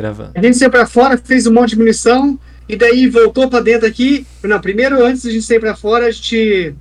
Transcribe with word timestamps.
Gravando. 0.00 0.32
A 0.34 0.42
gente 0.42 0.56
saiu 0.56 0.70
pra 0.70 0.86
fora, 0.86 1.18
fez 1.18 1.46
um 1.46 1.52
monte 1.52 1.70
de 1.70 1.78
munição, 1.78 2.38
e 2.66 2.74
daí 2.74 3.06
voltou 3.06 3.50
pra 3.50 3.60
dentro 3.60 3.86
aqui. 3.86 4.26
Não, 4.42 4.58
primeiro, 4.58 5.04
antes 5.04 5.24
da 5.24 5.30
gente 5.30 5.44
sair 5.44 5.60
pra 5.60 5.76
fora, 5.76 6.06
a 6.06 6.10
gente 6.10 6.74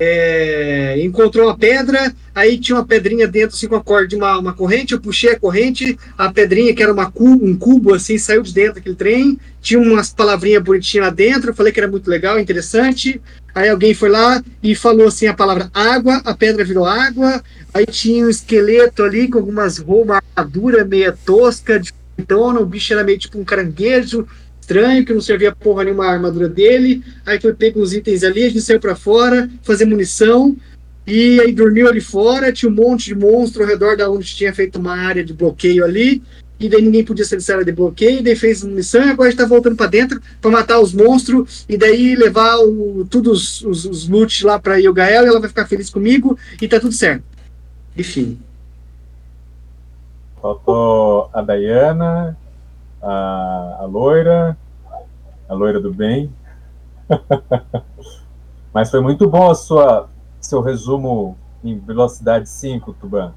é, 0.00 0.96
encontrou 1.04 1.46
uma 1.46 1.58
pedra, 1.58 2.10
aí 2.34 2.58
tinha 2.58 2.78
uma 2.78 2.86
pedrinha 2.86 3.28
dentro, 3.28 3.54
assim, 3.54 3.68
com 3.68 3.76
a 3.76 3.84
corda 3.84 4.08
de 4.08 4.16
uma, 4.16 4.38
uma 4.38 4.54
corrente, 4.54 4.94
eu 4.94 5.00
puxei 5.00 5.32
a 5.32 5.38
corrente, 5.38 5.98
a 6.16 6.32
pedrinha, 6.32 6.74
que 6.74 6.82
era 6.82 6.90
uma 6.90 7.10
cu, 7.10 7.28
um 7.28 7.54
cubo, 7.54 7.92
assim, 7.92 8.16
saiu 8.16 8.40
de 8.40 8.54
dentro 8.54 8.76
daquele 8.76 8.96
trem, 8.96 9.38
tinha 9.60 9.78
umas 9.78 10.10
palavrinhas 10.10 10.62
bonitinhas 10.62 11.08
lá 11.08 11.12
dentro, 11.12 11.50
eu 11.50 11.54
falei 11.54 11.70
que 11.70 11.80
era 11.80 11.88
muito 11.90 12.08
legal, 12.08 12.40
interessante, 12.40 13.20
aí 13.54 13.68
alguém 13.68 13.92
foi 13.92 14.08
lá 14.08 14.42
e 14.62 14.74
falou, 14.74 15.08
assim, 15.08 15.26
a 15.26 15.34
palavra 15.34 15.70
água, 15.74 16.22
a 16.24 16.34
pedra 16.34 16.64
virou 16.64 16.86
água, 16.86 17.44
aí 17.74 17.84
tinha 17.84 18.24
um 18.24 18.30
esqueleto 18.30 19.02
ali 19.02 19.28
com 19.28 19.36
algumas 19.36 19.76
roupas, 19.76 20.22
armadura 20.34 20.82
meia 20.82 21.14
tosca, 21.26 21.78
de 21.78 21.92
então 22.22 22.56
o 22.56 22.66
bicho 22.66 22.92
era 22.92 23.04
meio 23.04 23.18
tipo 23.18 23.38
um 23.38 23.44
caranguejo, 23.44 24.26
estranho, 24.60 25.04
que 25.04 25.12
não 25.12 25.20
servia 25.20 25.54
porra 25.54 25.84
nenhuma 25.84 26.06
a 26.06 26.12
armadura 26.12 26.48
dele. 26.48 27.02
Aí 27.26 27.40
foi 27.40 27.52
pego 27.52 27.82
uns 27.82 27.92
itens 27.92 28.22
ali, 28.22 28.44
a 28.44 28.48
gente 28.48 28.62
saiu 28.62 28.80
pra 28.80 28.94
fora, 28.94 29.50
fazer 29.62 29.84
munição. 29.84 30.56
E 31.06 31.40
aí 31.40 31.52
dormiu 31.52 31.88
ali 31.88 32.00
fora, 32.00 32.52
tinha 32.52 32.70
um 32.70 32.74
monte 32.74 33.06
de 33.06 33.14
monstro 33.14 33.62
ao 33.62 33.68
redor 33.68 33.96
da 33.96 34.08
onde 34.08 34.34
tinha 34.34 34.54
feito 34.54 34.78
uma 34.78 34.96
área 34.96 35.24
de 35.24 35.32
bloqueio 35.32 35.84
ali. 35.84 36.22
E 36.60 36.68
daí 36.68 36.80
ninguém 36.80 37.04
podia 37.04 37.24
sair 37.24 37.38
dessa 37.38 37.54
área 37.54 37.64
de 37.64 37.72
bloqueio, 37.72 38.20
e 38.20 38.22
daí 38.22 38.36
fez 38.36 38.62
munição, 38.62 39.04
e 39.04 39.10
agora 39.10 39.28
a 39.28 39.30
gente 39.32 39.40
tá 39.40 39.46
voltando 39.46 39.74
pra 39.74 39.88
dentro 39.88 40.22
pra 40.40 40.48
matar 40.48 40.78
os 40.78 40.94
monstros, 40.94 41.64
e 41.68 41.76
daí 41.76 42.14
levar 42.14 42.56
o, 42.58 43.04
todos 43.10 43.62
os, 43.62 43.84
os 43.84 44.08
loot 44.08 44.46
lá 44.46 44.60
pra 44.60 44.76
Yogael, 44.76 45.24
e 45.24 45.26
ela 45.26 45.40
vai 45.40 45.48
ficar 45.48 45.66
feliz 45.66 45.90
comigo, 45.90 46.38
e 46.60 46.68
tá 46.68 46.78
tudo 46.78 46.94
certo. 46.94 47.24
Enfim. 47.98 48.38
Faltou 50.42 51.30
a 51.32 51.40
Dayana, 51.40 52.36
a, 53.00 53.76
a 53.78 53.84
loira, 53.84 54.58
a 55.48 55.54
loira 55.54 55.80
do 55.80 55.94
bem. 55.94 56.34
Mas 58.74 58.90
foi 58.90 59.00
muito 59.00 59.28
bom 59.28 59.48
a 59.48 59.54
sua 59.54 60.10
seu 60.40 60.60
resumo 60.60 61.38
em 61.62 61.78
velocidade 61.78 62.48
5, 62.48 62.92
Tuban. 62.94 63.32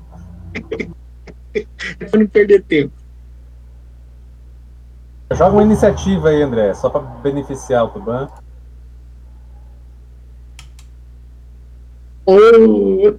pra 2.10 2.20
não 2.20 2.26
perder 2.26 2.64
tempo. 2.64 2.94
Joga 5.32 5.52
uma 5.52 5.64
iniciativa 5.64 6.30
aí, 6.30 6.42
André, 6.42 6.74
só 6.74 6.90
para 6.90 7.02
beneficiar 7.02 7.86
o 7.86 7.90
Tuban. 7.90 8.28
Oh. 12.26 13.14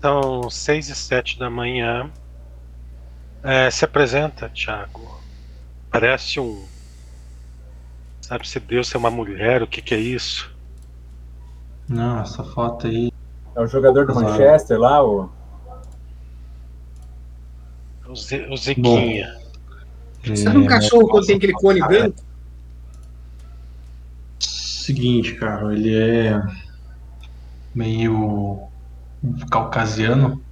São 0.00 0.48
6 0.48 0.88
e 0.88 0.94
7 0.94 1.36
da 1.36 1.50
manhã. 1.50 2.08
É, 3.42 3.70
se 3.70 3.84
apresenta, 3.84 4.48
Thiago. 4.48 5.20
Parece 5.90 6.38
um. 6.38 6.64
Sabe 8.20 8.46
se 8.46 8.60
Deus 8.60 8.94
é 8.94 8.98
uma 8.98 9.10
mulher, 9.10 9.62
o 9.62 9.66
que, 9.66 9.82
que 9.82 9.94
é 9.94 9.98
isso? 9.98 10.54
Não, 11.88 12.20
essa 12.20 12.44
foto 12.44 12.86
aí. 12.86 13.10
É 13.56 13.60
o 13.60 13.66
jogador 13.66 14.06
do. 14.06 14.14
Manchester 14.14 14.78
lá, 14.78 15.02
o. 15.04 15.30
O, 18.06 18.14
Ze, 18.14 18.46
o 18.50 18.56
Zequinha. 18.56 19.36
Sabe 20.36 20.58
um 20.58 20.64
É, 20.64 20.68
cachorro 20.68 21.08
quando 21.08 21.26
tem 21.26 21.36
aquele 21.36 21.52
cone 21.54 21.80
branco? 21.80 22.22
Seguinte, 24.38 25.34
cara, 25.36 25.72
ele 25.72 25.96
é 25.96 26.42
meio 27.74 28.68
caucasiano, 29.50 30.42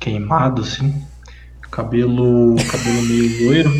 queimado 0.00 0.62
assim, 0.62 1.06
cabelo, 1.70 2.56
cabelo 2.70 3.02
meio 3.02 3.44
loiro. 3.44 3.70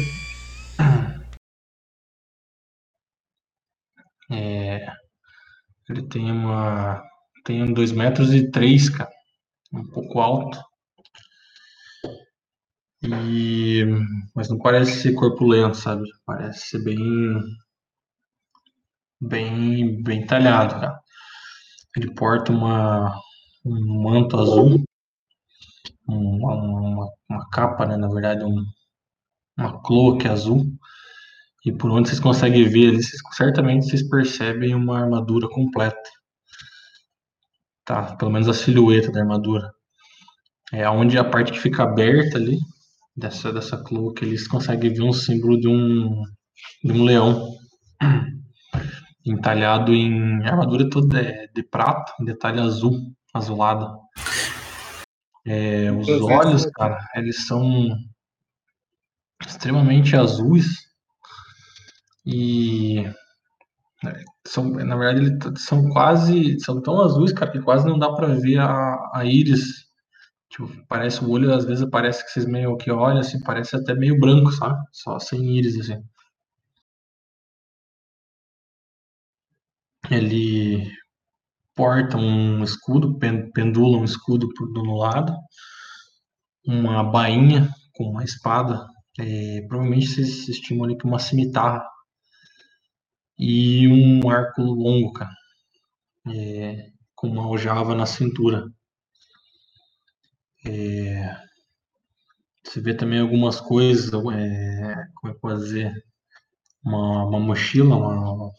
É, 4.30 4.86
ele 5.88 6.02
tem 6.08 6.30
uma, 6.30 7.02
tem 7.44 7.72
dois 7.74 7.92
metros 7.92 8.32
e 8.32 8.50
três, 8.50 8.88
cara, 8.88 9.10
um 9.72 9.86
pouco 9.88 10.20
alto. 10.20 10.58
E, 13.02 13.84
mas 14.34 14.48
não 14.48 14.58
parece 14.58 15.00
ser 15.00 15.14
corpulento, 15.14 15.76
sabe? 15.76 16.04
Parece 16.26 16.68
ser 16.68 16.84
bem 16.84 16.98
bem, 19.20 20.02
bem 20.02 20.26
talhado, 20.26 20.74
cara. 20.74 21.00
Ele 21.96 22.14
porta 22.14 22.52
uma, 22.52 23.14
um 23.64 24.02
manto 24.02 24.38
azul, 24.38 24.82
uma, 26.16 26.54
uma, 26.54 27.08
uma 27.28 27.50
capa, 27.50 27.86
né? 27.86 27.96
Na 27.96 28.08
verdade, 28.08 28.44
um, 28.44 28.64
uma 29.58 29.80
cloak 29.82 30.26
azul. 30.28 30.66
E 31.64 31.72
por 31.72 31.90
onde 31.90 32.08
vocês 32.08 32.20
conseguem 32.20 32.68
ver 32.68 32.88
ali, 32.88 33.02
vocês, 33.02 33.20
certamente 33.32 33.86
vocês 33.86 34.08
percebem 34.08 34.74
uma 34.74 35.00
armadura 35.00 35.48
completa. 35.48 36.10
Tá, 37.84 38.16
pelo 38.16 38.30
menos 38.30 38.48
a 38.48 38.54
silhueta 38.54 39.10
da 39.12 39.20
armadura. 39.20 39.72
É 40.72 40.88
onde 40.88 41.18
a 41.18 41.24
parte 41.24 41.52
que 41.52 41.58
fica 41.58 41.82
aberta 41.82 42.38
ali, 42.38 42.58
dessa, 43.16 43.52
dessa 43.52 43.76
cloak, 43.76 44.24
eles 44.24 44.48
conseguem 44.48 44.92
ver 44.92 45.02
um 45.02 45.12
símbolo 45.12 45.60
de 45.60 45.68
um, 45.68 46.22
de 46.82 46.92
um 46.92 47.04
leão 47.04 47.56
entalhado 49.24 49.94
em 49.94 50.44
armadura 50.46 50.88
toda 50.88 51.22
de, 51.22 51.48
de 51.52 51.62
prata, 51.62 52.14
em 52.20 52.24
detalhe 52.24 52.60
azul, 52.60 53.12
azulado. 53.34 53.98
É, 55.46 55.90
os 55.90 56.06
Perfeito. 56.06 56.24
olhos, 56.32 56.66
cara, 56.66 56.98
eles 57.14 57.46
são 57.46 57.96
extremamente 59.46 60.14
azuis 60.14 60.90
e 62.26 63.02
né, 64.02 64.24
são, 64.46 64.70
na 64.70 64.96
verdade, 64.96 65.26
eles 65.26 65.64
são 65.64 65.88
quase, 65.90 66.58
são 66.60 66.80
tão 66.82 67.00
azuis, 67.00 67.32
cara, 67.32 67.50
que 67.50 67.60
quase 67.60 67.86
não 67.86 67.98
dá 67.98 68.12
pra 68.12 68.28
ver 68.28 68.58
a, 68.58 69.10
a 69.14 69.24
íris. 69.24 69.88
Tipo, 70.50 70.68
parece 70.88 71.24
o 71.24 71.30
olho, 71.30 71.54
às 71.54 71.64
vezes 71.64 71.88
parece 71.90 72.24
que 72.24 72.30
vocês 72.32 72.46
meio 72.46 72.76
que 72.76 72.90
olham, 72.90 73.20
assim, 73.20 73.40
parece 73.42 73.76
até 73.76 73.94
meio 73.94 74.18
branco, 74.18 74.50
sabe? 74.52 74.78
Só 74.92 75.18
sem 75.18 75.56
íris, 75.56 75.78
assim. 75.80 76.02
Ele 80.10 80.90
porta 81.74 82.16
um 82.16 82.62
escudo, 82.64 83.18
pen- 83.18 83.50
pendula 83.52 83.98
um 83.98 84.04
escudo 84.04 84.48
por 84.54 84.72
do 84.72 84.82
lado, 84.94 85.34
uma 86.66 87.02
bainha 87.02 87.68
com 87.94 88.04
uma 88.04 88.24
espada, 88.24 88.86
é, 89.18 89.60
provavelmente 89.68 90.06
vocês 90.08 90.48
estimam 90.48 90.84
ali 90.84 90.96
que 90.96 91.04
uma 91.06 91.18
cimitarra, 91.18 91.84
e 93.38 93.88
um 93.88 94.28
arco 94.30 94.62
longo, 94.62 95.12
cara, 95.12 95.34
é, 96.28 96.90
com 97.14 97.28
uma 97.28 97.44
aljava 97.44 97.94
na 97.94 98.06
cintura. 98.06 98.66
É, 100.64 101.36
você 102.64 102.80
vê 102.80 102.94
também 102.94 103.20
algumas 103.20 103.60
coisas, 103.60 104.06
é, 104.08 105.08
como 105.14 105.32
é 105.32 105.32
que 105.32 105.36
eu 105.36 105.40
uma, 106.84 107.24
uma 107.26 107.40
mochila, 107.40 107.96
uma, 107.96 108.52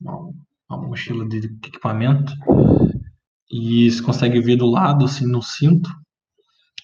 uma, 0.00 0.32
uma 0.76 0.88
mochila 0.88 1.28
de 1.28 1.38
equipamento, 1.38 2.32
e 3.50 3.90
você 3.90 4.02
consegue 4.02 4.40
ver 4.40 4.56
do 4.56 4.66
lado, 4.66 5.04
assim, 5.04 5.26
no 5.26 5.42
cinto, 5.42 5.90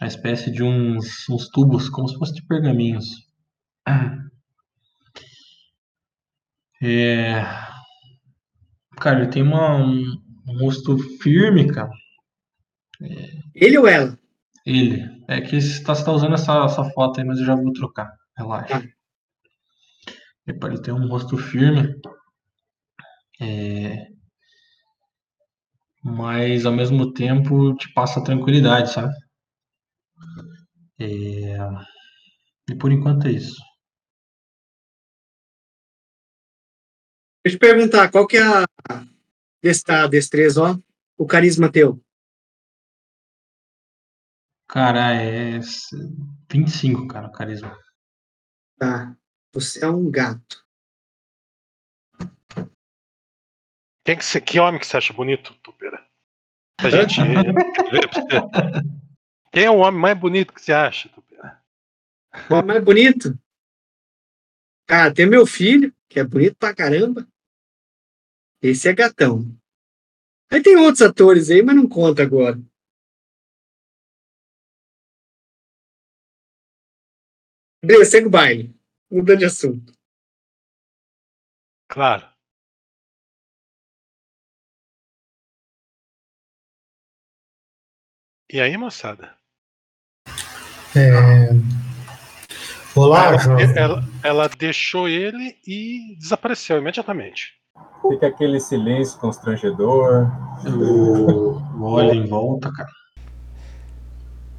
a 0.01 0.07
espécie 0.07 0.51
de 0.51 0.63
uns, 0.63 1.29
uns 1.29 1.49
tubos, 1.49 1.89
como 1.89 2.09
se 2.09 2.17
fossem 2.19 2.37
de 2.37 2.47
pergaminhos. 2.47 3.07
É... 6.81 7.43
Cara, 9.01 9.23
ele 9.23 9.31
tem 9.33 9.43
uma, 9.43 9.77
um, 9.79 10.17
um 10.47 10.59
rosto 10.61 10.97
firme, 11.21 11.67
cara. 11.67 11.91
Ele 13.53 13.79
ou 13.79 13.89
ela? 13.89 14.17
Ele. 14.65 15.05
É 15.27 15.41
que 15.41 15.61
você 15.61 15.83
tá, 15.83 15.93
você 15.93 16.05
tá 16.05 16.13
usando 16.13 16.35
essa, 16.35 16.65
essa 16.65 16.85
foto 16.91 17.19
aí, 17.19 17.27
mas 17.27 17.41
eu 17.41 17.45
já 17.45 17.57
vou 17.57 17.73
trocar. 17.73 18.09
Relaxa. 18.37 18.89
Epa, 20.47 20.69
ele 20.69 20.81
tem 20.81 20.95
um 20.95 21.09
rosto 21.09 21.37
firme. 21.37 21.95
É... 23.41 24.09
Mas 26.03 26.67
ao 26.67 26.73
mesmo 26.73 27.13
tempo 27.13 27.73
te 27.77 27.93
passa 27.95 28.21
tranquilidade, 28.25 28.93
sabe? 28.93 29.15
É... 30.99 31.89
E 32.71 32.75
por 32.81 32.93
enquanto 32.93 33.27
é 33.27 33.33
isso. 33.33 33.57
Deixa 37.45 37.57
eu 37.57 37.59
te 37.59 37.59
perguntar, 37.59 38.11
qual 38.11 38.27
que 38.27 38.37
é 38.37 38.43
a, 38.43 38.65
desse- 39.63 39.91
a 39.91 40.07
destreza, 40.07 40.63
ó? 40.63 40.79
O 41.19 41.27
carisma 41.27 41.71
teu? 41.71 42.01
Cara, 44.69 45.13
é 45.15 45.59
25, 46.49 47.09
cara, 47.09 47.27
o 47.29 47.33
carisma. 47.33 47.77
Tá. 48.77 49.17
Você 49.53 49.85
é 49.85 49.89
um 49.89 50.11
gato. 50.11 50.67
Quem 54.09 54.17
que, 54.17 54.25
você, 54.25 54.41
que 54.41 54.59
homem 54.59 54.81
que 54.81 54.87
você 54.87 54.97
acha 54.97 55.13
bonito, 55.13 55.53
Tupeira? 55.57 56.03
Pra 56.79 56.89
gente 56.89 57.21
ver 57.93 58.09
pra 58.09 58.23
você. 58.23 58.89
Quem 59.53 59.65
é 59.65 59.71
o 59.71 59.81
homem 59.81 60.01
mais 60.01 60.19
bonito 60.19 60.55
que 60.55 60.63
você 60.63 60.73
acha, 60.73 61.11
Tupeira? 61.11 61.63
Qual 62.47 62.61
é 62.63 62.65
mais 62.65 62.83
bonito? 62.83 63.39
Cara, 64.87 65.13
tem 65.13 65.29
meu 65.29 65.47
filho, 65.47 65.95
que 66.09 66.19
é 66.19 66.25
bonito 66.25 66.57
pra 66.57 66.75
caramba. 66.75 67.29
Esse 68.63 68.89
é 68.89 68.95
gatão. 68.95 69.45
Aí 70.51 70.63
tem 70.63 70.75
outros 70.77 71.03
atores 71.03 71.51
aí, 71.51 71.63
mas 71.63 71.77
não 71.77 71.87
conta 71.87 72.23
agora. 72.23 72.59
Beleza, 77.85 78.13
segue 78.13 78.27
o 78.29 78.31
baile. 78.31 78.75
Muda 79.11 79.37
de 79.37 79.45
assunto. 79.45 79.93
Claro. 81.87 82.28
E 88.51 88.63
aí, 88.63 88.79
moçada? 88.79 89.35
É... 90.97 91.51
Olá, 92.97 93.27
ela, 93.27 93.63
ela, 93.77 94.05
ela 94.25 94.49
deixou 94.49 95.07
ele 95.07 95.55
e 95.67 96.17
desapareceu 96.19 96.79
imediatamente. 96.79 97.53
Fica 98.09 98.29
aquele 98.29 98.59
silêncio 98.59 99.21
constrangedor. 99.21 100.33
Eu 100.65 101.63
olho 101.83 102.15
em 102.15 102.27
volta, 102.27 102.73
cara. 102.73 102.89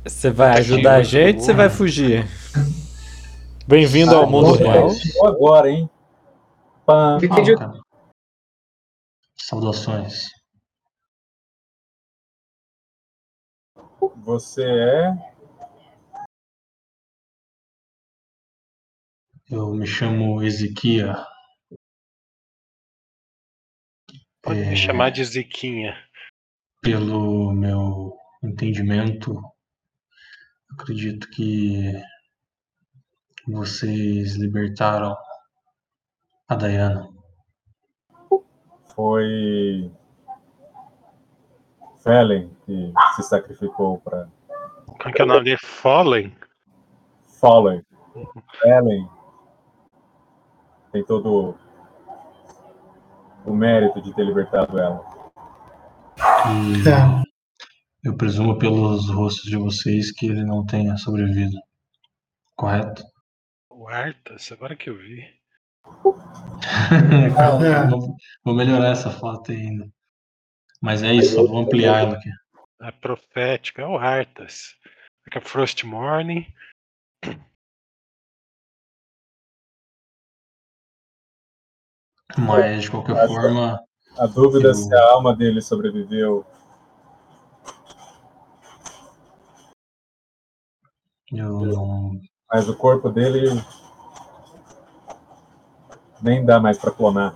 Você 0.05 0.29
vai 0.29 0.59
ajudar 0.59 0.97
a 0.97 1.03
gente 1.03 1.37
ou 1.37 1.45
você 1.45 1.53
vai 1.53 1.69
fugir? 1.71 2.27
Bem-vindo 3.67 4.15
ao 4.15 4.29
mundo 4.29 4.53
real. 4.53 4.91
agora, 5.23 5.67
hein? 5.67 5.89
Pam. 6.85 7.17
Ah, 7.17 7.57
cara. 7.57 7.73
Saudações. 9.35 10.38
Você 14.29 14.61
é. 14.63 15.09
Eu 19.49 19.73
me 19.73 19.87
chamo 19.87 20.43
Ezequiel. 20.43 21.15
Pode 24.43 24.59
É. 24.59 24.69
me 24.69 24.77
chamar 24.77 25.09
de 25.09 25.25
Ziquinha. 25.25 25.95
Pelo 26.79 27.51
meu 27.53 28.15
entendimento, 28.43 29.33
acredito 30.73 31.27
que 31.31 31.91
vocês 33.47 34.35
libertaram 34.35 35.17
a 36.47 36.55
Diana. 36.55 37.09
Foi. 38.93 39.91
Felen 42.03 42.49
que 42.65 42.93
se 43.15 43.23
sacrificou 43.23 43.99
para. 43.99 44.29
Como 44.85 45.13
que 45.13 45.21
é 45.21 45.25
o 45.25 45.27
nome 45.27 45.43
dele? 45.43 45.57
Fallen? 45.61 46.35
Fallen. 47.39 47.81
Felen 48.61 49.07
tem 50.91 51.03
todo 51.05 51.55
o 53.45 53.53
mérito 53.53 54.01
de 54.01 54.13
ter 54.15 54.23
libertado 54.25 54.77
ela. 54.79 55.05
E 56.47 56.89
É. 56.89 57.23
eu 58.03 58.15
presumo 58.17 58.57
pelos 58.57 59.09
rostos 59.09 59.43
de 59.43 59.55
vocês 59.57 60.11
que 60.11 60.25
ele 60.25 60.43
não 60.43 60.65
tenha 60.65 60.97
sobrevivido. 60.97 61.55
Correto? 62.55 63.03
O 63.69 63.87
Artas, 63.87 64.51
agora 64.51 64.75
que 64.75 64.89
eu 64.89 64.97
vi. 64.97 65.23
Calma, 67.35 67.65
É. 67.67 67.87
vou, 67.87 68.15
vou 68.43 68.55
melhorar 68.55 68.89
essa 68.89 69.09
foto 69.11 69.51
ainda. 69.51 69.87
Mas 70.81 71.03
é 71.03 71.13
isso, 71.13 71.45
vou 71.47 71.59
ampliar 71.59 71.99
ela 72.01 72.17
aqui. 72.17 72.29
A 72.79 72.91
profética, 72.91 73.81
é 73.81 73.85
o 73.85 73.97
Artas. 73.97 74.75
Aqui 75.27 75.37
é 75.37 75.41
Frost 75.41 75.83
Morning. 75.83 76.45
Mas 82.37 82.83
de 82.83 82.91
qualquer 82.91 83.27
forma, 83.27 83.83
A 84.17 84.25
dúvida 84.25 84.69
Eu- 84.69 84.73
se 84.73 84.93
a 84.93 85.11
alma 85.11 85.33
dele 85.35 85.61
sobreviveu. 85.61 86.45
eu 91.31 91.59
não. 91.65 92.19
Mas 92.51 92.67
o 92.67 92.75
corpo 92.75 93.09
dele 93.09 93.47
nem 96.21 96.43
dá 96.43 96.59
mais 96.59 96.77
para 96.77 96.91
clonar. 96.91 97.35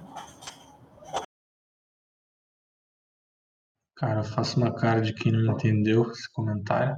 Cara, 4.04 4.20
eu 4.20 4.24
faço 4.26 4.58
uma 4.60 4.76
cara 4.76 5.00
de 5.00 5.14
quem 5.14 5.32
não 5.32 5.54
entendeu 5.54 6.12
esse 6.12 6.30
comentário. 6.34 6.94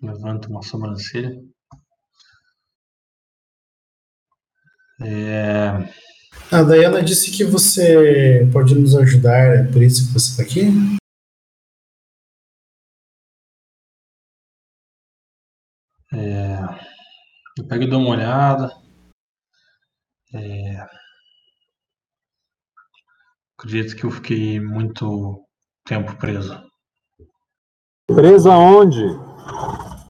Levanto 0.00 0.48
uma 0.48 0.62
sobrancelha. 0.62 1.36
É, 5.02 5.70
A 6.52 6.62
Dayana 6.62 7.02
disse 7.02 7.32
que 7.32 7.42
você 7.42 8.48
pode 8.52 8.76
nos 8.76 8.94
ajudar, 8.94 9.56
é 9.56 9.72
por 9.72 9.82
isso 9.82 10.06
que 10.06 10.12
você 10.12 10.30
está 10.30 10.42
aqui? 10.44 10.66
é, 16.14 16.60
eu 17.58 17.66
pego 17.66 17.82
e 17.82 17.90
dou 17.90 17.98
uma 18.00 18.10
olhada. 18.10 18.70
É, 20.32 21.09
acredito 23.60 23.94
que 23.94 24.04
eu 24.04 24.10
fiquei 24.10 24.58
muito 24.58 25.46
tempo 25.84 26.16
preso. 26.16 26.66
Preso 28.06 28.50
aonde? 28.50 29.04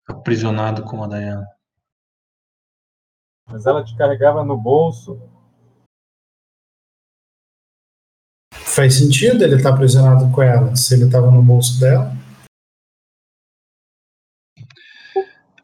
Aprisionado 0.08 0.84
com 0.84 1.02
a 1.02 1.08
Diana. 1.08 1.46
Mas 3.48 3.66
ela 3.66 3.84
te 3.84 3.96
carregava 3.96 4.44
no 4.44 4.56
bolso. 4.56 5.20
Faz 8.52 8.94
sentido 8.94 9.42
ele 9.42 9.56
estar 9.56 9.70
aprisionado 9.70 10.30
com 10.32 10.42
ela, 10.42 10.76
se 10.76 10.94
ele 10.94 11.06
estava 11.06 11.28
no 11.28 11.42
bolso 11.42 11.80
dela. 11.80 12.12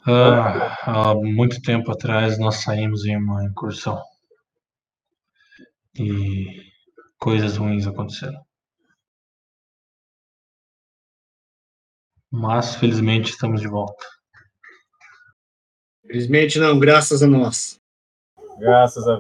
Ah, 0.04 1.10
há 1.10 1.14
muito 1.14 1.62
tempo 1.62 1.92
atrás 1.92 2.36
nós 2.36 2.56
saímos 2.56 3.04
em 3.04 3.16
uma 3.16 3.44
incursão. 3.44 4.02
E 5.94 6.75
coisas 7.18 7.56
ruins 7.56 7.86
aconteceram. 7.86 8.44
Mas 12.30 12.76
felizmente 12.76 13.30
estamos 13.30 13.60
de 13.60 13.68
volta. 13.68 14.04
Felizmente 16.06 16.58
não, 16.58 16.78
graças 16.78 17.22
a 17.22 17.26
nós. 17.26 17.80
Graças 18.58 19.06
a. 19.08 19.14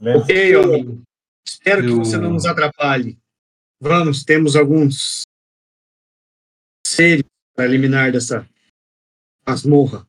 Lembre-se, 0.00 0.22
Ok, 0.22 0.54
amigo. 0.54 1.02
Espero 1.46 1.82
que 1.82 1.90
Eu- 1.90 1.96
você 1.98 2.16
não 2.18 2.32
nos 2.32 2.46
atrapalhe. 2.46 3.18
Vamos, 3.80 4.24
temos 4.24 4.56
alguns 4.56 5.22
sérios 6.86 7.24
para 7.54 7.64
eliminar 7.66 8.12
dessa 8.12 8.48
masmorra. 9.46 10.06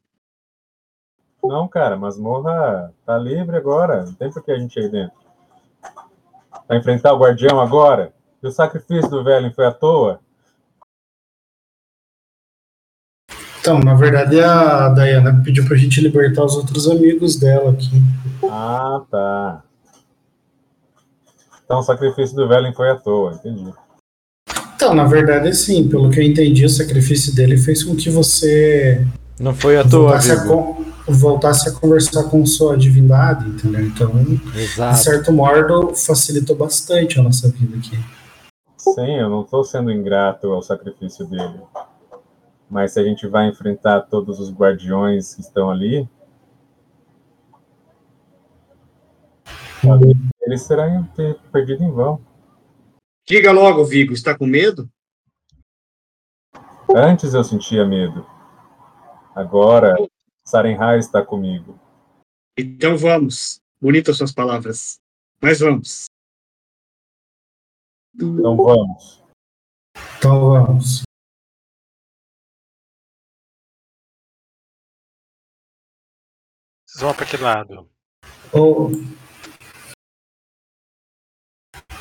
não, 1.43 1.67
cara, 1.67 1.95
masmorra 1.95 2.93
tá 3.05 3.17
livre 3.17 3.55
agora. 3.55 4.05
Não 4.05 4.13
tem 4.13 4.29
por 4.31 4.43
que 4.43 4.51
a 4.51 4.59
gente 4.59 4.77
ir 4.79 4.91
dentro. 4.91 5.17
Vai 6.67 6.77
enfrentar 6.77 7.13
o 7.13 7.19
guardião 7.19 7.59
agora? 7.59 8.13
E 8.43 8.47
o 8.47 8.51
sacrifício 8.51 9.09
do 9.09 9.23
Velen 9.23 9.53
foi 9.53 9.65
à 9.65 9.71
toa? 9.71 10.19
Então, 13.59 13.79
na 13.79 13.95
verdade, 13.95 14.39
a 14.39 14.89
Dayana 14.89 15.41
pediu 15.43 15.65
pra 15.65 15.75
gente 15.75 15.99
libertar 15.99 16.43
os 16.45 16.55
outros 16.55 16.87
amigos 16.89 17.35
dela 17.37 17.71
aqui. 17.71 18.01
Ah, 18.49 19.01
tá. 19.11 19.63
Então 21.65 21.79
o 21.79 21.83
sacrifício 21.83 22.35
do 22.35 22.47
Velen 22.47 22.73
foi 22.73 22.89
à 22.89 22.95
toa, 22.95 23.33
entendi. 23.33 23.73
Então, 24.75 24.93
na 24.93 25.03
verdade, 25.05 25.53
sim, 25.53 25.89
pelo 25.89 26.09
que 26.09 26.19
eu 26.19 26.23
entendi, 26.23 26.63
o 26.63 26.69
sacrifício 26.69 27.35
dele 27.35 27.57
fez 27.57 27.83
com 27.83 27.95
que 27.95 28.09
você 28.09 29.05
Não 29.39 29.53
foi 29.53 29.75
à 29.77 29.83
toa, 29.83 30.11
voltasse, 30.11 30.31
a, 30.31 30.45
con- 30.45 30.85
voltasse 31.07 31.69
a 31.69 31.71
conversar 31.71 32.23
com 32.25 32.45
sua 32.45 32.77
divindade, 32.77 33.47
entendeu? 33.47 33.85
Então, 33.85 34.11
de 34.23 34.59
Exato. 34.59 34.97
certo 34.97 35.31
modo, 35.31 35.95
facilitou 35.95 36.55
bastante 36.55 37.19
a 37.19 37.23
nossa 37.23 37.49
vida 37.49 37.77
aqui. 37.77 37.97
Sim, 38.77 39.15
eu 39.19 39.29
não 39.29 39.41
estou 39.41 39.63
sendo 39.63 39.91
ingrato 39.91 40.51
ao 40.51 40.61
sacrifício 40.61 41.25
dele. 41.25 41.61
Mas 42.69 42.93
se 42.93 42.99
a 42.99 43.03
gente 43.03 43.27
vai 43.27 43.47
enfrentar 43.47 44.01
todos 44.01 44.39
os 44.39 44.51
guardiões 44.51 45.35
que 45.35 45.41
estão 45.41 45.71
ali, 45.71 46.07
eles 50.41 50.61
serão 50.63 51.03
ter 51.15 51.37
perdido 51.51 51.83
em 51.83 51.91
vão. 51.91 52.19
Diga 53.25 53.51
logo, 53.51 53.85
Vigo, 53.85 54.13
está 54.13 54.37
com 54.37 54.45
medo? 54.45 54.89
Antes 56.95 57.33
eu 57.33 57.43
sentia 57.43 57.85
medo. 57.85 58.25
Agora, 59.35 59.95
Sarenhai 60.47 60.97
está 60.97 61.25
comigo. 61.25 61.77
Então 62.57 62.97
vamos. 62.97 63.59
Bonitas 63.81 64.15
suas 64.15 64.31
palavras. 64.31 64.97
Mas 65.41 65.59
vamos. 65.59 66.05
Então 68.15 68.55
vamos. 68.55 69.23
Então, 70.17 70.49
vamos. 70.51 71.01
Vocês 76.87 77.01
vão 77.01 77.13
pra 77.13 77.25
que 77.25 77.35
lado? 77.35 77.89
Ô, 78.53 78.87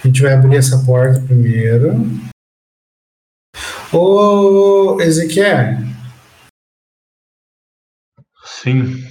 A 0.05 0.07
gente 0.07 0.23
vai 0.23 0.35
abrir 0.35 0.57
essa 0.57 0.87
porta 0.87 1.21
primeiro. 1.27 1.95
Ô, 3.93 5.01
Ezequiel, 5.01 5.96
Sim. 8.47 9.05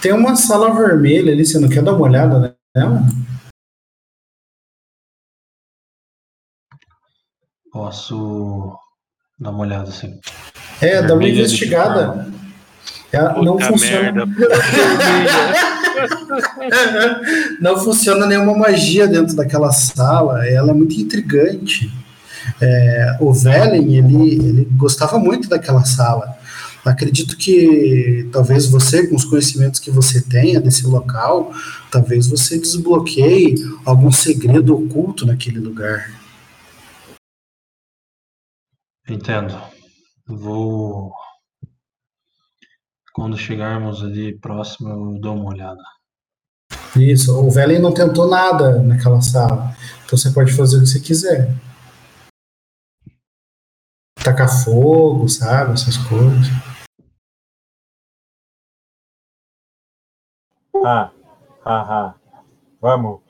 tem 0.00 0.12
uma 0.12 0.36
sala 0.36 0.74
vermelha 0.74 1.32
ali, 1.32 1.46
você 1.46 1.58
não 1.58 1.68
quer 1.68 1.82
dar 1.82 1.92
uma 1.92 2.02
olhada 2.02 2.56
nela? 2.76 3.02
Posso 7.72 8.76
dar 9.38 9.50
uma 9.50 9.60
olhada 9.60 9.88
assim. 9.88 10.20
É, 10.80 10.96
dá 10.96 11.14
uma 11.14 11.20
Vermelha 11.20 11.34
de 11.34 11.40
investigada. 11.40 12.32
Ela 13.12 13.42
não 13.42 13.56
Puta 13.56 13.68
funciona. 13.68 14.26
merda. 14.26 14.26
não 17.60 17.78
funciona 17.78 18.26
nenhuma 18.26 18.56
magia 18.56 19.06
dentro 19.06 19.36
daquela 19.36 19.70
sala. 19.72 20.46
Ela 20.46 20.70
é 20.70 20.74
muito 20.74 20.94
intrigante. 20.94 21.90
É, 22.60 23.16
o 23.20 23.32
Velen, 23.32 23.94
ele, 23.94 24.34
ele 24.34 24.64
gostava 24.72 25.18
muito 25.18 25.48
daquela 25.48 25.84
sala. 25.84 26.36
Acredito 26.84 27.36
que 27.36 28.28
talvez 28.32 28.66
você, 28.66 29.06
com 29.06 29.14
os 29.14 29.24
conhecimentos 29.24 29.78
que 29.78 29.90
você 29.90 30.20
tenha 30.20 30.60
desse 30.60 30.84
local, 30.84 31.52
talvez 31.90 32.26
você 32.26 32.58
desbloqueie 32.58 33.54
algum 33.84 34.10
segredo 34.10 34.76
oculto 34.76 35.24
naquele 35.24 35.60
lugar. 35.60 36.10
Entendo. 39.08 39.60
Vou. 40.26 41.12
Quando 43.12 43.36
chegarmos 43.36 44.02
ali 44.02 44.36
próximo, 44.38 44.88
eu 44.88 45.20
dou 45.20 45.36
uma 45.36 45.50
olhada. 45.50 45.82
Isso, 46.96 47.38
o 47.38 47.50
Velen 47.50 47.78
não 47.78 47.94
tentou 47.94 48.28
nada 48.28 48.82
naquela 48.82 49.20
sala. 49.22 49.76
Então 50.04 50.18
você 50.18 50.30
pode 50.30 50.52
fazer 50.52 50.78
o 50.78 50.80
que 50.80 50.86
você 50.86 51.00
quiser. 51.00 51.54
Tacar 54.22 54.64
fogo, 54.64 55.28
sabe? 55.28 55.74
Essas 55.74 55.96
coisas. 55.96 56.71
Ah, 60.84 61.12
ah, 61.64 61.82
ah. 61.90 62.14
Vamos. 62.80 63.22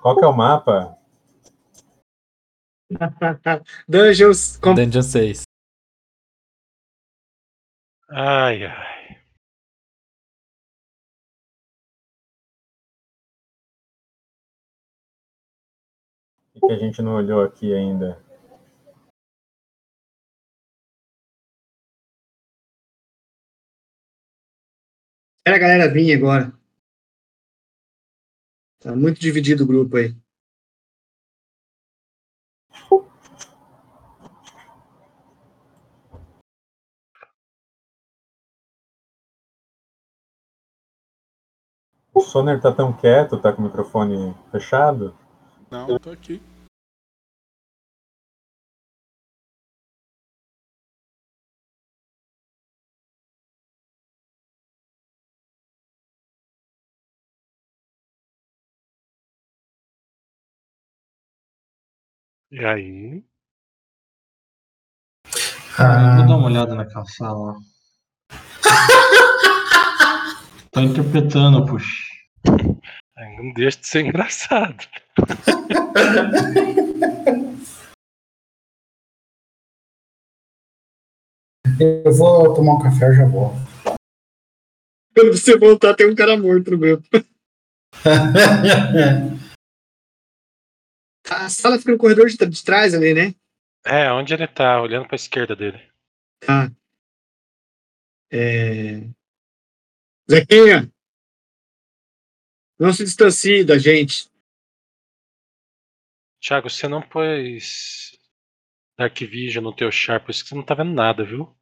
Qual 0.00 0.16
que 0.16 0.24
é 0.24 0.28
o 0.28 0.32
mapa? 0.32 0.96
Dungeons. 3.88 4.58
Com... 4.58 4.74
Dungeon 4.74 5.02
6. 5.02 5.42
Ai, 8.10 8.64
ai. 8.64 9.20
O 16.54 16.66
que 16.68 16.72
a 16.72 16.78
gente 16.78 17.02
não 17.02 17.16
olhou 17.16 17.42
aqui 17.42 17.74
ainda? 17.74 18.22
Era 25.48 25.56
a 25.56 25.60
galera 25.60 25.90
vir 25.90 26.12
agora. 26.12 26.52
Tá 28.80 28.94
muito 28.94 29.18
dividido 29.18 29.64
o 29.64 29.66
grupo 29.66 29.96
aí. 29.96 30.14
O 42.12 42.20
Soner 42.20 42.60
tá 42.60 42.70
tão 42.70 42.92
quieto, 42.92 43.40
tá 43.40 43.50
com 43.50 43.62
o 43.62 43.64
microfone 43.64 44.34
fechado? 44.52 45.16
Não, 45.70 45.88
eu 45.88 45.98
tô 45.98 46.10
aqui. 46.10 46.42
E 62.50 62.64
aí? 62.64 63.22
Cara, 65.76 66.00
eu 66.00 66.14
vou 66.14 66.24
Ah, 66.24 66.26
dar 66.26 66.36
uma 66.36 66.46
olhada 66.46 66.74
naquela 66.74 67.04
sala. 67.04 67.56
Tô 70.72 70.80
interpretando, 70.80 71.66
puxa. 71.66 72.08
Não 73.36 73.52
deixa 73.52 73.78
de 73.80 73.86
ser 73.86 74.06
engraçado. 74.06 74.86
eu 81.78 82.10
vou 82.12 82.54
tomar 82.54 82.74
um 82.74 82.78
café 82.78 83.10
e 83.10 83.14
já 83.14 83.26
volto. 83.26 83.56
Quando 85.14 85.32
você 85.36 85.58
voltar, 85.58 85.94
tem 85.94 86.10
um 86.10 86.14
cara 86.14 86.36
morto 86.38 86.70
no 86.70 86.78
grupo. 86.78 87.06
A 91.30 91.48
sala 91.48 91.78
fica 91.78 91.92
no 91.92 91.98
corredor 91.98 92.28
de, 92.28 92.36
de 92.36 92.64
trás 92.64 92.94
ali, 92.94 93.12
né? 93.14 93.34
É, 93.84 94.10
onde 94.12 94.34
ele 94.34 94.46
tá? 94.46 94.80
Olhando 94.80 95.06
pra 95.06 95.16
esquerda 95.16 95.54
dele. 95.54 95.80
Tá. 96.40 96.70
É... 98.30 99.00
Zequinha! 100.30 100.92
Não 102.78 102.92
se 102.92 103.04
distancie 103.04 103.64
da 103.64 103.78
gente. 103.78 104.30
Thiago, 106.40 106.70
você 106.70 106.86
não 106.86 107.02
pôs 107.02 108.16
Dark 108.96 109.18
Vision 109.18 109.64
no 109.64 109.74
teu 109.74 109.90
char, 109.90 110.20
por 110.20 110.30
isso 110.30 110.42
que 110.42 110.50
você 110.50 110.54
não 110.54 110.62
tá 110.62 110.74
vendo 110.74 110.92
nada, 110.92 111.24
viu? 111.24 111.56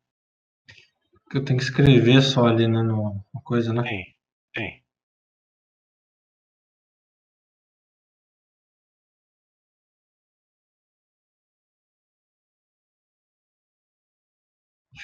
Eu 1.34 1.44
tenho 1.44 1.58
que 1.58 1.64
escrever 1.64 2.22
só 2.22 2.46
ali, 2.46 2.68
né? 2.68 2.82
Numa 2.82 3.24
coisa, 3.42 3.72
né? 3.72 3.82
Tem, 3.82 4.16
tem. 4.52 4.85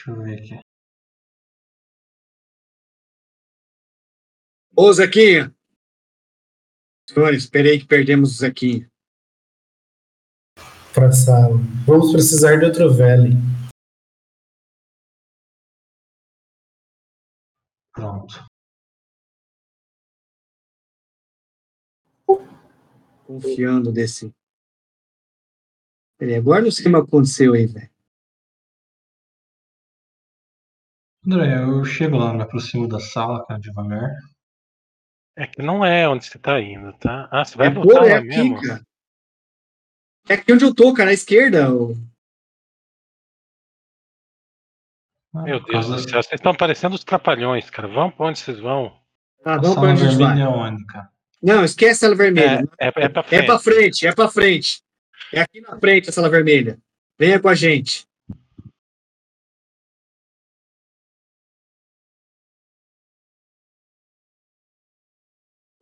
Deixa 0.04 0.10
eu 0.10 0.24
ver 0.24 0.38
aqui. 0.40 0.60
Ô, 4.76 4.92
Zequinha! 4.92 5.54
Senhores, 7.08 7.44
esperei 7.44 7.78
que 7.78 7.86
perdemos 7.86 8.32
o 8.32 8.38
Zequinha. 8.38 8.90
pra 10.92 11.12
sala. 11.12 11.54
Vamos 11.86 12.10
precisar 12.10 12.58
de 12.58 12.64
outro 12.64 12.92
Velen. 12.92 13.38
Pronto. 17.94 18.44
Confiando 23.24 23.92
desse. 23.92 24.34
Peraí, 26.18 26.34
agora 26.34 26.62
não 26.62 26.72
sei 26.72 26.86
o 26.86 26.90
que 26.90 26.96
aconteceu 26.96 27.54
aí, 27.54 27.66
velho. 27.66 27.91
André, 31.24 31.62
eu 31.62 31.84
chego 31.84 32.16
lá, 32.16 32.32
me 32.34 32.42
aproximo 32.42 32.88
da 32.88 32.98
sala, 32.98 33.44
cara, 33.46 33.60
devagar. 33.60 34.10
É 35.36 35.46
que 35.46 35.62
não 35.62 35.84
é 35.84 36.08
onde 36.08 36.26
você 36.26 36.38
tá 36.38 36.60
indo, 36.60 36.92
tá? 36.98 37.28
Ah, 37.30 37.44
você 37.44 37.56
vai 37.56 37.68
É, 37.68 37.70
voltar 37.70 38.00
pô, 38.00 38.04
é 38.04 38.12
lá 38.12 38.18
aqui, 38.18 38.26
mesmo? 38.26 38.60
cara. 38.60 38.82
É 40.28 40.34
aqui 40.34 40.52
onde 40.52 40.64
eu 40.64 40.74
tô, 40.74 40.92
cara, 40.92 41.10
à 41.10 41.12
esquerda. 41.14 41.72
ô. 41.72 41.94
Ah, 45.34 45.42
Meu 45.42 45.60
por 45.62 45.70
Deus 45.70 45.86
do 45.86 45.98
céu, 45.98 46.22
vocês 46.22 46.34
estão 46.38 46.54
parecendo 46.54 46.94
os 46.94 47.04
trapalhões, 47.04 47.70
cara. 47.70 47.88
Vão 47.88 48.10
pra 48.10 48.26
onde 48.26 48.38
vocês 48.38 48.58
vão? 48.60 49.00
Ah, 49.44 49.56
vamos 49.56 49.74
pra 49.74 49.88
onde 49.90 50.02
a 50.04 50.08
gente 50.08 50.18
vai. 50.18 50.34
vermelha 50.34 50.44
é 50.44 50.48
onde, 50.48 50.84
cara? 50.86 51.10
Não, 51.42 51.64
esquece 51.64 51.92
a 51.92 52.08
sala 52.08 52.14
vermelha. 52.14 52.68
É, 52.78 52.86
é, 52.88 52.92
é 52.96 53.08
pra 53.08 53.22
É 53.22 53.24
frente. 53.24 53.46
pra 53.46 53.58
frente, 53.58 54.06
é 54.06 54.14
pra 54.14 54.28
frente. 54.28 54.82
É 55.32 55.40
aqui 55.40 55.60
na 55.60 55.78
frente 55.80 56.08
a 56.10 56.12
sala 56.12 56.28
vermelha. 56.28 56.78
Venha 57.18 57.40
com 57.40 57.48
a 57.48 57.54
gente. 57.54 58.06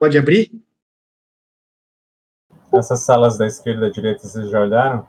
Pode 0.00 0.16
abrir? 0.16 0.50
Essas 2.74 3.00
salas 3.00 3.36
da 3.36 3.46
esquerda 3.46 3.84
e 3.84 3.90
da 3.90 3.94
direita, 3.94 4.26
vocês 4.26 4.48
já 4.48 4.62
olharam? 4.62 5.06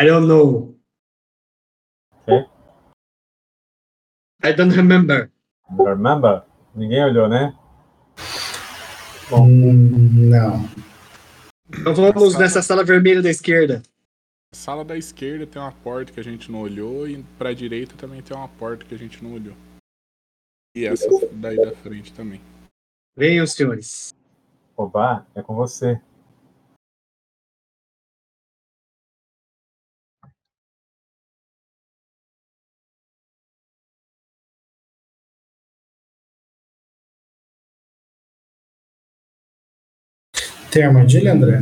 I 0.00 0.04
don't 0.04 0.26
know. 0.26 0.76
Quê? 2.24 2.44
I 4.42 4.52
don't 4.52 4.74
remember. 4.74 5.30
Remember? 5.78 6.42
Ninguém 6.74 7.04
olhou, 7.04 7.28
né? 7.28 7.56
Hum, 9.30 10.28
não. 10.28 10.68
Então 11.68 11.94
vamos 11.94 12.36
nessa 12.36 12.60
sala 12.62 12.82
vermelha 12.82 13.22
da 13.22 13.30
esquerda. 13.30 13.80
sala 14.52 14.84
da 14.84 14.98
esquerda 14.98 15.46
tem 15.46 15.62
uma 15.62 15.70
porta 15.70 16.12
que 16.12 16.18
a 16.18 16.24
gente 16.24 16.50
não 16.50 16.62
olhou 16.62 17.06
e 17.06 17.22
pra 17.38 17.52
direita 17.52 17.94
também 17.96 18.20
tem 18.20 18.36
uma 18.36 18.48
porta 18.48 18.84
que 18.84 18.94
a 18.94 18.98
gente 18.98 19.22
não 19.22 19.34
olhou. 19.34 19.54
E 20.76 20.86
essa 20.86 21.08
daí 21.32 21.56
da 21.56 21.72
frente 21.76 22.12
também. 22.12 22.40
Venham, 23.16 23.46
senhores. 23.46 24.12
Oba, 24.76 25.24
é 25.32 25.40
com 25.40 25.54
você. 25.54 26.00
Tem 40.72 40.82
armadilha, 40.82 41.32
André? 41.32 41.60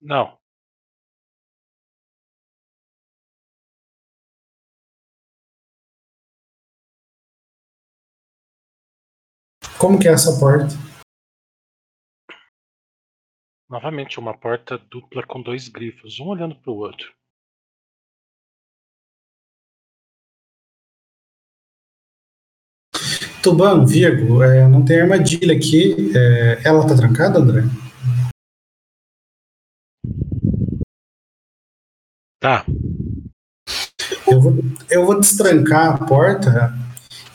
Não. 0.00 0.38
Como 9.78 9.98
que 9.98 10.08
é 10.08 10.12
essa 10.12 10.40
porta? 10.40 10.74
Novamente, 13.68 14.18
uma 14.18 14.36
porta 14.36 14.78
dupla 14.78 15.22
com 15.26 15.42
dois 15.42 15.68
grifos, 15.68 16.18
um 16.18 16.28
olhando 16.28 16.56
para 16.56 16.72
o 16.72 16.76
outro. 16.76 17.14
Tuban, 23.42 23.84
Virgo, 23.84 24.42
é, 24.42 24.66
não 24.66 24.82
tem 24.82 25.02
armadilha 25.02 25.54
aqui. 25.54 25.94
é, 26.16 26.66
ela 26.66 26.88
tá 26.88 26.96
trancada, 26.96 27.38
André? 27.38 27.62
Tá. 32.40 32.64
Eu 34.26 34.40
vou, 34.40 34.52
eu 34.90 35.04
vou 35.04 35.20
destrancar 35.20 35.94
a 36.02 36.06
porta 36.06 36.85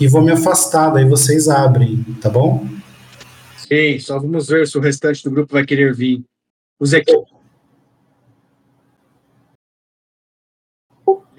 e 0.01 0.07
vou 0.07 0.23
me 0.23 0.31
afastar, 0.31 0.89
daí 0.89 1.07
vocês 1.07 1.47
abrem, 1.47 2.03
tá 2.19 2.27
bom? 2.27 2.67
Sim, 3.55 3.99
só 3.99 4.19
vamos 4.19 4.47
ver 4.47 4.67
se 4.67 4.75
o 4.75 4.81
restante 4.81 5.23
do 5.23 5.29
grupo 5.29 5.53
vai 5.53 5.63
querer 5.63 5.93
vir. 5.93 6.25
Os 6.79 6.91
equipes. 6.91 7.31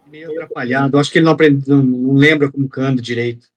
Meio 0.06 0.30
atrapalhado. 0.30 0.96
Acho 0.96 1.10
que 1.10 1.18
ele 1.18 1.24
não, 1.24 1.32
aprende, 1.32 1.68
não, 1.68 1.82
não 1.82 2.14
lembra 2.14 2.52
como 2.52 2.70
anda 2.78 3.02
direito. 3.02 3.48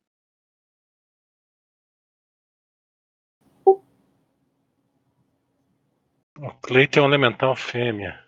O 6.37 6.51
Cleiton 6.63 7.01
é 7.01 7.03
um 7.03 7.05
elemental 7.05 7.55
fêmea. 7.55 8.19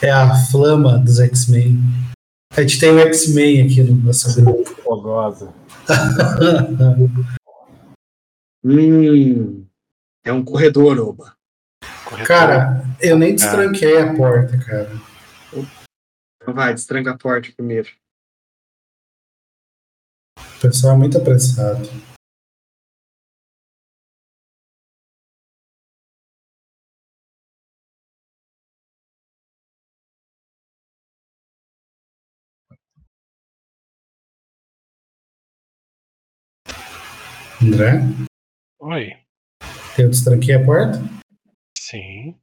É 0.00 0.10
a 0.10 0.36
flama 0.52 0.98
dos 0.98 1.18
X-Men. 1.18 1.78
A 2.56 2.60
gente 2.60 2.78
tem 2.78 2.90
o 2.90 2.98
X-Men 3.00 3.66
aqui 3.66 3.82
no 3.82 3.96
nosso 3.96 4.40
grupo. 4.40 4.70
Fogosa. 4.82 5.52
Hum, 8.66 9.66
é 10.24 10.32
um 10.32 10.42
corredor, 10.42 10.98
Oba. 10.98 11.36
Corretor. 12.06 12.26
Cara, 12.26 12.82
eu 12.98 13.18
nem 13.18 13.34
destranquei 13.34 14.00
a 14.00 14.16
porta, 14.16 14.56
cara. 14.56 14.90
Então 15.52 16.54
vai, 16.54 16.72
destranca 16.72 17.10
a 17.10 17.18
porta 17.18 17.52
primeiro. 17.54 17.90
O 20.38 20.60
pessoal 20.62 20.94
é 20.94 20.96
muito 20.96 21.18
apressado. 21.18 21.86
André, 37.64 38.00
Oi. 38.80 39.12
eu 39.98 40.08
destranquei 40.10 40.54
a 40.54 40.64
porta? 40.64 41.00
Sim. 41.78 42.34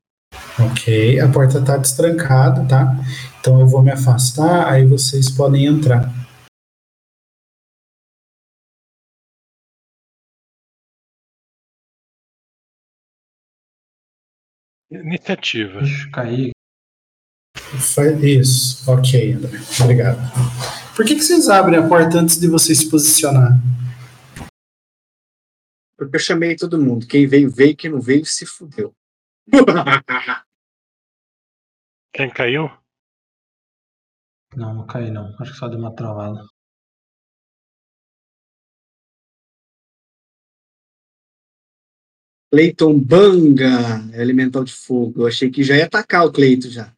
Ok, 0.60 1.20
a 1.20 1.32
porta 1.32 1.64
tá 1.64 1.78
destrancada, 1.78 2.68
tá? 2.68 2.96
Então 3.40 3.60
eu 3.60 3.68
vou 3.68 3.82
me 3.84 3.92
afastar, 3.92 4.72
aí 4.72 4.86
vocês 4.86 5.30
podem 5.30 5.66
entrar. 5.66 6.10
Iniciativa. 14.92 15.80
Deixa 15.82 16.08
eu 16.08 16.12
cair. 16.12 16.52
Fa- 17.58 18.06
Isso, 18.26 18.90
ok, 18.92 19.34
André. 19.34 19.60
Obrigado. 19.82 20.20
Por 20.96 21.06
que, 21.06 21.16
que 21.16 21.22
vocês 21.24 21.48
abrem 21.50 21.80
a 21.80 21.88
porta 21.88 22.20
antes 22.20 22.40
de 22.40 22.48
vocês 22.48 22.80
se 22.80 22.90
posicionar? 22.90 23.58
Porque 26.02 26.16
eu 26.16 26.20
chamei 26.20 26.56
todo 26.56 26.82
mundo. 26.82 27.06
Quem 27.06 27.28
veio, 27.28 27.48
veio. 27.48 27.78
Quem 27.78 27.92
não 27.92 28.02
veio, 28.02 28.26
se 28.26 28.44
fudeu. 28.44 28.92
Quem 32.12 32.28
caiu? 32.34 32.72
Não, 34.56 34.74
não 34.74 34.88
caí 34.88 35.12
não. 35.12 35.28
Acho 35.40 35.52
que 35.52 35.60
só 35.60 35.68
deu 35.68 35.78
uma 35.78 35.94
travada. 35.94 36.44
Cleiton 42.52 43.00
Banga, 43.00 44.12
elemental 44.20 44.64
de 44.64 44.74
fogo. 44.74 45.22
Eu 45.22 45.28
achei 45.28 45.52
que 45.52 45.64
já 45.64 45.78
ia 45.78 45.86
atacar 45.86 46.26
o 46.26 46.32
Cleiton 46.32 46.70
já. 46.70 46.92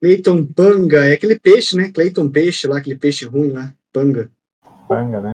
Cleiton 0.00 0.42
Banga, 0.44 1.06
é 1.06 1.14
aquele 1.14 1.38
peixe, 1.38 1.76
né? 1.76 1.90
Cleiton 1.90 2.30
Peixe 2.30 2.66
lá, 2.66 2.78
aquele 2.78 2.98
peixe 2.98 3.24
ruim 3.24 3.52
lá. 3.52 3.74
Panga. 3.92 4.30
Panga, 4.86 5.20
né? 5.20 5.32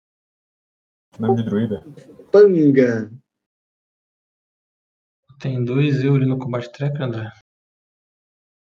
Nome 1.19 1.37
de 1.37 1.45
druida. 1.45 1.85
Panga. 2.33 3.11
Tem 5.39 5.63
dois 5.63 6.03
eu 6.03 6.15
ali 6.15 6.27
no 6.27 6.39
combate 6.39 6.73
trap, 6.73 6.97
André. 7.01 7.31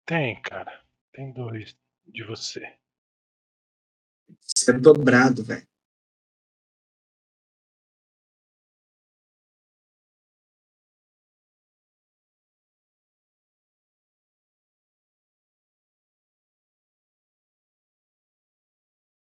Tem, 0.05 0.41
cara. 0.41 0.81
Tem 1.11 1.33
dois 1.33 1.75
de 2.07 2.23
você. 2.23 2.77
Isso 4.41 4.71
é 4.71 4.73
dobrado, 4.73 5.43
velho. 5.43 5.67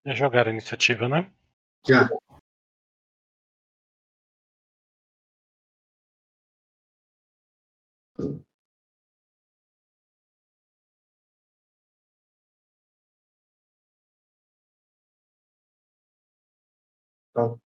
Já 0.06 0.14
jogaram 0.14 0.50
a 0.50 0.54
iniciativa, 0.54 1.08
né? 1.08 1.32
Já. 1.88 2.10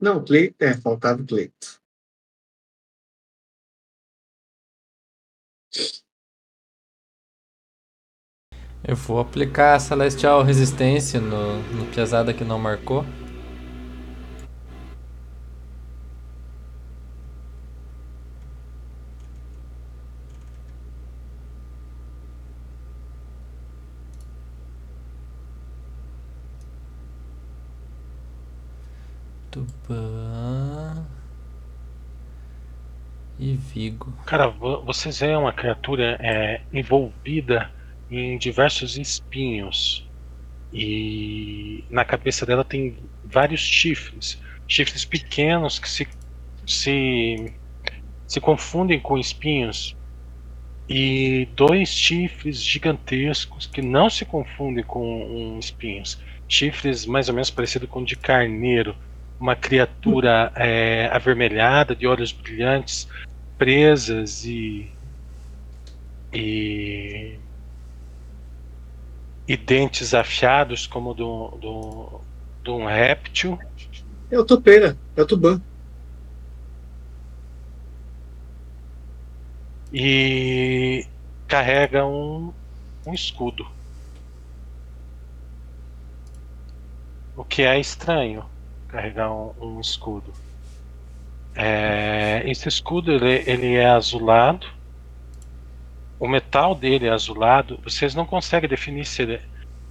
Não, 0.00 0.24
Cleito, 0.24 0.62
é, 0.62 0.74
faltava 0.74 1.22
o. 1.22 1.83
Eu 8.86 8.94
vou 8.94 9.18
aplicar 9.18 9.74
a 9.74 9.78
Celestial 9.80 10.42
Resistência 10.42 11.20
no, 11.20 11.58
no 11.72 11.86
pesada 11.86 12.32
que 12.32 12.44
não 12.44 12.58
marcou. 12.58 13.04
Tupã. 29.50 31.06
E 33.38 33.54
Vigo. 33.56 34.12
Cara, 34.26 34.48
vo- 34.48 34.82
vocês 34.84 35.18
veem 35.18 35.36
uma 35.36 35.52
criatura 35.52 36.16
é, 36.20 36.62
envolvida 36.72 37.70
em 38.10 38.38
diversos 38.38 38.96
espinhos. 38.96 40.08
E 40.72 41.84
na 41.88 42.04
cabeça 42.04 42.44
dela 42.44 42.64
tem 42.64 42.96
vários 43.24 43.60
chifres. 43.60 44.40
Chifres 44.66 45.04
pequenos 45.04 45.78
que 45.78 45.88
se, 45.88 46.08
se, 46.66 47.52
se 48.26 48.40
confundem 48.40 48.98
com 48.98 49.18
espinhos. 49.18 49.96
E 50.88 51.48
dois 51.54 51.88
chifres 51.88 52.62
gigantescos 52.62 53.66
que 53.66 53.80
não 53.80 54.10
se 54.10 54.24
confundem 54.24 54.84
com 54.84 55.24
um, 55.24 55.58
espinhos. 55.58 56.20
chifres 56.48 57.06
mais 57.06 57.28
ou 57.28 57.34
menos 57.34 57.50
parecido 57.50 57.86
com 57.88 58.04
de 58.04 58.16
carneiro, 58.16 58.94
uma 59.40 59.56
criatura 59.56 60.52
é, 60.56 61.08
avermelhada, 61.10 61.94
de 61.94 62.06
olhos 62.06 62.32
brilhantes, 62.32 63.08
presas 63.56 64.44
e 64.44 64.90
e, 66.34 67.38
e 69.46 69.56
dentes 69.56 70.14
afiados 70.14 70.86
como 70.86 71.12
do, 71.12 71.48
do, 71.60 72.20
de 72.62 72.70
um 72.70 72.86
réptil. 72.86 73.58
É 74.30 74.38
o 74.38 74.44
topeira, 74.44 74.96
é 75.16 75.22
o 75.22 75.26
tubã. 75.26 75.60
E 79.92 81.06
carrega 81.46 82.04
um, 82.04 82.52
um 83.06 83.14
escudo. 83.14 83.66
O 87.36 87.44
que 87.44 87.62
é 87.62 87.78
estranho, 87.78 88.44
carregar 88.88 89.30
um, 89.32 89.52
um 89.60 89.80
escudo. 89.80 90.32
É, 91.54 92.42
esse 92.46 92.68
escudo 92.68 93.12
ele, 93.12 93.44
ele 93.46 93.74
é 93.74 93.86
azulado. 93.86 94.66
O 96.24 96.26
metal 96.26 96.74
dele 96.74 97.06
é 97.06 97.10
azulado. 97.10 97.78
Vocês 97.84 98.14
não 98.14 98.24
conseguem 98.24 98.66
definir 98.66 99.04
se, 99.04 99.20
ele, 99.20 99.40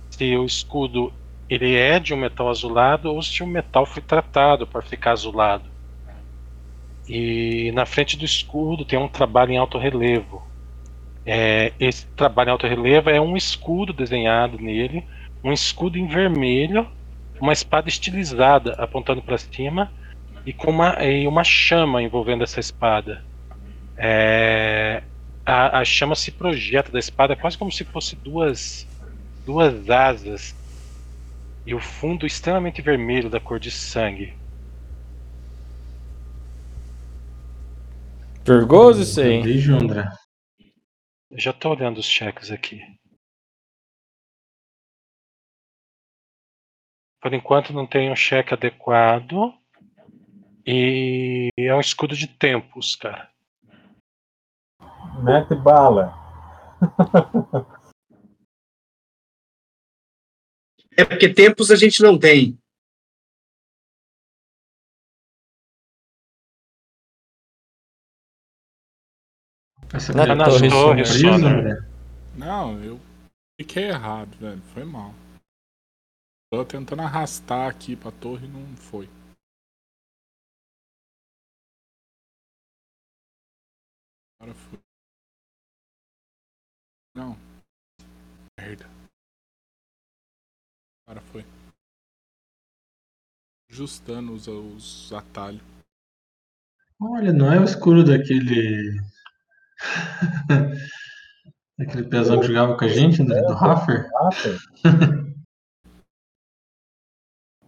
se 0.09 0.35
o 0.35 0.43
escudo 0.43 1.13
ele 1.47 1.75
é 1.75 1.99
de 1.99 2.11
um 2.11 2.17
metal 2.17 2.49
azulado 2.49 3.13
ou 3.13 3.21
se 3.21 3.43
o 3.43 3.45
metal 3.45 3.85
foi 3.85 4.01
tratado 4.01 4.65
para 4.65 4.81
ficar 4.81 5.11
azulado. 5.11 5.65
E 7.07 7.71
na 7.75 7.85
frente 7.85 8.17
do 8.17 8.25
escudo 8.25 8.83
tem 8.83 8.97
um 8.97 9.07
trabalho 9.07 9.51
em 9.51 9.57
alto 9.57 9.77
relevo. 9.77 10.41
É, 11.23 11.71
esse 11.79 12.07
trabalho 12.15 12.49
em 12.49 12.51
alto 12.53 12.65
relevo 12.65 13.11
é 13.11 13.21
um 13.21 13.37
escudo 13.37 13.93
desenhado 13.93 14.57
nele, 14.57 15.05
um 15.43 15.53
escudo 15.53 15.99
em 15.99 16.07
vermelho, 16.07 16.87
uma 17.39 17.53
espada 17.53 17.87
estilizada 17.87 18.73
apontando 18.79 19.21
para 19.21 19.37
cima 19.37 19.91
e 20.47 20.51
com 20.51 20.71
uma, 20.71 20.95
e 21.05 21.27
uma 21.27 21.43
chama 21.43 22.01
envolvendo 22.01 22.43
essa 22.43 22.59
espada. 22.59 23.23
É, 23.95 25.03
a, 25.45 25.79
a 25.79 25.85
chama 25.85 26.15
se 26.15 26.31
projeta 26.31 26.91
da 26.91 26.99
espada 26.99 27.35
quase 27.35 27.57
como 27.57 27.71
se 27.71 27.83
fosse 27.83 28.15
duas, 28.15 28.87
duas 29.45 29.89
asas 29.89 30.55
e 31.65 31.73
o 31.73 31.79
fundo 31.79 32.25
extremamente 32.25 32.81
vermelho 32.81 33.29
da 33.29 33.39
cor 33.39 33.59
de 33.59 33.71
sangue. 33.71 34.37
Perigoso 38.43 39.01
isso 39.01 39.21
aí. 39.21 39.41
Beijo, 39.41 39.73
André. 39.73 40.05
Eu 41.31 41.39
já 41.39 41.53
tô 41.53 41.69
olhando 41.69 41.97
os 41.97 42.05
cheques 42.05 42.51
aqui. 42.51 42.81
Por 47.21 47.33
enquanto 47.33 47.71
não 47.71 47.87
tem 47.87 48.11
um 48.11 48.15
cheque 48.15 48.53
adequado. 48.53 49.53
E 50.65 51.49
é 51.57 51.73
um 51.73 51.79
escudo 51.79 52.15
de 52.15 52.27
tempos, 52.27 52.95
cara. 52.95 53.32
Mete 55.21 55.55
bala. 55.55 56.13
É 60.95 61.03
porque 61.03 61.33
tempos 61.33 61.71
a 61.71 61.75
gente 61.75 62.01
não 62.01 62.19
tem. 62.19 62.57
Essa 69.93 70.11
Na 70.13 70.23
é 70.23 70.35
nas 70.35 70.49
torre 70.49 70.69
torres 70.69 71.07
surpresa, 71.07 71.39
só, 71.39 71.61
né? 71.61 71.89
Não, 72.35 72.83
eu 72.83 72.99
fiquei 73.59 73.89
errado, 73.89 74.35
velho. 74.37 74.61
Foi 74.73 74.83
mal. 74.83 75.13
Tô 76.51 76.65
tentando 76.65 77.03
arrastar 77.03 77.69
aqui 77.69 77.95
pra 77.95 78.11
torre 78.11 78.45
e 78.45 78.49
não 78.49 78.75
foi. 78.75 79.07
Agora 84.39 84.53
foi. 84.55 84.82
Não. 87.15 87.37
Merda. 88.59 88.85
Agora 91.05 91.21
foi. 91.31 91.45
Ajustando 93.69 94.33
os, 94.33 94.47
os 94.47 95.13
atalhos. 95.13 95.61
Olha, 96.99 97.31
não 97.31 97.51
é 97.51 97.59
o 97.59 97.63
escuro 97.63 98.03
daquele. 98.03 98.99
Aquele 101.79 102.07
pesão 102.07 102.39
que 102.39 102.47
jogava 102.47 102.77
com 102.77 102.85
a 102.85 102.87
gente, 102.87 103.21
André, 103.21 103.41
do 103.41 103.53
Raffer? 103.53 104.09
Rafa. 104.13 104.49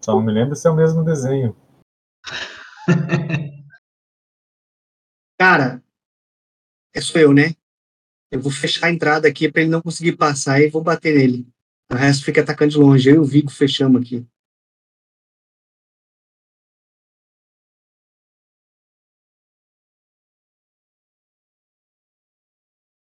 Só 0.02 0.14
não 0.14 0.22
me 0.22 0.32
lembro 0.32 0.56
se 0.56 0.68
é 0.68 0.72
o 0.72 0.76
mesmo 0.76 1.04
desenho. 1.04 1.56
Cara, 5.40 5.84
é 6.94 7.02
sou 7.02 7.20
eu, 7.20 7.34
né? 7.34 7.56
Eu 8.32 8.42
vou 8.42 8.52
fechar 8.52 8.88
a 8.88 8.92
entrada 8.92 9.28
aqui 9.28 9.52
pra 9.52 9.62
ele 9.62 9.72
não 9.72 9.82
conseguir 9.82 10.18
passar 10.18 10.60
e 10.62 10.70
vou 10.70 10.84
bater 10.84 11.16
nele. 11.16 11.48
O 11.92 11.96
resto 11.96 12.26
fica 12.26 12.42
atacando 12.42 12.72
de 12.72 12.78
longe. 12.78 13.10
Eu 13.10 13.16
e 13.16 13.20
o 13.20 13.24
Vigo 13.26 13.52
fechamos 13.52 14.02
aqui. 14.02 14.26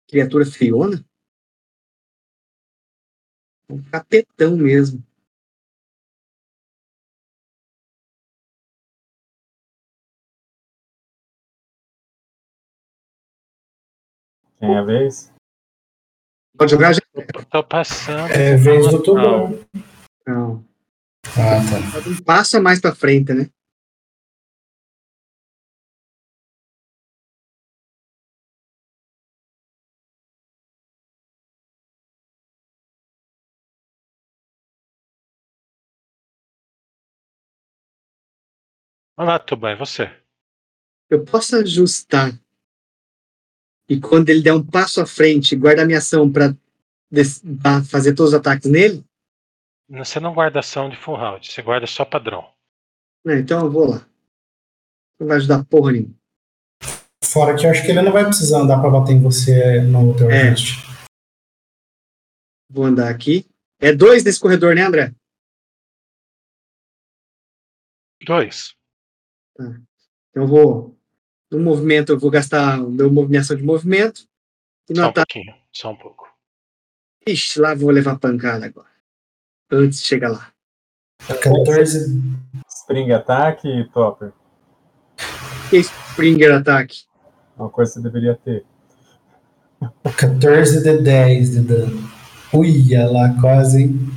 Criatura 0.08 0.46
feiona? 0.46 1.04
Um 3.68 3.82
capetão 3.82 4.56
mesmo. 4.56 5.04
Quem 14.58 14.74
é 14.74 14.78
a 14.78 14.82
vez? 14.82 15.32
Pode 16.56 16.70
jogar 16.70 16.92
já? 16.94 17.00
Tô 17.50 17.62
passando. 17.62 18.32
É 18.32 18.56
vez 18.56 18.90
do 18.90 19.02
Tubão. 19.02 19.66
Não. 20.26 20.64
Ah, 21.26 21.60
tá. 22.02 22.08
Um 22.08 22.22
passo 22.24 22.56
a 22.56 22.60
mais 22.60 22.80
pra 22.80 22.94
frente, 22.94 23.32
né? 23.34 23.50
Olha 39.18 39.28
lá, 39.32 39.38
Tuban, 39.38 39.70
é 39.70 39.76
você. 39.76 40.10
Eu 41.10 41.24
posso 41.24 41.56
ajustar. 41.56 42.32
E 43.88 44.00
quando 44.00 44.28
ele 44.30 44.42
der 44.42 44.52
um 44.52 44.64
passo 44.64 45.00
à 45.00 45.06
frente, 45.06 45.54
guardar 45.56 45.86
minha 45.86 45.98
ação 45.98 46.30
pra, 46.30 46.54
des- 47.10 47.40
pra 47.62 47.82
fazer 47.84 48.14
todos 48.14 48.32
os 48.32 48.38
ataques 48.38 48.70
nele? 48.70 49.04
Você 49.88 50.18
não 50.18 50.34
guarda 50.34 50.58
ação 50.60 50.90
de 50.90 50.96
full 50.96 51.14
round, 51.16 51.46
você 51.50 51.62
guarda 51.62 51.86
só 51.86 52.04
padrão. 52.04 52.52
Não, 53.24 53.34
então 53.34 53.64
eu 53.64 53.70
vou 53.70 53.88
lá. 53.90 54.08
Não 55.20 55.28
vai 55.28 55.36
ajudar 55.36 55.64
porra 55.64 55.92
nenhuma. 55.92 56.14
Fora 57.24 57.56
que 57.56 57.64
eu 57.66 57.70
acho 57.70 57.82
que 57.82 57.90
ele 57.90 58.02
não 58.02 58.12
vai 58.12 58.24
precisar 58.24 58.60
andar 58.60 58.80
pra 58.80 58.90
bater 58.90 59.12
em 59.12 59.22
você 59.22 59.80
no 59.82 60.16
teu 60.16 60.30
É. 60.30 60.48
ajuste. 60.50 60.84
Vou 62.70 62.84
andar 62.84 63.08
aqui. 63.08 63.46
É 63.80 63.92
dois 63.94 64.24
nesse 64.24 64.40
corredor, 64.40 64.74
né, 64.74 64.82
André? 64.82 65.14
Dois. 68.24 68.74
Então 69.58 69.84
eu 70.34 70.46
vou. 70.46 70.98
No 71.50 71.60
movimento, 71.60 72.12
eu 72.12 72.18
vou 72.18 72.30
gastar 72.30 72.80
o 72.80 72.90
meu 72.90 73.10
movimentação 73.10 73.56
de 73.56 73.62
movimento. 73.62 74.26
E 74.88 74.92
no 74.92 75.00
Só 75.00 75.06
um 75.06 75.10
ataque. 75.10 75.34
pouquinho, 75.34 75.54
só 75.72 75.90
um 75.92 75.96
pouco. 75.96 76.28
Ixi, 77.26 77.60
lá 77.60 77.74
vou 77.74 77.90
levar 77.90 78.18
pancada 78.18 78.66
agora. 78.66 78.88
Antes 79.70 80.00
de 80.00 80.06
chegar 80.06 80.30
lá. 80.30 80.52
14, 81.26 82.22
Spring 82.68 83.12
Attack, 83.12 83.90
Topper. 83.92 84.32
Que 85.70 85.78
Springer 85.78 86.54
ataque. 86.54 87.04
Uma 87.56 87.68
coisa 87.68 87.92
que 87.92 87.98
você 87.98 88.02
deveria 88.04 88.36
ter. 88.36 88.64
14 90.16 90.82
de 90.82 91.02
10 91.02 91.50
de 91.50 91.60
dano. 91.60 92.10
Uia 92.52 93.10
lá, 93.10 93.34
quase, 93.40 93.82
hein? 93.82 94.10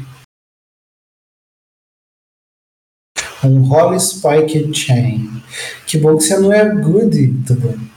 Um 3.42 3.72
Holy 3.72 4.00
Spike 4.00 4.74
Chain. 4.74 5.42
Que 5.88 5.98
bom 5.98 6.18
que 6.18 6.24
você 6.24 6.38
não 6.38 6.52
é 6.52 6.66
good, 6.76 7.46
Tubão. 7.48 7.90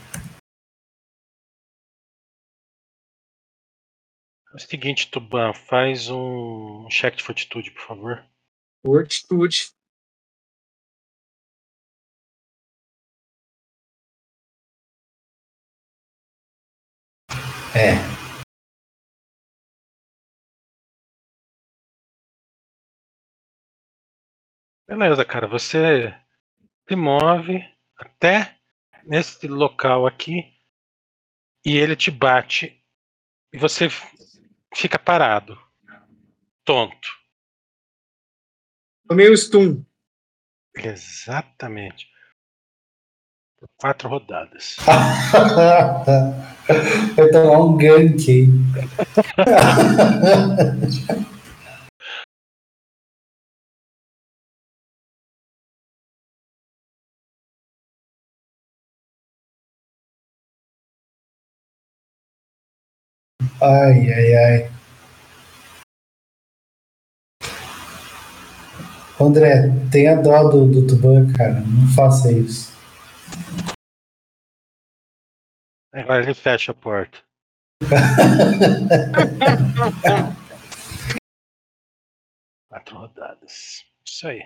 É 4.53 4.55
o 4.55 4.59
seguinte, 4.59 5.09
Tuban, 5.11 5.51
faz 5.53 6.09
um 6.09 6.87
cheque 6.89 7.17
de 7.17 7.23
fortitude, 7.23 7.71
por 7.71 7.81
favor. 7.81 8.23
Fortitude. 8.85 9.73
É. 17.75 18.12
Beleza, 24.95 25.25
cara. 25.25 25.47
Você 25.47 26.13
se 26.87 26.95
move 26.95 27.67
até 27.97 28.55
nesse 29.03 29.47
local 29.47 30.05
aqui 30.05 30.53
e 31.65 31.75
ele 31.75 31.95
te 31.95 32.11
bate 32.11 32.79
e 33.51 33.57
você 33.57 33.87
fica 34.75 34.99
parado, 34.99 35.59
tonto. 36.63 37.09
Tomei 39.07 39.29
o 39.29 39.35
stun. 39.35 39.83
Exatamente. 40.75 42.07
Por 43.57 43.67
quatro 43.77 44.07
rodadas. 44.09 44.75
Vai 47.15 47.29
tomar 47.31 47.63
um 47.63 47.75
gank 47.77 48.47
Ai, 63.65 64.11
ai, 64.11 64.35
ai. 64.35 64.69
André, 69.17 69.69
tenha 69.89 70.21
dó 70.21 70.49
do, 70.49 70.67
do 70.69 70.85
Tuban, 70.85 71.31
cara. 71.31 71.61
Não 71.61 71.87
faça 71.95 72.29
isso. 72.29 72.73
Agora 75.93 76.23
ele 76.23 76.33
fecha 76.33 76.73
a 76.73 76.75
porta. 76.75 77.19
Quatro 82.67 82.97
rodadas. 82.97 83.85
Isso 84.05 84.27
aí. 84.27 84.43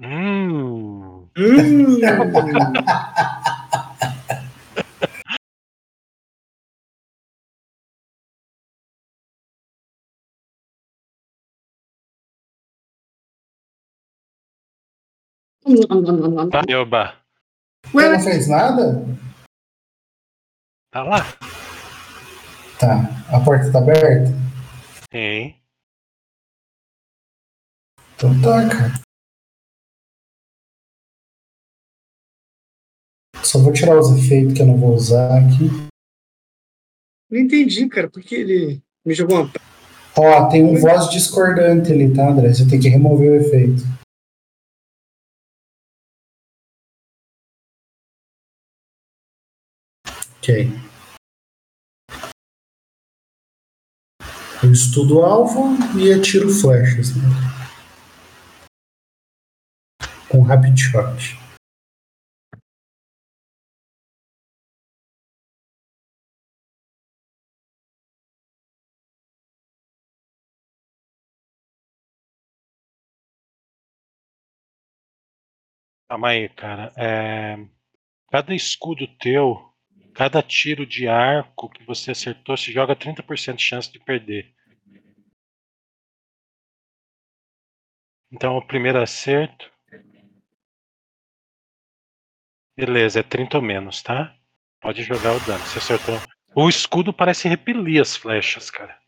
Hum. 0.00 1.28
Hum. 1.36 2.00
Tá, 15.66 16.62
Yoba. 16.70 17.16
Você 17.92 18.08
não 18.08 18.20
fez 18.20 18.48
nada? 18.48 19.04
Tá 20.92 21.02
lá? 21.02 21.18
Tá. 22.78 23.34
A 23.34 23.44
porta 23.44 23.72
tá 23.72 23.78
aberta? 23.80 24.30
Sim. 25.12 25.56
Então 28.14 28.30
tá, 28.40 28.68
cara. 28.68 28.92
Só 33.42 33.58
vou 33.58 33.72
tirar 33.72 33.98
os 33.98 34.12
efeitos 34.12 34.54
que 34.54 34.62
eu 34.62 34.66
não 34.66 34.78
vou 34.78 34.94
usar 34.94 35.36
aqui. 35.36 35.68
Não 37.28 37.40
entendi, 37.40 37.88
cara, 37.88 38.08
porque 38.08 38.36
ele 38.36 38.82
me 39.04 39.14
jogou 39.14 39.42
uma. 39.42 39.52
Ó, 40.16 40.48
tem 40.48 40.62
um 40.62 40.80
voz 40.80 41.10
discordante 41.10 41.92
ali, 41.92 42.14
tá, 42.14 42.30
André? 42.30 42.54
Você 42.54 42.68
tem 42.68 42.78
que 42.78 42.88
remover 42.88 43.32
o 43.32 43.36
efeito. 43.44 43.82
Ok. 50.46 50.68
Eu 54.62 54.70
estudo 54.70 55.20
alvo 55.22 55.74
e 55.98 56.12
atiro 56.12 56.48
flechas. 56.50 57.16
Né? 57.16 57.24
Com 60.30 60.42
rapid 60.42 60.78
shot. 60.78 61.36
Calma 76.08 76.28
aí, 76.28 76.48
cara. 76.50 76.92
É, 76.96 77.66
Cada 78.30 78.54
escudo 78.54 79.06
teu, 79.18 79.72
cada 80.16 80.42
tiro 80.42 80.86
de 80.86 81.06
arco 81.06 81.68
que 81.68 81.84
você 81.84 82.12
acertou, 82.12 82.56
se 82.56 82.72
joga 82.72 82.96
30% 82.96 83.56
de 83.56 83.62
chance 83.62 83.92
de 83.92 84.00
perder. 84.00 84.50
Então, 88.32 88.56
o 88.56 88.66
primeiro 88.66 89.00
acerto. 89.00 89.70
Beleza, 92.74 93.20
é 93.20 93.22
30 93.22 93.58
ou 93.58 93.62
menos, 93.62 94.02
tá? 94.02 94.34
Pode 94.80 95.02
jogar 95.02 95.34
o 95.34 95.46
dano. 95.46 95.64
Você 95.64 95.78
acertou. 95.78 96.18
O 96.54 96.68
escudo 96.68 97.12
parece 97.12 97.46
repelir 97.48 98.00
as 98.00 98.16
flechas, 98.16 98.70
cara. 98.70 98.98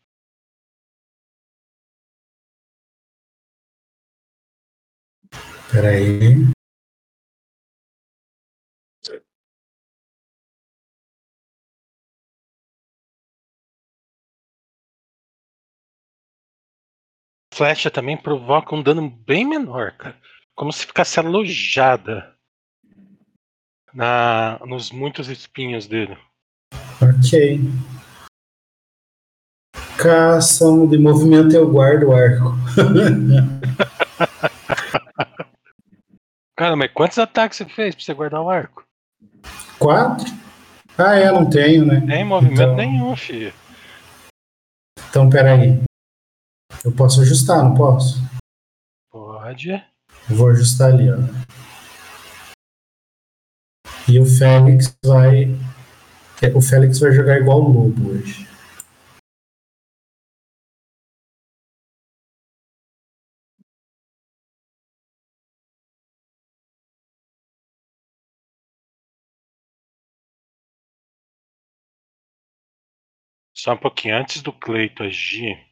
Pera 5.71 6.58
Flecha 17.59 17.91
também 17.91 18.15
provoca 18.15 18.73
um 18.73 18.81
dano 18.81 19.09
bem 19.27 19.45
menor, 19.45 19.91
cara. 19.91 20.15
Como 20.55 20.71
se 20.71 20.85
ficasse 20.85 21.19
alojada 21.19 22.33
na, 23.93 24.57
nos 24.65 24.91
muitos 24.91 25.27
espinhos 25.27 25.85
dele. 25.85 26.17
Ok. 27.01 27.59
Cação 29.97 30.87
de 30.87 30.97
movimento 30.97 31.53
eu 31.53 31.69
guardo 31.69 32.03
o 32.03 32.13
arco. 32.13 32.53
Cara, 36.55 36.77
mas 36.77 36.93
quantos 36.93 37.19
ataques 37.19 37.57
você 37.57 37.65
fez 37.65 37.93
pra 37.93 38.05
você 38.05 38.13
guardar 38.13 38.41
o 38.41 38.49
arco? 38.49 38.85
Quatro? 39.77 40.27
Ah, 40.97 41.15
é, 41.15 41.29
não 41.29 41.49
tenho, 41.49 41.85
né? 41.85 41.99
Nem 41.99 42.23
movimento 42.23 42.61
Então- 42.61 42.75
nenhum, 42.77 43.13
filho. 43.17 43.53
Então, 45.09 45.29
peraí. 45.29 45.88
Eu 46.83 46.91
posso 46.95 47.21
ajustar, 47.21 47.63
não 47.63 47.73
posso? 47.75 48.19
Pode. 49.11 49.71
Eu 49.71 50.35
vou 50.35 50.49
ajustar 50.49 50.93
ali, 50.93 51.09
ó. 51.11 51.17
E 54.07 54.19
o 54.19 54.25
Félix 54.25 54.97
vai. 55.05 55.45
é, 56.41 56.47
O 56.55 56.61
Félix 56.61 56.99
vai 56.99 57.11
jogar 57.11 57.39
igual 57.39 57.61
o 57.61 57.69
Lobo 57.71 58.11
hoje. 58.11 58.47
Só 73.55 73.73
um 73.73 73.77
pouquinho 73.77 74.17
antes 74.17 74.41
do 74.41 74.51
Cleito 74.51 75.03
agir. 75.03 75.68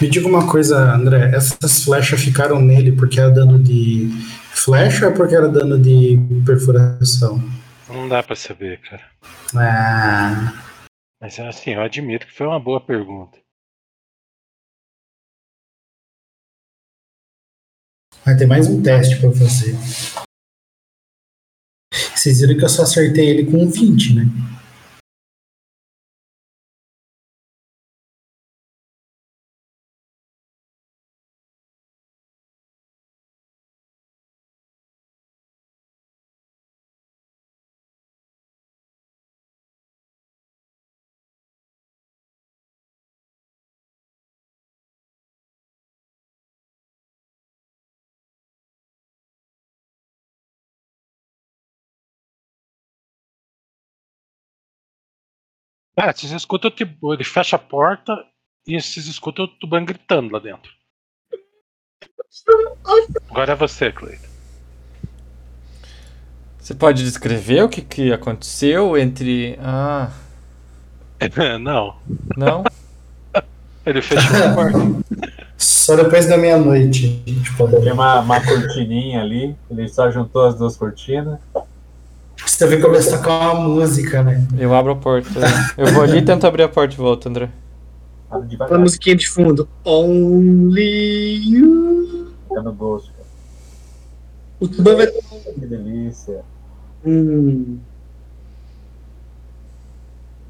Me 0.00 0.08
diga 0.08 0.26
uma 0.26 0.50
coisa, 0.50 0.94
André. 0.94 1.34
Essas 1.34 1.84
flechas 1.84 2.20
ficaram 2.20 2.60
nele 2.60 2.92
porque 2.92 3.20
era 3.20 3.30
dano 3.30 3.58
de 3.62 4.08
flecha 4.52 5.08
ou 5.08 5.14
porque 5.14 5.34
era 5.34 5.48
dano 5.48 5.78
de 5.78 6.18
perfuração? 6.44 7.42
Não 7.88 8.08
dá 8.08 8.22
pra 8.22 8.34
saber, 8.34 8.80
cara. 8.80 9.02
Ah, 9.54 10.52
Mas 11.20 11.38
assim, 11.38 11.72
eu 11.72 11.82
admito 11.82 12.26
que 12.26 12.32
foi 12.34 12.46
uma 12.46 12.60
boa 12.60 12.80
pergunta. 12.80 13.38
vai 18.24 18.36
ter 18.36 18.46
mais 18.46 18.68
um 18.68 18.82
teste 18.82 19.16
pra 19.20 19.32
fazer. 19.32 19.74
Vocês 22.14 22.40
viram 22.40 22.56
que 22.56 22.64
eu 22.64 22.68
só 22.68 22.82
acertei 22.82 23.28
ele 23.28 23.50
com 23.50 23.64
um 23.64 23.68
20, 23.70 24.14
né? 24.14 24.22
Cara, 55.96 56.12
você 56.12 56.34
escuta, 56.34 56.70
tipo, 56.70 57.12
ele 57.12 57.24
fecha 57.24 57.56
a 57.56 57.58
porta 57.58 58.12
E 58.66 58.80
vocês 58.80 59.06
escutam 59.06 59.44
o 59.44 59.48
Tuban 59.48 59.84
gritando 59.84 60.32
lá 60.32 60.38
dentro. 60.38 60.70
Agora 63.30 63.52
é 63.52 63.56
você, 63.56 63.92
Cleiton. 63.92 64.32
Você 66.58 66.74
pode 66.74 67.02
descrever 67.02 67.64
o 67.64 67.68
que, 67.68 67.82
que 67.82 68.12
aconteceu 68.12 68.96
entre. 68.96 69.58
Ah, 69.60 70.12
Não, 71.60 71.96
não? 72.36 72.64
ele 73.86 74.02
fechou 74.02 74.44
a 74.44 74.54
porta. 74.54 74.78
Só 75.56 75.96
depois 75.96 76.26
da 76.26 76.36
meia-noite. 76.36 77.22
Tipo, 77.24 77.68
Tem 77.82 77.92
uma, 77.92 78.20
uma 78.20 78.40
cortininha 78.44 79.20
ali, 79.20 79.56
ele 79.70 79.88
só 79.88 80.10
juntou 80.10 80.46
as 80.46 80.56
duas 80.56 80.76
cortinas. 80.76 81.38
Você 82.62 82.76
também 82.76 82.80
começa 82.80 83.14
a 83.14 83.18
tocar 83.18 83.52
uma 83.54 83.68
música, 83.68 84.22
né? 84.22 84.46
Eu 84.58 84.74
abro 84.74 84.92
a 84.92 84.96
porta. 84.96 85.28
Eu 85.76 85.86
vou 85.92 86.02
ali 86.02 86.18
e 86.18 86.24
tento 86.24 86.46
abrir 86.46 86.62
a 86.62 86.68
porta 86.68 86.94
e 86.94 86.96
volto, 86.96 87.28
André. 87.28 87.48
Devagar, 88.46 88.78
musiquinha 88.78 89.16
de 89.16 89.28
fundo. 89.28 89.68
Only 89.84 91.36
you. 91.44 92.32
fica 92.48 92.62
no 92.62 92.72
cara. 92.74 93.02
O 94.60 94.68
Tuban 94.68 94.96
vai. 94.96 95.06
Que 95.08 95.66
delícia. 95.66 96.42
Hum. 97.04 97.78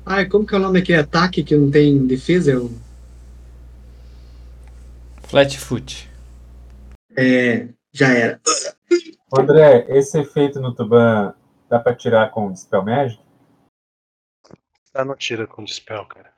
Ai, 0.05 0.27
como 0.27 0.47
que 0.47 0.55
é 0.55 0.59
o 0.59 0.61
nome 0.61 0.81
aquele 0.81 0.99
ataque 0.99 1.43
que 1.43 1.57
não 1.57 1.71
tem 1.71 2.07
defesa? 2.07 2.53
É 2.53 2.57
o- 2.57 2.71
Flatfoot. 5.23 6.09
É, 7.17 7.69
já 7.93 8.09
era. 8.13 8.41
André, 9.37 9.87
esse 9.89 10.19
efeito 10.19 10.61
no 10.61 10.75
Tuban 10.75 11.35
dá 11.73 11.81
pra 11.81 11.95
tirar 11.95 12.31
com 12.31 12.55
Spell 12.55 12.85
Magic? 12.85 13.19
Ah, 14.93 15.07
não 15.07 15.17
tira 15.17 15.47
com 15.47 15.65
dispel, 15.65 16.05
cara. 16.05 16.31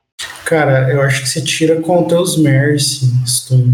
Cara, 0.46 0.92
eu 0.92 1.02
acho 1.02 1.22
que 1.22 1.28
você 1.28 1.42
tira 1.42 1.82
com 1.82 2.02
os 2.02 2.08
teus 2.08 2.38
Mercy, 2.38 3.06
Stun. 3.26 3.64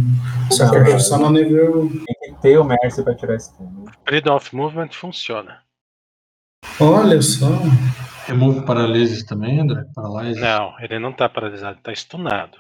Só 0.51 0.71
que 0.71 0.77
eu 0.77 0.83
acho 0.83 1.01
só 1.01 1.19
no 1.19 1.31
nível. 1.31 1.91
Tem 1.91 2.35
que 2.35 2.41
ter 2.41 2.57
o 2.59 2.65
Mercy 2.65 3.05
pra 3.05 3.15
tirar 3.15 3.35
esse 3.35 3.55
turno. 3.59 3.85
né? 3.85 3.93
Freedom 4.09 4.37
of 4.37 4.57
Movement 4.57 4.89
funciona. 4.93 5.63
Olha 6.81 7.21
só. 7.21 7.47
Remove 8.27 8.65
paralisia 8.65 9.27
também, 9.27 9.61
André? 9.61 9.85
Paralysis? 9.95 10.41
Não, 10.41 10.81
ele 10.81 10.99
não 10.99 11.13
tá 11.13 11.29
paralisado, 11.29 11.79
tá 11.83 11.93
stunado. 11.93 12.57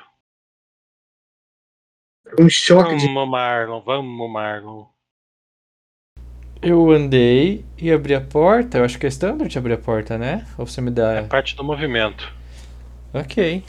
Um 2.38 2.50
choque 2.50 2.96
de. 2.96 3.06
Vamos, 3.06 3.30
Marlon, 3.30 3.80
vamos, 3.80 4.30
Marlon. 4.30 4.86
Eu 6.62 6.90
andei 6.90 7.64
e 7.78 7.90
abri 7.90 8.14
a 8.14 8.20
porta. 8.20 8.78
Eu 8.78 8.84
acho 8.84 8.98
que 8.98 9.06
é 9.06 9.08
standard 9.08 9.56
abrir 9.58 9.72
a 9.74 9.78
porta, 9.78 10.18
né? 10.18 10.46
Ou 10.58 10.66
você 10.66 10.80
me 10.80 10.88
É 10.88 10.92
dá. 10.92 11.22
parte 11.28 11.56
do 11.56 11.64
movimento. 11.64 12.30
Ok. 13.14 13.64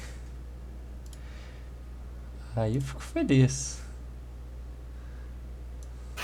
Aí 2.56 2.76
eu 2.76 2.82
fico 2.82 3.02
feliz. 3.02 3.82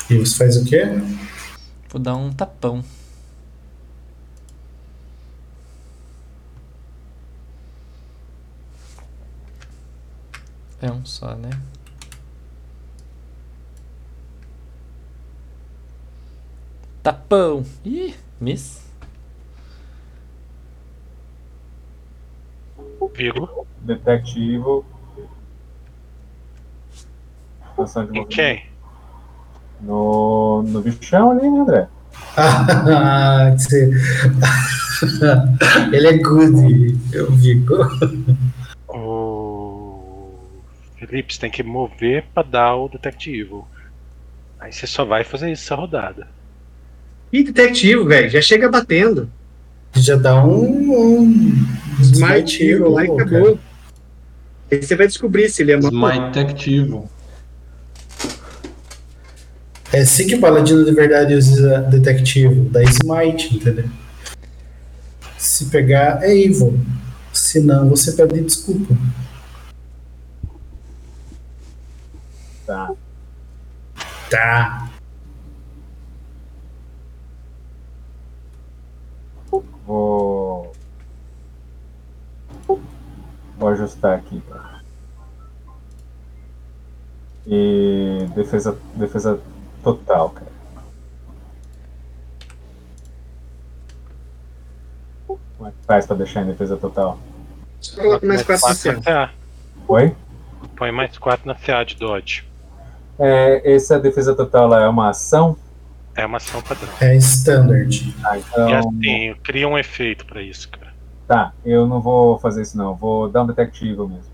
E 0.09 0.17
você 0.17 0.37
faz 0.37 0.57
o 0.57 0.65
quê? 0.65 0.83
Vou 1.89 2.01
dar 2.01 2.15
um 2.15 2.31
tapão. 2.33 2.83
É 10.81 10.91
um 10.91 11.03
só, 11.05 11.35
né? 11.35 11.49
Tapão! 17.07 17.63
Ih, 17.85 18.13
miss. 18.37 18.85
Vigo. 23.15 23.65
Detectivo. 23.79 24.85
Ação 27.77 28.03
de 28.03 28.09
Em 28.11 28.23
movimento. 28.23 28.27
quem? 28.27 28.65
No, 29.79 30.63
no 30.63 30.81
bichão 30.81 31.31
ali, 31.31 31.49
né, 31.49 31.59
André? 31.59 31.87
Ah, 32.37 33.51
você... 33.57 33.89
Ele 35.93 36.07
é 36.07 36.17
good, 36.17 36.99
eu 37.13 37.31
vi. 37.31 37.65
O 38.89 40.33
Felipe, 40.97 41.33
você 41.33 41.39
tem 41.39 41.51
que 41.51 41.63
mover 41.63 42.25
pra 42.33 42.43
dar 42.43 42.75
o 42.75 42.89
detectivo. 42.89 43.65
Aí 44.59 44.73
você 44.73 44.85
só 44.85 45.05
vai 45.05 45.23
fazer 45.23 45.49
isso 45.53 45.63
essa 45.63 45.75
rodada. 45.75 46.35
Ih, 47.31 47.43
detetivo, 47.43 48.05
velho. 48.05 48.29
Já 48.29 48.41
chega 48.41 48.69
batendo. 48.69 49.29
Já 49.95 50.15
dá 50.15 50.43
um. 50.43 50.93
um 50.93 51.55
Smite 52.01 52.63
Hero 52.63 52.91
lá 52.91 53.05
e 53.05 53.11
acabou. 53.11 53.59
Aí 54.71 54.81
você 54.81 54.95
vai 54.95 55.07
descobrir 55.07 55.49
se 55.49 55.61
ele 55.61 55.71
é 55.71 55.77
uma. 55.77 55.89
Smite 55.89 56.39
Activo. 56.39 57.09
É 59.91 60.01
assim 60.01 60.27
que 60.27 60.35
o 60.35 60.41
paladino 60.41 60.83
de 60.83 60.91
verdade 60.91 61.33
usa 61.33 61.79
detectivo, 61.83 62.69
dá 62.69 62.83
smite, 62.83 63.55
entendeu? 63.55 63.85
Se 65.37 65.65
pegar, 65.65 66.21
é 66.23 66.37
evil. 66.37 66.77
Se 67.31 67.61
não, 67.61 67.89
você 67.89 68.11
pede 68.11 68.41
desculpa. 68.41 68.95
Tá. 72.65 72.91
Tá. 74.29 74.86
Vou. 79.87 80.73
Vou 83.57 83.69
ajustar 83.69 84.17
aqui. 84.19 84.43
E 87.47 88.27
defesa, 88.35 88.77
defesa 88.93 89.39
total, 89.81 90.29
cara. 90.31 90.51
Como 95.25 95.69
é 95.69 95.71
que 95.71 95.85
faz 95.87 96.05
pra 96.05 96.15
deixar 96.17 96.41
em 96.41 96.47
defesa 96.47 96.75
total? 96.75 97.17
Coloca 97.95 98.27
mais 98.27 98.43
quatro 98.43 98.67
no 98.67 98.75
céu. 98.75 98.93
na 98.93 99.01
CA. 99.01 99.31
Oi? 99.87 100.15
Põe 100.75 100.91
mais 100.91 101.17
4 101.17 101.47
na 101.47 101.55
CA 101.55 101.83
de 101.83 101.95
Dodge. 101.95 102.45
É, 103.17 103.73
essa 103.73 103.97
defesa 103.97 104.35
total 104.35 104.67
lá 104.67 104.83
é 104.83 104.87
uma 104.87 105.09
ação? 105.09 105.57
É 106.17 106.25
uma 106.25 106.37
ação 106.37 106.63
padrão. 106.63 106.91
É 106.99 107.15
standard. 107.17 108.15
Ah, 108.25 108.39
então. 108.39 108.69
E 108.69 108.73
assim, 108.73 109.35
cria 109.43 109.67
um 109.67 109.77
efeito 109.77 110.25
pra 110.25 110.41
isso, 110.41 110.67
cara. 110.67 110.91
Tá, 111.27 111.53
eu 111.63 111.85
não 111.85 112.01
vou 112.01 112.39
fazer 112.39 112.63
isso 112.63 112.75
não. 112.75 112.95
Vou 112.95 113.29
dar 113.29 113.43
um 113.43 113.47
detectivo 113.47 114.07
mesmo. 114.07 114.31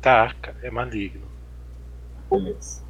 Tá, 0.00 0.34
cara, 0.40 0.56
é 0.62 0.70
maligno. 0.70 1.20
Beleza. 2.30 2.80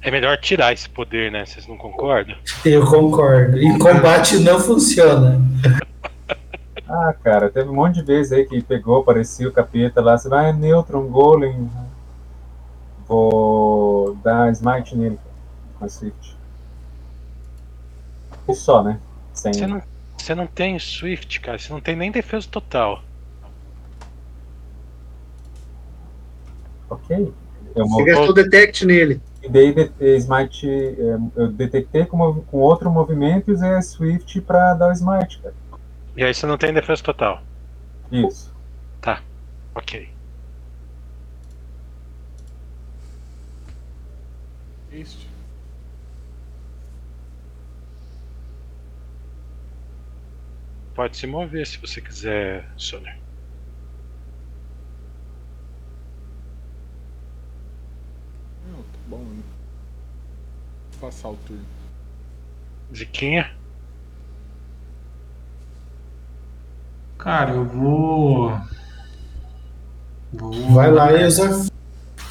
É 0.00 0.10
melhor 0.10 0.38
tirar 0.38 0.72
esse 0.72 0.88
poder, 0.88 1.30
né? 1.30 1.44
Vocês 1.44 1.66
não 1.66 1.76
concordam? 1.76 2.36
Eu 2.64 2.86
concordo. 2.86 3.58
Em 3.58 3.78
combate 3.78 4.38
não 4.38 4.58
funciona. 4.58 5.38
Ah, 6.88 7.14
cara, 7.22 7.50
teve 7.50 7.68
um 7.68 7.74
monte 7.74 7.96
de 7.96 8.02
vezes 8.02 8.32
aí 8.32 8.46
que 8.46 8.62
pegou, 8.62 9.04
parecia 9.04 9.46
o 9.46 9.52
capeta 9.52 10.00
lá. 10.00 10.16
Você 10.16 10.26
vai, 10.26 10.48
é 10.48 10.52
neutro, 10.54 10.98
um 10.98 11.08
golem. 11.08 11.68
Vou 13.08 14.14
dar 14.16 14.52
smite 14.52 14.94
nele, 14.96 15.16
cara, 15.16 15.30
com 15.78 15.84
a 15.84 15.88
Swift. 15.88 16.36
E 18.48 18.54
só, 18.54 18.82
né? 18.82 19.00
Sem. 19.32 19.52
Você 19.52 19.66
não, 19.66 19.82
você 20.16 20.34
não 20.34 20.46
tem 20.46 20.78
Swift, 20.78 21.40
cara. 21.40 21.58
Você 21.58 21.72
não 21.72 21.80
tem 21.80 21.96
nem 21.96 22.10
defesa 22.12 22.46
total. 22.50 23.02
Ok. 26.90 27.32
Eu 27.76 27.86
Você 27.86 28.04
gastou 28.04 28.32
detect 28.34 28.84
nele. 28.86 29.20
e 29.42 29.48
dei 29.48 29.72
de- 29.72 29.92
smite. 30.16 30.68
é, 30.68 31.18
Eu 31.36 31.48
detectei 31.52 32.04
com, 32.06 32.40
com 32.42 32.56
outro 32.58 32.90
movimento 32.90 33.50
e 33.50 33.54
usei 33.54 33.70
a 33.74 33.82
Swift 33.82 34.40
pra 34.40 34.74
dar 34.74 34.88
o 34.88 34.92
smite, 34.92 35.38
cara. 35.40 35.54
E 36.16 36.24
aí 36.24 36.34
você 36.34 36.46
não 36.46 36.58
tem 36.58 36.72
defesa 36.72 37.02
total. 37.02 37.42
Isso. 38.10 38.52
Ok. 39.74 40.08
Pode 50.98 51.16
se 51.16 51.28
mover 51.28 51.64
se 51.64 51.78
você 51.78 52.00
quiser, 52.00 52.68
Soner. 52.76 53.16
Não, 58.68 58.78
tá 58.78 58.98
bom. 59.06 59.18
né? 59.18 59.42
Vou 60.90 61.00
passar 61.08 61.28
o 61.28 61.36
turno. 61.36 61.62
Ziquinha? 62.92 63.48
Cara, 67.16 67.52
eu 67.52 67.64
vou. 67.64 68.60
Vou. 70.32 70.72
Vai 70.72 70.90
lá 70.90 71.12
e 71.12 71.24
usa. 71.28 71.70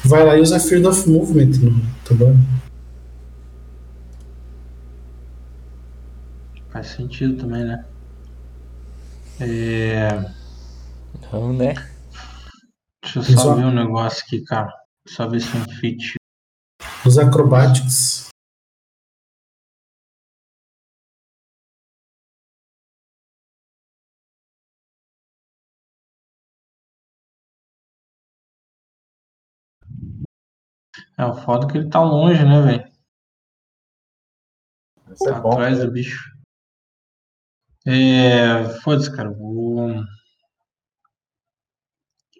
Vai 0.04 0.26
lá 0.26 0.36
e 0.36 0.42
usa 0.42 0.60
Field 0.60 0.86
of 0.88 1.08
Movement 1.08 1.52
no 1.62 1.80
tá 2.04 2.14
bom? 2.14 2.36
Faz 6.68 6.88
sentido 6.88 7.34
também, 7.40 7.64
né? 7.64 7.82
É... 9.40 10.08
Não, 11.32 11.52
né? 11.52 11.74
Deixa 13.02 13.18
eu 13.20 13.22
só 13.22 13.32
Só- 13.36 13.54
ver 13.54 13.64
um 13.64 13.72
negócio 13.74 14.22
aqui, 14.26 14.42
cara. 14.44 14.72
Só 15.06 15.28
ver 15.28 15.40
se 15.40 15.56
é 15.56 15.60
um 15.60 15.68
fit. 15.80 16.14
Os 17.06 17.18
acrobáticos. 17.18 18.28
É 31.16 31.24
o 31.24 31.34
foda 31.34 31.66
que 31.66 31.78
ele 31.78 31.90
tá 31.90 32.00
longe, 32.02 32.42
né, 32.44 32.60
velho? 32.62 32.92
É 35.10 35.14
Tá 35.32 35.40
bom. 35.40 35.52
atrás 35.52 35.80
do 35.80 35.90
bicho. 35.90 36.37
É. 37.88 38.68
Foda-se, 38.82 39.10
cara. 39.14 39.30
Vou. 39.32 40.04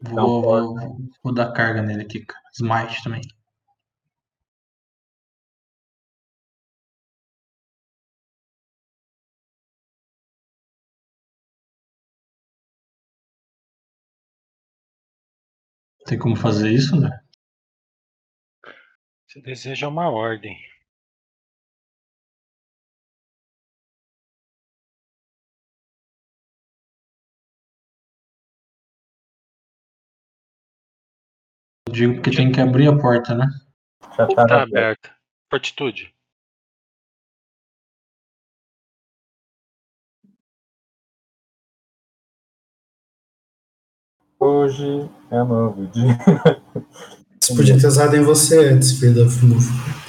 Vou, 0.03 0.43
vou, 0.43 0.77
vou 1.23 1.33
dar 1.35 1.53
carga 1.53 1.81
nele 1.83 2.03
aqui, 2.03 2.25
cara. 2.25 2.43
Smite 2.53 3.03
também. 3.03 3.23
Tem 16.07 16.19
como 16.19 16.35
fazer 16.37 16.71
isso, 16.71 16.97
né? 17.01 17.11
Você 19.27 19.41
deseja 19.41 19.89
uma 19.89 20.11
ordem. 20.11 20.57
Digo 31.99 32.23
que 32.23 32.31
tem 32.31 32.53
que 32.53 32.61
abrir 32.61 32.89
a 32.89 32.97
porta, 32.97 33.35
né? 33.35 33.47
Já 34.17 34.27
tá, 34.29 34.47
Tá 34.47 34.63
aberta. 34.63 35.11
Fortitude. 35.51 36.15
Hoje 44.41 45.11
é 45.33 45.43
novo 45.43 45.87
dia. 45.89 46.17
Você 47.41 47.55
podia 47.57 47.81
ter 47.81 47.87
usado 47.89 48.15
em 48.15 48.23
você 48.23 48.69
antes, 48.69 48.93
of 49.03 49.45
Move. 49.45 50.08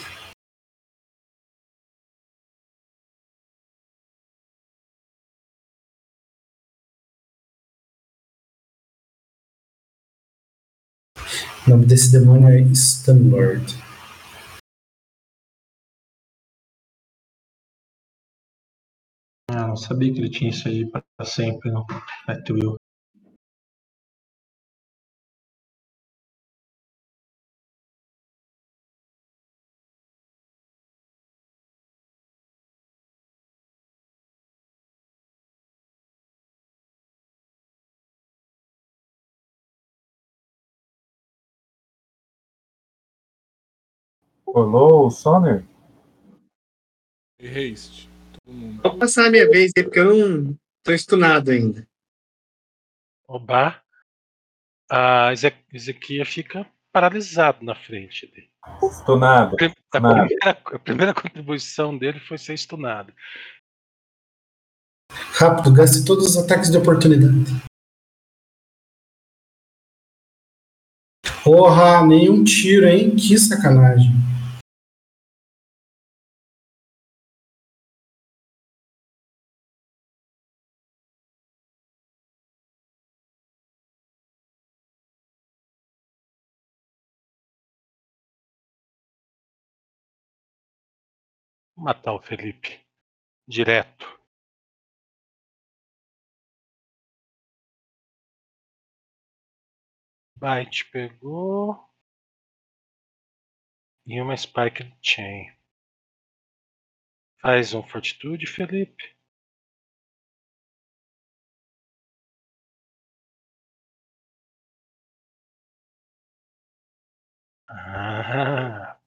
O 11.70 11.74
nome 11.74 11.86
desse 11.86 12.12
demônio 12.12 12.50
é 12.50 12.62
Stunlord. 12.74 13.76
Ah, 19.52 19.68
não 19.68 19.76
sabia 19.76 20.12
que 20.12 20.18
ele 20.18 20.32
tinha 20.32 20.50
isso 20.50 20.68
aí 20.68 20.90
pra 20.90 21.04
sempre, 21.24 21.72
não. 21.72 21.86
É 22.28 22.34
Rolou 44.54 45.08
o 45.08 45.12
Sonner? 45.12 45.64
E 47.40 47.48
haste. 47.48 48.10
Todo 48.44 48.54
mundo. 48.54 48.82
Vou 48.82 48.98
passar 48.98 49.28
a 49.28 49.30
minha 49.32 49.48
vez 49.50 49.72
aí, 49.78 49.84
porque 49.84 50.00
eu 50.00 50.14
não 50.28 50.58
tô 50.84 50.92
estunado 50.92 51.52
ainda. 51.52 51.88
Oba. 53.28 53.82
A 54.92 55.32
Eze- 55.32 55.54
Ezequiel 55.72 56.26
fica 56.26 56.66
paralisado 56.92 57.64
na 57.64 57.76
frente 57.76 58.26
dele. 58.28 58.50
Estunado. 58.84 59.56
A 59.56 60.00
primeira, 60.02 60.50
a 60.50 60.80
primeira 60.80 61.14
contribuição 61.14 61.96
dele 61.98 62.20
foi 62.20 62.38
ser 62.38 62.56
estunado. 62.56 63.14
Rápido, 65.12 65.72
gaste 65.74 66.04
todos 66.04 66.26
os 66.26 66.38
ataques 66.38 66.72
de 66.72 66.78
oportunidade. 66.78 67.52
Porra, 71.44 72.06
nenhum 72.06 72.44
tiro, 72.44 72.88
hein? 72.88 73.16
Que 73.16 73.38
sacanagem. 73.38 74.12
Matar 91.80 92.14
o 92.14 92.22
Felipe. 92.22 92.86
Direto. 93.48 94.06
Bite 100.36 100.86
pegou. 100.92 101.90
E 104.06 104.20
uma 104.22 104.36
Spike 104.36 104.94
Chain. 105.02 105.56
Faz 107.42 107.74
um 107.74 107.82
Fortitude, 107.82 108.46
Felipe. 108.46 109.16
Ah, 117.68 118.99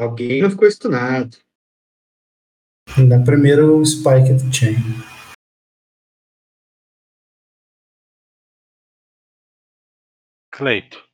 Alguém 0.00 0.40
não 0.40 0.48
ficou 0.48 0.66
estunado. 0.66 1.36
Dá 3.06 3.22
primeiro 3.22 3.78
o 3.78 3.84
Spike 3.84 4.32
do 4.32 4.50
Chain. 4.50 4.76
Cleito. 10.50 11.06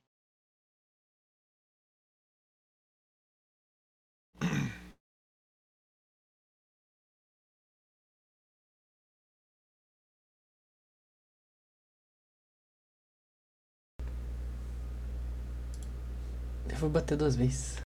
Eu 16.70 16.76
vou 16.78 16.88
bater 16.88 17.16
duas 17.16 17.34
vezes. 17.34 17.85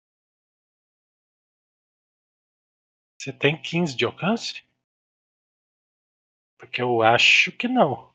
Você 3.24 3.32
tem 3.32 3.56
15 3.56 3.96
de 3.96 4.04
alcance? 4.04 4.66
Porque 6.60 6.82
eu 6.82 7.02
acho 7.02 7.54
que 7.54 7.70
não. 7.70 8.12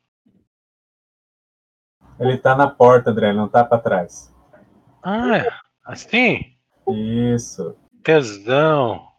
Ele 2.20 2.36
tá 2.36 2.54
na 2.54 2.68
porta, 2.68 3.08
André, 3.08 3.30
ele 3.30 3.38
não 3.38 3.48
tá 3.48 3.64
pra 3.64 3.78
trás. 3.78 4.30
Ah, 5.02 5.38
é. 5.38 5.60
assim? 5.86 6.54
Isso. 6.86 7.74
Tesão. 8.02 9.10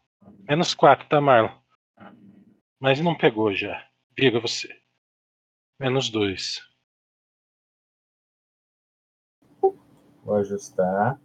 Menos 0.48 0.76
4, 0.76 1.10
tá, 1.10 1.20
Marlon? 1.20 1.58
Mas 2.80 3.02
não 3.02 3.18
pegou 3.18 3.52
já. 3.52 3.84
Viga 4.16 4.40
você. 4.40 4.70
Menos 5.80 6.12
2. 6.12 6.62
Vou 9.60 10.36
ajustar. 10.36 11.20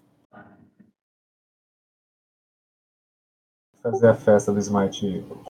Fazer 3.84 4.08
a 4.08 4.14
festa 4.14 4.50
do 4.50 4.58
Eagle. 5.04 5.44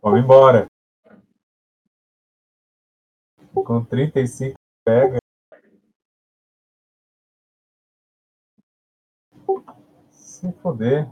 Vamos 0.00 0.20
embora. 0.20 0.66
Com 3.52 3.84
35 3.84 4.54
pega. 4.86 5.18
Se 10.10 10.50
foder. 10.62 11.06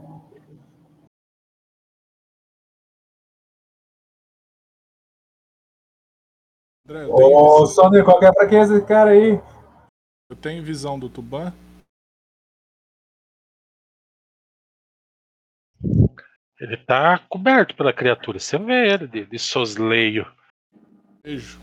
André, 6.87 7.03
eu 7.03 7.15
tenho 7.15 7.35
Ô, 7.35 7.63
isso. 7.63 7.73
Sonder, 7.73 8.05
qual 8.05 8.19
que 8.19 8.25
é 8.25 8.29
a 8.29 8.33
fraqueza 8.33 8.75
desse 8.75 8.87
cara 8.87 9.11
aí? 9.11 9.41
Eu 10.29 10.35
tenho 10.35 10.63
visão 10.63 10.99
do 10.99 11.09
Tuban. 11.09 11.51
Ele 16.59 16.77
tá 16.77 17.19
coberto 17.27 17.75
pela 17.75 17.91
criatura. 17.91 18.39
Você 18.39 18.57
vê 18.57 18.93
ele 18.93 19.07
de, 19.07 19.25
de 19.25 19.39
sosleio. 19.39 20.25
Vejo. 21.23 21.59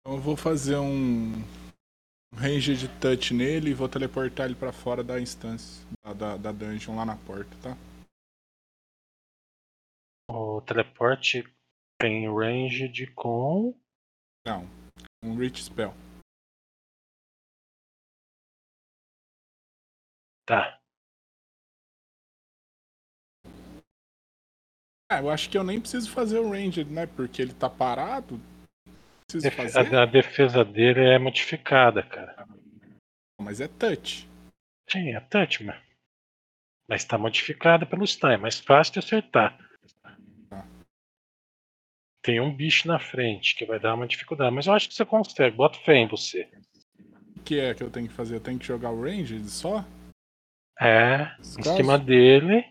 Então 0.00 0.16
eu 0.16 0.20
vou 0.20 0.36
fazer 0.36 0.76
um 0.76 1.34
um 2.32 2.36
range 2.36 2.76
de 2.76 2.88
touch 3.00 3.32
nele 3.32 3.70
e 3.70 3.74
vou 3.74 3.88
teleportar 3.88 4.46
ele 4.46 4.54
pra 4.54 4.72
fora 4.72 5.02
da 5.02 5.20
instância, 5.20 5.86
da, 6.02 6.12
da, 6.12 6.36
da 6.36 6.52
dungeon 6.52 6.96
lá 6.96 7.04
na 7.04 7.16
porta, 7.16 7.56
tá? 7.62 7.76
O 10.30 10.60
teleporte 10.60 11.42
tem 11.98 12.28
range 12.32 12.88
de 12.88 13.06
com. 13.08 13.74
Não, 14.46 14.64
um 15.22 15.36
reach 15.36 15.62
spell. 15.64 15.92
Tá. 20.46 20.78
Ah, 25.10 25.20
eu 25.20 25.30
acho 25.30 25.50
que 25.50 25.58
eu 25.58 25.64
nem 25.64 25.80
preciso 25.80 26.10
fazer 26.10 26.38
o 26.38 26.50
range, 26.50 26.84
né? 26.84 27.06
Porque 27.06 27.42
ele 27.42 27.54
tá 27.54 27.68
parado. 27.68 28.40
Preciso 29.26 29.42
Def- 29.50 29.56
fazer. 29.56 29.94
A, 29.94 30.02
a 30.02 30.06
defesa 30.06 30.64
dele 30.64 31.00
é 31.00 31.18
modificada, 31.18 32.02
cara. 32.02 32.46
Mas 33.40 33.60
é 33.60 33.68
touch. 33.68 34.28
Sim, 34.88 35.14
é 35.14 35.20
touch, 35.20 35.64
mas. 35.64 35.82
Mas 36.88 37.04
tá 37.04 37.18
modificada 37.18 37.84
pelo 37.84 38.06
stun. 38.06 38.28
É 38.28 38.36
mais 38.38 38.60
fácil 38.60 38.94
de 38.94 38.98
acertar. 39.00 39.58
Tem 42.28 42.40
um 42.40 42.54
bicho 42.54 42.86
na 42.86 42.98
frente 42.98 43.54
que 43.54 43.64
vai 43.64 43.80
dar 43.80 43.94
uma 43.94 44.06
dificuldade. 44.06 44.54
Mas 44.54 44.66
eu 44.66 44.74
acho 44.74 44.86
que 44.86 44.94
você 44.94 45.06
consegue. 45.06 45.56
Bota 45.56 45.78
fé 45.78 45.94
em 45.94 46.06
você. 46.06 46.46
O 47.34 47.42
que 47.42 47.58
é 47.58 47.74
que 47.74 47.82
eu 47.82 47.90
tenho 47.90 48.06
que 48.06 48.12
fazer? 48.12 48.34
Eu 48.34 48.40
tenho 48.42 48.58
que 48.58 48.66
jogar 48.66 48.90
o 48.90 49.02
range 49.02 49.48
só? 49.48 49.82
É, 50.78 51.22
em 51.22 51.62
caso? 51.62 51.76
cima 51.78 51.98
dele. 51.98 52.70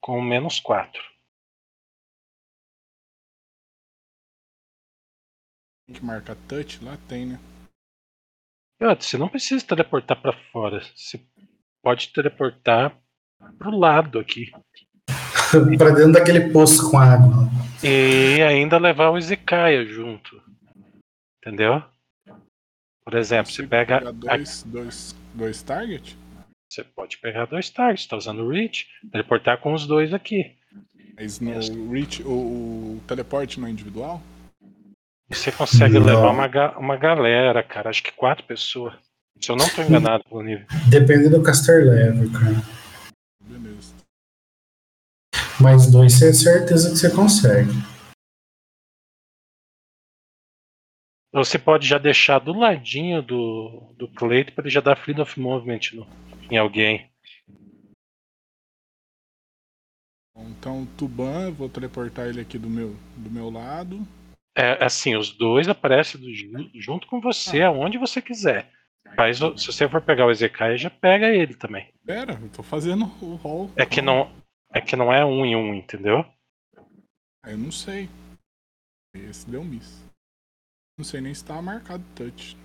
Com 0.00 0.22
menos 0.22 0.60
4. 0.60 1.02
Tem 5.88 5.96
que 5.96 6.04
marcar 6.04 6.36
touch? 6.46 6.84
Lá 6.84 6.96
tem, 7.08 7.26
né? 7.26 7.40
Você 9.00 9.18
não 9.18 9.28
precisa 9.28 9.66
teleportar 9.66 10.22
pra 10.22 10.32
fora. 10.52 10.84
Você 10.94 11.18
pode 11.82 12.12
teleportar 12.12 12.96
pro 13.58 13.76
lado 13.76 14.20
aqui. 14.20 14.52
pra 15.78 15.90
dentro 15.90 16.12
daquele 16.12 16.50
poço 16.50 16.90
com 16.90 16.98
água. 16.98 17.48
E 17.82 18.40
ainda 18.42 18.78
levar 18.78 19.10
o 19.10 19.18
Ezekiah 19.18 19.84
junto. 19.84 20.40
Entendeu? 21.44 21.82
Por 23.04 23.14
exemplo, 23.14 23.46
você 23.50 23.62
Consigo 23.62 23.68
pega. 23.68 23.98
pegar 23.98 24.10
a- 24.10 24.36
dois, 24.36 24.62
dois, 24.64 25.16
dois 25.34 25.62
target? 25.62 26.16
Você 26.72 26.84
pode 26.84 27.18
pegar 27.18 27.46
dois 27.46 27.68
targets, 27.68 28.06
tá 28.06 28.16
usando 28.16 28.44
o 28.44 28.48
Reach, 28.48 28.86
teleportar 29.10 29.58
com 29.58 29.74
os 29.74 29.86
dois 29.86 30.14
aqui. 30.14 30.56
Mas 31.14 31.38
no 31.38 31.92
reach, 31.92 32.22
o, 32.22 32.30
o 32.96 33.02
teleporte 33.06 33.60
no 33.60 33.68
individual? 33.68 34.22
E 35.30 35.34
você 35.34 35.52
consegue 35.52 35.98
Não. 35.98 36.06
levar 36.06 36.30
uma, 36.30 36.48
ga- 36.48 36.78
uma 36.78 36.96
galera, 36.96 37.62
cara. 37.62 37.90
Acho 37.90 38.02
que 38.02 38.12
quatro 38.12 38.44
pessoas. 38.44 38.94
Se 39.38 39.50
eu 39.50 39.56
não 39.56 39.68
tô 39.68 39.82
enganado 39.82 40.24
pelo 40.24 40.42
nível. 40.42 40.64
Depende 40.88 41.28
do 41.28 41.42
caster 41.42 41.84
level, 41.84 42.30
cara. 42.32 42.54
Beleza. 43.44 43.94
Mais 45.62 45.90
dois, 45.90 46.14
você 46.14 46.30
é 46.30 46.32
certeza 46.32 46.90
que 46.90 46.96
você 46.96 47.14
consegue. 47.14 47.70
Você 51.32 51.58
pode 51.58 51.86
já 51.86 51.96
deixar 51.98 52.38
do 52.38 52.52
ladinho 52.52 53.22
do, 53.22 53.94
do 53.96 54.08
Cleito 54.08 54.52
para 54.52 54.64
ele 54.64 54.70
já 54.70 54.80
dar 54.80 54.96
Freedom 54.96 55.22
of 55.22 55.40
Movement 55.40 55.80
no- 55.94 56.06
em 56.50 56.58
alguém. 56.58 57.10
Então, 60.36 60.86
Tuban, 60.98 61.46
eu 61.46 61.54
vou 61.54 61.68
teleportar 61.68 62.26
ele 62.26 62.40
aqui 62.40 62.58
do 62.58 62.68
meu, 62.68 62.96
do 63.16 63.30
meu 63.30 63.48
lado. 63.48 64.06
É 64.56 64.84
assim, 64.84 65.16
os 65.16 65.30
dois 65.30 65.68
aparecem 65.68 66.20
do 66.20 66.34
ju- 66.34 66.70
junto 66.74 67.06
com 67.06 67.20
você, 67.20 67.62
aonde 67.62 67.96
você 67.96 68.20
quiser. 68.20 68.70
O- 69.42 69.56
se 69.56 69.66
você 69.66 69.88
for 69.88 70.02
pegar 70.02 70.26
o 70.26 70.30
Ezekiel, 70.30 70.76
já 70.76 70.90
pega 70.90 71.28
ele 71.28 71.54
também. 71.54 71.92
Pera, 72.04 72.38
eu 72.42 72.48
tô 72.50 72.62
fazendo 72.62 73.04
o 73.22 73.36
roll. 73.36 73.70
É 73.76 73.86
que 73.86 74.02
não 74.02 74.30
é 74.74 74.80
que 74.80 74.96
não 74.96 75.12
é 75.12 75.24
um 75.24 75.44
em 75.44 75.54
um, 75.54 75.74
entendeu? 75.74 76.24
Eu 77.44 77.58
não 77.58 77.70
sei. 77.70 78.08
Esse 79.14 79.48
deu 79.48 79.62
miss. 79.62 80.02
Não 80.96 81.04
sei 81.04 81.20
nem 81.20 81.34
se 81.34 81.44
tá 81.44 81.60
marcado 81.60 82.04
touch. 82.14 82.56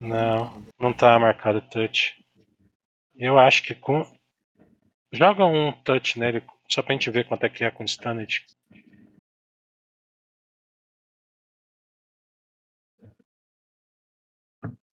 Não, 0.00 0.66
não 0.80 0.92
tá 0.92 1.18
marcado 1.18 1.60
touch. 1.70 2.20
Eu 3.14 3.38
acho 3.38 3.62
que 3.62 3.74
com 3.74 4.02
joga 5.12 5.44
um 5.44 5.72
touch 5.82 6.18
nele 6.18 6.42
só 6.68 6.82
pra 6.82 6.94
gente 6.94 7.10
ver 7.10 7.28
quanto 7.28 7.44
é 7.44 7.50
que 7.50 7.62
é 7.62 7.70
com 7.70 7.86
stunned. 7.86 8.44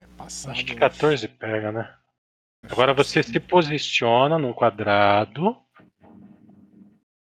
É 0.02 0.08
passado. 0.18 0.52
Acho 0.54 0.66
que 0.66 0.74
eu 0.74 0.80
14 0.80 1.28
pega, 1.28 1.72
né? 1.72 2.05
Agora 2.72 2.94
você 2.94 3.22
se 3.22 3.40
posiciona 3.40 4.40
num 4.40 4.54
quadrado 4.54 5.56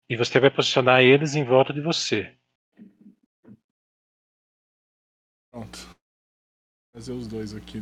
e 0.10 0.16
você 0.16 0.40
vai 0.40 0.52
posicionar 0.52 1.02
eles 1.02 1.36
em 1.36 1.44
volta 1.44 1.74
de 1.74 1.82
você. 1.82 2.38
Pronto. 5.52 5.78
Vou 5.78 5.96
fazer 6.96 7.14
os 7.14 7.28
dois 7.28 7.54
aqui. 7.54 7.82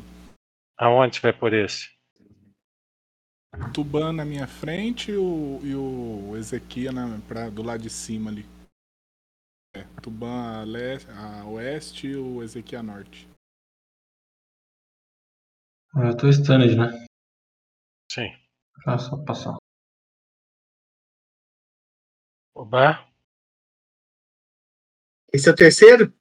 Aonde 0.78 1.16
você 1.16 1.22
vai 1.22 1.34
por 1.34 1.54
esse? 1.54 1.90
O 3.54 3.72
Tuban 3.74 4.14
na 4.14 4.24
minha 4.24 4.48
frente 4.48 5.12
e 5.12 5.18
o, 5.18 5.60
e 5.62 5.76
o 5.76 6.38
Ezequiel 6.38 6.94
na, 6.94 7.20
pra, 7.28 7.50
do 7.50 7.62
lado 7.62 7.84
de 7.84 7.90
cima 7.90 8.32
ali. 8.32 8.46
É, 9.76 9.84
Tuban 10.02 10.62
a, 10.62 10.64
leste, 10.64 11.10
a 11.12 11.46
oeste 11.46 12.08
e 12.08 12.16
o 12.16 12.42
Ezequiel 12.42 12.80
a 12.80 12.84
norte. 12.84 13.30
Eu 15.96 16.16
tô 16.16 16.32
stunned, 16.32 16.78
né? 16.78 17.11
Sim. 18.14 18.30
Ah, 18.86 18.98
só 18.98 19.16
passar. 19.24 19.56
Oba. 22.54 23.08
Esse 25.32 25.48
é 25.48 25.52
o 25.54 25.56
terceiro? 25.56 26.14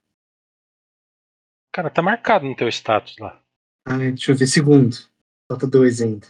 Cara, 1.73 1.91
tá 1.91 2.01
marcado 2.01 2.47
no 2.47 2.55
teu 2.55 2.69
status 2.69 3.17
lá. 3.19 3.43
Ah, 3.85 3.99
deixa 3.99 4.31
eu 4.31 4.37
ver. 4.37 4.47
Segundo. 4.47 4.97
Falta 5.49 5.67
dois 5.67 6.01
ainda. 6.01 6.29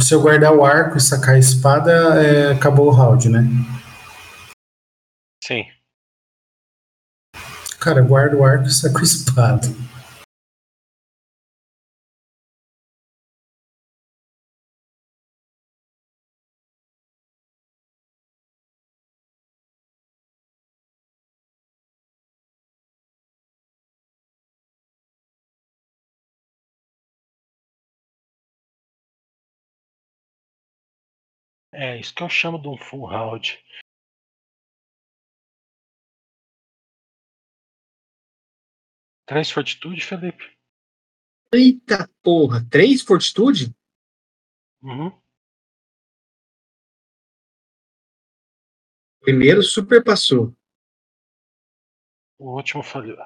Se 0.00 0.14
eu 0.14 0.22
guardar 0.22 0.54
o 0.54 0.64
arco 0.64 0.96
e 0.96 1.00
sacar 1.00 1.34
a 1.34 1.38
espada, 1.38 1.90
é, 2.22 2.52
acabou 2.52 2.86
o 2.86 2.92
round, 2.92 3.28
né? 3.28 3.40
Sim. 5.42 5.77
Cara, 7.80 8.02
guarda 8.02 8.36
o 8.36 8.44
arco 8.44 8.66
e 8.66 8.70
saca 8.72 8.98
a 8.98 9.02
espada. 9.02 9.68
É 31.72 31.96
isso 31.98 32.12
que 32.14 32.22
eu 32.22 32.28
chamo 32.28 32.60
de 32.60 32.66
um 32.68 32.76
full 32.76 33.06
round. 33.06 33.56
Três 39.28 39.50
fortitude, 39.50 40.00
Felipe? 40.00 40.56
Eita 41.52 42.08
porra. 42.22 42.66
Três 42.70 43.02
fortitude? 43.02 43.76
Uhum. 44.82 45.12
Primeiro 49.20 49.62
super 49.62 50.02
passou. 50.02 50.56
O 52.38 52.56
último 52.56 52.82
falhou. 52.82 53.18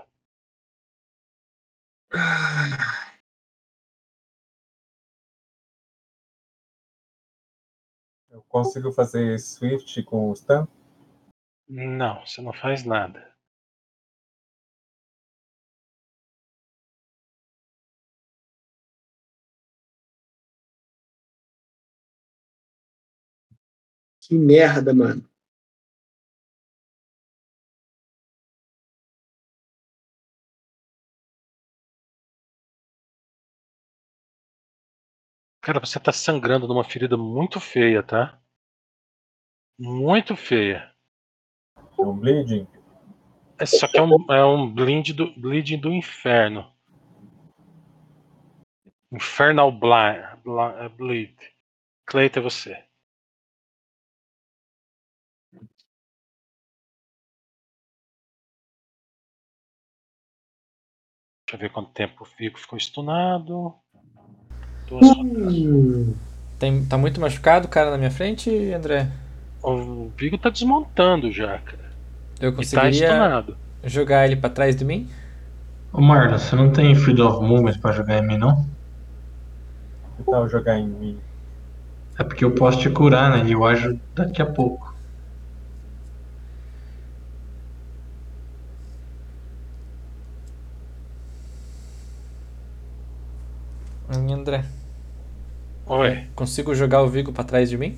Ah, 2.13 3.13
Eu 8.29 8.43
consigo 8.49 8.91
fazer 8.91 9.39
Swift 9.39 10.03
com 10.03 10.31
o 10.31 10.35
stun? 10.35 10.67
Não, 11.69 12.27
você 12.27 12.43
não 12.43 12.53
faz 12.53 12.85
nada. 12.85 13.32
Que 24.33 24.39
merda, 24.39 24.95
mano. 24.95 25.29
Cara, 35.61 35.79
você 35.81 36.01
tá 36.01 36.11
sangrando 36.13 36.67
numa 36.67 36.83
ferida 36.83 37.15
muito 37.19 37.61
feia, 37.61 38.03
tá? 38.03 38.43
Muito 39.79 40.35
feia. 40.35 40.97
É 41.77 42.03
um 42.03 42.19
bleeding. 42.19 42.67
Isso 43.61 43.85
aqui 43.85 43.99
é 43.99 44.03
um, 44.03 44.33
é 44.33 44.43
um 44.47 44.75
bleed 44.75 45.13
do, 45.13 45.31
bleeding 45.39 45.79
do 45.79 45.93
inferno. 45.93 46.75
Infernal 49.13 49.71
Blind, 49.71 50.25
Bli- 50.43 50.89
Bleed. 50.97 51.37
Cleita 52.07 52.39
é 52.41 52.43
você. 52.43 52.92
Deixa 61.53 61.67
eu 61.67 61.69
ver 61.69 61.75
quanto 61.75 61.93
tempo 61.93 62.23
o 62.23 62.25
Fico 62.25 62.59
ficou 62.59 62.79
estunado. 62.79 63.75
Duas. 64.89 65.07
Hum, 65.11 66.15
Tem, 66.59 66.85
tá 66.87 66.97
muito 66.97 67.21
machucado 67.21 67.67
o 67.67 67.71
cara 67.71 67.91
na 67.91 67.99
minha 67.99 68.11
frente, 68.11 68.49
André? 68.73 69.11
O 69.63 70.11
Vigo 70.11 70.39
tá 70.39 70.51
desmontando 70.51 71.33
já, 71.33 71.59
cara. 71.59 71.91
Eu 72.41 72.53
tá 72.53 72.57
conseguiria 72.57 72.91
estunado. 72.91 73.57
jogar 73.85 74.27
ele 74.27 74.37
pra 74.37 74.51
trás 74.51 74.77
de 74.77 74.85
mim? 74.85 75.09
Ô 75.91 76.01
Marlon, 76.03 76.39
você 76.39 76.55
não 76.55 76.71
tem 76.71 76.95
Freedom 76.95 77.29
of 77.29 77.47
Movement 77.47 77.81
pra 77.81 77.93
jogar 77.93 78.19
em 78.19 78.27
mim, 78.27 78.37
não? 78.37 78.67
Que 80.17 80.25
tal 80.25 80.49
jogar 80.49 80.79
em 80.79 80.89
mim? 80.89 81.21
É 82.19 82.25
porque 82.25 82.43
eu 82.45 82.55
posso 82.55 82.81
te 82.81 82.89
curar, 82.91 83.31
né? 83.31 83.49
E 83.49 83.53
eu 83.53 83.65
ajo 83.67 84.01
daqui 84.15 84.41
a 84.41 84.47
pouco. 84.51 84.87
Hum, 94.09 94.32
André, 94.43 94.65
Oi, 95.87 96.27
consigo 96.35 96.75
jogar 96.75 97.01
o 97.03 97.09
Vigo 97.09 97.33
pra 97.33 97.45
trás 97.45 97.71
de 97.71 97.79
mim? 97.79 97.97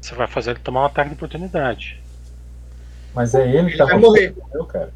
você 0.00 0.14
vai 0.14 0.28
fazer 0.28 0.50
ele 0.52 0.60
tomar 0.60 0.82
um 0.82 0.84
ataque 0.84 1.08
de 1.10 1.16
oportunidade. 1.16 2.00
Mas 3.12 3.34
é 3.34 3.42
ele 3.48 3.64
que 3.70 3.72
Ele 3.72 3.78
tá 3.78 3.86
vai 3.86 3.98
morrer. 3.98 4.36
Eu, 4.54 4.64
cara. 4.64 4.92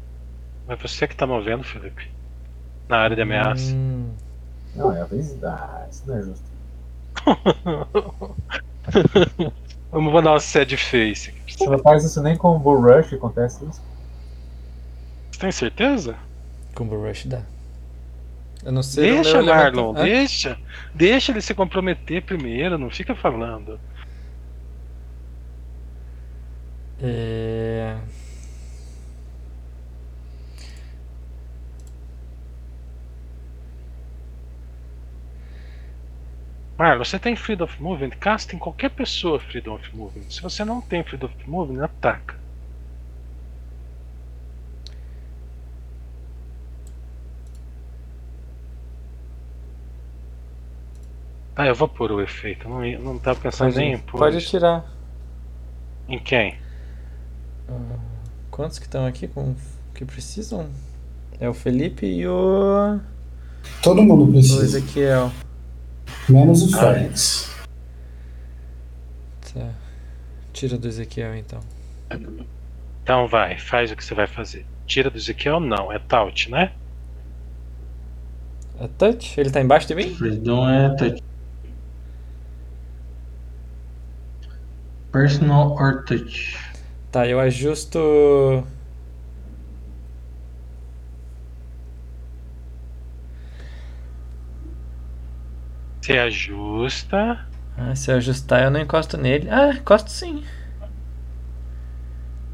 É 0.69 0.75
você 0.77 1.05
que 1.05 1.13
tá 1.15 1.27
movendo, 1.27 1.65
Felipe. 1.65 2.09
Na 2.87 2.99
área 2.99 3.15
de 3.17 3.21
ameaça. 3.21 3.73
Hum, 3.73 4.13
Não, 4.73 4.95
é 4.95 5.01
a 5.01 5.03
vez. 5.03 5.37
Ah, 5.43 5.85
isso 5.91 6.03
não 6.07 6.17
é 6.17 6.21
justo. 6.21 6.45
Vamos 9.91 10.13
mandar 10.13 10.31
uma 10.31 10.39
sad 10.39 10.77
face. 10.77 11.33
Você 11.49 11.67
não 11.67 11.79
faz 11.79 12.05
isso 12.05 12.23
nem 12.23 12.37
com 12.37 12.55
o 12.55 12.59
Bull 12.59 12.79
Rush 12.79 13.09
que 13.09 13.15
acontece 13.15 13.65
isso. 13.65 13.81
Você 15.33 15.39
tem 15.41 15.51
certeza? 15.51 16.15
Combo 16.73 16.95
Rush 17.05 17.25
dá. 17.25 17.41
Eu 18.63 18.71
não 18.71 18.83
sei. 18.83 19.15
Deixa, 19.15 19.41
Marlon, 19.41 19.93
deixa. 19.93 20.57
Deixa 20.93 21.31
ele 21.31 21.41
se 21.41 21.53
comprometer 21.53 22.21
primeiro, 22.21 22.77
não 22.77 22.89
fica 22.89 23.15
falando. 23.15 23.79
É... 27.01 27.97
Marlon, 36.77 37.03
você 37.03 37.17
tem 37.17 37.35
Freedom 37.35 37.65
of 37.65 37.81
Movement? 37.81 38.11
Casta 38.19 38.55
em 38.55 38.59
qualquer 38.59 38.89
pessoa 38.89 39.39
Freedom 39.39 39.75
of 39.75 39.95
Movement. 39.95 40.29
Se 40.29 40.41
você 40.41 40.63
não 40.63 40.81
tem 40.81 41.03
Freedom 41.03 41.27
of 41.27 41.49
Movement, 41.49 41.83
ataca. 41.83 42.40
Ah, 51.61 51.67
eu 51.67 51.75
vou 51.75 51.87
pôr 51.87 52.11
o 52.11 52.19
efeito. 52.19 52.67
Não, 52.67 52.81
não 52.99 53.19
tava 53.19 53.39
pensando 53.39 53.75
nem 53.75 53.93
em 53.93 53.97
Pode, 53.97 54.11
pôr. 54.11 54.17
pode 54.17 54.37
isso. 54.37 54.49
tirar. 54.49 54.83
Em 56.09 56.17
quem? 56.17 56.57
Quantos 58.49 58.79
que 58.79 58.85
estão 58.85 59.05
aqui 59.05 59.27
com 59.27 59.55
que 59.93 60.03
precisam? 60.03 60.71
É 61.39 61.47
o 61.47 61.53
Felipe 61.53 62.07
e 62.07 62.27
o, 62.27 62.99
Todo 63.83 64.01
mundo 64.01 64.23
o 64.23 64.31
precisa. 64.31 64.63
Ezequiel. 64.63 65.31
Menos 66.27 66.63
o 66.63 66.75
Félix. 66.75 67.55
Tá. 69.53 69.69
Tira 70.51 70.79
do 70.79 70.87
Ezequiel 70.87 71.35
então. 71.35 71.59
Então 73.03 73.27
vai, 73.27 73.59
faz 73.59 73.91
o 73.91 73.95
que 73.95 74.03
você 74.03 74.15
vai 74.15 74.25
fazer. 74.25 74.65
Tira 74.87 75.11
do 75.11 75.17
Ezequiel? 75.17 75.59
Não, 75.59 75.91
é 75.91 75.99
Taut, 75.99 76.49
né? 76.49 76.71
É 78.79 78.87
touch? 78.97 79.39
Ele 79.39 79.51
tá 79.51 79.61
embaixo 79.61 79.87
de 79.87 79.93
mim? 79.93 80.15
Freedom 80.15 80.67
é 80.67 80.89
touch. 80.95 81.21
Personal 85.11 85.73
or 85.73 86.03
touch. 86.05 86.57
Tá, 87.11 87.27
eu 87.27 87.39
ajusto. 87.39 88.63
Você 96.01 96.13
ajusta. 96.13 97.39
Ah, 97.77 97.95
se 97.95 98.11
eu 98.11 98.17
ajustar, 98.17 98.63
eu 98.63 98.71
não 98.71 98.79
encosto 98.79 99.17
nele. 99.17 99.47
Ah, 99.49 99.69
encosto 99.73 100.09
sim. 100.11 100.43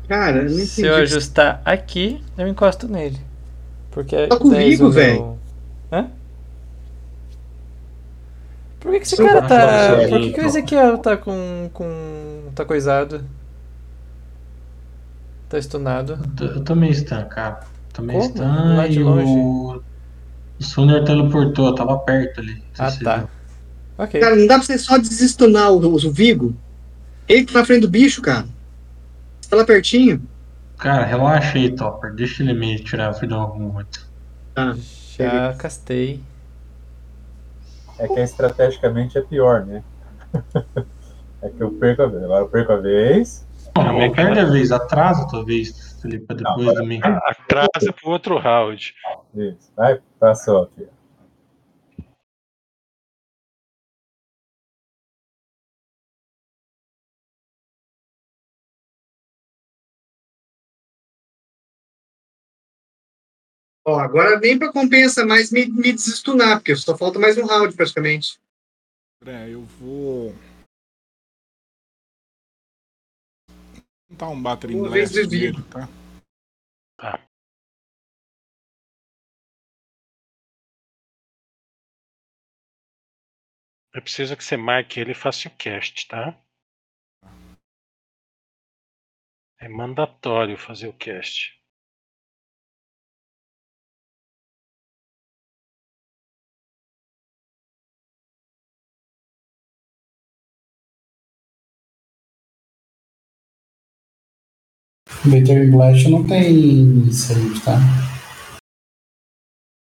cara, 0.08 0.38
eu 0.38 0.44
não 0.50 0.58
Se 0.66 0.86
eu 0.86 0.96
ajustar 0.96 1.62
aqui, 1.66 2.22
eu 2.38 2.48
encosto 2.48 2.88
nele. 2.88 3.20
Porque 3.92 4.28
Tá 4.28 4.38
comigo, 4.38 4.58
10 4.58 4.80
o 4.80 4.84
meu- 4.84 4.92
velho. 4.92 5.40
Hã? 5.92 6.08
Por 8.80 8.92
que, 8.92 9.00
que 9.00 9.06
esse 9.06 9.16
Seu 9.16 9.26
cara 9.26 9.42
tá. 9.42 10.08
Por 10.10 10.20
que, 10.22 10.32
que 10.34 10.42
o. 10.42 10.46
Ezequiel 10.46 10.98
tá 11.00 11.18
com. 11.18 11.70
com. 11.74 11.88
Tá 12.58 12.66
coisado? 12.66 13.24
Tá 15.50 15.62
stunado. 15.62 16.20
Eu 16.68 16.76
meio 16.76 16.94
stun, 16.94 17.26
cara. 17.26 17.62
Como? 17.96 18.22
stun 18.22 18.76
Lá 18.76 18.88
de 18.88 19.02
longe? 19.02 19.26
o. 19.28 19.84
O 20.60 20.64
Suner 20.64 21.04
teleportou, 21.06 21.68
eu 21.68 21.76
tava 21.76 21.98
perto 22.00 22.40
ali. 22.42 22.64
Ah, 22.80 22.92
tá. 22.92 23.18
viu. 23.18 23.30
Ok. 23.98 24.20
Cara, 24.20 24.36
não 24.36 24.48
dá 24.48 24.56
pra 24.56 24.64
você 24.64 24.78
só 24.78 24.98
desestunar 24.98 25.72
o, 25.72 25.78
o 25.78 26.12
Vigo. 26.12 26.56
Ele 27.28 27.46
que 27.46 27.54
tá 27.54 27.60
na 27.60 27.66
frente 27.66 27.82
do 27.82 27.90
bicho, 27.90 28.22
cara. 28.22 28.48
Você 29.40 29.50
tá 29.50 29.56
lá 29.56 29.64
pertinho. 29.64 30.22
Cara, 30.78 31.06
relaxa 31.06 31.58
aí, 31.58 31.76
Topper. 31.76 32.14
Deixa 32.14 32.42
ele 32.42 32.54
me 32.54 32.80
tirar 32.80 33.12
o 33.12 33.14
Freedom 33.14 33.44
of 33.44 33.60
Movement. 33.60 33.86
Tá. 34.54 34.76
Já 35.18 35.54
castei. 35.54 36.22
É 38.00 38.08
que 38.08 38.20
estrategicamente 38.20 39.18
é 39.18 39.22
pior, 39.22 39.66
né? 39.66 39.84
é 41.42 41.50
que 41.50 41.62
eu 41.62 41.72
perco 41.72 42.04
a 42.04 42.08
vez. 42.08 42.24
Agora 42.24 42.44
eu 42.44 42.50
perco 42.50 42.72
a 42.72 42.78
vez. 42.78 43.48
Não, 43.76 44.02
é 44.02 44.08
não 44.08 44.14
perde 44.14 44.40
a 44.40 44.46
vez, 44.46 44.72
atrasa 44.72 45.24
a 45.24 45.28
tua 45.28 45.46
vez, 45.46 46.00
Felipe, 46.02 46.34
depois 46.34 46.74
de 46.74 46.86
mim. 46.86 47.00
Atrasa 47.04 47.94
pro 47.94 48.10
outro 48.10 48.38
round. 48.38 48.96
Isso. 49.36 49.72
Vai, 49.76 50.02
passou 50.20 50.64
aqui. 50.64 50.88
Ó, 63.86 64.00
agora 64.00 64.38
nem 64.40 64.60
pra 64.60 64.72
compensa 64.72 65.26
mais 65.26 65.50
me, 65.50 65.66
me 65.68 65.94
desestunar, 65.94 66.58
porque 66.58 66.76
só 66.76 66.98
falta 66.98 67.20
mais 67.20 67.38
um 67.38 67.46
round 67.46 67.74
praticamente. 67.74 68.38
André, 69.22 69.50
eu 69.52 69.62
vou. 69.62 70.36
Tentar 74.10 74.30
um 74.30 74.42
Battering 74.42 74.82
Blast 74.82 75.16
nele, 75.28 75.64
tá? 75.70 75.88
Tá. 76.98 77.28
Eu 83.94 84.02
preciso 84.02 84.38
que 84.38 84.44
você 84.44 84.56
marque 84.56 85.00
ele 85.00 85.12
e 85.12 85.16
faça 85.16 85.48
o 85.48 85.58
cast, 85.58 86.08
tá? 86.08 86.40
É 89.60 89.68
mandatório 89.68 90.58
fazer 90.58 90.88
o 90.88 90.94
cast. 90.94 91.58
Battering 105.32 105.72
Blast 105.72 106.10
não 106.10 106.26
tem 106.26 107.12
save, 107.12 107.60
tá? 107.64 107.78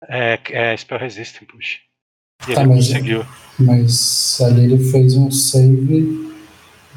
É, 0.09 0.39
é 0.72 0.76
Spell 0.76 0.99
Resistant, 0.99 1.49
puxa. 1.49 1.78
E 2.49 2.55
Tá, 2.55 2.61
ele 2.62 2.70
mas- 2.70 2.89
conseguiu. 2.89 3.22
Mas 3.59 4.41
ali 4.43 4.64
ele 4.64 4.91
fez 4.91 5.16
um 5.16 5.30
save 5.30 6.26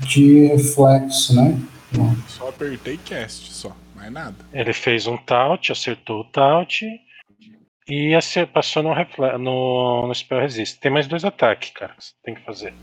de 0.08 0.48
reflexo, 0.48 1.36
né? 1.36 1.58
Bom, 1.96 2.14
Só 2.28 2.50
apertei 2.50 2.98
cast, 2.98 3.52
só. 3.52 3.76
Mais 3.96 4.12
nada. 4.12 4.46
Ele 4.54 4.74
fez 4.74 5.08
um 5.08 5.18
taut, 5.18 5.72
acertou 5.72 6.22
o 6.22 6.24
taut 6.26 6.86
e 7.88 8.14
passou 8.54 8.84
no, 8.84 8.94
no, 9.40 10.08
no 10.08 10.14
spell 10.16 10.40
resist. 10.42 10.80
Tem 10.80 10.92
mais 10.92 11.08
dois 11.08 11.26
ataques, 11.26 11.72
cara, 11.72 11.96
que 11.96 12.04
você 12.06 12.14
tem 12.24 12.36
que 12.36 12.42
fazer. 12.46 12.74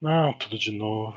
Não, 0.00 0.32
tudo 0.32 0.58
de 0.58 0.72
novo. 0.72 1.16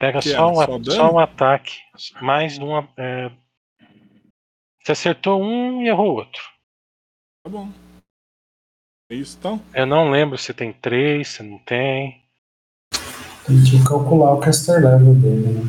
Pega 0.00 0.22
só, 0.22 0.30
era? 0.30 0.46
um, 0.48 0.60
a- 0.60 0.64
Só 0.64 0.82
só, 0.82 1.12
um 1.12 1.18
ataque, 1.18 1.78
mais 2.22 2.58
um. 2.58 2.74
a- 2.74 2.88
É... 2.96 3.30
Você 4.82 4.92
acertou 4.92 5.42
um 5.42 5.82
e 5.82 5.88
errou 5.88 6.12
o 6.12 6.14
outro. 6.14 6.42
Tá 7.44 7.50
bom. 7.50 7.68
É 9.12 9.14
isso 9.14 9.36
então? 9.38 9.60
Eu 9.74 9.84
não 9.84 10.10
lembro 10.10 10.38
se 10.38 10.54
tem 10.54 10.72
três, 10.72 11.28
se 11.28 11.42
não 11.42 11.58
tem. 11.58 12.24
tem 13.46 13.62
que 13.62 13.84
calcular 13.86 14.32
o 14.32 14.40
caster 14.40 14.76
level 14.82 15.14
dele, 15.16 15.48
né? 15.52 15.60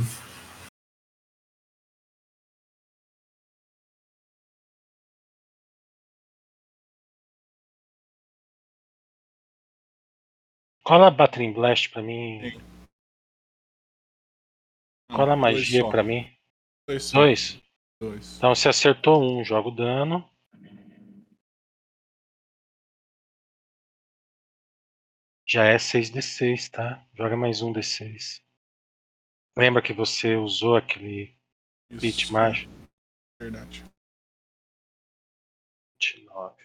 Cola 10.85 11.07
a 11.07 11.11
Battering 11.11 11.51
Blast 11.51 11.89
pra 11.89 12.01
mim. 12.01 12.39
Sim. 12.49 12.70
Não, 15.11 15.17
Cola 15.17 15.33
a 15.33 15.35
dois 15.35 15.55
magia 15.57 15.89
pra 15.89 16.01
mim. 16.01 16.25
Dois 16.87 17.03
só. 17.03 17.17
Dois. 17.19 17.61
Dois. 17.99 18.37
Então 18.37 18.55
você 18.55 18.69
acertou 18.69 19.21
um, 19.21 19.43
joga 19.43 19.67
o 19.67 19.75
dano. 19.75 20.27
Já 25.45 25.65
é 25.65 25.77
6d6, 25.77 26.69
tá? 26.69 27.05
Joga 27.13 27.35
mais 27.35 27.61
um 27.61 27.73
d6. 27.73 28.41
Lembra 29.57 29.81
que 29.81 29.91
você 29.91 30.37
usou 30.37 30.77
aquele 30.77 31.37
beat 31.89 32.31
mágico? 32.31 32.71
Verdade. 33.37 33.83
29. 36.01 36.55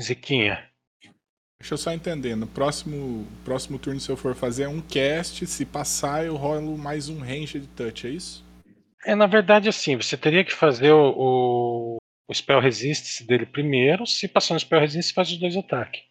Ziquinha, 0.00 0.73
Deixa 1.64 1.72
eu 1.72 1.78
só 1.78 1.92
entender. 1.92 2.36
No 2.36 2.46
próximo, 2.46 3.26
próximo 3.42 3.78
turno, 3.78 3.98
se 3.98 4.10
eu 4.10 4.18
for 4.18 4.34
fazer 4.34 4.68
um 4.68 4.82
cast, 4.82 5.46
se 5.46 5.64
passar, 5.64 6.22
eu 6.26 6.36
rolo 6.36 6.76
mais 6.76 7.08
um 7.08 7.20
range 7.20 7.58
de 7.58 7.66
touch, 7.68 8.06
é 8.06 8.10
isso? 8.10 8.44
é 9.06 9.14
na 9.14 9.26
verdade 9.26 9.66
assim, 9.66 9.96
você 9.96 10.14
teria 10.14 10.44
que 10.44 10.52
fazer 10.52 10.92
o, 10.92 11.14
o, 11.16 11.96
o 12.28 12.34
spell 12.34 12.60
resistance 12.60 13.26
dele 13.26 13.46
primeiro. 13.46 14.06
Se 14.06 14.28
passar 14.28 14.52
no 14.52 14.60
spell 14.60 14.78
resistance, 14.78 15.14
faz 15.14 15.30
os 15.30 15.38
dois 15.38 15.56
ataques. 15.56 16.02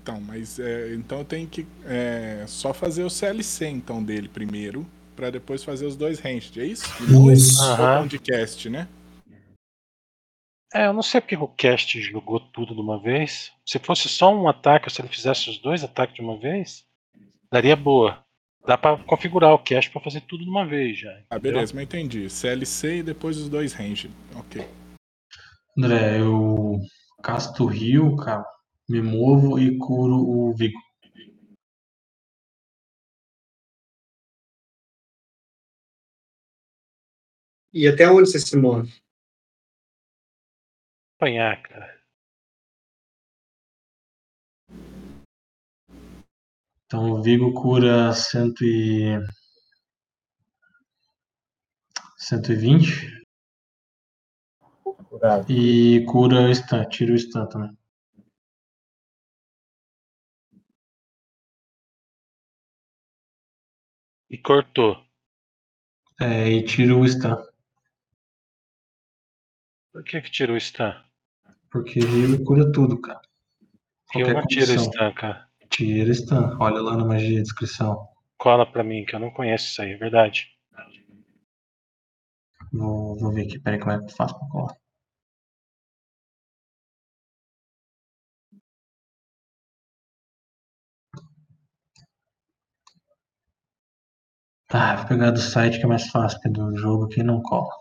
Então, 0.00 0.18
mas 0.22 0.58
é, 0.58 0.94
então 0.94 1.18
eu 1.18 1.24
tenho 1.26 1.46
que 1.46 1.66
é, 1.84 2.46
só 2.46 2.72
fazer 2.72 3.04
o 3.04 3.10
CLC 3.10 3.66
então 3.66 4.02
dele 4.02 4.30
primeiro, 4.30 4.86
pra 5.14 5.28
depois 5.28 5.62
fazer 5.62 5.84
os 5.84 5.96
dois 5.96 6.18
ranged, 6.18 6.58
é 6.58 6.64
isso? 6.64 6.86
E. 7.02 7.60
Aham. 7.60 7.76
botão 7.76 8.06
de 8.06 8.18
cast, 8.18 8.70
né? 8.70 8.88
É, 10.74 10.86
eu 10.86 10.92
não 10.92 11.02
sei 11.02 11.20
porque 11.20 11.36
o 11.36 11.48
cast 11.48 12.00
jogou 12.00 12.40
tudo 12.40 12.74
de 12.74 12.80
uma 12.80 13.00
vez. 13.00 13.50
Se 13.64 13.78
fosse 13.78 14.08
só 14.08 14.34
um 14.34 14.48
ataque, 14.48 14.86
ou 14.86 14.90
se 14.90 15.00
ele 15.00 15.08
fizesse 15.08 15.48
os 15.48 15.58
dois 15.58 15.82
ataques 15.82 16.14
de 16.14 16.20
uma 16.20 16.38
vez, 16.38 16.84
daria 17.50 17.74
boa. 17.74 18.22
Dá 18.66 18.76
pra 18.76 18.98
configurar 18.98 19.54
o 19.54 19.58
cast 19.58 19.90
pra 19.90 20.00
fazer 20.00 20.20
tudo 20.22 20.44
de 20.44 20.50
uma 20.50 20.66
vez 20.66 20.98
já. 20.98 21.10
Ah, 21.30 21.36
entendeu? 21.36 21.52
beleza, 21.52 21.72
mas 21.74 21.84
entendi. 21.84 22.28
CLC 22.28 22.98
e 22.98 23.02
depois 23.02 23.38
os 23.38 23.48
dois 23.48 23.72
ranged. 23.72 24.12
Ok. 24.36 24.62
André, 25.76 26.20
eu 26.20 26.78
casto 27.22 27.64
o 27.64 27.66
rio, 27.66 28.14
cara, 28.16 28.44
me 28.86 29.00
movo 29.00 29.58
e 29.58 29.78
curo 29.78 30.16
o 30.16 30.54
Vigo. 30.54 30.78
E 37.72 37.86
até 37.86 38.10
onde 38.10 38.30
você 38.30 38.38
se 38.38 38.56
move? 38.56 38.92
Apanhar, 41.18 41.60
cara. 41.62 42.00
Então 46.86 47.10
o 47.10 47.20
Vigo 47.20 47.52
cura 47.54 48.12
cento 48.12 48.64
e... 48.64 49.18
120 52.16 53.24
Curado. 55.08 55.50
e 55.50 56.04
cura 56.06 56.48
o 56.48 56.54
stun, 56.54 56.88
tira 56.88 57.12
o 57.12 57.18
stun 57.18 57.48
também. 57.48 57.76
E 64.30 64.38
cortou. 64.38 65.04
É, 66.20 66.48
e 66.48 66.64
tira 66.64 66.94
o 66.94 67.04
stun, 67.08 67.36
Por 69.92 70.04
que 70.04 70.20
que 70.20 70.30
tirou 70.30 70.56
o 70.56 70.60
stun? 70.60 71.07
Porque 71.78 72.00
ele 72.00 72.44
cura 72.44 72.70
tudo, 72.72 73.00
cara. 73.00 73.20
Qualquer 74.12 74.34
não 74.34 74.46
tiro 74.46 74.64
o 74.64 74.76
condição. 74.76 74.92
stun, 74.92 75.14
cara. 75.14 75.48
Tira 75.70 76.14
stun, 76.14 76.56
olha 76.60 76.80
lá 76.80 76.96
na 76.96 77.04
magia, 77.04 77.42
descrição. 77.42 78.08
Cola 78.36 78.70
pra 78.70 78.82
mim, 78.82 79.04
que 79.04 79.14
eu 79.14 79.20
não 79.20 79.30
conheço 79.30 79.66
isso 79.66 79.82
aí, 79.82 79.92
é 79.92 79.96
verdade. 79.96 80.48
Vou, 82.72 83.16
vou 83.18 83.32
ver 83.32 83.46
aqui, 83.46 83.58
peraí, 83.58 83.78
como 83.78 83.92
é 83.92 83.98
que 83.98 84.04
eu 84.04 84.16
faço 84.16 84.38
pra 84.38 84.48
colar. 84.48 84.76
Tá, 94.66 94.96
vou 94.96 95.06
pegar 95.06 95.30
do 95.30 95.38
site 95.38 95.78
que 95.78 95.84
é 95.84 95.86
mais 95.86 96.08
fácil, 96.08 96.38
porque 96.40 96.50
do 96.50 96.76
jogo 96.76 97.06
aqui 97.06 97.22
não 97.22 97.40
cola. 97.40 97.72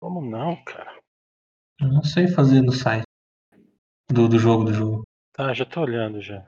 Como 0.00 0.22
não, 0.22 0.56
cara? 0.64 0.99
Eu 1.80 1.88
não 1.88 2.04
sei 2.04 2.28
fazer 2.28 2.60
no 2.60 2.72
site. 2.72 3.04
Do, 4.12 4.28
do 4.28 4.38
jogo, 4.38 4.64
do 4.64 4.74
jogo. 4.74 5.02
Tá, 5.32 5.54
já 5.54 5.64
tô 5.64 5.80
olhando 5.80 6.20
já. 6.20 6.46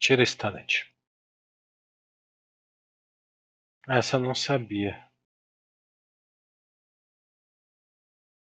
Tira 0.00 0.22
esse 0.22 0.36
talent. 0.36 0.86
Essa 3.86 4.16
eu 4.16 4.20
não 4.20 4.34
sabia. 4.34 5.08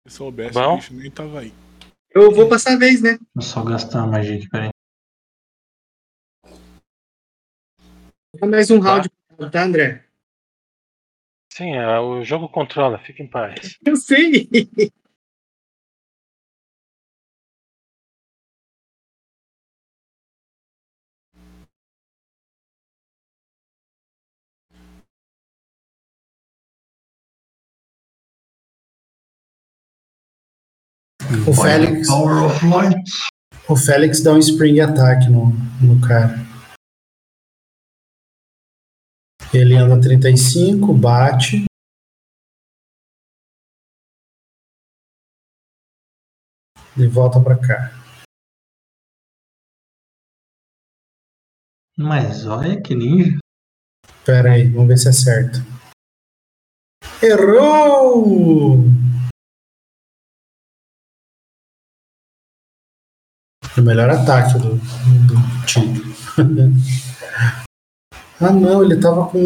Se 0.07 0.15
soubesse, 0.15 0.53
Bom. 0.53 0.73
o 0.73 0.77
bicho 0.77 0.93
nem 0.93 1.09
tava 1.09 1.39
aí. 1.39 1.53
Eu 2.11 2.31
vou 2.31 2.47
passar 2.47 2.73
a 2.73 2.77
vez, 2.77 3.01
né? 3.01 3.17
Vou 3.33 3.43
só 3.43 3.63
gastar 3.63 4.03
a 4.03 4.07
magia 4.07 4.37
aqui, 4.37 4.49
peraí. 4.49 4.69
Mais 8.45 8.69
um 8.69 8.79
round, 8.79 9.09
tá, 9.51 9.63
André? 9.63 10.03
Sim, 11.53 11.75
é, 11.75 11.99
o 11.99 12.23
jogo 12.23 12.47
controla, 12.47 12.99
fica 12.99 13.23
em 13.23 13.27
paz. 13.27 13.77
Eu 13.85 13.95
sei. 13.95 14.47
O 31.47 31.53
Félix, 31.53 32.07
o 33.67 33.75
Félix 33.75 34.21
dá 34.21 34.33
um 34.33 34.37
spring 34.37 34.79
attack 34.79 35.29
no, 35.29 35.47
no 35.81 35.99
cara. 36.07 36.39
Ele 39.53 39.75
anda 39.75 39.99
35, 39.99 40.93
bate. 40.93 41.65
E 46.97 47.07
volta 47.07 47.39
pra 47.41 47.55
cá. 47.57 47.91
Mas 51.97 52.45
olha 52.45 52.81
que 52.81 52.93
ninja. 52.93 53.37
Pera 54.25 54.53
aí, 54.53 54.69
vamos 54.69 54.89
ver 54.89 54.97
se 54.97 55.07
acerta. 55.09 55.59
Errou! 57.23 58.77
O 63.77 63.81
melhor 63.81 64.09
ataque 64.09 64.59
do, 64.59 64.75
do 64.75 65.65
time. 65.65 66.01
ah 68.41 68.51
não, 68.51 68.83
ele 68.83 68.99
tava 68.99 69.29
com. 69.29 69.37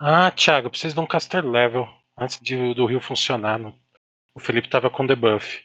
Ah, 0.00 0.30
Thiago, 0.30 0.66
eu 0.66 0.70
preciso 0.70 0.94
de 0.94 1.00
um 1.00 1.06
caster 1.06 1.44
level 1.44 1.86
antes 2.18 2.38
de, 2.40 2.74
do 2.74 2.86
rio 2.86 3.00
funcionar. 3.00 3.58
no- 3.58 3.78
O 4.34 4.40
Felipe 4.40 4.68
tava 4.68 4.90
com 4.90 5.06
debuff. 5.06 5.62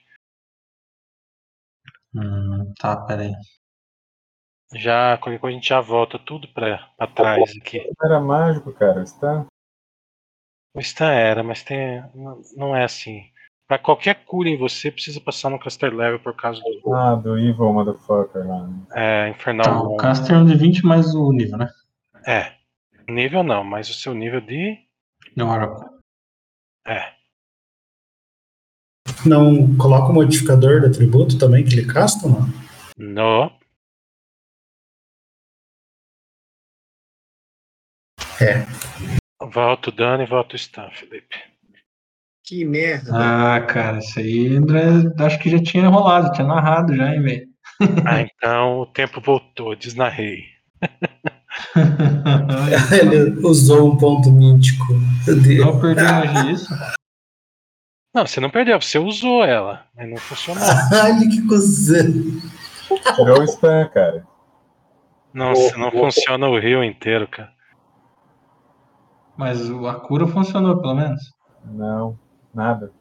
Hum, 2.14 2.74
Tá, 2.80 2.96
peraí. 3.06 3.32
Já, 4.74 5.18
qualquer 5.18 5.40
coisa 5.40 5.56
a 5.58 5.60
gente 5.60 5.68
já 5.70 5.82
volta 5.82 6.20
tudo 6.20 6.48
pra, 6.54 6.78
pra 6.96 7.08
trás 7.08 7.52
aqui. 7.60 7.90
Era 8.04 8.20
mágico, 8.20 8.72
cara. 8.74 9.02
Está. 9.02 9.48
O 10.76 10.80
Stan 10.80 11.12
era, 11.12 11.44
mas 11.44 11.64
tem. 11.64 12.02
Não, 12.14 12.42
não 12.56 12.76
é 12.76 12.84
assim. 12.84 13.24
Pra 13.70 13.78
qualquer 13.78 14.26
cura 14.26 14.50
em 14.50 14.58
você, 14.58 14.90
precisa 14.90 15.22
passar 15.22 15.52
no 15.52 15.60
caster 15.60 15.94
level 15.94 16.20
por 16.20 16.36
causa 16.36 16.60
do 16.82 16.92
Ah, 16.92 17.14
do 17.14 17.38
Evil 17.38 17.72
Motherfucker 17.72 18.48
lá. 18.48 18.68
é, 18.96 19.30
Infernal 19.30 19.64
Tá, 19.64 19.82
o 19.84 19.96
caster 19.96 20.36
é 20.36 20.40
um 20.40 20.46
de 20.46 20.56
20 20.56 20.84
mais 20.84 21.14
o 21.14 21.32
nível, 21.32 21.56
né? 21.56 21.70
É. 22.26 22.56
Nível 23.08 23.44
não, 23.44 23.64
mas 23.64 23.88
o 23.88 23.94
seu 23.94 24.16
nível 24.16 24.42
de. 24.42 24.76
Não, 25.36 25.50
Oracle. 25.52 25.88
É. 26.88 27.14
Não 29.24 29.78
coloca 29.78 30.12
o 30.12 30.16
modificador 30.16 30.82
do 30.82 30.88
atributo 30.88 31.38
também 31.38 31.64
que 31.64 31.74
ele 31.76 31.86
casta 31.86 32.26
ou 32.28 32.34
não? 32.34 32.48
No. 32.98 33.52
É. 38.42 38.66
Volta 39.46 39.90
o 39.90 39.94
dano 39.94 40.24
e 40.24 40.26
volta 40.26 40.56
o 40.56 40.58
stun, 40.58 40.90
Felipe. 40.92 41.36
Que 42.50 42.66
merda. 42.66 43.12
Ah, 43.14 43.62
cara, 43.62 44.00
isso 44.00 44.20
aí 44.20 44.56
André, 44.58 44.82
acho 45.20 45.38
que 45.38 45.52
já 45.52 45.62
tinha 45.62 45.88
rolado, 45.88 46.32
tinha 46.32 46.48
narrado 46.48 46.96
já, 46.96 47.14
hein, 47.14 47.22
velho. 47.22 47.48
Ah, 48.04 48.22
então 48.22 48.80
o 48.80 48.86
tempo 48.88 49.22
voltou, 49.22 49.76
desnarrei. 49.76 50.46
Ele 52.92 53.40
usou 53.46 53.94
um 53.94 53.98
ponto 53.98 54.32
mítico. 54.32 54.84
Não 55.64 55.80
perdi 55.80 56.02
a 56.02 56.12
magia 56.12 56.52
isso? 56.52 56.74
Não, 58.16 58.26
você 58.26 58.40
não 58.40 58.50
perdeu, 58.50 58.82
você 58.82 58.98
usou 58.98 59.46
ela, 59.46 59.86
mas 59.96 60.10
não 60.10 60.18
funcionou. 60.18 60.64
Olha 60.92 61.30
que 61.30 61.46
coisa. 61.48 62.04
Tirou 63.16 63.42
o 63.42 63.44
spam, 63.44 63.88
cara. 63.94 64.26
Não, 65.32 65.54
você 65.54 65.78
não 65.78 65.92
funciona 65.92 66.48
o 66.48 66.60
rio 66.60 66.84
inteiro, 66.84 67.28
cara. 67.28 67.52
Mas 69.38 69.70
o- 69.70 69.88
a 69.88 70.00
cura 70.00 70.26
funcionou, 70.26 70.82
pelo 70.82 70.96
menos. 70.96 71.22
Não, 71.64 72.18
nada. 72.54 72.92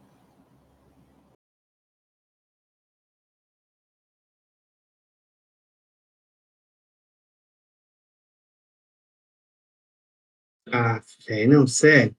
Ah, 10.73 11.01
velho, 11.27 11.51
não, 11.61 11.67
sério. 11.67 12.17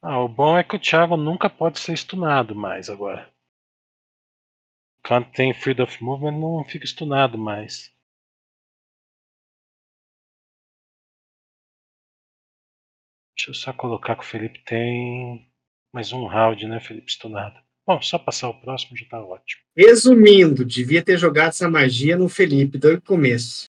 Ah, 0.00 0.20
o 0.20 0.26
bom 0.26 0.56
é 0.56 0.64
que 0.64 0.74
o 0.74 0.80
Thiago 0.80 1.18
nunca 1.18 1.50
pode 1.50 1.78
ser 1.78 1.94
stunado 1.98 2.54
mais 2.54 2.88
agora. 2.88 3.30
Quando 5.06 5.30
tem 5.32 5.54
Freedom 5.54 5.84
of 5.84 6.04
Movement, 6.04 6.38
não 6.38 6.62
fica 6.62 6.86
stunado 6.86 7.38
mais. 7.38 7.90
Deixa 13.36 13.50
eu 13.50 13.54
só 13.54 13.72
colocar 13.72 14.16
que 14.16 14.22
o 14.22 14.26
Felipe 14.26 14.62
tem 14.64 15.50
mais 15.92 16.12
um 16.12 16.26
round, 16.26 16.66
né, 16.66 16.80
Felipe, 16.80 17.10
stunado. 17.12 17.60
Bom, 17.86 18.00
só 18.02 18.18
passar 18.18 18.48
o 18.48 18.60
próximo 18.60 18.96
já 18.96 19.06
tá 19.08 19.22
ótimo. 19.22 19.62
Resumindo, 19.76 20.64
devia 20.64 21.04
ter 21.04 21.16
jogado 21.18 21.50
essa 21.50 21.68
magia 21.70 22.16
no 22.16 22.28
Felipe 22.28 22.78
desde 22.78 22.98
o 22.98 23.02
começo. 23.02 23.66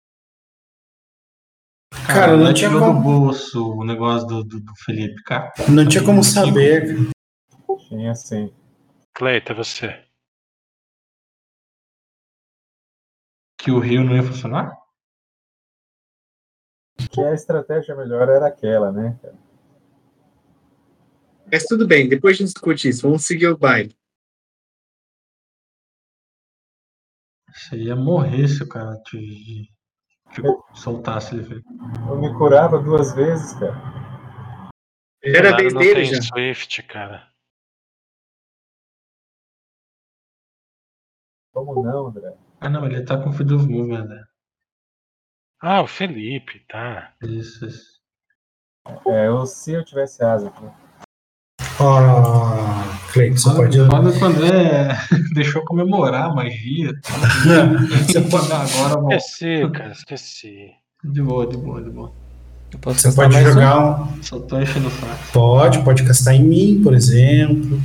Cara, 2.07 2.36
não 2.36 2.45
ela 2.45 2.53
tinha 2.53 2.70
tirou 2.70 2.82
do 2.82 2.88
como- 2.88 3.01
bolso 3.01 3.72
o 3.74 3.84
negócio 3.86 4.28
do, 4.28 4.43
do, 4.43 4.59
do 4.59 4.76
Felipe, 4.76 5.24
cara. 5.24 5.51
Não 5.74 5.88
tinha 5.88 6.03
como 6.03 6.24
saber. 6.24 6.86
Tinha 7.88 8.11
assim. 8.11 8.53
Cleita, 9.14 9.53
você. 9.53 10.05
Que 13.57 13.72
o 13.72 13.80
Rio 13.80 14.03
não 14.03 14.16
ia 14.16 14.24
funcionar? 14.24 14.78
Que 17.11 17.22
a 17.22 17.34
estratégia 17.34 17.95
melhor 17.95 18.28
era 18.28 18.47
aquela, 18.47 18.91
né, 18.91 19.18
cara? 19.22 19.42
Mas 21.51 21.65
tudo 21.65 21.87
bem, 21.87 22.09
depois 22.09 22.35
a 22.35 22.37
gente 22.39 22.53
discute 22.53 22.89
isso. 22.89 23.03
Vamos 23.03 23.25
seguir 23.25 23.47
o 23.47 23.57
baile. 23.57 23.95
Você 27.53 27.77
ia 27.77 27.95
morrer 27.95 28.47
se 28.47 28.63
o 28.63 28.67
cara 28.67 28.99
te, 29.03 29.69
te 30.31 30.41
soltasse 30.73 31.35
ele. 31.35 31.63
Eu 32.09 32.19
me 32.19 32.33
curava 32.35 32.79
duas 32.79 33.13
vezes, 33.13 33.53
cara. 33.53 33.75
Era 35.21 35.55
vez 35.55 35.73
dele 35.73 36.03
já. 36.03 36.21
Swift, 36.21 36.83
cara. 36.83 37.31
Como 41.53 41.83
não, 41.83 42.07
André? 42.07 42.35
Ah, 42.59 42.69
não, 42.69 42.85
ele 42.87 43.05
tá 43.05 43.21
com 43.21 43.31
Freedom 43.31 43.57
of 43.57 43.67
Movement, 43.67 44.05
né? 44.05 44.25
Ah, 45.61 45.81
o 45.81 45.87
Felipe, 45.87 46.59
tá. 46.67 47.15
Isso, 47.21 47.65
isso. 47.65 48.01
É, 49.07 49.27
eu, 49.27 49.45
se 49.45 49.71
eu 49.71 49.85
tivesse 49.85 50.23
asa 50.23 50.49
aqui. 50.49 50.82
Ó, 51.86 52.84
Cleiton, 53.11 53.38
você 53.38 53.55
pode. 53.55 53.77
Foda 53.86 54.11
que 54.11 54.23
o 54.23 54.25
André 54.25 54.97
deixou 55.34 55.63
comemorar 55.65 56.29
a 56.29 56.34
magia. 56.34 56.93
Você 58.07 58.21
pode, 58.21 58.51
Agora, 58.51 59.01
bom, 59.01 59.11
Esqueci, 59.11 59.69
cara, 59.71 59.91
esqueci. 59.91 60.71
de 61.03 61.21
boa, 61.21 61.45
de 61.45 61.57
boa, 61.57 61.81
de 61.81 61.89
boa. 61.89 62.11
Você 62.86 63.11
pode 63.11 63.36
um? 63.38 63.43
jogar 63.43 64.01
um. 64.01 64.23
Só 64.23 64.39
tô 64.39 64.59
enchendo 64.59 64.88
o 64.88 64.91
saco. 64.91 65.31
Pode, 65.34 65.79
pode 65.84 66.03
castar 66.03 66.34
em 66.34 66.43
mim, 66.43 66.81
por 66.81 66.93
exemplo. 66.95 67.79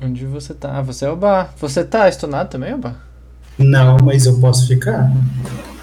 Onde 0.00 0.24
você 0.26 0.54
tá? 0.54 0.78
Ah, 0.78 0.82
você 0.82 1.04
é 1.06 1.10
o 1.10 1.16
Bar. 1.16 1.52
Você 1.58 1.84
tá 1.84 2.08
stunado 2.12 2.50
também, 2.50 2.74
Oba? 2.74 2.96
Não, 3.58 3.96
mas 4.04 4.26
eu 4.26 4.38
posso 4.40 4.68
ficar. 4.68 5.10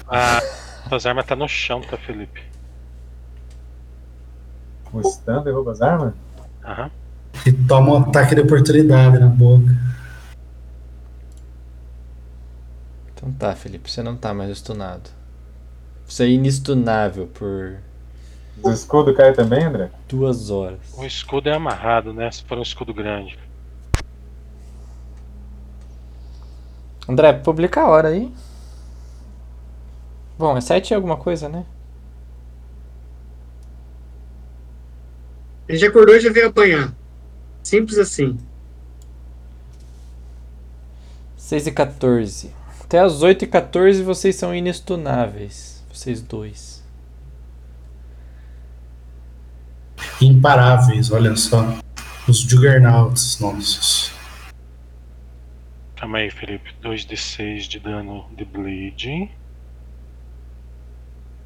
Ah, 0.08 0.40
suas 0.88 1.04
armas 1.04 1.26
tá 1.26 1.36
no 1.36 1.46
chão, 1.46 1.82
tá, 1.82 1.98
Felipe? 1.98 2.40
O 5.00 5.10
stun 5.10 5.42
derruba 5.42 5.72
as 5.72 5.82
armas? 5.82 6.14
Aham. 6.64 6.90
E 7.44 7.52
toma 7.52 7.92
um 7.92 7.96
ataque 7.98 8.34
de 8.34 8.40
oportunidade 8.40 9.18
na 9.18 9.26
boca. 9.28 9.68
Então 13.14 13.32
tá, 13.32 13.54
Felipe, 13.54 13.90
você 13.90 14.02
não 14.02 14.16
tá 14.16 14.32
mais 14.32 14.56
stunado. 14.58 15.10
Você 16.06 16.24
é 16.24 16.28
inestunável 16.28 17.26
por 17.26 17.78
Do 18.56 18.70
escudo 18.72 19.12
cai 19.14 19.32
também, 19.32 19.64
André? 19.64 19.90
duas 20.08 20.50
horas. 20.50 20.78
O 20.96 21.04
escudo 21.04 21.48
é 21.48 21.52
amarrado, 21.54 22.12
né? 22.12 22.30
Se 22.30 22.44
for 22.44 22.58
um 22.58 22.62
escudo 22.62 22.94
grande. 22.94 23.38
André, 27.08 27.32
publica 27.34 27.82
a 27.82 27.88
hora 27.88 28.08
aí. 28.08 28.32
Bom, 30.38 30.56
é 30.56 30.60
7 30.60 30.90
e 30.90 30.94
alguma 30.94 31.16
coisa, 31.16 31.48
né? 31.48 31.64
Ele 35.68 35.78
já 35.78 35.88
acordou 35.88 36.14
e 36.14 36.20
já 36.20 36.30
veio 36.30 36.48
apanhar. 36.48 36.94
Simples 37.62 37.98
assim. 37.98 38.38
6 41.36 41.66
e 41.66 41.72
14. 41.72 42.50
Até 42.80 43.00
as 43.00 43.22
8 43.22 43.44
e 43.44 43.48
14 43.48 44.02
vocês 44.02 44.36
são 44.36 44.54
inestunáveis. 44.54 45.84
Vocês 45.92 46.20
dois. 46.22 46.84
Imparáveis, 50.20 51.10
olha 51.10 51.34
só. 51.36 51.78
Os 52.28 52.40
Juggernauts 52.40 53.40
nossos. 53.40 54.12
Calma 55.96 56.18
aí, 56.18 56.30
Felipe. 56.30 56.74
2d6 56.82 57.68
de 57.68 57.80
dano 57.80 58.26
de 58.36 58.44
bleeding. 58.44 59.30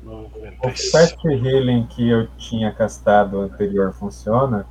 O 0.03 0.07
96. 0.07 0.91
Fast 0.91 1.27
Healing 1.27 1.87
que 1.87 2.09
eu 2.09 2.27
tinha 2.39 2.73
castado 2.73 3.41
anterior 3.41 3.93
funciona? 3.93 4.67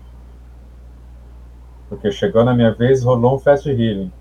Porque 1.88 2.11
chegou 2.11 2.43
na 2.43 2.53
minha 2.53 2.73
vez, 2.73 3.03
rolou 3.03 3.36
um 3.36 3.39
Fast 3.39 3.69
Healing. 3.69 4.11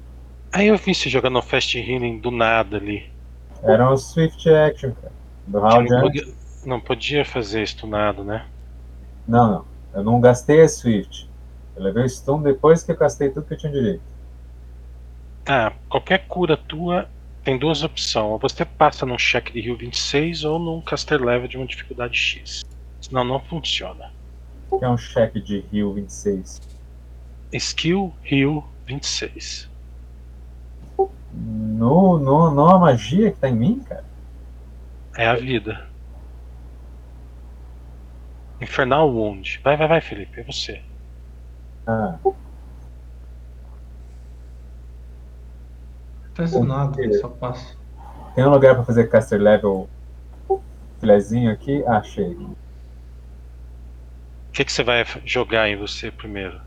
Aí 0.52 0.68
eu 0.68 0.76
vi 0.76 0.94
você 0.94 1.08
jogando 1.08 1.38
um 1.38 1.42
Fast 1.42 1.78
Healing 1.78 2.18
do 2.18 2.30
nada 2.30 2.76
ali. 2.76 3.10
Era 3.62 3.90
um 3.90 3.96
Swift 3.96 4.48
Action, 4.48 4.92
cara. 4.92 5.12
Do 5.46 5.60
round 5.60 5.90
Não 5.90 6.00
podia, 6.00 6.28
não 6.64 6.80
podia 6.80 7.24
fazer 7.24 7.66
stunado, 7.66 8.22
né? 8.22 8.46
Não, 9.26 9.50
não. 9.50 9.64
Eu 9.94 10.04
não 10.04 10.20
gastei 10.20 10.62
a 10.62 10.68
Swift. 10.68 11.28
Eu 11.76 11.82
levei 11.82 12.04
o 12.04 12.08
stun 12.08 12.42
depois 12.42 12.82
que 12.82 12.92
eu 12.92 12.96
gastei 12.96 13.30
tudo 13.30 13.46
que 13.46 13.54
eu 13.54 13.58
tinha 13.58 13.72
direito. 13.72 14.02
Tá, 15.44 15.72
qualquer 15.88 16.26
cura 16.26 16.56
tua 16.56 17.08
tem 17.48 17.56
duas 17.56 17.82
opções. 17.82 18.30
Ou 18.30 18.38
você 18.38 18.62
passa 18.62 19.06
num 19.06 19.16
check 19.16 19.50
de 19.50 19.62
Rio 19.62 19.74
26 19.74 20.44
ou 20.44 20.58
num 20.58 20.82
caster 20.82 21.18
level 21.18 21.48
de 21.48 21.56
uma 21.56 21.66
dificuldade 21.66 22.14
X. 22.14 22.60
Senão 23.00 23.24
não 23.24 23.40
funciona. 23.40 24.12
Que 24.68 24.84
é 24.84 24.88
um 24.90 24.98
cheque 24.98 25.40
de 25.40 25.60
Rio 25.72 25.94
26. 25.94 26.60
Skill 27.54 28.14
Rio 28.22 28.62
26. 28.86 29.66
No, 31.32 32.18
no, 32.18 32.54
não 32.54 32.68
a 32.68 32.78
magia 32.78 33.30
que 33.32 33.38
tá 33.38 33.48
em 33.48 33.56
mim, 33.56 33.80
cara? 33.80 34.04
É 35.16 35.26
a 35.26 35.34
vida. 35.34 35.88
Infernal 38.60 39.08
Wound. 39.08 39.58
Vai, 39.64 39.74
vai, 39.74 39.88
vai, 39.88 40.00
Felipe. 40.02 40.38
É 40.38 40.44
você. 40.44 40.82
Ah, 41.86 42.18
acontece 46.38 46.60
nada, 46.60 47.20
só 47.20 47.28
passa. 47.28 47.76
Tem 48.34 48.44
um 48.44 48.50
lugar 48.50 48.74
pra 48.74 48.84
fazer 48.84 49.08
caster 49.08 49.40
level 49.40 49.88
filezinho 51.00 51.50
aqui? 51.50 51.84
Ah, 51.86 51.98
Achei. 51.98 52.32
O 52.34 52.56
que, 54.52 54.64
que 54.64 54.72
você 54.72 54.82
vai 54.82 55.04
jogar 55.24 55.68
em 55.68 55.76
você 55.76 56.10
primeiro? 56.10 56.60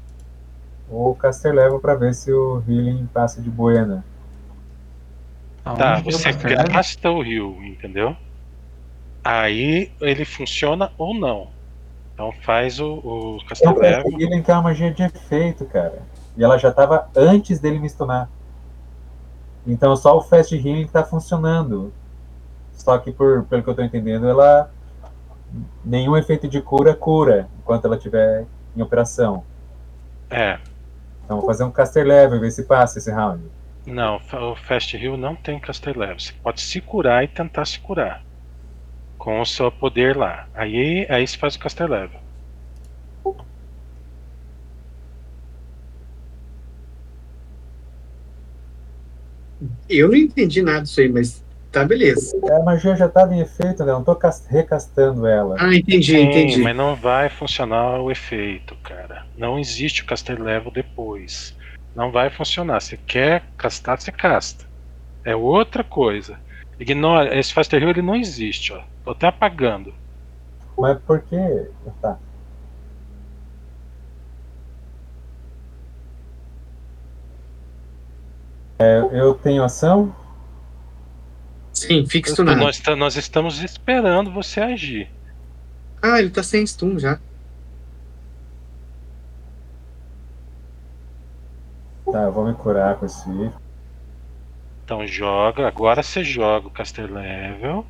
O 0.90 1.16
caster 1.16 1.54
level 1.54 1.80
pra 1.80 1.96
ver 1.96 2.14
se 2.14 2.32
o 2.32 2.62
healing 2.68 3.06
passa 3.14 3.42
de 3.42 3.50
buena. 3.50 4.04
Aonde 5.64 5.80
Tá, 5.80 5.96
é 5.96 6.00
o 6.00 6.04
você 6.04 6.32
Level? 6.32 6.68
gasta 6.72 7.12
o 7.12 7.22
rio, 7.22 7.58
entendeu? 7.64 8.16
Aí 9.24 9.92
ele 10.02 10.26
funciona 10.26 10.92
ou 10.98 11.14
não. 11.14 11.50
Então 12.14 12.32
faz 12.44 12.80
o, 12.80 12.94
o 13.04 13.38
É 13.42 13.50
Caster 13.50 13.70
o 13.70 13.76
caster 13.76 14.04
Level. 14.04 14.20
healing 14.20 14.42
que 14.44 14.52
é 14.52 14.54
uma 14.54 14.64
magia 14.64 14.92
de 14.92 15.04
efeito, 15.04 15.66
cara. 15.66 16.02
E 16.38 16.44
ela 16.44 16.58
já 16.58 16.72
tava 16.72 17.08
antes 17.16 17.60
dele 17.60 17.80
me 17.80 17.90
stunar. 17.90 18.30
Então 19.66 19.96
só 19.96 20.18
o 20.18 20.22
fast 20.22 20.56
healing 20.56 20.88
tá 20.88 21.04
funcionando. 21.04 21.94
Só 22.74 22.98
que 22.98 23.12
por, 23.12 23.44
pelo 23.44 23.64
que 23.64 23.70
eu 23.70 23.76
tô 23.76 23.82
entendendo, 23.82 24.28
ela 24.28 24.72
nenhum 25.84 26.16
efeito 26.16 26.48
de 26.48 26.62
cura 26.62 26.96
cura 26.96 27.50
enquanto 27.60 27.86
ela 27.86 27.96
estiver 27.96 28.46
em 28.76 28.82
operação. 28.82 29.44
É. 30.30 30.58
Então 31.24 31.38
vou 31.38 31.46
fazer 31.46 31.64
um 31.64 31.72
caster 31.72 32.06
level 32.06 32.38
e 32.38 32.42
ver 32.42 32.52
se 32.52 32.64
passa 32.64 33.00
esse 33.00 33.12
round. 33.12 33.44
Não, 33.86 34.18
o 34.18 34.56
Fast 34.56 34.96
Heal 34.96 35.18
não 35.18 35.36
tem 35.36 35.60
Caster 35.60 35.98
Level. 35.98 36.20
Você 36.20 36.34
pode 36.34 36.62
se 36.62 36.80
curar 36.80 37.24
e 37.24 37.28
tentar 37.28 37.66
se 37.66 37.80
curar. 37.80 38.24
Com 39.18 39.42
o 39.42 39.46
seu 39.46 39.72
poder 39.72 40.16
lá. 40.16 40.48
Aí, 40.54 41.06
aí 41.10 41.28
você 41.28 41.38
faz 41.38 41.56
o 41.56 41.60
Caster 41.60 41.90
Level. 41.90 42.20
Eu 49.88 50.08
não 50.10 50.16
entendi 50.16 50.62
nada 50.62 50.82
disso 50.82 51.00
aí, 51.02 51.10
mas 51.10 51.44
tá 51.72 51.84
beleza. 51.86 52.36
A 52.52 52.64
magia 52.64 52.96
já 52.96 53.06
estava 53.06 53.34
em 53.36 53.42
efeito, 53.42 53.84
né? 53.86 53.92
Eu 53.92 53.96
não 53.96 54.04
tô 54.04 54.16
cas- 54.16 54.46
recastando 54.48 55.26
ela. 55.28 55.56
Ah, 55.60 55.76
entendi, 55.76 56.14
Sim, 56.14 56.24
entendi. 56.24 56.62
mas 56.62 56.76
não 56.76 56.96
vai 56.96 57.30
funcionar 57.30 58.02
o 58.02 58.10
efeito, 58.12 58.76
cara. 58.84 59.26
Não 59.38 59.60
existe 59.60 60.02
o 60.02 60.06
Caster 60.06 60.42
Level 60.42 60.72
depois. 60.72 61.56
Não 61.96 62.12
vai 62.12 62.30
funcionar. 62.30 62.80
Você 62.82 62.98
quer 62.98 63.44
castar, 63.58 64.00
você 64.00 64.12
casta. 64.12 64.66
É 65.24 65.36
outra 65.36 65.84
coisa. 65.84 66.40
Ignora, 66.80 67.38
esse 67.38 67.54
Faster 67.54 67.82
Heal 67.82 67.92
ele 67.92 68.02
não 68.02 68.16
existe, 68.16 68.74
ó. 68.74 68.82
Tô 69.04 69.12
até 69.12 69.28
apagando. 69.28 69.94
Mas 70.78 70.98
por 71.04 71.22
que? 71.22 71.38
Tá. 72.02 72.18
É, 78.82 79.00
eu 79.14 79.36
tenho 79.36 79.64
ação? 79.64 80.12
Sim, 81.72 82.06
fica 82.08 82.32
stunado. 82.32 82.60
Nós, 82.60 82.80
tá- 82.80 82.96
nós 82.96 83.16
estamos 83.16 83.62
esperando 83.62 84.32
você 84.32 84.60
agir. 84.60 85.08
Ah, 86.02 86.20
ele 86.20 86.32
tá 86.32 86.42
sem 86.42 86.66
stun 86.66 86.98
já. 86.98 87.20
Tá, 92.12 92.24
eu 92.24 92.32
vou 92.32 92.46
me 92.46 92.56
curar 92.56 92.98
com 92.98 93.06
esse. 93.06 93.30
Então 94.84 95.06
joga, 95.06 95.68
agora 95.68 96.02
você 96.02 96.24
joga 96.24 96.68
o 96.68 96.72
Caster 96.72 97.12
Level. 97.12 97.86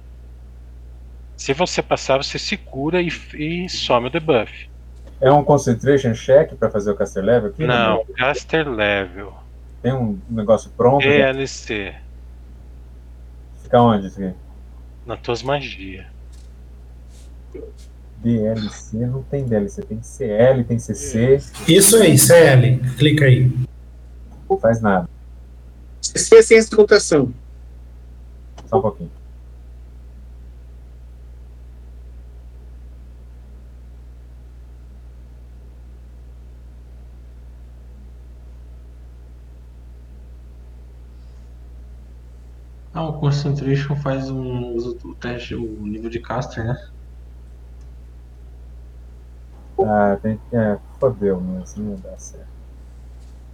Se 1.38 1.54
você 1.54 1.82
passar, 1.82 2.18
você 2.18 2.38
se 2.38 2.56
cura 2.56 3.02
e, 3.02 3.08
e 3.34 3.68
some 3.70 4.08
o 4.08 4.10
debuff. 4.12 4.70
É 5.20 5.32
um 5.32 5.44
concentration 5.44 6.14
check 6.14 6.54
pra 6.56 6.70
fazer 6.70 6.92
o 6.92 6.96
caster 6.96 7.24
level 7.24 7.50
aqui? 7.50 7.66
Não, 7.66 8.06
Caster 8.16 8.70
Level. 8.70 9.41
Tem 9.82 9.94
um 9.94 10.20
negócio 10.30 10.70
pronto? 10.78 11.04
É. 11.04 11.10
né? 11.10 11.34
DLC. 11.34 11.96
Fica 13.64 13.82
onde 13.82 14.08
isso 14.08 14.24
aqui? 14.24 14.36
Nas 15.06 15.20
tuas 15.22 15.42
magias. 15.42 16.06
DLC 18.18 18.98
não 19.08 19.24
tem 19.24 19.46
DLC, 19.46 19.82
tem 19.82 20.02
CL, 20.02 20.64
tem 20.64 20.78
CC, 20.78 21.42
Isso 21.68 21.98
aí, 21.98 22.18
CL. 22.18 22.80
Clica 22.98 23.26
aí. 23.26 23.52
não 24.48 24.58
faz 24.60 24.80
nada. 24.80 25.10
CC 26.02 26.36
é 26.36 26.42
ciência 26.44 26.70
de 26.70 26.76
computação. 26.76 27.34
Só 28.68 28.78
um 28.78 28.82
pouquinho. 28.82 29.12
Ah, 42.94 43.04
o 43.06 43.20
Concentration 43.20 43.96
faz 43.98 44.30
um, 44.30 44.74
usa 44.76 44.98
o 45.06 45.16
teste, 45.18 45.56
o 45.56 45.86
nível 45.88 46.10
de 46.10 46.22
caster, 46.22 46.64
né? 46.66 46.76
Ah, 49.80 50.18
tem. 50.22 50.40
É, 50.54 50.80
fodeu, 51.00 51.42
isso 51.62 51.82
não 51.82 52.00
dá 52.00 52.18
certo. 52.18 52.50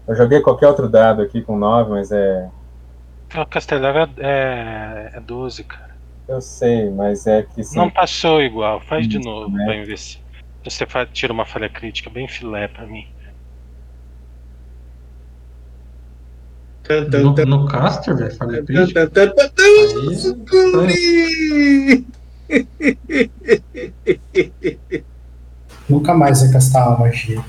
Eu 0.07 0.15
joguei 0.15 0.41
qualquer 0.41 0.67
outro 0.67 0.89
dado 0.89 1.21
aqui 1.21 1.41
com 1.43 1.57
9, 1.57 1.91
mas 1.91 2.11
é. 2.11 2.49
O 3.35 3.45
Caster 3.45 3.79
Level 3.81 4.09
é, 4.17 5.11
é 5.15 5.19
12, 5.21 5.63
cara. 5.63 5.95
Eu 6.27 6.41
sei, 6.41 6.89
mas 6.91 7.25
é 7.27 7.43
que. 7.43 7.63
sim, 7.63 7.79
Não 7.79 7.89
passou 7.89 8.41
igual, 8.41 8.81
faz 8.81 9.07
de 9.07 9.17
Isso, 9.17 9.19
novo 9.19 9.49
né? 9.51 9.65
pra 9.65 9.85
ver 9.85 9.97
se 9.97 10.17
você 10.63 10.85
tira 11.13 11.31
uma 11.31 11.45
falha 11.45 11.69
crítica 11.69 12.09
bem 12.09 12.27
filé 12.27 12.67
pra 12.67 12.85
mim. 12.85 13.03
No, 17.21 17.33
no 17.45 17.67
caster, 17.67 18.15
velho, 18.15 18.35
tan, 18.38 19.07
tan, 19.09 19.29
tan. 19.29 19.33
Nunca 25.89 26.13
mais 26.13 26.41
vai 26.41 26.51
castar 26.51 26.88
uma 26.89 26.99
magia. 26.99 27.43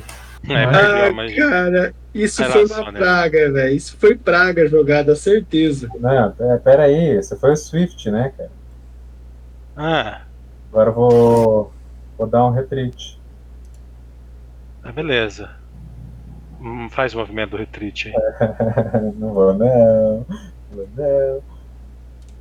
É, 0.49 0.65
Ah, 0.65 1.13
magia. 1.13 1.49
cara, 1.49 1.95
isso 2.15 2.43
foi 2.45 2.65
uma 2.67 2.93
né? 2.93 2.99
praga, 2.99 3.53
velho. 3.53 3.77
Isso 3.77 3.97
foi 3.99 4.17
praga 4.17 4.67
jogada, 4.69 5.15
certeza. 5.15 5.89
Não, 5.99 6.35
é, 6.39 6.57
pera 6.59 6.85
aí, 6.85 7.17
esse 7.19 7.37
foi 7.37 7.53
o 7.53 7.57
Swift, 7.57 8.11
né, 8.11 8.33
cara? 8.37 8.51
Ah, 9.77 10.21
Agora 10.71 10.91
eu 10.91 10.95
vou. 10.95 11.73
Vou 12.17 12.27
dar 12.27 12.45
um 12.47 12.51
retreat. 12.51 13.19
ah, 14.83 14.91
beleza. 14.93 15.51
Hum, 16.61 16.89
faz 16.91 17.15
o 17.15 17.19
movimento 17.19 17.51
do 17.51 17.57
retreat 17.57 18.09
aí. 18.09 18.15
não 19.17 19.33
vou 19.33 19.55
não. 19.55 20.27
Não 20.27 20.27
vou 20.73 20.89
não. 20.97 21.43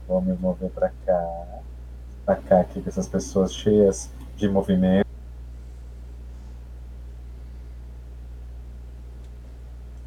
Vou 0.08 0.22
me 0.22 0.34
mover 0.34 0.70
pra 0.72 0.90
cá. 1.06 1.62
Pra 2.26 2.36
cá 2.36 2.62
aqui 2.62 2.82
com 2.82 2.90
essas 2.90 3.08
pessoas 3.08 3.54
cheias 3.54 4.12
de 4.36 4.50
movimento. 4.50 5.08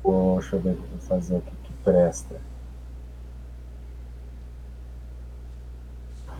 Poxa, 0.02 0.56
eu 0.56 0.60
devo 0.60 0.82
fazer 1.00 1.36
o 1.36 1.40
que, 1.40 1.50
que 1.50 1.72
presta. 1.84 2.36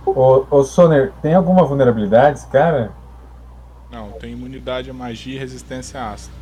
Ô, 0.04 0.44
ô 0.50 0.64
Soner, 0.64 1.12
tem 1.22 1.34
alguma 1.34 1.64
vulnerabilidade 1.64 2.38
esse 2.38 2.46
cara? 2.48 2.90
Não, 3.90 4.12
tem 4.12 4.32
imunidade 4.32 4.90
a 4.90 4.94
magia 4.94 5.36
e 5.36 5.38
resistência 5.38 6.00
a 6.00 6.12
ácido. 6.12 6.39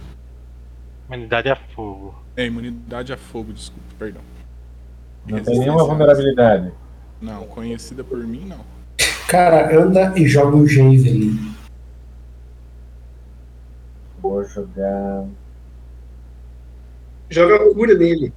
Humanidade 1.08 1.48
a 1.48 1.56
fogo. 1.56 2.14
É, 2.36 2.44
imunidade 2.44 3.12
a 3.14 3.16
fogo, 3.16 3.52
desculpa, 3.52 3.88
perdão. 3.98 4.20
Não 5.26 5.42
tem 5.42 5.58
nenhuma 5.58 5.84
vulnerabilidade. 5.84 6.70
Não, 7.20 7.46
conhecida 7.46 8.04
por 8.04 8.18
mim, 8.18 8.44
não. 8.44 8.60
Cara, 9.26 9.74
anda 9.78 10.12
e 10.18 10.28
joga 10.28 10.54
um 10.54 10.66
Javelin. 10.66 11.54
Vou 14.20 14.44
jogar. 14.44 15.24
Joga 17.30 17.74
cura 17.74 17.94
nele. 17.94 18.32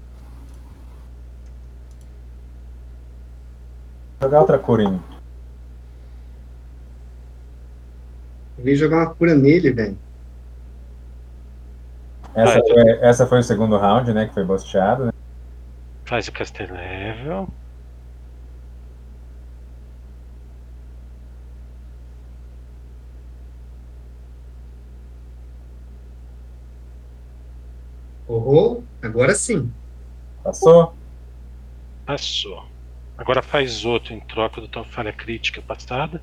Jogar 4.21 4.41
outra 4.41 4.59
corinha. 4.59 5.01
Vem 8.57 8.75
jogar 8.75 8.97
uma 8.97 9.15
cura 9.15 9.35
nele, 9.35 9.71
velho. 9.71 9.97
Essa, 12.33 12.59
Vai, 12.59 12.61
foi, 12.61 12.91
essa 13.01 13.27
foi 13.27 13.39
o 13.39 13.43
segundo 13.43 13.77
round, 13.77 14.13
né? 14.13 14.27
Que 14.27 14.33
foi 14.33 14.45
bosteado, 14.45 15.05
né? 15.05 15.11
Faz 16.07 16.27
o 16.27 16.31
Caster 16.31 16.71
Level. 16.71 17.47
Oh, 28.27 28.83
agora 29.01 29.35
sim. 29.35 29.73
Passou? 30.43 30.97
Passou. 32.05 32.65
Agora 33.17 33.41
faz 33.41 33.83
outro 33.85 34.13
em 34.13 34.19
troca 34.21 34.61
da 34.61 34.67
tua 34.67 34.83
falha 34.85 35.11
crítica 35.13 35.61
passada. 35.61 36.21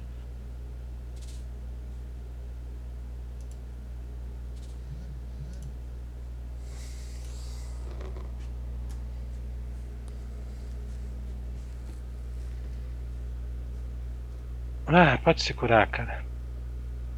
Ah, 14.87 15.18
pode 15.29 15.43
se 15.43 15.53
curar, 15.53 15.87
cara. 15.89 16.25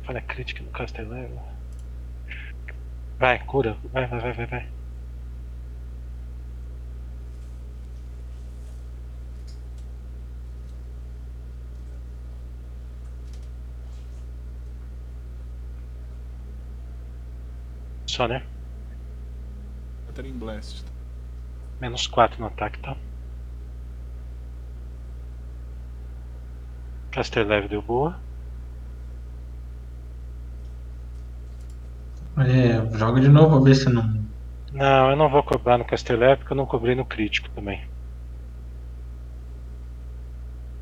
Falha 0.02 0.20
crítica 0.20 0.64
no 0.64 0.70
caster 0.72 1.08
level. 1.08 1.40
Vai, 3.20 3.38
cura. 3.46 3.76
Vai, 3.92 4.04
vai, 4.08 4.18
vai, 4.18 4.32
vai, 4.32 4.46
vai. 4.46 4.68
Só, 18.06 18.26
né? 18.26 18.44
Catering 20.08 20.36
Blast. 20.36 20.84
Menos 21.80 22.08
4 22.08 22.40
no 22.40 22.48
ataque, 22.48 22.80
tá? 22.80 22.96
Caster 27.10 27.46
leve 27.46 27.68
deu 27.68 27.82
boa. 27.82 28.16
É, 32.38 32.96
joga 32.96 33.20
de 33.20 33.28
novo 33.28 33.56
pra 33.56 33.64
ver 33.64 33.74
se 33.74 33.88
não. 33.88 34.20
Não, 34.72 35.10
eu 35.10 35.16
não 35.16 35.28
vou 35.28 35.42
cobrar 35.42 35.76
no 35.76 35.84
Caster 35.84 36.18
leve 36.18 36.38
porque 36.38 36.52
eu 36.52 36.56
não 36.56 36.66
cobrei 36.66 36.94
no 36.94 37.04
crítico 37.04 37.48
também. 37.50 37.82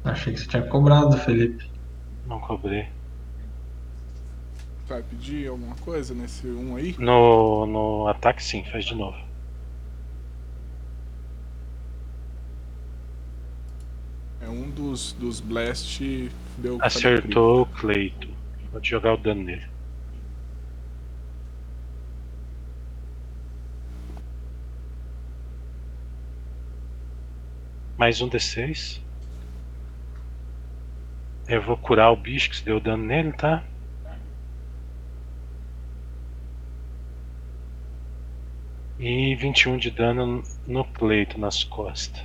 Achei 0.04 0.32
que 0.32 0.40
você 0.40 0.46
tinha 0.46 0.62
cobrado, 0.62 1.16
Felipe. 1.16 1.70
Não 2.26 2.40
cobrei. 2.40 2.88
Vai 4.86 5.02
pedir 5.02 5.48
alguma 5.48 5.74
coisa 5.76 6.14
nesse 6.14 6.46
1 6.46 6.76
aí? 6.76 6.96
No, 6.98 7.66
no 7.66 8.08
ataque 8.08 8.42
sim, 8.42 8.64
faz 8.64 8.84
de 8.84 8.94
novo. 8.94 9.18
É 14.40 14.48
um 14.48 14.70
dos, 14.88 15.12
dos 15.12 15.40
Blast 15.40 16.00
deu. 16.56 16.78
Acertou 16.80 17.62
o 17.62 17.66
Cleito. 17.66 18.28
Pode 18.72 18.88
jogar 18.88 19.14
o 19.14 19.16
dano 19.16 19.42
nele. 19.42 19.66
Mais 27.96 28.20
um 28.20 28.28
D6. 28.30 29.00
Eu 31.48 31.62
vou 31.62 31.76
curar 31.76 32.12
o 32.12 32.16
bicho 32.16 32.50
que 32.50 32.56
se 32.56 32.64
deu 32.64 32.78
dano 32.78 33.04
nele, 33.04 33.32
tá? 33.32 33.64
E 38.98 39.34
21 39.34 39.78
de 39.78 39.90
dano 39.90 40.42
no 40.66 40.84
pleito, 40.84 41.38
nas 41.38 41.64
costas. 41.64 42.22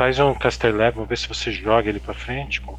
Faz 0.00 0.18
um 0.18 0.32
Caster 0.32 0.74
Lab, 0.74 0.94
vamos 0.94 1.10
ver 1.10 1.18
se 1.18 1.28
você 1.28 1.52
joga 1.52 1.86
ele 1.86 2.00
pra 2.00 2.14
frente. 2.14 2.58
Com 2.62 2.74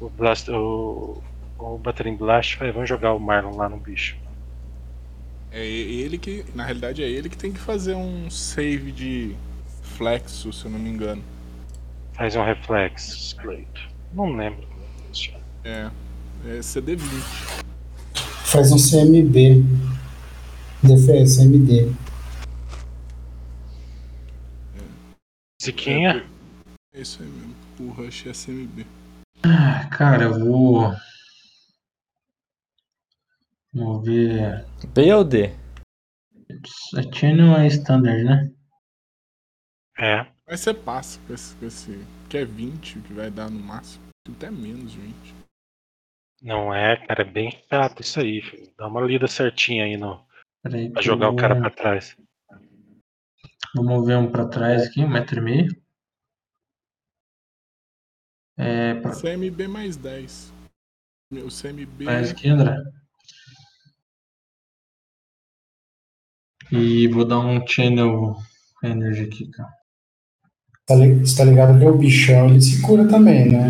o, 0.00 0.08
Blast, 0.08 0.50
o, 0.50 1.22
o 1.58 1.76
Battering 1.76 2.16
Blast. 2.16 2.56
Vai, 2.56 2.72
vamos 2.72 2.88
jogar 2.88 3.12
o 3.12 3.20
Marlon 3.20 3.54
lá 3.54 3.68
no 3.68 3.76
bicho. 3.76 4.16
É 5.50 5.66
ele 5.66 6.16
que. 6.16 6.46
Na 6.54 6.64
realidade 6.64 7.02
é 7.02 7.10
ele 7.10 7.28
que 7.28 7.36
tem 7.36 7.52
que 7.52 7.60
fazer 7.60 7.94
um 7.94 8.30
save 8.30 8.90
de 8.90 9.36
flexo, 9.82 10.50
se 10.50 10.64
eu 10.64 10.70
não 10.70 10.78
me 10.78 10.88
engano. 10.88 11.22
Faz 12.14 12.34
um 12.34 12.42
reflexo, 12.42 13.36
Cleito. 13.36 13.82
Não 14.14 14.34
lembro. 14.34 14.66
É. 15.62 15.90
É 16.46 16.58
CD20. 16.60 17.64
Faz 18.46 18.72
um 18.72 18.78
CMB. 18.78 19.62
Defesa, 20.82 21.42
CMD. 21.42 21.92
Ziquinha? 25.62 26.24
É 26.92 27.00
isso 27.00 27.22
aí 27.22 27.28
mesmo. 27.28 27.54
O 27.80 27.90
Rush 27.92 28.26
é 28.26 28.32
CMB. 28.32 28.84
Ah, 29.44 29.88
cara, 29.96 30.24
eu 30.24 30.38
vou. 30.38 30.90
Vamos 33.72 34.04
ver. 34.04 34.66
B 34.92 35.12
ou 35.14 35.24
D? 35.24 35.46
A 36.96 37.02
Channel 37.14 37.56
é 37.56 37.66
standard, 37.68 38.24
né? 38.24 38.52
É. 39.98 40.26
Mas 40.46 40.60
você 40.60 40.74
passa 40.74 41.18
com 41.26 41.32
esse, 41.32 41.54
com 41.56 41.66
esse. 41.66 42.06
Que 42.28 42.38
é 42.38 42.44
20 42.44 42.98
o 42.98 43.02
que 43.02 43.12
vai 43.12 43.30
dar 43.30 43.48
no 43.50 43.58
máximo. 43.60 44.04
Até 44.28 44.50
menos 44.50 44.92
20. 44.94 45.34
Não 46.42 46.74
é, 46.74 46.96
cara, 47.06 47.22
é 47.22 47.24
bem 47.24 47.50
chato 47.70 48.00
isso 48.00 48.20
aí. 48.20 48.42
Filho. 48.42 48.72
Dá 48.76 48.88
uma 48.88 49.00
lida 49.00 49.26
certinha 49.28 49.84
aí 49.84 49.96
no, 49.96 50.24
Peraí, 50.62 50.90
pra 50.90 51.00
jogar 51.00 51.26
eu 51.26 51.32
o 51.32 51.36
cara 51.36 51.54
vou- 51.54 51.62
pra 51.62 51.70
trás. 51.70 52.16
Vou 53.74 53.84
mover 53.84 54.18
um 54.18 54.30
pra 54.30 54.46
trás 54.46 54.86
aqui, 54.86 55.02
um 55.02 55.08
metro 55.08 55.38
e 55.38 55.42
meio. 55.42 55.82
É, 58.56 58.94
pra 59.00 59.12
CMB 59.12 59.66
mais 59.66 59.96
10. 59.96 60.52
O 61.30 61.48
CMB. 61.48 62.04
trás 62.04 62.30
aqui, 62.30 62.48
André. 62.48 62.76
E 66.70 67.08
vou 67.08 67.24
dar 67.24 67.38
um 67.38 67.66
channel 67.66 68.36
energy 68.82 69.24
aqui, 69.24 69.50
cara. 69.50 69.72
Tá 70.86 70.94
Você 70.96 71.36
tá 71.36 71.44
ligado 71.44 71.78
que 71.78 71.84
o 71.84 71.96
bichão 71.96 72.48
ele 72.48 72.60
se 72.60 72.82
cura 72.82 73.08
também, 73.08 73.50
né? 73.50 73.68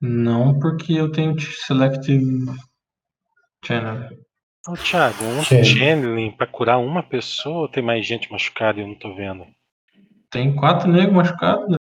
Não, 0.00 0.58
porque 0.58 0.92
eu 0.92 1.10
tenho 1.10 1.38
selective 1.40 2.46
channel. 3.64 4.23
Ô, 4.66 4.72
Thiago, 4.74 5.22
um 5.24 5.42
channeling 5.42 6.30
pra 6.30 6.46
curar 6.46 6.78
uma 6.78 7.02
pessoa 7.02 7.62
ou 7.62 7.68
tem 7.68 7.82
mais 7.82 8.06
gente 8.06 8.32
machucada 8.32 8.78
e 8.78 8.82
eu 8.82 8.88
não 8.88 8.94
tô 8.94 9.14
vendo? 9.14 9.46
Tem 10.30 10.56
quatro 10.56 10.90
negros 10.90 11.14
machucados? 11.14 11.68
né? 11.68 11.76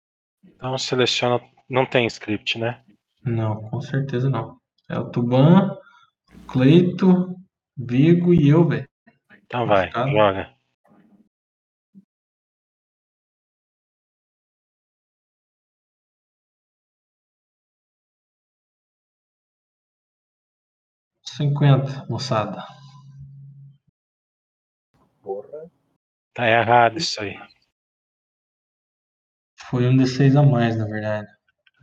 Então 0.46 0.76
seleciona. 0.78 1.40
Não 1.68 1.84
tem 1.86 2.06
script, 2.06 2.58
né? 2.58 2.82
Não, 3.22 3.68
com 3.68 3.80
certeza 3.80 4.30
não. 4.30 4.56
É 4.88 4.98
o 4.98 5.10
Tuban, 5.10 5.76
Cleito, 6.48 7.36
Vigo 7.76 8.32
e 8.34 8.48
eu, 8.48 8.66
velho. 8.66 8.88
Então 9.44 9.66
vai, 9.66 9.86
Machucado. 9.86 10.10
joga. 10.10 10.50
Cinquenta, 21.40 22.04
moçada. 22.06 22.62
Porra. 25.22 25.70
Tá 26.34 26.46
errado 26.46 26.98
isso 26.98 27.18
aí. 27.22 27.34
Foi 29.70 29.86
um 29.86 29.96
D6 29.96 30.38
a 30.38 30.42
mais, 30.42 30.76
na 30.76 30.84
verdade. 30.84 31.26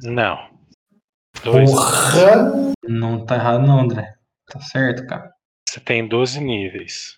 Não. 0.04 0.38
Dois. 1.44 1.72
Porra! 1.72 2.72
Não 2.88 3.26
tá 3.26 3.34
errado 3.34 3.66
não, 3.66 3.80
André. 3.80 4.16
Tá 4.46 4.60
certo, 4.62 5.08
cara. 5.08 5.34
Você 5.68 5.80
tem 5.80 6.08
12 6.08 6.40
níveis. 6.40 7.18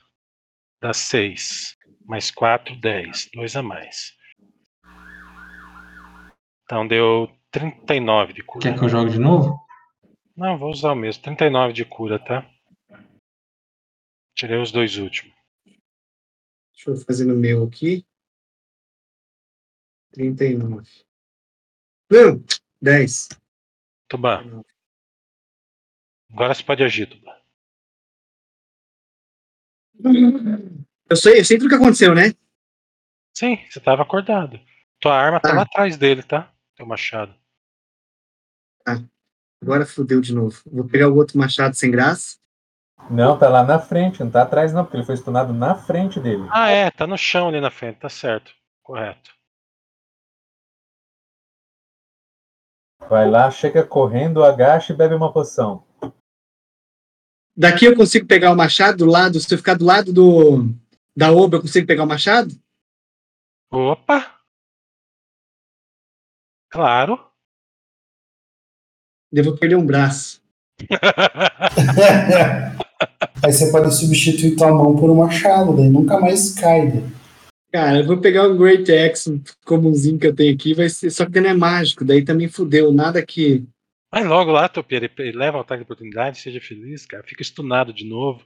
Dá 0.82 0.94
6. 0.94 1.76
Mais 2.06 2.32
4, 2.32 2.74
10. 2.80 3.32
2 3.34 3.56
a 3.58 3.62
mais. 3.62 4.14
Então 6.64 6.88
deu 6.88 7.30
39 7.52 8.32
de 8.32 8.44
cura. 8.44 8.62
Quer 8.62 8.80
que 8.80 8.86
eu 8.86 8.88
jogue 8.88 9.12
de 9.12 9.20
novo? 9.20 9.60
Não, 10.40 10.58
vou 10.58 10.72
usar 10.72 10.94
o 10.94 10.96
mesmo. 10.96 11.22
39 11.22 11.74
de 11.74 11.84
cura, 11.84 12.18
tá? 12.18 12.50
Tirei 14.34 14.58
os 14.58 14.72
dois 14.72 14.96
últimos. 14.96 15.36
Deixa 15.66 16.92
eu 16.92 16.96
fazer 16.96 17.26
no 17.26 17.36
meu 17.36 17.66
aqui. 17.66 18.06
39. 20.14 20.90
Não, 22.10 22.42
10. 22.82 23.28
Tuban, 24.08 24.64
agora 26.32 26.56
você 26.56 26.64
pode 26.64 26.84
agir, 26.84 27.06
Tuban. 27.08 27.38
Eu 31.10 31.18
sei, 31.18 31.42
eu 31.42 31.46
sei 31.46 31.58
tudo 31.58 31.66
o 31.68 31.70
que 31.70 31.76
aconteceu, 31.76 32.16
né? 32.16 32.32
Sim, 33.38 33.58
você 33.70 33.82
tava 33.82 34.04
acordado. 34.04 34.58
Tua 35.02 35.14
arma 35.16 35.42
tá 35.42 35.52
Ah. 35.52 35.56
lá 35.56 35.62
atrás 35.64 35.98
dele, 35.98 36.24
tá? 36.24 36.52
Teu 36.76 36.86
machado. 36.86 37.38
Agora 39.62 39.86
fudeu 39.86 40.22
de 40.22 40.34
novo. 40.34 40.62
Vou 40.66 40.86
pegar 40.86 41.10
o 41.10 41.16
outro 41.16 41.38
machado 41.38 41.76
sem 41.76 41.92
graça. 41.92 42.38
Não, 43.10 43.38
tá 43.38 43.50
lá 43.50 43.64
na 43.64 43.80
frente, 43.80 44.24
não 44.24 44.30
tá 44.30 44.44
atrás 44.44 44.74
não, 44.74 44.84
porque 44.84 44.98
ele 44.98 45.06
foi 45.06 45.16
stunado 45.16 45.54
na 45.54 45.76
frente 45.76 46.20
dele. 46.20 46.48
Ah, 46.52 46.70
é, 46.70 46.92
tá 46.92 47.08
no 47.08 47.18
chão 47.18 47.48
ali 47.48 47.60
na 47.60 47.72
frente, 47.72 47.98
tá 47.98 48.10
certo. 48.10 48.54
Correto. 48.84 49.32
Vai 53.10 53.30
lá, 53.30 53.50
chega 53.50 53.84
correndo, 53.84 54.44
agacha 54.44 54.94
e 54.94 54.96
bebe 54.96 55.16
uma 55.16 55.34
poção. 55.34 55.84
Daqui 57.58 57.86
eu 57.86 57.96
consigo 57.96 58.28
pegar 58.28 58.52
o 58.52 58.56
machado 58.56 59.00
do 59.00 59.06
lado. 59.06 59.40
Se 59.40 59.54
eu 59.54 59.58
ficar 59.58 59.76
do 59.76 59.86
lado 59.86 60.14
do 60.14 60.74
da 61.16 61.32
oba, 61.32 61.58
eu 61.58 61.62
consigo 61.62 61.88
pegar 61.88 62.04
o 62.04 62.08
machado? 62.08 62.54
Opa! 63.72 64.40
Claro. 66.70 67.29
Devo 69.32 69.56
perder 69.58 69.76
um 69.76 69.86
braço. 69.86 70.42
Aí 73.44 73.52
você 73.54 73.72
pode 73.72 73.94
substituir 73.96 74.56
tua 74.56 74.72
mão 74.74 74.96
por 74.96 75.10
um 75.10 75.16
machado, 75.16 75.76
daí 75.76 75.90
nunca 75.90 76.20
mais 76.20 76.54
cai. 76.56 76.88
né? 76.88 77.04
Cara, 77.72 78.00
eu 78.00 78.06
vou 78.08 78.18
pegar 78.18 78.48
um 78.48 78.58
Great 78.58 78.92
Axe 78.92 79.42
comumzinho 79.66 80.18
que 80.20 80.28
eu 80.28 80.36
tenho 80.36 80.54
aqui, 80.54 80.74
vai 80.74 80.90
ser, 80.90 81.10
só 81.12 81.26
que 81.26 81.40
não 81.40 81.50
é 81.50 81.54
mágico, 81.54 82.04
daí 82.04 82.24
também 82.26 82.48
fudeu, 82.48 82.92
nada 82.92 83.24
que. 83.26 83.64
Vai 84.12 84.24
logo 84.24 84.52
lá, 84.52 84.68
Topeira, 84.68 85.10
leva 85.36 85.58
o 85.58 85.62
ataque 85.62 85.80
de 85.82 85.84
oportunidade, 85.84 86.40
seja 86.40 86.60
feliz, 86.60 87.06
cara. 87.06 87.24
Fica 87.24 87.44
estunado 87.44 87.94
de 87.94 88.06
novo. 88.06 88.42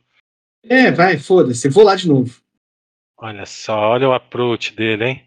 É, 0.65 0.91
vai, 0.91 1.17
foda-se, 1.17 1.67
eu 1.67 1.71
vou 1.71 1.83
lá 1.85 1.95
de 1.95 2.07
novo. 2.09 2.35
Olha 3.17 3.45
só, 3.45 3.79
olha 3.91 4.09
o 4.09 4.13
approach 4.13 4.75
dele, 4.75 5.05
hein? 5.05 5.23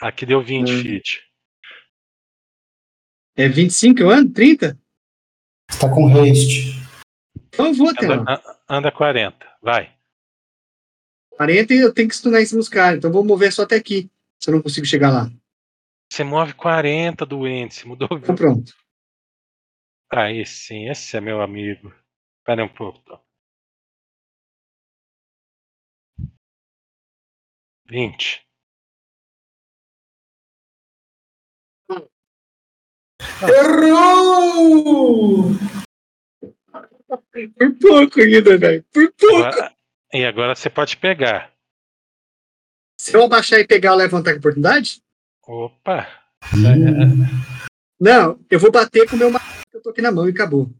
Aqui 0.00 0.24
deu 0.24 0.40
20 0.40 0.70
Hum. 0.72 0.82
feet. 0.82 1.20
É 3.40 3.48
25 3.48 4.00
eu 4.02 4.10
ando? 4.10 4.34
30? 4.34 4.78
Você 5.70 5.80
tá 5.80 5.88
com 5.88 6.06
haste. 6.08 6.74
Então 7.48 7.68
eu 7.68 7.72
vou 7.72 7.88
até 7.88 8.06
lá. 8.06 8.16
Anda, 8.16 8.60
anda 8.68 8.92
40, 8.92 9.58
vai. 9.62 9.96
40 11.30 11.72
e 11.72 11.78
eu 11.78 11.94
tenho 11.94 12.06
que 12.06 12.14
cima 12.14 12.58
dos 12.58 12.68
caras, 12.68 12.98
então 12.98 13.08
eu 13.08 13.14
vou 13.14 13.24
mover 13.24 13.50
só 13.50 13.62
até 13.62 13.76
aqui, 13.76 14.10
se 14.38 14.50
eu 14.50 14.54
não 14.54 14.60
consigo 14.60 14.84
chegar 14.84 15.10
lá. 15.10 15.30
Você 16.12 16.22
move 16.22 16.52
40, 16.52 17.24
doente, 17.24 17.76
você 17.76 17.86
mudou. 17.86 18.08
Então 18.12 18.34
pronto. 18.34 18.74
Aí 20.12 20.44
sim, 20.44 20.90
esse 20.90 21.16
é 21.16 21.20
meu 21.20 21.40
amigo. 21.40 21.94
Espera 22.40 22.62
um 22.62 22.68
pouco, 22.68 23.00
Tom. 23.00 23.24
20. 27.86 28.49
Errou! 33.42 35.50
Por 37.56 37.74
pouco 37.80 38.20
ainda, 38.20 38.58
velho. 38.58 38.84
Por 38.92 39.12
pouco. 39.12 39.36
Agora- 39.44 39.74
e 40.12 40.24
agora 40.24 40.54
você 40.54 40.68
pode 40.70 40.96
pegar. 40.96 41.52
Se 43.00 43.16
eu 43.16 43.24
abaixar 43.24 43.58
e 43.60 43.66
pegar, 43.66 43.90
eu 43.90 43.96
levo 43.96 44.16
um 44.16 44.20
ataque 44.20 44.38
de 44.38 44.40
oportunidade? 44.40 45.02
Opa! 45.46 46.06
Não, 48.00 48.38
eu 48.50 48.58
vou 48.58 48.70
bater 48.70 49.08
com 49.08 49.16
o 49.16 49.18
meu 49.18 49.30
que 49.32 49.76
eu 49.76 49.82
tô 49.82 49.90
aqui 49.90 50.02
na 50.02 50.12
mão 50.12 50.28
e 50.28 50.32
acabou. 50.32 50.70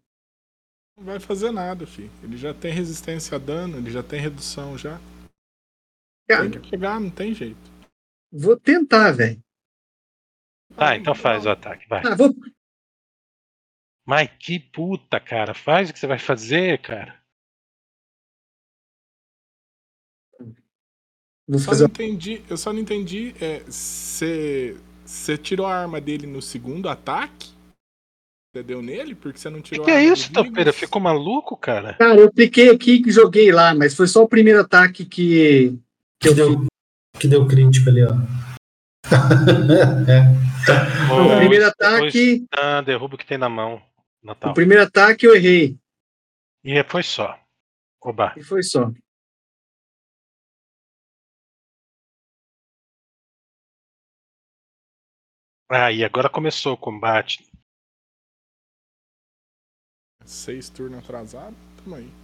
Não 0.97 1.05
vai 1.05 1.21
fazer 1.21 1.51
nada, 1.51 1.87
filho. 1.87 2.11
Ele 2.23 2.37
já 2.37 2.53
tem 2.53 2.73
resistência 2.73 3.37
a 3.37 3.39
dano, 3.39 3.79
ele 3.79 3.91
já 3.91 4.03
tem 4.03 4.21
redução 4.21 4.77
já. 4.77 5.01
Cara, 6.29 6.49
Tem 6.51 6.61
que 6.61 6.71
pegar, 6.71 7.01
não 7.01 7.11
tem 7.11 7.35
jeito. 7.35 7.59
vou 8.31 8.57
tentar, 8.57 9.11
velho. 9.13 9.43
Tá, 10.77 10.97
então 10.97 11.15
faz 11.15 11.47
o 11.47 11.51
ataque, 11.51 11.89
vai. 11.89 12.03
Ah, 12.05 12.15
vou. 12.15 12.35
Mas 14.07 14.31
que 14.39 14.59
puta, 14.59 15.21
cara. 15.21 15.55
Faz 15.55 15.91
o 15.91 15.93
que 15.93 15.99
você 15.99 16.07
vai 16.07 16.19
fazer, 16.19 16.81
cara. 16.81 17.21
Vou 21.47 21.59
Só 21.59 21.75
não 21.75 21.87
entendi, 21.87 22.43
eu 22.49 22.57
só 22.57 22.73
não 22.73 22.81
entendi. 22.81 23.35
Você 23.69 24.77
tirou 25.43 25.67
a 25.67 25.75
arma 25.75 26.01
dele 26.01 26.27
no 26.27 26.41
segundo 26.41 26.89
ataque? 26.89 27.51
Você 28.53 28.63
deu 28.63 28.83
nele? 28.83 29.15
Porque 29.15 29.39
você 29.39 29.51
não 29.51 29.59
O 29.59 29.63
que, 29.63 29.71
tirou 29.71 29.85
que 29.85 29.91
a 29.91 29.95
é 29.95 29.99
arma 29.99 30.13
isso, 30.13 30.33
do 30.33 30.35
Topeira? 30.35 30.73
Vigos? 30.73 30.81
Ficou 30.81 31.01
maluco, 31.01 31.57
cara? 31.57 31.95
Cara, 31.95 32.21
eu 32.21 32.33
cliquei 32.33 32.71
aqui 32.71 33.03
e 33.05 33.11
joguei 33.13 33.53
lá, 33.53 33.75
mas 33.75 33.95
foi 33.95 34.07
só 34.09 34.23
o 34.23 34.29
primeiro 34.29 34.61
ataque 34.61 35.05
que, 35.05 35.79
que 36.21 36.29
eu 36.29 36.33
Que 36.33 36.35
deu, 36.35 36.67
que 37.19 37.29
deu 37.29 37.47
crítico 37.47 37.91
ali, 37.91 38.05
ó. 38.05 38.15
é. 40.11 40.50
O 41.11 41.39
primeiro 41.39 41.67
ataque. 41.67 42.47
Ah, 42.53 42.81
derruba 42.81 43.15
o 43.15 43.19
que 43.19 43.27
tem 43.27 43.39
na 43.39 43.49
mão. 43.49 43.83
Natal. 44.23 44.51
O 44.51 44.55
primeiro 44.55 44.83
ataque 44.83 45.27
eu 45.27 45.35
errei. 45.35 45.79
E 46.63 46.83
foi 46.85 47.03
só. 47.03 47.39
Oba. 48.03 48.35
E 48.37 48.43
foi 48.43 48.63
só. 48.63 48.91
Ah, 55.69 55.93
e 55.93 56.05
agora 56.05 56.29
começou 56.29 56.75
o 56.75 56.77
combate. 56.77 57.49
Seis 60.25 60.69
turnos 60.69 60.99
atrasado? 60.99 61.57
Tamo 61.83 61.97
aí. 61.97 62.20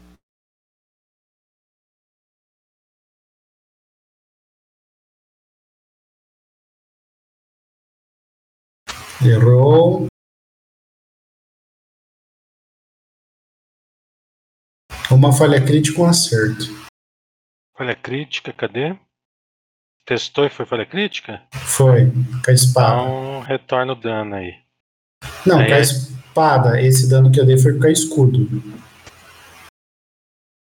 Errou. 9.24 10.06
Uma 15.10 15.32
falha 15.32 15.64
crítica, 15.64 16.00
um 16.00 16.06
acerto. 16.06 16.64
Falha 17.76 17.94
crítica, 17.94 18.52
cadê? 18.52 18.98
Testou 20.04 20.44
e 20.44 20.50
foi 20.50 20.66
falha 20.66 20.86
crítica? 20.86 21.42
Foi, 21.52 22.10
com 22.44 22.50
a 22.50 22.54
espada. 22.54 23.02
Então 23.02 23.40
retorna 23.40 23.92
o 23.92 23.96
dano 23.96 24.34
aí. 24.34 24.54
Não, 25.46 25.60
É. 25.60 25.68
com 25.68 25.74
a 25.74 25.78
espada, 25.80 26.80
esse 26.80 27.08
dano 27.08 27.30
que 27.30 27.40
eu 27.40 27.46
dei 27.46 27.58
foi 27.58 27.78
com 27.78 27.86
a 27.86 27.90
escudo. 27.90 28.46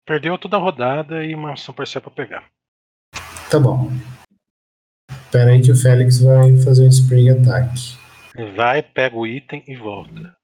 Perdeu 0.07 0.39
toda 0.39 0.57
a 0.57 0.61
rodada 0.61 1.25
e 1.25 1.35
uma 1.35 1.55
ação 1.55 1.75
parcial 1.75 2.03
pra 2.03 2.11
pegar. 2.11 2.49
Tá 3.51 3.59
bom. 3.59 3.91
Espera 5.11 5.51
aí 5.51 5.61
que 5.61 5.73
o 5.73 5.77
Félix 5.77 6.21
vai 6.21 6.57
fazer 6.63 6.85
um 6.85 6.89
spring 6.89 7.31
attack. 7.31 7.97
Vai, 8.45 8.83
pega 8.83 9.17
o 9.17 9.27
item 9.27 9.65
e 9.67 9.75
volta. 9.77 10.37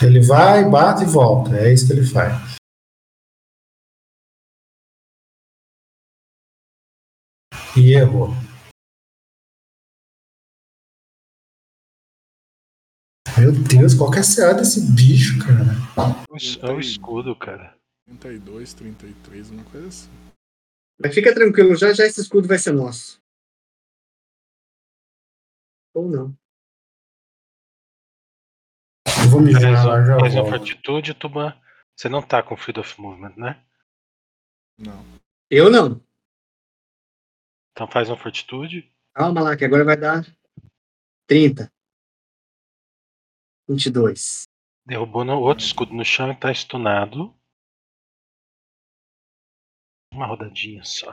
Ele 0.00 0.20
vai, 0.20 0.68
bate 0.68 1.02
e 1.02 1.06
volta. 1.06 1.56
É 1.56 1.72
isso 1.72 1.86
que 1.86 1.92
ele 1.92 2.06
faz. 2.06 2.56
E 7.76 7.94
errou. 7.94 8.28
Meu 13.38 13.52
Deus, 13.52 13.94
qual 13.94 14.10
que 14.10 14.18
é 14.18 14.20
a 14.20 14.24
CA 14.24 14.52
desse 14.54 14.80
bicho, 14.92 15.38
cara? 15.38 15.74
É 16.60 16.70
o 16.70 16.78
escudo, 16.78 17.34
cara. 17.34 17.76
32, 18.06 18.74
33, 18.74 19.50
uma 19.50 19.64
coisa 19.64 19.88
assim. 19.88 20.10
Mas 21.00 21.14
fica 21.14 21.34
tranquilo, 21.34 21.74
já 21.74 21.92
já 21.92 22.04
esse 22.04 22.20
escudo 22.20 22.46
vai 22.46 22.58
ser 22.58 22.72
nosso. 22.72 23.21
Ou 25.94 26.08
não. 26.08 26.36
Eu 29.24 29.30
vou 29.30 29.40
me 29.40 29.52
Faz, 29.52 29.64
virar 29.64 29.84
lá, 29.84 30.04
já 30.04 30.16
um- 30.16 30.20
faz 30.20 30.34
uma 30.34 30.42
volto. 30.42 30.56
fortitude, 30.58 31.14
Tuban. 31.14 31.54
Você 31.96 32.08
não 32.08 32.26
tá 32.26 32.42
com 32.42 32.56
Freedom 32.56 32.80
of 32.80 33.00
Movement, 33.00 33.34
né? 33.36 33.64
Não. 34.78 35.04
Eu 35.50 35.70
não. 35.70 36.02
Então 37.72 37.86
faz 37.90 38.08
uma 38.08 38.16
fortitude. 38.18 38.90
Calma 39.14 39.42
lá, 39.42 39.56
que 39.56 39.64
agora 39.64 39.84
vai 39.84 39.96
dar 39.96 40.22
30. 41.26 41.70
22. 43.68 44.44
Derrubou 44.84 45.24
no 45.24 45.38
outro 45.40 45.64
escudo 45.64 45.92
no 45.94 46.04
chão 46.04 46.32
e 46.32 46.36
tá 46.38 46.50
stunado. 46.52 47.34
Uma 50.12 50.26
rodadinha 50.26 50.82
só. 50.84 51.10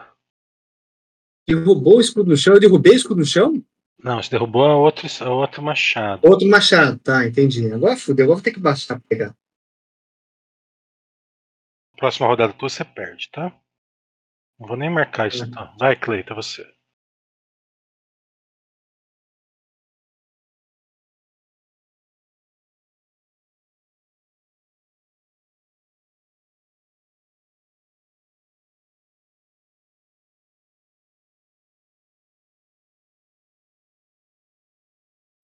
Derrubou 1.47 1.97
o 1.97 2.01
escudo 2.01 2.29
no 2.31 2.37
chão? 2.37 2.53
Eu 2.55 2.59
derrubei 2.59 2.93
o 2.93 2.95
escudo 2.95 3.19
no 3.19 3.25
chão? 3.25 3.53
Não, 4.01 4.21
você 4.21 4.29
derrubou 4.29 4.65
a 4.65 4.75
outro, 4.77 5.07
a 5.23 5.29
outro 5.29 5.61
machado. 5.61 6.25
Outro 6.25 6.47
machado, 6.47 6.97
tá, 6.99 7.25
entendi. 7.25 7.71
Agora 7.71 7.97
fudeu, 7.97 8.23
agora 8.25 8.37
vou 8.37 8.43
ter 8.43 8.53
que 8.53 8.59
baixar 8.59 8.95
pra 8.99 9.03
pegar. 9.09 9.35
Próxima 11.97 12.27
rodada 12.27 12.53
tua 12.53 12.69
você 12.69 12.85
perde, 12.85 13.29
tá? 13.29 13.53
Não 14.57 14.67
vou 14.67 14.77
nem 14.77 14.89
marcar 14.89 15.27
isso, 15.27 15.43
Uhum. 15.43 15.51
tá? 15.51 15.73
Vai, 15.77 15.95
Cleita, 15.97 16.33
você. 16.33 16.65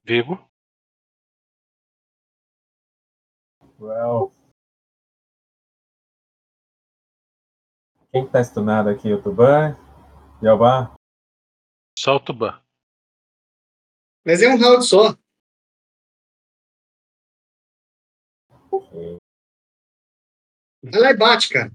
Vigo. 0.05 0.37
Well. 3.79 4.31
Quem 8.11 8.27
que 8.27 8.31
tá 8.31 8.43
stunado 8.43 8.89
aqui? 8.89 9.11
O 9.11 9.21
Tuban? 9.21 9.73
Yalba? 10.43 10.95
Só 11.97 12.17
o 12.17 12.19
Tuban. 12.19 12.63
Mas 14.23 14.43
é 14.43 14.47
um 14.47 14.59
round 14.59 14.85
só. 14.85 15.17
Ok. 18.71 19.17
Vai 20.83 21.01
lá 21.01 21.09
e 21.09 21.17
bate, 21.17 21.49
cara. 21.49 21.71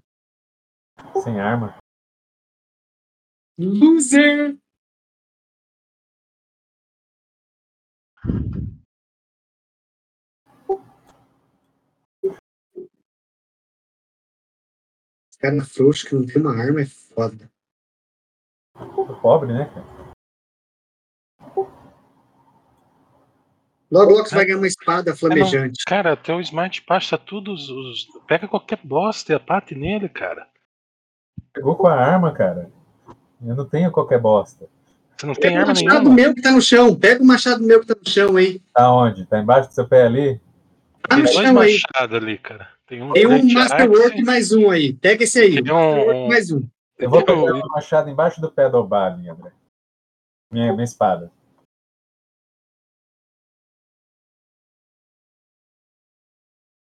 Sem 1.25 1.41
arma. 1.41 1.79
Loser! 3.59 4.57
Cara 15.41 15.65
frouxo 15.65 16.07
que 16.07 16.15
não 16.15 16.25
tem 16.27 16.41
uma 16.41 16.55
arma 16.57 16.83
é 16.83 16.87
foda. 16.87 17.51
Pobre, 19.21 19.53
né, 19.53 19.71
cara? 19.75 20.01
Logo, 23.91 24.13
logo 24.13 24.27
você 24.27 24.35
vai 24.37 24.45
ganhar 24.45 24.59
uma 24.59 24.69
espada 24.69 25.17
flamejante. 25.17 25.83
Cara, 25.85 26.17
teu 26.17 26.41
Smart 26.41 26.81
Pass 26.83 27.11
tá 27.11 27.19
tudo. 27.19 27.53
Os, 27.53 28.07
Pega 28.27 28.47
qualquer 28.47 28.79
bosta 28.85 29.33
e 29.33 29.35
apate 29.35 29.75
nele, 29.75 30.09
cara. 30.09 30.47
Pegou 31.53 31.75
com 31.75 31.89
a 31.89 31.95
arma, 31.95 32.33
cara. 32.33 32.71
Eu 33.45 33.57
não 33.57 33.65
tenho 33.65 33.91
qualquer 33.91 34.21
bosta. 34.21 34.69
Você 35.17 35.27
não 35.27 35.35
tem 35.35 35.43
Pega 35.51 35.57
o 35.57 35.59
arma 35.63 35.75
machado 35.75 35.99
nenhuma. 36.05 36.15
meu 36.15 36.35
que 36.35 36.41
tá 36.41 36.53
no 36.53 36.63
chão. 36.63 36.95
Pega 36.95 37.23
o 37.23 37.27
machado 37.27 37.65
meu 37.65 37.81
que 37.81 37.87
tá 37.87 37.97
no 38.01 38.09
chão 38.09 38.37
aí. 38.37 38.61
Tá 38.73 38.93
onde? 38.93 39.27
Tá 39.27 39.41
embaixo 39.41 39.69
do 39.71 39.75
seu 39.75 39.89
pé 39.89 40.05
ali? 40.05 40.41
Tá 41.03 41.17
Tem 41.17 41.19
no 41.19 41.25
dois 41.25 41.35
chão 41.37 41.59
aí. 41.59 41.79
machados 41.93 42.17
ali, 42.17 42.39
cara. 42.39 42.69
Tem 42.91 43.01
um 43.01 43.13
Tem 43.13 43.25
um 43.25 43.53
Masterwork 43.53 44.15
Axe, 44.15 44.23
mais 44.25 44.51
um 44.51 44.69
aí. 44.69 44.93
Pega 44.93 45.23
esse 45.23 45.39
aí. 45.39 45.63
Tem 45.63 45.73
um- 45.73 45.77
Masterwork 45.77 46.29
mais 46.29 46.51
um. 46.51 46.69
Eu 46.99 47.09
vou 47.09 47.25
pegar 47.25 47.39
um- 47.39 47.61
o 47.61 47.69
machado 47.69 48.11
embaixo 48.11 48.41
do 48.41 48.51
pé 48.51 48.69
do 48.69 48.79
Obali, 48.79 49.29
André. 49.31 49.53
Minha, 50.51 50.73
minha 50.73 50.83
espada. 50.83 51.31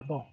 Bom. 0.07 0.24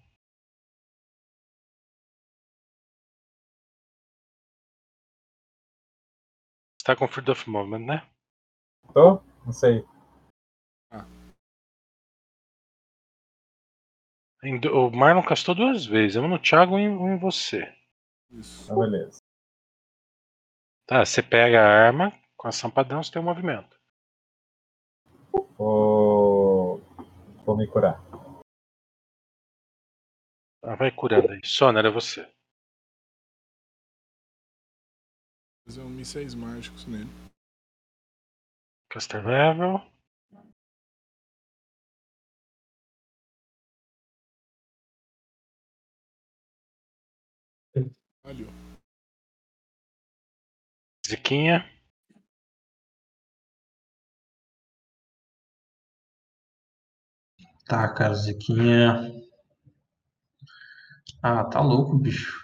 Você 6.78 6.86
tá 6.86 6.96
com 6.96 7.08
Freedom 7.08 7.32
of 7.32 7.50
Movement, 7.50 7.86
né? 7.86 8.08
Tô? 8.94 9.22
Não 9.46 9.52
sei. 9.54 9.84
O 14.74 14.90
Marlon 14.90 15.24
castou 15.24 15.56
duas 15.56 15.86
vezes, 15.86 16.18
um 16.18 16.28
no 16.28 16.38
Thiago 16.38 16.78
e 16.78 16.88
um 16.88 17.14
em 17.14 17.18
você. 17.18 17.74
Isso. 18.30 18.66
Então, 18.66 18.80
beleza. 18.80 19.20
Tá, 20.86 21.06
você 21.06 21.24
pega 21.24 21.62
a 21.62 21.86
arma, 21.88 22.12
com 22.36 22.50
ação 22.50 22.70
padrão 22.70 23.02
você 23.02 23.12
tem 23.12 23.22
um 23.22 23.26
movimento. 23.26 23.80
Vou. 25.58 26.80
Vou 27.46 27.56
me 27.56 27.66
curar. 27.68 28.02
Tá, 30.62 30.76
vai 30.76 30.92
curando 30.92 31.32
aí. 31.32 31.40
Sona, 31.46 31.80
era 31.80 31.90
você. 31.90 32.30
Fazer 35.66 35.82
um 35.82 35.90
mísseis 35.90 36.36
mágicos 36.36 36.86
nele. 36.86 37.10
Caster 38.90 39.26
Level. 39.26 39.93
Valeu. 48.26 48.48
Ziquinha. 51.06 51.70
Tá, 57.68 57.94
cara, 57.94 58.14
Ziquinha. 58.16 59.12
Ah, 61.22 61.44
tá 61.44 61.60
louco, 61.60 61.98
bicho. 61.98 62.42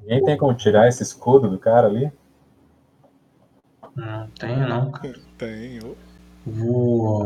Ninguém 0.00 0.24
tem 0.24 0.36
como 0.36 0.54
tirar 0.54 0.86
esse 0.86 1.02
escudo 1.02 1.48
do 1.48 1.58
cara 1.58 1.86
ali? 1.86 2.12
Não 3.96 4.30
tem, 4.32 4.58
não, 4.58 4.92
cara. 4.92 5.14
Tem. 5.38 5.82
ô. 5.82 5.96
Vou. 6.44 7.24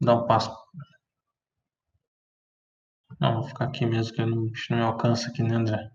Dar 0.00 0.14
um 0.14 0.26
passo. 0.26 0.67
Não, 3.20 3.34
vou 3.34 3.44
ficar 3.48 3.66
aqui 3.66 3.84
mesmo, 3.86 4.12
que 4.14 4.24
não, 4.24 4.36
não 4.70 4.76
me 4.76 4.82
alcança 4.82 5.28
aqui, 5.28 5.42
né, 5.42 5.54
André? 5.54 5.90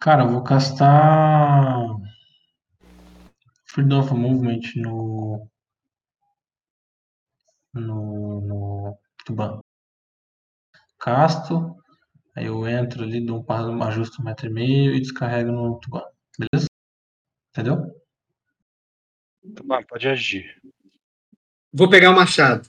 Cara, 0.00 0.22
eu 0.24 0.30
vou 0.30 0.42
castar. 0.42 1.86
Freedom 3.66 4.00
of 4.00 4.14
Movement 4.14 4.62
no. 4.76 5.48
No. 7.74 8.40
No. 8.40 8.98
Tuban. 9.24 9.60
Casto. 10.98 11.76
Aí 12.36 12.46
eu 12.46 12.66
entro 12.68 13.02
ali, 13.02 13.24
dou 13.24 13.38
um 13.40 13.42
passo, 13.44 13.70
ajusto 13.82 14.20
um 14.22 14.24
metro 14.24 14.46
e 14.46 14.50
meio 14.50 14.94
e 14.94 15.00
descarrego 15.00 15.52
no 15.52 15.78
Tuban. 15.80 16.02
Beleza? 16.38 16.68
Entendeu? 17.50 17.76
Tá, 19.54 19.82
pode 19.88 20.08
agir. 20.08 20.44
Vou 21.78 21.90
pegar 21.90 22.10
o 22.10 22.14
machado. 22.14 22.66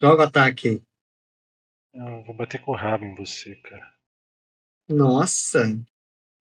Joga 0.00 0.22
o 0.22 0.26
ataque 0.26 0.68
aí. 0.68 0.82
Eu 1.92 2.22
vou 2.22 2.36
bater 2.36 2.62
com 2.62 2.70
o 2.70 2.76
rabo 2.76 3.04
em 3.04 3.16
você, 3.16 3.56
cara. 3.56 3.92
Nossa. 4.88 5.64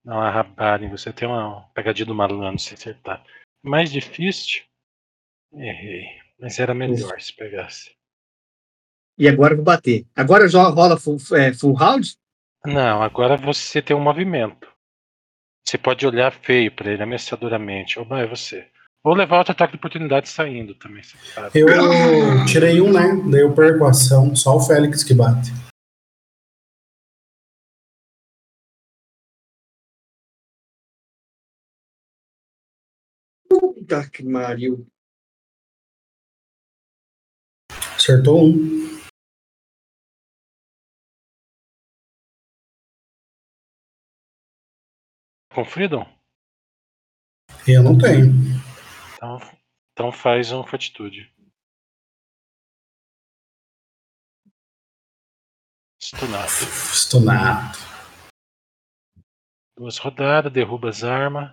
Dá 0.06 0.14
uma 0.14 0.30
rabada 0.30 0.86
em 0.86 0.90
você. 0.92 1.12
Tem 1.12 1.28
uma 1.28 1.68
pegadinha 1.74 2.06
do 2.06 2.14
malandro 2.14 2.60
se 2.60 2.76
acertar. 2.76 3.26
Mais 3.64 3.92
difícil. 3.92 4.64
Errei. 5.52 6.06
Mas 6.40 6.60
era 6.60 6.76
melhor 6.76 7.20
se 7.20 7.36
pegasse. 7.36 7.98
E 9.18 9.28
agora 9.28 9.54
eu 9.54 9.58
vou 9.58 9.66
bater. 9.66 10.06
Agora 10.16 10.48
já 10.48 10.62
rola 10.70 11.00
full, 11.00 11.18
é, 11.36 11.52
full 11.52 11.74
round? 11.74 12.16
Não, 12.64 13.02
agora 13.02 13.36
você 13.36 13.82
tem 13.82 13.96
um 13.96 14.04
movimento. 14.04 14.72
Você 15.68 15.80
pode 15.80 16.06
olhar 16.06 16.32
feio 16.32 16.72
pra 16.72 16.92
ele 16.92 17.02
ameaçadoramente. 17.02 17.98
Oba, 17.98 18.20
é 18.20 18.28
você. 18.28 18.72
Ou 19.04 19.14
levar 19.14 19.38
outro 19.38 19.54
ataque 19.54 19.74
de 19.74 19.78
oportunidade 19.78 20.28
saindo 20.28 20.76
também. 20.76 21.02
Eu 21.54 22.46
tirei 22.46 22.82
um, 22.82 22.92
né? 22.92 23.16
Daí 23.32 23.42
eu 23.42 23.54
perco 23.56 23.86
a 23.86 23.92
ação, 23.92 24.36
só 24.36 24.58
o 24.58 24.60
Félix 24.60 25.04
que 25.04 25.14
bate. 25.14 25.52
Puta 33.48 34.10
que 34.10 34.24
pariu. 34.30 34.86
Acertou 37.96 38.46
um. 38.46 38.88
Com 45.54 45.66
Freedom? 45.66 46.06
Eu 47.68 47.82
não 47.82 47.98
tenho. 47.98 48.32
Então, 49.18 49.40
então 49.94 50.12
faz 50.12 50.52
um 50.52 50.64
fortitude. 50.64 51.34
Stunado. 56.00 56.48
Stunado. 56.94 57.78
Duas 59.76 59.98
rodadas, 59.98 60.54
derruba 60.54 60.90
as 60.90 61.04
armas. 61.04 61.52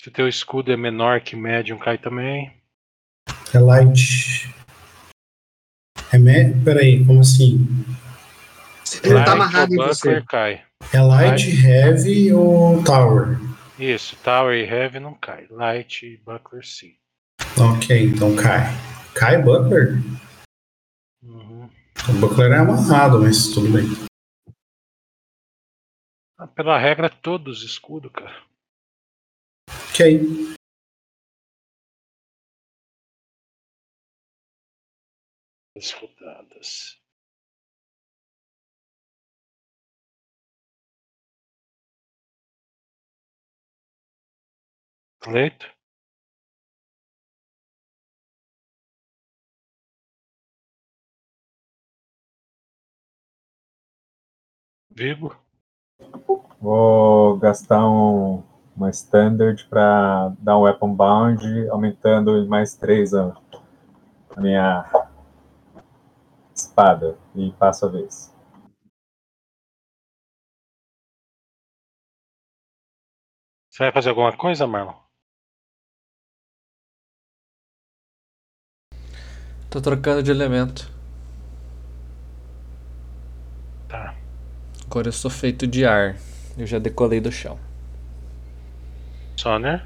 Se 0.00 0.12
teu 0.12 0.28
escudo 0.28 0.72
é 0.72 0.76
menor 0.76 1.20
que 1.20 1.34
médium, 1.34 1.76
cai 1.76 1.98
também. 1.98 2.62
É 3.52 3.58
light. 3.58 4.54
É 6.12 6.18
me... 6.18 6.54
Peraí, 6.64 7.04
como 7.04 7.20
assim? 7.20 7.66
Ele 9.02 9.14
tá 9.14 9.14
Light 9.14 9.28
amarrado 9.30 9.74
em 9.74 9.76
você. 9.76 10.22
cai. 10.22 10.64
É 10.94 11.00
light, 11.00 11.48
heavy 11.66 12.32
ou 12.32 12.82
tower? 12.84 13.47
Isso, 13.78 14.16
Tower 14.24 14.54
e 14.56 14.64
Heavy 14.64 14.98
não 14.98 15.14
cai. 15.14 15.46
Light 15.48 16.04
e 16.04 16.16
Buckler 16.18 16.64
sim. 16.66 16.98
Ok, 17.56 18.04
então 18.06 18.34
cai. 18.34 18.64
Cai 19.14 19.40
Buckler? 19.40 19.94
Uhum. 21.22 21.66
O 21.66 22.20
Buckler 22.20 22.52
é 22.52 22.58
amarrado, 22.58 23.20
mas 23.20 23.48
tudo 23.54 23.72
bem. 23.72 23.84
Ah, 26.36 26.46
Pela 26.46 26.78
regra, 26.78 27.08
todos 27.08 27.62
escudo, 27.62 28.10
cara. 28.10 28.44
Ok. 29.90 30.56
As 35.76 35.90
rodadas. 35.92 36.97
Cleito? 45.20 45.66
Vigo? 54.90 55.34
Vou 56.60 57.36
gastar 57.38 57.88
um, 57.88 58.42
uma 58.76 58.90
standard 58.90 59.64
pra 59.68 60.32
dar 60.40 60.58
um 60.58 60.62
weapon 60.62 60.94
bound, 60.94 61.68
aumentando 61.70 62.36
em 62.36 62.46
mais 62.48 62.74
3 62.74 63.14
a, 63.14 63.36
a 64.36 64.40
minha 64.40 64.84
espada. 66.54 67.16
E 67.34 67.52
passo 67.52 67.86
a 67.86 67.88
vez. 67.88 68.34
Você 73.70 73.84
vai 73.84 73.92
fazer 73.92 74.10
alguma 74.10 74.36
coisa, 74.36 74.66
Marlon? 74.66 75.07
Tô 79.70 79.80
trocando 79.80 80.22
de 80.22 80.30
elemento. 80.30 80.90
Tá. 83.86 84.14
Agora 84.86 85.08
eu 85.08 85.12
sou 85.12 85.30
feito 85.30 85.66
de 85.66 85.84
ar. 85.84 86.16
Eu 86.56 86.66
já 86.66 86.78
decolei 86.78 87.20
do 87.20 87.30
chão. 87.30 87.58
Soner. 89.36 89.84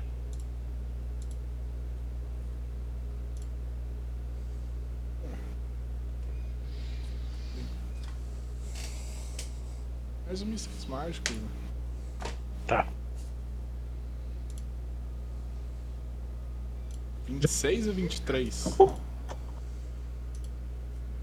Mais 10.26 10.40
um 10.42 10.46
mísseis 10.46 10.84
mágicos. 10.86 11.34
né? 11.36 11.48
Tá. 12.66 12.86
26 17.26 17.88
ou 17.88 17.94
23? 17.94 18.78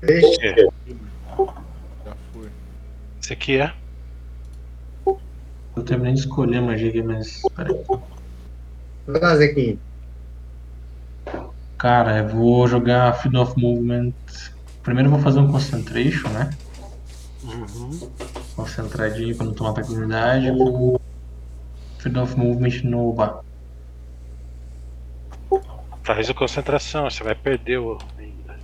Deixa. 0.02 0.56
Já 2.06 2.16
foi. 2.34 2.50
Esse 3.22 3.34
aqui 3.34 3.58
é. 3.58 3.74
Eu 5.76 5.84
terminei 5.84 6.14
de 6.14 6.20
escolher 6.20 6.58
a 6.58 6.62
magia 6.62 6.90
aqui, 6.90 7.02
mas. 7.02 7.42
Peraí. 7.56 7.76
Lá, 9.08 9.36
Zequinho. 9.36 9.80
Cara, 11.78 12.18
eu 12.20 12.28
vou 12.28 12.68
jogar 12.68 13.14
Freedom 13.14 13.42
of 13.42 13.60
Movement. 13.60 14.14
Primeiro 14.84 15.08
eu 15.08 15.14
vou 15.14 15.22
fazer 15.22 15.40
um 15.40 15.52
Concentration, 15.52 16.30
né? 16.30 16.50
Uhum. 17.44 18.12
Concentradinho 18.56 19.36
pra 19.36 19.46
não 19.46 19.54
tomar 19.54 19.72
ataque 19.72 19.90
de 19.90 19.96
unidade. 19.96 20.48
Eu 20.48 20.58
vou. 20.58 21.02
Freedom 21.98 22.24
of 22.24 22.38
Movement 22.38 22.82
no 22.84 23.14
bar. 23.14 23.42
Faz 26.04 26.30
a 26.30 26.34
concentração, 26.34 27.10
você 27.10 27.24
vai 27.24 27.36
perder 27.36 27.78
o. 27.78 27.98
ainda. 28.18 28.58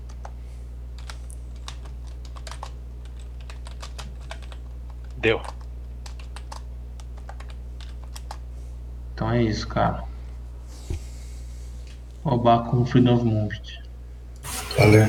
Deu. 5.26 5.42
Então 9.12 9.32
é 9.32 9.42
isso, 9.42 9.68
cara. 9.68 10.04
Roubar 12.24 12.70
com 12.70 12.86
Freedom 12.86 13.16
of 13.16 13.26
Movement. 13.26 13.64
Valeu. 14.78 15.08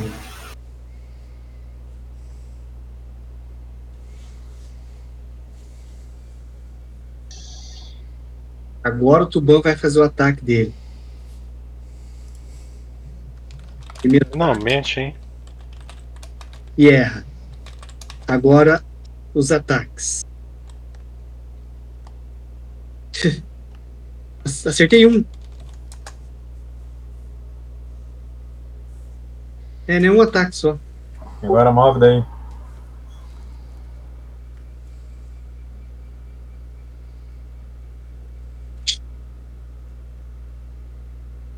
Agora 8.83 9.25
o 9.25 9.27
Tubão 9.27 9.61
vai 9.61 9.77
fazer 9.77 10.01
o 10.01 10.05
ataque 10.05 10.43
dele. 10.43 10.75
Primeiro 13.99 14.27
Finalmente, 14.31 14.99
hein? 14.99 15.15
e 16.79 16.89
erra. 16.89 17.23
Agora 18.27 18.83
os 19.37 19.53
ataques. 19.53 20.25
Acertei 24.45 25.07
um. 25.07 25.23
É, 29.87 30.01
nenhum 30.01 30.23
ataque 30.23 30.57
só. 30.57 30.79
Agora 31.43 31.71
move 31.71 32.01
daí. 32.01 32.25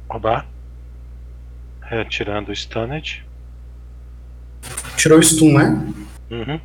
Roubar. 0.09 0.49
Retirando 1.83 2.51
o 2.51 2.57
Stunned. 2.57 3.25
Tirou 4.97 5.21
o 5.21 5.23
stun, 5.23 5.57
né? 5.57 5.95
Uhum. 6.31 6.61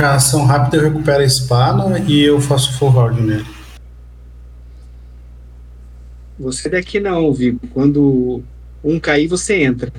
Com 0.00 0.06
a 0.06 0.14
ação 0.14 0.46
rápida 0.46 0.78
eu 0.78 0.84
recupero 0.84 1.20
a 1.20 1.26
espada 1.26 1.98
e 2.08 2.22
eu 2.22 2.40
faço 2.40 2.72
full 2.78 2.88
round 2.88 3.20
nele. 3.20 3.44
Você 6.38 6.70
daqui 6.70 6.98
não, 6.98 7.34
Vigo. 7.34 7.60
Quando 7.74 8.42
um 8.82 8.98
cair, 8.98 9.26
você 9.26 9.62
entra. 9.62 9.92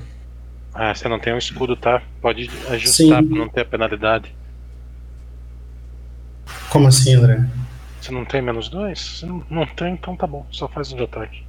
Ah, 0.74 0.92
você 0.92 1.06
não 1.06 1.20
tem 1.20 1.32
um 1.32 1.38
escudo, 1.38 1.76
tá? 1.76 2.02
Pode 2.20 2.50
ajustar 2.68 3.22
Sim. 3.22 3.28
pra 3.28 3.38
não 3.38 3.48
ter 3.48 3.60
a 3.60 3.64
penalidade. 3.64 4.34
Como 6.68 6.88
assim, 6.88 7.14
André? 7.14 7.48
Você 8.00 8.10
não 8.10 8.24
tem 8.24 8.42
menos 8.42 8.68
dois? 8.68 8.98
Você 8.98 9.26
não, 9.26 9.44
não 9.48 9.66
tem, 9.66 9.94
então 9.94 10.16
tá 10.16 10.26
bom. 10.26 10.44
Só 10.50 10.66
faz 10.66 10.92
um 10.92 10.96
de 10.96 11.04
ataque. 11.04 11.44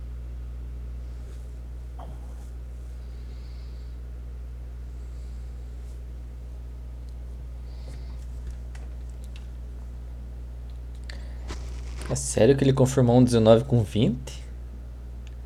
É 12.14 12.15
sério 12.15 12.56
que 12.56 12.64
ele 12.64 12.73
confirmou 12.73 13.18
um 13.18 13.23
19 13.23 13.65
com 13.65 13.84
20? 13.84 14.15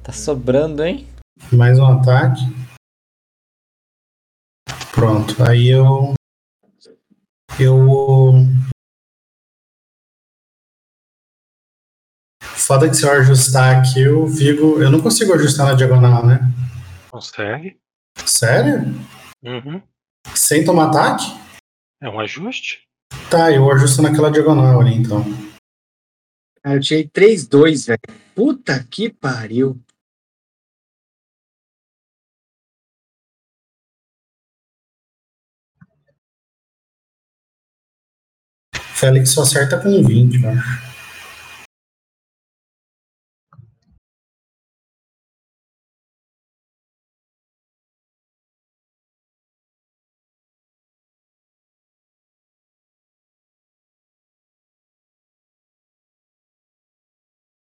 Tá 0.04 0.12
sobrando, 0.12 0.84
hein? 0.84 1.08
Mais 1.50 1.80
um 1.80 1.86
ataque. 1.86 2.42
Pronto, 4.94 5.42
aí 5.42 5.70
eu. 5.70 6.14
Eu. 7.58 8.34
Foda 12.42 12.90
que 12.90 12.96
se 12.96 13.06
eu 13.06 13.14
ajustar 13.14 13.78
aqui, 13.78 14.06
o 14.10 14.28
Vigo. 14.28 14.82
Eu 14.82 14.92
não 14.92 15.00
consigo 15.00 15.34
ajustar 15.36 15.68
na 15.68 15.74
diagonal, 15.74 16.26
né? 16.26 16.40
Consegue? 17.10 17.80
Sério? 18.26 18.94
Uhum. 19.42 19.82
Sem 20.36 20.66
tomar 20.66 20.90
ataque? 20.90 21.28
É 22.04 22.10
um 22.10 22.20
ajuste? 22.20 22.86
Tá, 23.32 23.54
eu 23.54 23.72
ajusto 23.72 24.02
naquela 24.02 24.30
diagonal 24.30 24.82
ali 24.82 24.96
então. 24.96 25.47
Cara, 26.62 26.76
eu 26.76 26.82
tirei 26.82 27.08
3-2, 27.08 27.88
velho. 27.88 28.00
Puta 28.36 28.84
que 28.84 29.10
pariu. 29.10 29.80
Félix 38.96 39.30
só 39.30 39.44
acerta 39.44 39.80
com 39.80 40.04
20, 40.04 40.40
mano. 40.40 40.87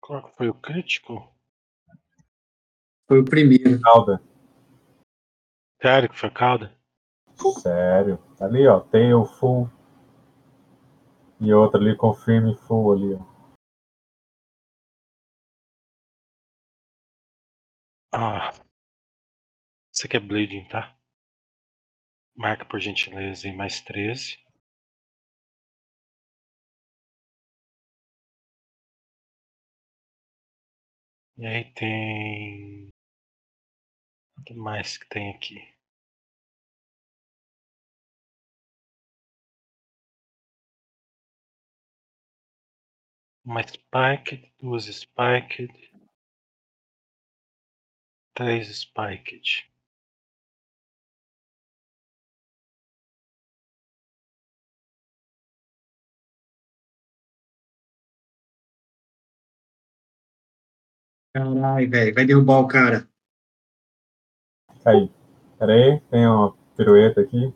Qual 0.10 0.23
que 0.23 0.36
foi 0.38 0.49
o 0.49 0.56
crítico? 0.56 1.31
Foi 3.07 3.19
o 3.19 3.23
primeiro. 3.23 3.80
Calda. 3.80 4.19
Sério 5.80 6.10
que 6.10 6.18
foi 6.18 6.31
cauda? 6.31 6.76
Sério. 7.61 8.18
Ali, 8.41 8.68
ó. 8.68 8.80
Tail 8.80 9.23
full. 9.23 9.69
E 11.40 11.53
outra 11.53 11.80
ali, 11.80 11.95
confirme 11.95 12.57
full 12.57 12.91
ali, 12.91 13.14
ó. 13.14 13.19
Ah. 18.11 18.52
Isso 19.94 20.07
aqui 20.07 20.18
é 20.18 20.19
bleeding, 20.19 20.68
tá? 20.69 20.98
Marca 22.36 22.65
por 22.65 22.80
gentileza 22.80 23.48
em 23.48 23.56
mais 23.56 23.80
13. 23.81 24.40
E 31.41 31.48
aí 31.48 31.64
tem. 31.74 32.90
O 34.38 34.44
que 34.44 34.53
mais 34.53 34.98
que 34.98 35.07
tem 35.07 35.34
aqui? 35.34 35.56
Uma 43.45 43.64
spiked, 43.64 44.53
duas 44.61 44.84
spiked, 44.88 45.72
três 48.34 48.68
spiked. 48.78 49.69
Caralho, 61.40 61.90
velho. 61.90 62.14
Vai 62.14 62.26
derrubar 62.26 62.60
o 62.60 62.68
cara. 62.68 63.07
Aí. 64.86 65.10
Pera 65.57 65.74
aí, 65.74 66.02
tem 66.10 66.28
uma 66.28 66.53
pirueta 66.76 67.22
aqui. 67.22 67.53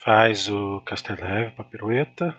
Faz 0.00 0.48
o 0.48 0.80
Casteleve 0.80 1.54
pra 1.54 1.64
pirueta. 1.64 2.34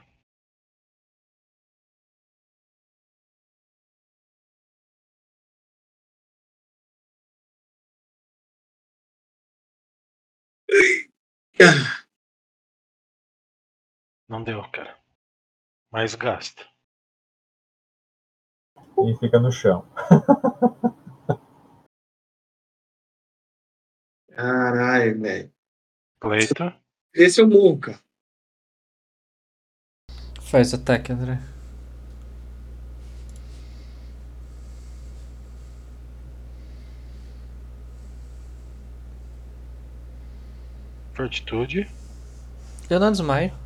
Não 14.28 14.44
deu, 14.44 14.64
cara. 14.72 14.98
Mais 15.92 16.16
gasta. 16.16 16.73
E 18.98 19.18
fica 19.18 19.40
no 19.40 19.52
chão. 19.52 19.86
Caralho, 24.36 25.20
velho. 25.22 25.52
Cleito. 26.20 26.74
Esse 27.14 27.42
eu 27.42 27.48
morro, 27.48 27.80
cara. 27.80 28.00
Faz 30.42 30.74
ataque, 30.74 31.12
André. 31.12 31.40
Fortitude. 41.14 41.88
Eu 42.90 43.00
não 43.00 43.12
desmaio. 43.12 43.63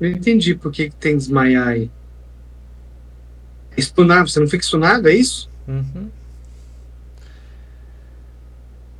Não 0.00 0.08
entendi 0.08 0.54
por 0.54 0.70
que, 0.70 0.90
que 0.90 0.96
tem 0.96 1.16
desmaiar 1.16 1.68
aí. 1.68 1.90
Stunar, 3.78 4.26
você 4.26 4.40
não 4.40 4.48
fica 4.48 4.64
stunado, 4.64 5.08
é 5.08 5.14
isso? 5.14 5.50
Uhum. 5.66 6.10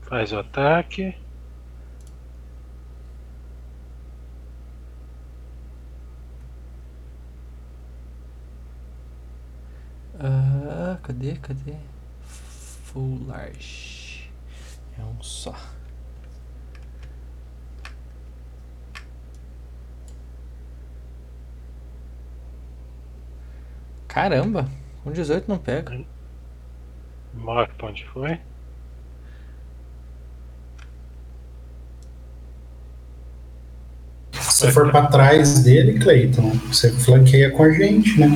Faz 0.02 0.32
o 0.32 0.38
ataque. 0.38 1.14
Ah, 10.20 10.98
cadê, 11.02 11.36
cadê? 11.36 11.74
Full 12.84 13.26
large. 13.26 14.30
É 14.98 15.02
um 15.02 15.22
só. 15.22 15.54
Caramba, 24.08 24.66
com 25.04 25.12
18 25.12 25.44
não 25.46 25.58
pega. 25.58 26.00
Marca 27.34 27.72
pra 27.76 27.88
onde 27.88 28.04
foi. 28.06 28.40
Se 34.32 34.66
você 34.66 34.72
for 34.72 34.90
pra 34.90 35.06
trás 35.06 35.62
dele, 35.62 36.00
Cleiton, 36.00 36.50
você 36.66 36.90
flanqueia 36.90 37.50
com 37.50 37.62
a 37.62 37.70
gente, 37.70 38.18
né? 38.18 38.28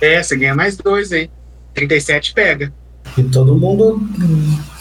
É, 0.00 0.22
você 0.22 0.36
ganha 0.36 0.54
mais 0.54 0.76
dois, 0.76 1.12
hein? 1.12 1.30
37 1.74 2.32
pega. 2.32 2.72
E 3.16 3.22
todo 3.22 3.56
mundo 3.56 4.00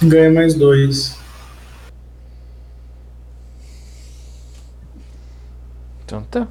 ganha 0.01 0.31
mais 0.31 0.55
dois. 0.55 1.19
Então 6.03 6.23
tá. 6.23 6.47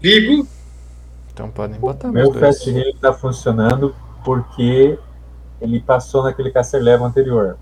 Vigo. 0.00 0.46
Então 1.32 1.50
podem 1.50 1.78
botar 1.80 2.08
Meu. 2.08 2.32
Fast 2.34 2.68
Healing 2.68 2.96
tá 3.00 3.12
funcionando 3.12 3.94
porque 4.24 4.98
ele 5.60 5.80
passou 5.80 6.22
naquele 6.22 6.50
Caster 6.50 6.82
Level 6.82 7.06
anterior. 7.06 7.56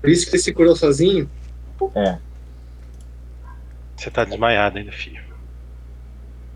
Por 0.00 0.10
isso 0.10 0.26
que 0.26 0.36
ele 0.36 0.42
se 0.42 0.52
curou 0.52 0.76
sozinho. 0.76 1.28
É. 1.94 2.18
Você 3.96 4.10
tá 4.10 4.24
desmaiado 4.24 4.78
ainda, 4.78 4.92
filho. 4.92 5.22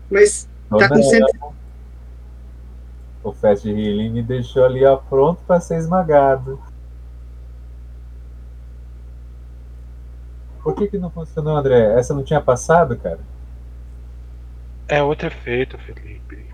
Mas 0.09 0.47
tá 0.69 0.77
Toda 0.77 0.89
com 0.89 1.03
cento... 1.03 1.27
ela, 1.41 1.53
O 3.23 3.33
Fast 3.33 3.67
Healing 3.67 4.11
me 4.11 4.23
deixou 4.23 4.63
ali 4.63 4.85
ó, 4.85 4.95
pronto 4.95 5.41
pra 5.45 5.59
ser 5.59 5.77
esmagado. 5.77 6.59
Por 10.63 10.75
que 10.75 10.87
que 10.87 10.97
não 10.97 11.09
funcionou, 11.09 11.57
André? 11.57 11.99
Essa 11.99 12.13
não 12.13 12.23
tinha 12.23 12.39
passado, 12.39 12.95
cara? 12.95 13.19
É 14.91 15.01
outro 15.01 15.27
efeito, 15.27 15.77
Felipe. 15.77 16.45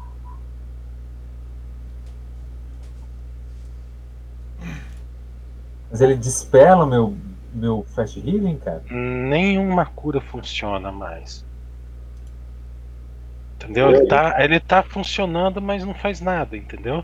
Mas 5.89 6.01
ele 6.01 6.15
dispela 6.15 6.85
o 6.85 6.87
meu, 6.87 7.17
meu 7.51 7.83
Fast 7.95 8.19
Healing, 8.19 8.59
cara? 8.59 8.83
Nenhuma 8.91 9.87
cura 9.87 10.21
funciona 10.21 10.91
mais. 10.91 11.43
Entendeu? 13.55 13.89
Ele 13.89 14.05
tá, 14.05 14.35
ele 14.37 14.59
tá 14.59 14.83
funcionando, 14.83 15.59
mas 15.59 15.83
não 15.83 15.95
faz 15.95 16.21
nada, 16.21 16.55
entendeu? 16.55 17.03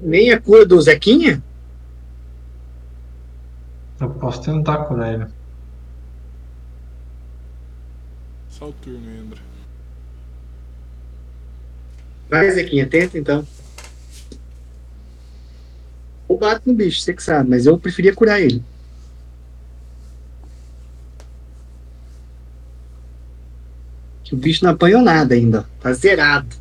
Nem 0.00 0.32
a 0.32 0.40
cura 0.40 0.64
do 0.64 0.80
Zequinha? 0.80 1.42
Eu 4.00 4.08
posso 4.08 4.42
tentar 4.42 4.84
curar 4.84 5.12
ele. 5.12 5.37
Só 8.58 8.68
o 8.68 8.72
turno, 8.72 9.08
André. 9.20 9.40
Vai, 12.28 12.50
Zequinha, 12.50 12.86
tenta 12.88 13.16
então. 13.16 13.46
Ou 16.26 16.36
bate 16.36 16.66
no 16.66 16.74
bicho, 16.74 17.00
você 17.00 17.14
que 17.14 17.22
sabe, 17.22 17.48
mas 17.48 17.66
eu 17.66 17.78
preferia 17.78 18.12
curar 18.12 18.40
ele. 18.40 18.62
Que 24.24 24.34
o 24.34 24.36
bicho 24.36 24.64
não 24.64 24.72
apanhou 24.72 25.02
nada 25.02 25.34
ainda. 25.34 25.64
Tá 25.80 25.92
zerado. 25.92 26.54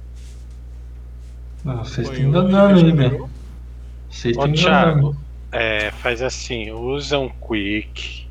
Ah, 1.66 1.78
vocês 1.78 2.08
têm 2.10 2.28
um, 2.28 2.32
dano 2.32 2.80
ele 2.80 3.06
aí. 3.06 3.22
Vocês 4.10 4.38
Thiago. 4.38 4.54
dano. 4.54 5.18
É, 5.52 5.90
faz 5.92 6.22
assim, 6.22 6.72
usa 6.72 7.18
um 7.18 7.28
quick 7.28 8.27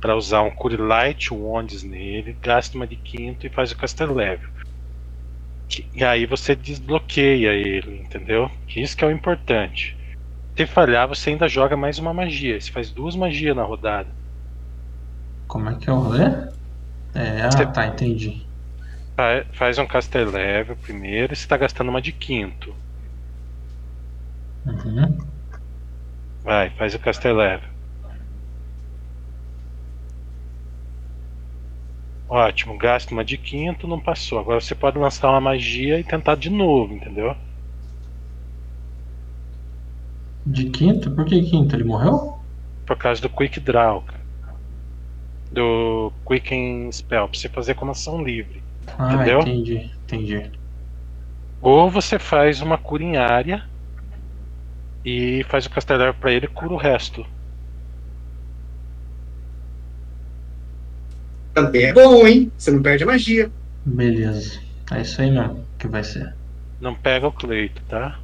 pra 0.00 0.16
usar 0.16 0.42
um 0.42 0.50
cure 0.50 0.76
light 0.76 1.32
wands 1.32 1.82
nele, 1.82 2.36
gasta 2.42 2.76
uma 2.76 2.86
de 2.86 2.96
quinto 2.96 3.46
e 3.46 3.50
faz 3.50 3.70
o 3.72 3.76
caster 3.76 4.10
level. 4.10 4.48
E 5.94 6.04
aí 6.04 6.26
você 6.26 6.54
desbloqueia 6.56 7.52
ele, 7.52 8.00
entendeu? 8.00 8.50
Que 8.66 8.80
isso 8.80 8.96
que 8.96 9.04
é 9.04 9.06
o 9.06 9.10
importante. 9.10 9.96
Se 10.56 10.66
falhar, 10.66 11.08
você 11.08 11.30
ainda 11.30 11.48
joga 11.48 11.76
mais 11.76 11.98
uma 11.98 12.12
magia. 12.12 12.60
Você 12.60 12.70
faz 12.70 12.90
duas 12.92 13.16
magias 13.16 13.56
na 13.56 13.62
rodada. 13.62 14.08
Como 15.48 15.68
é 15.68 15.74
que 15.78 15.88
é 15.90 15.92
o 15.92 15.96
rolê? 15.98 16.24
É, 17.14 17.42
ah, 17.42 17.50
Você- 17.50 17.66
tá, 17.66 17.86
entendi. 17.86 18.46
Fa- 19.16 19.46
Faz 19.52 19.78
um 19.78 19.86
caster 19.86 20.28
level 20.28 20.76
primeiro 20.76 21.32
e 21.32 21.36
você 21.36 21.46
tá 21.46 21.56
gastando 21.56 21.88
uma 21.90 22.02
de 22.02 22.12
quinto. 22.12 22.74
Uhum. 24.66 25.18
Vai, 26.44 26.68
faz 26.76 26.94
o 26.94 26.98
caster 26.98 27.34
level. 27.34 27.69
Ótimo, 32.30 32.78
gasta 32.78 33.12
uma 33.12 33.22
de 33.24 33.36
quinto, 33.36 33.86
não 33.86 34.00
passou. 34.00 34.38
Agora 34.38 34.60
você 34.60 34.74
pode 34.74 34.96
lançar 34.98 35.28
uma 35.30 35.40
magia 35.40 35.98
e 36.00 36.04
tentar 36.04 36.36
de 36.36 36.48
novo, 36.48 36.94
entendeu? 36.94 37.36
De 40.46 40.70
quinto? 40.70 41.10
Por 41.14 41.24
que 41.24 41.42
quinto? 41.42 41.74
Ele 41.76 41.84
morreu? 41.84 42.38
Por 42.86 42.96
causa 42.96 43.20
do 43.22 43.30
Quick 43.30 43.60
Draw, 43.60 44.02
cara. 44.02 44.24
Do 45.50 46.12
Quicken 46.26 46.90
Spell, 46.92 47.28
pra 47.28 47.38
você 47.38 47.48
fazer 47.48 47.74
com 47.74 47.88
ação 47.90 48.22
livre. 48.22 48.62
Ah, 48.98 49.14
Entendeu? 49.14 49.40
entendi, 49.40 49.90
entendi. 50.04 50.50
Ou 51.60 51.90
você 51.90 52.18
faz 52.18 52.60
uma 52.60 52.78
cura 52.78 53.02
em 53.02 53.16
área 53.16 53.68
e 55.04 55.44
faz 55.44 55.66
o 55.66 55.70
caster 55.70 55.96
level 55.96 56.14
pra 56.14 56.32
ele 56.32 56.46
e 56.46 56.48
cura 56.48 56.72
o 56.72 56.76
resto. 56.76 57.26
Também 61.54 61.84
é 61.84 61.92
bom, 61.92 62.26
hein? 62.26 62.50
Você 62.56 62.70
não 62.70 62.82
perde 62.82 63.04
a 63.04 63.06
magia. 63.06 63.50
Beleza. 63.84 64.60
É 64.92 65.00
isso 65.02 65.20
aí 65.20 65.30
mesmo 65.30 65.64
que 65.78 65.88
vai 65.88 66.04
ser. 66.04 66.34
Não 66.80 66.94
pega 66.94 67.26
o 67.26 67.32
Cleito, 67.32 67.82
tá? 67.88 68.18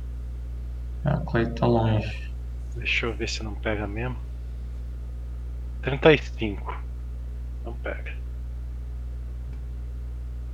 A 1.04 1.18
Clay 1.18 1.46
tá 1.46 1.66
longe. 1.66 2.30
Deixa 2.76 3.06
eu 3.06 3.14
ver 3.14 3.28
se 3.28 3.42
não 3.42 3.54
pega 3.54 3.86
mesmo. 3.86 4.16
35. 5.82 6.76
Não 7.64 7.72
pega. 7.74 8.12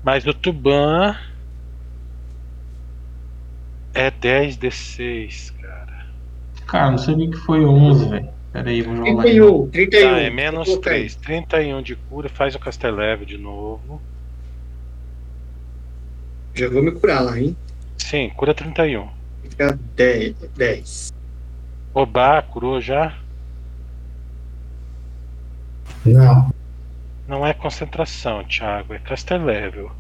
Mas 0.04 0.26
o 0.26 0.34
Tuban 0.34 1.16
é 3.94 4.10
10d6, 4.10 5.52
cara. 5.60 6.06
Cara, 6.66 6.90
não 6.90 6.98
sabia 6.98 7.30
que 7.30 7.36
foi 7.36 7.64
11, 7.64 8.08
velho. 8.08 8.28
Pera 8.52 8.68
aí, 8.68 8.82
vou 8.82 8.94
jogar 8.94 9.22
aí. 9.22 9.32
31, 9.32 9.68
31. 9.68 10.10
Tá, 10.10 10.20
é 10.20 10.30
menos 10.30 10.66
Vou 10.66 10.76
colocar 10.76 10.90
aí. 10.90 11.08
3. 11.08 11.16
31 11.16 11.82
de 11.82 11.96
cura, 11.96 12.28
faz 12.28 12.54
o 12.54 12.58
Caster 12.58 12.94
Level 12.94 13.24
de 13.24 13.38
novo. 13.38 14.00
Já 16.54 16.68
vou 16.68 16.82
me 16.82 16.92
curar 16.92 17.22
lá, 17.22 17.38
hein? 17.38 17.56
Sim, 17.96 18.30
cura 18.36 18.52
31. 18.52 19.08
Fica 19.42 19.78
10. 19.96 20.36
10. 20.54 21.12
Obá, 21.94 22.42
curou 22.42 22.78
já? 22.78 23.16
Não. 26.04 26.52
Não 27.26 27.46
é 27.46 27.54
concentração, 27.54 28.44
Thiago, 28.44 28.92
é 28.92 28.98
Caster 28.98 29.42
Level. 29.42 29.90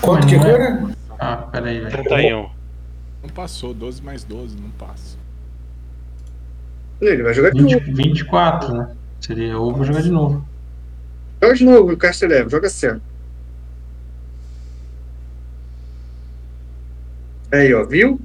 Quanto 0.00 0.26
que 0.26 0.34
é? 0.34 0.38
cura? 0.38 0.96
Ah, 1.20 1.36
peraí, 1.36 1.78
velho. 1.78 1.90
31. 1.90 2.50
Não 3.22 3.30
passou, 3.30 3.72
12 3.72 4.02
mais 4.02 4.24
12, 4.24 4.56
não 4.56 4.70
passa. 4.70 5.23
Ele 7.00 7.22
vai 7.22 7.34
jogar 7.34 7.50
de 7.50 7.62
20, 7.62 7.72
novo. 7.72 7.94
24, 7.94 8.74
né? 8.74 8.96
Seria 9.20 9.58
ou 9.58 9.74
vou 9.74 9.84
jogar 9.84 10.02
de 10.02 10.10
novo. 10.10 10.46
Joga 11.42 11.54
de 11.54 11.64
novo, 11.64 11.92
o 11.92 11.96
Caster 11.96 12.28
leva, 12.28 12.48
joga 12.48 12.68
certo. 12.68 13.02
Aí, 17.52 17.72
ó, 17.72 17.84
viu? 17.84 18.20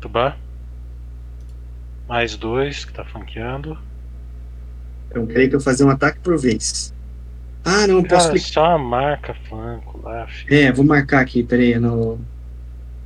Tubá. 0.00 0.36
Mais 2.08 2.36
dois, 2.36 2.84
que 2.84 2.92
tá 2.92 3.04
flanqueando. 3.04 3.78
Então, 5.10 5.26
peraí 5.26 5.48
que 5.48 5.54
eu 5.54 5.60
vou 5.60 5.64
fazer 5.64 5.84
um 5.84 5.90
ataque 5.90 6.18
por 6.20 6.38
vez. 6.38 6.92
Ah, 7.64 7.86
não, 7.86 8.02
posso 8.02 8.28
Cara, 8.28 8.30
clicar. 8.30 8.52
só 8.52 8.78
marca 8.78 9.34
flanco 9.48 10.00
lá, 10.02 10.26
filho. 10.26 10.54
É, 10.54 10.72
vou 10.72 10.84
marcar 10.84 11.20
aqui, 11.20 11.42
peraí, 11.42 11.78
no. 11.78 12.18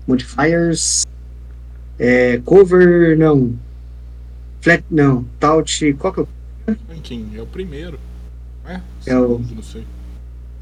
Modifiers. 0.07 1.05
É, 1.99 2.39
cover, 2.45 3.17
não. 3.17 3.55
Flat, 4.61 4.85
não. 4.91 5.25
Touch, 5.41 5.93
qual 5.95 6.13
que 6.13 6.21
é 6.21 6.23
o. 6.23 6.29
Ranking, 6.89 7.31
é 7.37 7.41
o 7.43 7.47
primeiro. 7.47 7.99
É, 8.67 8.81
É 9.07 9.17
o- 9.19 9.39
não 9.39 9.63
sei. 9.63 9.85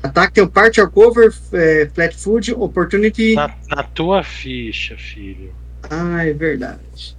Ataque 0.03 0.35
tem 0.35 0.43
o 0.45 0.49
part 0.49 0.81
or 0.81 0.91
cover, 0.91 1.33
é, 1.53 1.89
flat 1.95 2.17
food, 2.17 2.53
opportunity. 2.55 3.35
Na, 3.37 3.55
na 3.69 3.83
tua 3.85 4.25
ficha, 4.25 4.97
filho. 4.97 5.55
Ah, 5.89 6.27
é 6.27 6.33
verdade. 6.33 7.17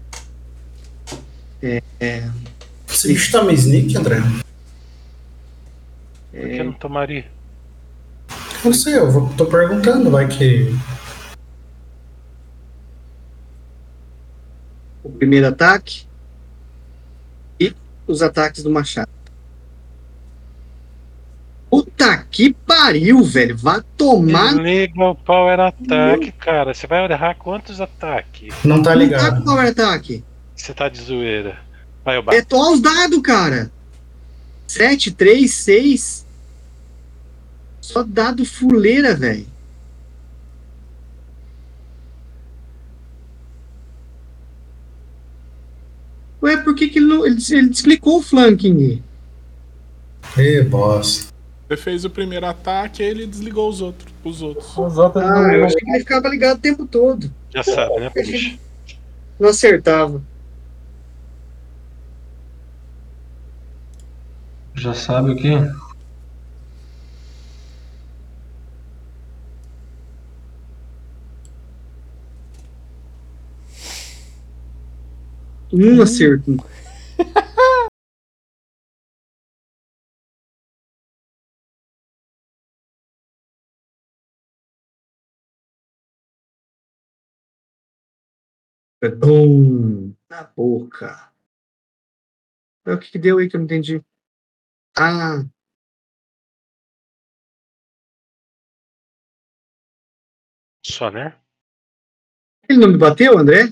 Esse 2.90 3.08
bicho 3.08 3.32
tá 3.32 3.42
meio 3.44 3.56
sneak, 3.58 3.96
André? 3.98 4.18
Por 6.32 6.42
que 6.50 6.64
não 6.64 6.74
tomaria? 6.74 7.26
Não 8.66 8.74
sei, 8.74 8.98
eu 8.98 9.10
vou, 9.10 9.30
tô 9.38 9.46
perguntando, 9.46 10.10
vai 10.12 10.28
que. 10.28 10.76
O 15.04 15.10
primeiro 15.10 15.48
ataque. 15.48 16.06
E 17.60 17.74
os 18.08 18.22
ataques 18.22 18.64
do 18.64 18.70
machado. 18.70 19.10
Puta 21.70 22.26
que 22.30 22.54
pariu, 22.54 23.24
velho. 23.24 23.58
Vai 23.58 23.82
tomar. 23.98 24.54
Liga 24.54 25.04
o 25.04 25.16
power 25.16 25.60
attack, 25.60 26.32
cara. 26.34 26.74
Você 26.74 26.86
vai 26.86 27.04
errar 27.12 27.36
quantos 27.36 27.82
ataques? 27.82 28.54
Não 28.64 28.76
tá 28.76 28.76
Não 28.76 28.84
tá 28.84 28.96
ligado. 28.96 29.38
com 29.38 29.44
power 29.46 29.68
ataque. 29.70 30.24
Você 30.56 30.74
tá 30.74 30.88
de 30.88 31.02
zoeira. 31.02 31.58
Vai, 32.06 32.20
o 32.20 32.32
É 32.32 32.46
só 32.48 32.74
os 32.74 32.80
dados, 32.80 33.20
cara. 33.22 33.72
7, 34.68 35.12
3, 35.12 35.52
6. 35.52 36.26
Só 37.82 38.04
dado 38.04 38.46
fuleira, 38.46 39.16
velho. 39.16 39.48
Ué, 46.44 46.58
por 46.58 46.76
que, 46.76 46.90
que 46.90 47.00
ele 47.00 47.08
não. 47.08 47.26
Ele, 47.26 47.38
ele 47.52 47.70
desclicou 47.70 48.18
o 48.20 48.22
flanking? 48.22 49.02
Ê, 50.38 50.62
boss. 50.62 51.32
Você 51.68 51.78
fez 51.78 52.04
o 52.04 52.10
primeiro 52.10 52.46
ataque, 52.46 53.02
aí 53.02 53.10
ele 53.10 53.26
desligou 53.26 53.70
os 53.70 53.82
outros. 53.82 54.14
Os 54.26 54.42
outros. 54.42 54.78
Os 54.78 54.98
outros 54.98 55.24
Ah, 55.24 55.54
eu 55.54 55.66
achei 55.66 55.80
que 55.80 55.90
ele 55.90 56.00
ficava 56.00 56.28
ligado 56.28 56.58
o 56.58 56.62
tempo 56.62 56.86
todo. 56.86 57.32
Já 57.50 57.64
sabe, 57.64 58.00
né? 58.00 58.12
Não 59.40 59.50
acertava. 59.50 60.22
Já 64.76 64.94
sabe 64.94 65.32
o 65.32 65.36
quê? 65.38 65.54
Um 75.76 76.04
acerto. 76.04 76.56
Bum, 89.20 90.16
na 90.30 90.44
boca. 90.44 91.34
É 92.86 92.94
O 92.94 93.00
que, 93.00 93.12
que 93.12 93.20
deu 93.20 93.40
aí 93.40 93.50
que 93.50 93.56
eu 93.56 93.60
não 93.60 93.66
entendi? 93.66 94.02
Ah, 94.96 95.44
Só, 100.86 101.10
né? 101.10 101.36
ele 102.70 102.80
não 102.80 102.90
me 102.90 102.98
bateu, 102.98 103.38
André? 103.38 103.72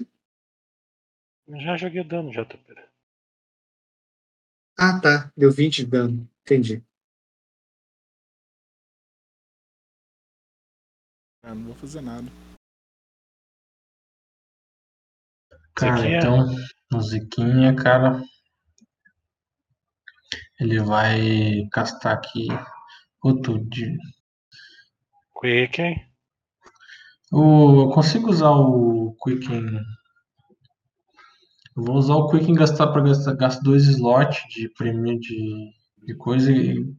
Já 1.60 1.76
joguei 1.76 2.04
dano, 2.04 2.32
já, 2.32 2.46
Tupera. 2.46 2.90
Ah, 4.78 5.00
tá. 5.02 5.32
Deu 5.36 5.52
20 5.52 5.84
de 5.84 5.86
dano. 5.86 6.30
Entendi. 6.42 6.84
Ah, 11.44 11.54
não 11.54 11.66
vou 11.66 11.76
fazer 11.76 12.02
nada. 12.02 12.28
Cara, 15.76 15.98
Ziquinha? 15.98 16.18
então, 16.18 16.46
no 16.92 17.02
Ziquinha, 17.02 17.76
cara. 17.76 18.24
Ele 20.60 20.80
vai 20.80 21.68
castar 21.72 22.14
aqui 22.14 22.48
outro 23.22 23.58
de. 23.66 23.98
Quick, 25.40 25.82
hein? 25.82 26.12
O, 27.32 27.84
eu 27.84 27.90
consigo 27.90 28.30
usar 28.30 28.52
o 28.52 29.16
Quicken. 29.24 29.80
Eu 31.76 31.84
vou 31.84 31.96
usar 31.96 32.16
o 32.16 32.30
Quicken 32.30 32.54
gastar 32.54 32.88
para 32.88 33.02
gastar 33.02 33.36
gasto 33.36 33.64
dois 33.64 33.84
slots 33.88 34.44
de 34.50 34.68
prêmio 34.70 35.18
de, 35.20 35.72
de 36.06 36.16
coisa 36.16 36.52
e, 36.52 36.94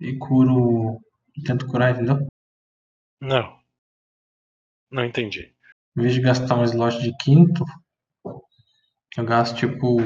e 0.00 0.18
curo. 0.18 1.00
Tento 1.46 1.66
curar, 1.66 1.92
entendeu? 1.92 2.26
Não. 3.20 3.58
Não 4.90 5.04
entendi. 5.04 5.54
Em 5.96 6.02
vez 6.02 6.14
de 6.14 6.20
gastar 6.20 6.58
um 6.58 6.64
slot 6.64 7.00
de 7.00 7.16
quinto, 7.18 7.64
eu 9.16 9.24
gasto 9.24 9.56
tipo 9.56 9.96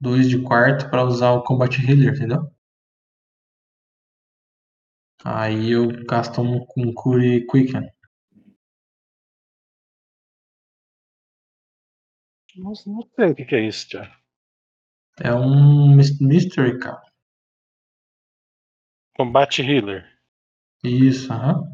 dois 0.00 0.28
de 0.28 0.40
quarto 0.42 0.88
para 0.90 1.04
usar 1.04 1.32
o 1.32 1.42
Combat 1.42 1.74
Healer, 1.74 2.14
entendeu? 2.14 2.48
Aí 5.24 5.70
eu 5.70 5.88
gasto 6.04 6.40
um, 6.42 6.66
um 6.76 6.92
Cure 6.92 7.46
Quicken. 7.46 7.90
Não, 12.56 12.72
não 12.86 13.08
sei 13.14 13.30
o 13.30 13.34
que, 13.36 13.44
que 13.44 13.54
é 13.54 13.64
isso, 13.68 13.88
Thiago. 13.88 14.12
É 15.20 15.32
um 15.34 15.96
mys- 15.96 16.20
Mystery, 16.20 16.78
cara. 16.78 17.02
Combate 19.16 19.60
Healer. 19.64 20.04
Isso, 20.84 21.32
aham. 21.32 21.68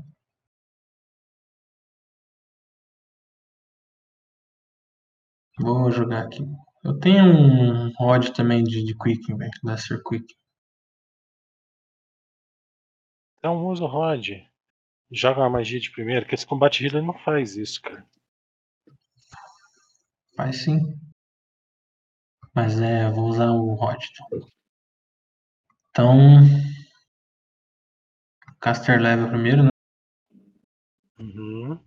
Vou 5.60 5.92
jogar 5.92 6.24
aqui. 6.24 6.42
Eu 6.82 6.98
tenho 6.98 7.22
um 7.24 7.92
rod 7.96 8.30
também 8.30 8.64
de, 8.64 8.82
de 8.82 8.98
Quicken, 8.98 9.36
velho. 9.36 9.50
Lesser 9.62 10.02
Quick. 10.02 10.34
Então 13.38 13.66
usa 13.66 13.84
o 13.84 13.86
Rod. 13.86 14.30
Joga 15.12 15.40
uma 15.40 15.50
magia 15.50 15.80
de 15.80 15.90
primeira, 15.92 16.26
que 16.26 16.34
esse 16.34 16.46
combate 16.46 16.84
healer 16.84 17.02
não 17.04 17.18
faz 17.18 17.56
isso, 17.56 17.82
cara. 17.82 18.06
Faz 20.40 20.62
sim. 20.62 20.98
Mas 22.54 22.80
é, 22.80 23.10
vou 23.10 23.28
usar 23.28 23.50
o 23.50 23.74
rod. 23.74 24.02
Então. 25.90 26.16
Caster 28.58 28.98
level 29.02 29.28
primeiro, 29.28 29.64
né? 29.64 29.68
Uhum. 31.18 31.78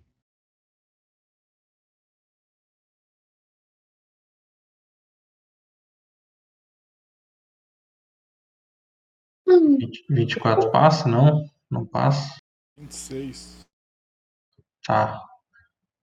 Hum, 9.48 9.76
20 9.78 10.04
24 10.08 10.70
passa? 10.70 11.08
Não, 11.08 11.44
não 11.68 11.84
passa. 11.84 12.36
26. 12.78 13.66
Tá. 14.86 15.20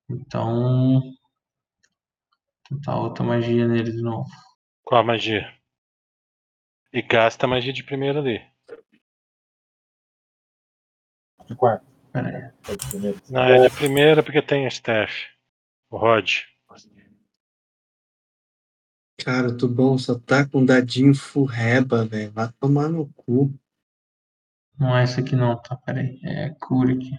Então. 0.09 1.01
Tentar 2.71 2.95
outra 2.95 3.21
magia 3.21 3.67
nele 3.67 3.91
de 3.91 4.01
novo. 4.01 4.29
Qual 4.81 5.01
a 5.01 5.03
magia? 5.03 5.53
E 6.93 7.01
gasta 7.01 7.45
a 7.45 7.49
magia 7.49 7.73
de 7.73 7.83
primeira 7.83 8.19
ali. 8.19 8.41
De 11.45 11.53
quarto. 11.53 11.85
É 12.13 12.75
de. 12.97 13.31
Não, 13.31 13.43
é 13.43 13.67
de 13.67 13.75
primeira 13.75 14.23
porque 14.23 14.41
tem 14.41 14.65
a 14.65 14.69
staff. 14.69 15.27
O 15.89 15.97
Rod. 15.97 16.43
Cara, 19.21 19.49
o 19.49 19.57
Tubão 19.57 19.97
só 19.97 20.17
tá 20.17 20.47
com 20.47 20.65
dadinho 20.65 21.13
furreba, 21.13 22.05
velho. 22.05 22.31
Vai 22.31 22.49
tomar 22.53 22.87
no 22.87 23.11
cu. 23.13 23.53
Não 24.79 24.97
é 24.97 25.03
esse 25.03 25.19
aqui 25.19 25.35
não, 25.35 25.61
tá? 25.61 25.75
Peraí. 25.75 26.21
É 26.23 26.51
cura 26.51 26.93
aqui. 26.93 27.11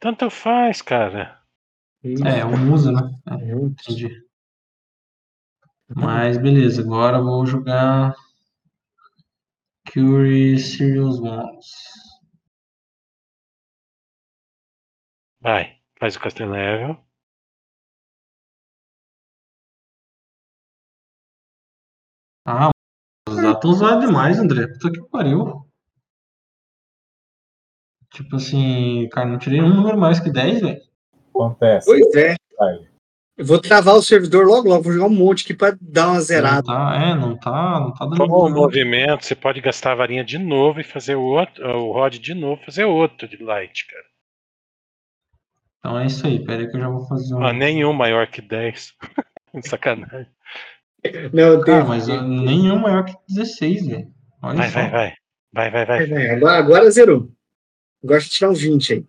Tanto 0.00 0.28
faz, 0.30 0.82
cara. 0.82 1.40
É, 2.02 2.44
o 2.44 2.58
Musa, 2.58 2.90
né? 2.90 3.20
É, 3.30 3.52
entendi. 3.52 4.24
Mas 5.96 6.36
beleza, 6.36 6.82
agora 6.82 7.18
eu 7.18 7.24
vou 7.24 7.46
jogar 7.46 8.14
Cure 9.92 10.58
Serious 10.58 11.20
Wounds. 11.20 11.70
Vai, 15.40 15.78
faz 16.00 16.16
o 16.16 16.20
castelo 16.20 16.52
level. 16.52 16.98
Ah, 22.46 22.70
os 23.28 23.36
dados 23.36 23.54
estão 23.54 23.70
usados 23.70 24.06
demais, 24.06 24.38
André. 24.38 24.66
Puta 24.66 24.90
que 24.90 25.08
pariu. 25.10 25.64
Tipo 28.10 28.36
assim, 28.36 29.08
cara, 29.10 29.28
não 29.28 29.38
tirei 29.38 29.60
um 29.60 29.74
número 29.74 29.98
mais 29.98 30.20
que 30.20 30.30
10, 30.30 30.60
velho. 30.60 30.82
Acontece. 31.30 31.86
Pois 31.86 32.14
é. 32.14 32.34
Vai. 32.58 32.93
Eu 33.36 33.44
vou 33.44 33.60
travar 33.60 33.96
o 33.96 34.02
servidor 34.02 34.46
logo, 34.46 34.68
logo. 34.68 34.82
Vou 34.84 34.92
jogar 34.92 35.06
um 35.06 35.10
monte 35.14 35.42
aqui 35.44 35.54
pra 35.54 35.76
dar 35.80 36.06
uma 36.08 36.14
Não 36.14 36.20
zerada. 36.20 36.62
tá, 36.66 36.94
é, 37.02 37.14
não 37.16 37.36
tá, 37.36 37.80
não 37.80 37.92
tá 37.92 38.04
dando 38.06 38.16
Com 38.16 38.24
o 38.32 38.48
não. 38.48 38.56
movimento, 38.56 39.24
você 39.24 39.34
pode 39.34 39.60
gastar 39.60 39.92
a 39.92 39.96
varinha 39.96 40.24
de 40.24 40.38
novo 40.38 40.80
e 40.80 40.84
fazer 40.84 41.16
o 41.16 41.22
outro, 41.22 41.66
o 41.66 41.92
rod 41.92 42.16
de 42.18 42.32
novo, 42.32 42.62
fazer 42.64 42.84
outro 42.84 43.26
de 43.26 43.36
light, 43.42 43.86
cara. 43.88 44.04
Então 45.78 45.98
é 45.98 46.06
isso 46.06 46.26
aí, 46.26 46.44
pera 46.44 46.62
aí 46.62 46.70
que 46.70 46.76
eu 46.76 46.80
já 46.80 46.88
vou 46.88 47.06
fazer 47.08 47.34
um. 47.34 47.44
Ah, 47.44 47.52
nenhum 47.52 47.92
maior 47.92 48.26
que 48.28 48.40
10. 48.40 48.94
Sacanagem. 49.66 50.26
Não, 51.32 51.56
tem. 51.56 51.74
Cara, 51.74 51.84
mas 51.84 52.06
nenhum 52.06 52.78
maior 52.78 53.04
que 53.04 53.14
16, 53.28 53.86
velho. 53.86 54.08
Vai, 54.40 54.56
vai, 54.70 54.90
vai. 54.90 55.14
Vai, 55.52 55.70
vai, 55.70 55.86
Vai, 55.86 56.06
vai. 56.06 56.30
Agora, 56.30 56.58
agora 56.58 56.90
zerou. 56.90 57.30
Agora 58.02 58.18
deixa 58.20 58.28
eu 58.28 58.32
tirar 58.32 58.50
um 58.50 58.54
20 58.54 58.92
aí. 58.94 59.06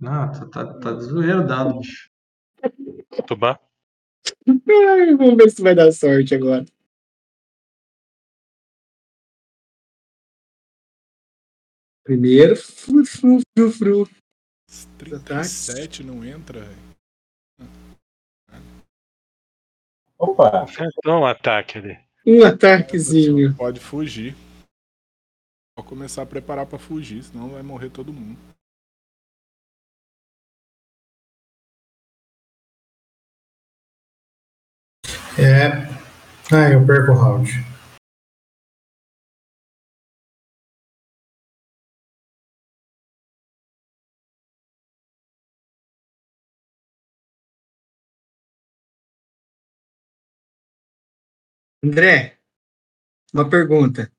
Não, 0.00 0.30
tá, 0.30 0.46
tá, 0.46 0.80
tá 0.80 0.92
de 0.92 1.02
zoeira 1.02 1.40
o 1.40 1.46
dado, 1.46 1.78
bicho. 1.78 2.10
Tubá. 3.26 3.58
Ai, 4.46 5.14
Vamos 5.16 5.36
ver 5.36 5.50
se 5.50 5.62
vai 5.62 5.74
dar 5.74 5.90
sorte 5.90 6.34
agora. 6.34 6.64
Primeiro, 12.04 12.56
fru, 12.56 13.04
fru, 13.04 13.40
fru, 13.56 13.72
fru. 13.72 14.10
37 14.98 16.04
não 16.04 16.24
entra, 16.24 16.60
velho. 16.60 16.88
Opa, 20.18 20.62
Acertou 20.62 21.20
um 21.20 21.26
ataque 21.26 21.78
ali. 21.78 21.98
Um 22.26 22.44
ataquezinho. 22.44 23.54
Pode 23.56 23.80
fugir. 23.80 24.34
Pode 25.76 25.88
começar 25.88 26.22
a 26.22 26.26
preparar 26.26 26.66
pra 26.66 26.78
fugir, 26.78 27.22
senão 27.22 27.50
vai 27.50 27.62
morrer 27.62 27.90
todo 27.90 28.12
mundo. 28.12 28.38
É. 35.40 35.70
Ah, 36.52 36.68
eu 36.72 36.84
perco 36.84 37.12
o 37.12 37.14
round. 37.14 37.48
André, 51.84 52.36
uma 53.32 53.48
pergunta. 53.48 54.10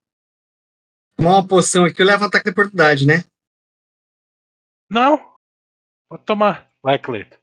Tomar 1.18 1.32
uma 1.32 1.48
poção 1.48 1.84
aqui, 1.84 2.02
eu 2.02 2.06
levo 2.06 2.24
um 2.24 2.28
ataque 2.28 2.46
de 2.46 2.52
oportunidade, 2.52 3.06
né? 3.06 3.26
Não! 4.90 5.36
Vou 6.10 6.18
tomar. 6.18 6.72
Vai, 6.82 6.98
Cleito. 6.98 7.39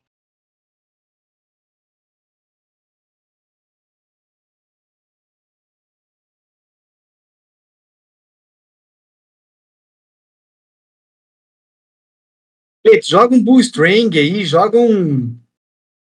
Leite, 12.87 13.11
joga 13.11 13.35
um 13.35 13.43
Bull 13.43 13.59
String 13.59 14.17
aí, 14.17 14.45
joga 14.45 14.79
um. 14.79 15.37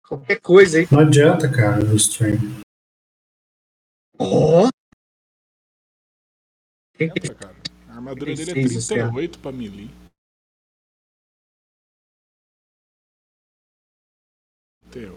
qualquer 0.08 0.40
coisa 0.40 0.80
aí. 0.80 0.88
Não 0.90 1.02
adianta, 1.02 1.52
cara, 1.52 1.84
no 1.84 1.98
stream. 1.98 2.40
Ó! 4.18 4.70
Entra, 6.98 7.36
cara. 7.36 7.56
A 7.90 7.96
armadura 7.96 8.34
dele 8.34 8.52
é 8.52 8.54
36, 8.54 8.88
38 8.88 9.40
pra 9.40 9.52
melee. 9.52 9.90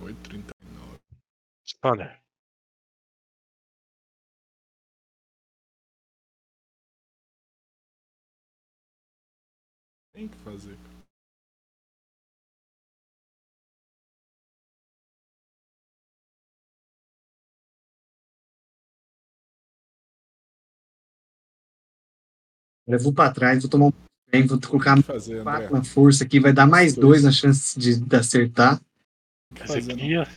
Oito, 0.03 0.29
trinta 0.29 0.53
e 0.61 0.67
nove. 0.75 0.99
Spawner. 1.65 2.21
Tem 10.13 10.27
que 10.27 10.37
fazer. 10.39 10.94
Eu 22.87 22.99
vou 22.99 23.15
pra 23.15 23.33
trás, 23.33 23.63
vou 23.63 23.71
tomar 23.71 23.87
um 23.87 23.93
bem, 24.31 24.47
vou 24.47 24.61
colocar 24.61 25.01
fazer, 25.03 25.39
André. 25.39 25.61
4 25.61 25.73
na 25.73 25.85
força 25.85 26.25
aqui, 26.25 26.39
vai 26.39 26.53
dar 26.53 26.67
mais 26.67 26.95
Dois. 26.95 27.23
2 27.23 27.25
na 27.25 27.33
chance 27.33 27.79
de, 27.79 27.99
de 27.99 28.17
acertar. 28.17 28.81
Ezequias. 29.57 30.29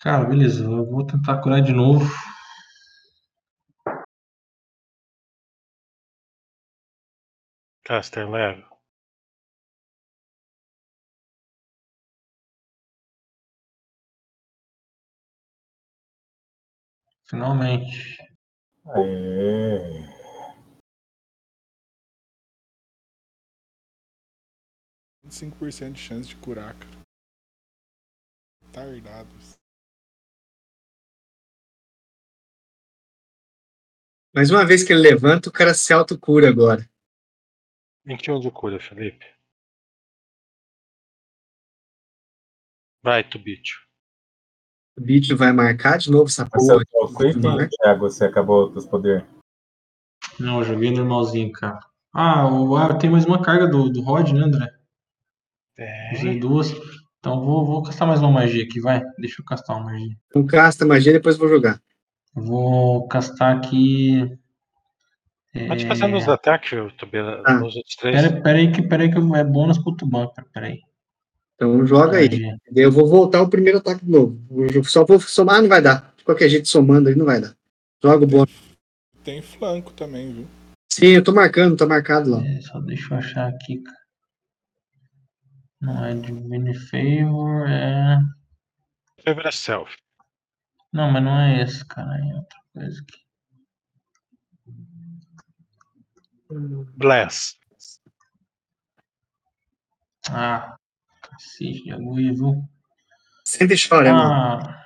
Cara, 0.00 0.24
beleza, 0.24 0.64
eu 0.64 0.84
vou 0.84 1.06
tentar 1.06 1.40
curar 1.40 1.62
de 1.62 1.72
novo. 1.72 2.04
Caster 7.84 8.28
level. 8.28 8.75
Finalmente. 17.28 18.18
Aê. 18.86 20.06
e 25.24 25.32
cinco 25.32 25.56
por 25.58 25.72
cento 25.72 25.94
de 25.94 26.00
chance 26.00 26.28
de 26.28 26.36
curar, 26.36 26.74
cara. 26.78 27.02
Tardados. 28.72 29.56
Mais 34.32 34.50
uma 34.50 34.64
vez 34.66 34.84
que 34.84 34.92
ele 34.92 35.02
levanta, 35.02 35.48
o 35.48 35.52
cara 35.52 35.74
se 35.74 35.92
autocura 35.92 36.48
agora. 36.48 36.88
21 38.04 38.38
de 38.38 38.50
cura, 38.52 38.78
Felipe. 38.78 39.24
Vai, 43.02 43.28
Tubicho. 43.28 43.85
O 44.98 45.00
bicho 45.02 45.36
vai 45.36 45.52
marcar 45.52 45.98
de 45.98 46.10
novo 46.10 46.24
essa 46.26 46.44
Você 46.44 46.72
porra. 46.72 46.82
é 46.94 47.04
o 47.04 47.14
Quick, 47.14 47.40
Thiago? 47.82 48.00
Você 48.08 48.24
acabou 48.24 48.70
os 48.70 48.86
poderes? 48.86 49.24
Não, 50.40 50.58
eu 50.58 50.64
joguei 50.64 50.90
normalzinho, 50.90 51.52
cara. 51.52 51.80
Ah, 52.12 52.48
o, 52.48 52.74
ah, 52.76 52.94
tem 52.94 53.10
mais 53.10 53.26
uma 53.26 53.42
carga 53.42 53.66
do, 53.66 53.90
do 53.90 54.00
Rod, 54.00 54.30
né, 54.32 54.40
André? 54.40 54.70
Usei 56.14 56.30
Tem. 56.32 56.40
duas. 56.40 56.72
Então 57.18 57.44
vou, 57.44 57.66
vou 57.66 57.82
castar 57.82 58.08
mais 58.08 58.20
uma 58.20 58.30
magia 58.30 58.64
aqui, 58.64 58.80
vai. 58.80 59.02
Deixa 59.18 59.42
eu 59.42 59.44
castar 59.44 59.76
uma 59.76 59.90
magia. 59.92 60.16
Então 60.28 60.46
casta 60.46 60.86
magia, 60.86 61.12
depois 61.12 61.36
vou 61.36 61.48
jogar. 61.48 61.78
Vou 62.34 63.06
castar 63.08 63.56
aqui. 63.56 64.20
Pode 65.68 65.84
É... 65.84 65.88
fazer 65.88 66.06
nos 66.06 66.28
ataques, 66.28 66.70
Tubela, 66.96 67.42
Ah. 67.44 67.54
nos 67.54 67.76
outros 67.76 67.96
três. 67.96 68.16
Pera, 68.16 68.40
pera 68.42 68.58
aí 68.58 68.72
que, 68.72 68.82
pera 68.82 69.02
aí 69.02 69.10
que 69.10 69.18
é 69.18 69.44
bônus 69.44 69.78
pro 69.78 69.94
Tuban, 69.94 70.28
cara. 70.28 70.48
Pera 70.52 70.66
aí. 70.68 70.80
Então 71.56 71.86
joga 71.86 72.18
aí. 72.18 72.28
Daí 72.28 72.84
Eu 72.84 72.92
vou 72.92 73.08
voltar 73.08 73.40
o 73.42 73.48
primeiro 73.48 73.78
ataque 73.78 74.04
de 74.04 74.10
novo. 74.10 74.38
Vou- 74.48 74.84
Só 74.84 75.04
vou 75.04 75.18
somar, 75.18 75.60
não 75.62 75.68
vai 75.68 75.80
dar. 75.82 76.14
De 76.16 76.22
qualquer 76.24 76.48
jeito, 76.48 76.68
somando 76.68 77.08
aí, 77.08 77.14
não 77.14 77.24
vai 77.26 77.40
dar. 77.40 77.56
Joga 78.02 78.24
o 78.24 78.28
bônus. 78.28 78.52
Tem 79.24 79.40
flanco 79.42 79.92
também, 79.92 80.32
viu? 80.32 80.46
Sim, 80.92 81.08
eu 81.08 81.24
tô 81.24 81.32
marcando, 81.32 81.76
tá 81.76 81.86
marcado 81.86 82.30
lá. 82.30 82.46
É, 82.46 82.60
só 82.60 82.78
deixa 82.80 83.12
eu 83.14 83.18
achar 83.18 83.48
aqui, 83.48 83.78
cara. 83.82 83.96
Não 85.80 86.04
é 86.04 86.14
Divine 86.14 86.74
Favor, 86.74 87.66
é. 87.68 88.18
Favorite 89.24 89.56
Self. 89.56 89.96
Não, 90.92 91.10
mas 91.10 91.22
não 91.22 91.38
é 91.38 91.62
esse, 91.62 91.84
cara. 91.86 92.16
É 92.18 92.34
outra 92.34 92.58
coisa 92.72 93.00
aqui. 93.02 93.26
Bless. 96.96 97.56
Ah, 100.30 100.76
cacete 101.36 101.84
de 101.84 101.92
agulha, 101.92 102.32
viu? 102.32 102.62
Senta 103.44 103.74
e 103.74 103.76
chora, 103.76 104.12
mano. 104.12 104.32
Ah. 104.32 104.84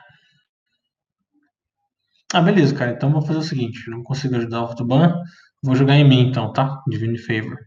ah, 2.35 2.43
beleza, 2.43 2.75
cara. 2.75 2.93
Então 2.93 3.13
vou 3.13 3.23
fazer 3.23 3.39
o 3.39 3.43
seguinte: 3.43 3.89
não 3.89 4.03
consigo 4.03 4.37
ajudar 4.37 4.63
o 4.63 4.75
Tuban. 4.75 5.23
Vou 5.63 5.75
jogar 5.75 5.97
em 5.97 6.09
mim, 6.09 6.29
então, 6.29 6.53
tá? 6.53 6.83
Divine 6.89 7.19
Favor. 7.19 7.59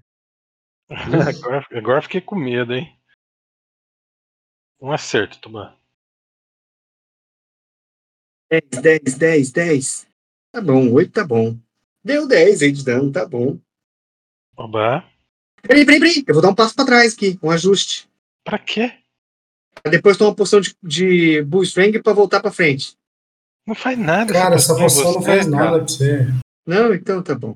Agora, 0.89 1.65
agora 1.71 2.01
fiquei 2.01 2.21
com 2.21 2.35
medo, 2.35 2.73
hein? 2.73 2.95
Um 4.79 4.91
acerto, 4.91 5.39
Tuban. 5.39 5.73
10, 8.51 8.81
10, 8.81 9.17
10, 9.17 9.51
10. 9.51 10.07
Tá 10.51 10.61
bom, 10.61 10.91
8 10.91 11.11
tá 11.11 11.25
bom. 11.25 11.57
Deu 12.03 12.27
10 12.27 12.61
aí 12.61 12.71
de 12.71 12.83
dano, 12.83 13.11
tá 13.11 13.25
bom. 13.25 13.57
Oba. 14.55 15.03
Peraí, 15.63 15.85
peraí, 15.85 15.99
peraí. 15.99 16.23
Eu 16.27 16.33
vou 16.35 16.43
dar 16.43 16.49
um 16.49 16.55
passo 16.55 16.75
pra 16.75 16.85
trás 16.85 17.13
aqui, 17.13 17.39
um 17.41 17.49
ajuste. 17.49 18.07
Pra 18.43 18.59
quê? 18.59 18.93
Pra 19.81 19.91
Depois 19.91 20.17
tomar 20.17 20.31
uma 20.31 20.35
poção 20.35 20.59
de, 20.61 20.75
de 20.83 21.41
Bull 21.43 21.63
Strength 21.63 22.01
pra 22.03 22.13
voltar 22.13 22.41
pra 22.41 22.51
frente. 22.51 22.95
Não 23.65 23.75
faz 23.75 23.97
nada. 23.97 24.31
Cara, 24.33 24.55
essa 24.55 24.75
poção 24.75 25.13
não 25.13 25.21
faz 25.21 25.45
cara. 25.45 25.49
nada 25.49 25.77
pra 25.79 25.87
você. 25.87 26.27
Não, 26.67 26.93
então 26.93 27.21
tá 27.23 27.33
bom. 27.35 27.55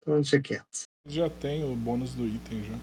Então 0.00 0.16
deixa 0.16 0.40
quieto. 0.40 0.84
Já 1.06 1.28
tem 1.28 1.64
o 1.64 1.74
bônus 1.76 2.14
do 2.14 2.26
item 2.26 2.64
já. 2.64 2.74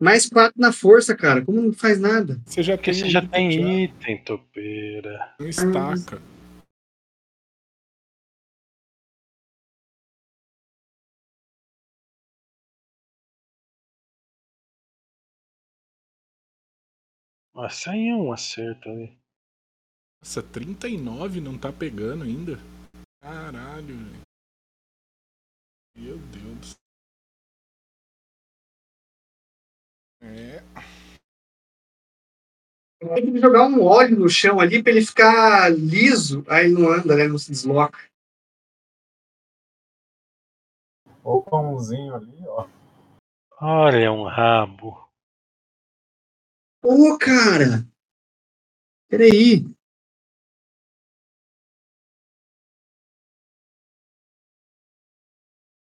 Mais 0.00 0.28
4 0.28 0.52
na 0.56 0.72
força, 0.72 1.16
cara. 1.16 1.44
Como 1.44 1.62
não 1.62 1.72
faz 1.72 1.98
nada? 1.98 2.40
Você 2.46 2.62
já 2.62 2.76
Porque 2.76 2.90
tem 2.90 3.00
você 3.00 3.10
já 3.10 3.20
item 3.20 3.30
tem 3.50 3.84
item, 3.84 4.24
topeira. 4.24 5.34
Não 5.40 5.48
estaca. 5.48 6.20
Nossa, 17.54 17.92
aí 17.92 18.08
é 18.08 18.16
um 18.16 18.32
acerto 18.32 18.88
ali. 18.88 19.16
Nossa, 20.20 20.42
39 20.42 21.40
não 21.40 21.56
tá 21.56 21.72
pegando 21.72 22.24
ainda? 22.24 22.58
Caralho, 23.22 23.96
velho. 23.96 24.22
Meu 25.96 26.18
Deus 26.18 26.58
do 26.58 26.66
céu. 26.66 26.84
É, 30.22 30.62
Tem 33.14 33.32
que 33.32 33.38
jogar 33.38 33.66
um 33.66 33.82
óleo 33.84 34.18
no 34.18 34.28
chão 34.28 34.58
ali 34.58 34.82
pra 34.82 34.90
ele 34.92 35.04
ficar 35.04 35.70
liso. 35.70 36.44
Aí 36.48 36.70
não 36.70 36.90
anda, 36.90 37.14
né? 37.14 37.28
Não 37.28 37.38
se 37.38 37.50
desloca. 37.50 37.98
O 41.22 41.42
pãozinho 41.42 42.14
ali, 42.14 42.46
ó. 42.46 42.66
Olha, 43.60 44.10
um 44.10 44.24
rabo. 44.24 45.03
Ô, 46.84 47.16
cara! 47.18 47.84
Peraí. 49.08 49.64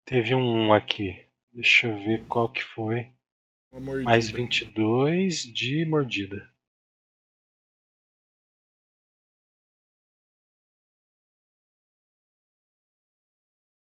Teve 0.06 0.34
um 0.34 0.72
aqui. 0.72 1.26
Deixa 1.52 1.88
eu 1.88 1.96
ver 1.98 2.24
qual 2.26 2.48
que 2.48 2.62
foi. 2.62 3.10
Mais 4.04 4.30
22 4.30 5.42
de 5.42 5.84
mordida. 5.84 6.48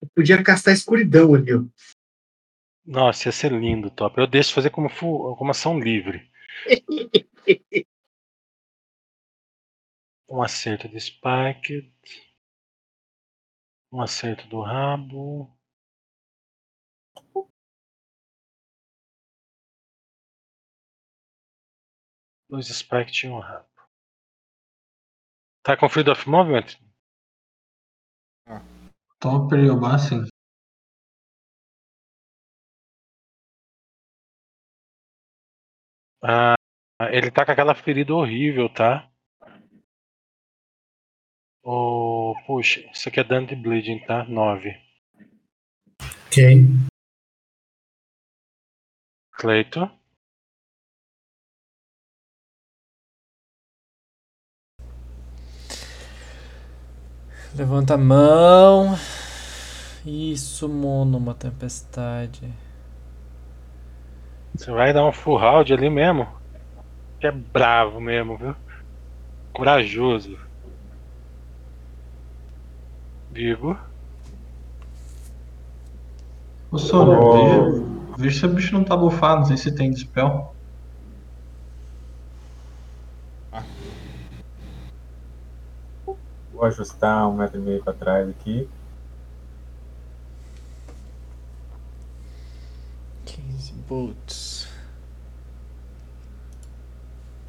Eu 0.03 0.09
podia 0.15 0.43
castar 0.43 0.75
escuridão 0.75 1.35
ali, 1.35 1.55
ó. 1.55 1.63
Nossa, 2.85 3.29
ia 3.29 3.33
ser 3.33 3.53
lindo, 3.53 3.91
top. 3.91 4.19
Eu 4.21 4.27
deixo 4.27 4.53
fazer 4.55 4.71
como, 4.71 4.89
fu- 4.89 5.35
como 5.37 5.51
ação 5.51 5.79
livre. 5.79 6.31
Um 10.33 10.43
acerto 10.43 10.89
de 10.89 10.99
Spike. 10.99 11.93
Um 13.93 14.01
acerto 14.01 14.49
do 14.49 14.63
rabo. 14.63 15.55
Dois 22.49 22.67
Spike 22.69 23.27
e 23.27 23.29
um 23.29 23.39
rabo. 23.39 23.69
Tá 25.63 25.77
com 25.77 25.89
Freedom 25.89 26.13
of 26.13 26.27
Movement? 26.29 26.79
E 29.55 29.71
o 29.71 29.79
Bassin. 29.79 30.32
Ah, 36.25 36.55
ele 37.11 37.31
tá 37.31 37.45
com 37.45 37.53
aquela 37.53 37.75
ferida 37.75 38.15
horrível, 38.15 38.69
tá? 38.69 39.11
Oh, 41.65 42.35
puxa, 42.47 42.81
isso 42.93 43.09
aqui 43.09 43.21
é 43.21 43.25
dano 43.25 43.47
de 43.47 43.57
bleeding, 43.57 43.99
tá? 44.07 44.25
9. 44.25 44.71
Ok. 46.27 46.67
Cleito. 49.33 49.91
Levanta 57.57 57.95
a 57.95 57.99
mão. 57.99 58.95
Isso, 60.07 60.69
mono, 60.69 61.19
uma 61.19 61.35
tempestade. 61.35 62.53
Você 64.55 64.71
vai 64.71 64.93
dar 64.93 65.07
um 65.07 65.13
full 65.13 65.37
round 65.39 65.73
ali 65.73 65.89
mesmo? 65.89 66.29
Que 67.19 67.27
é 67.27 67.33
bravo 67.33 68.01
mesmo, 68.01 68.37
viu? 68.37 68.55
Corajoso. 69.53 70.39
Vigo. 73.31 73.79
Ô, 76.71 76.77
Ô. 76.77 77.33
veja, 77.33 77.85
veja 78.19 78.41
se 78.41 78.47
o 78.47 78.49
bicho 78.51 78.75
não 78.75 78.85
tá 78.85 78.97
bufado, 78.97 79.41
não 79.41 79.47
sei 79.47 79.57
se 79.57 79.75
tem 79.75 79.91
dispel. 79.91 80.55
Vou 86.53 86.65
ajustar 86.65 87.29
um 87.29 87.37
metro 87.37 87.59
e 87.59 87.63
meio 87.63 87.83
pra 87.83 87.93
trás 87.93 88.29
aqui. 88.29 88.69
15 93.93 94.15
bolts. 94.23 94.69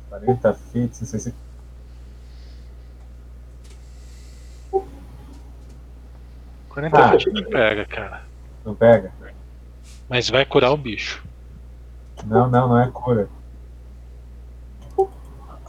40 0.10 0.54
feet, 0.54 1.02
não 1.02 1.08
sei 1.08 1.20
se. 1.20 1.34
Ah, 4.74 4.82
40 6.70 6.98
Ah. 6.98 7.10
feet 7.12 7.28
não 7.32 7.44
pega, 7.50 7.86
cara. 7.86 8.24
Não 8.66 8.76
pega? 8.76 9.12
Mas 10.10 10.30
vai 10.30 10.46
curar 10.46 10.72
o 10.72 10.78
bicho. 10.78 11.24
Não, 12.26 12.50
não, 12.50 12.70
não 12.70 12.80
é 12.80 12.90
cura. 12.92 13.28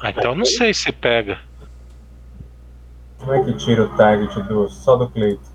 Ah, 0.03 0.11
então 0.11 0.35
não 0.35 0.45
sei 0.45 0.75
se 0.75 0.93
pega. 0.93 1.41
Como 3.19 3.33
é 3.33 3.43
que 3.43 3.55
tira 3.55 3.85
o 3.85 3.97
target 3.97 4.43
do, 4.43 4.69
só 4.69 4.97
do 4.97 5.09
Cleito? 5.09 5.55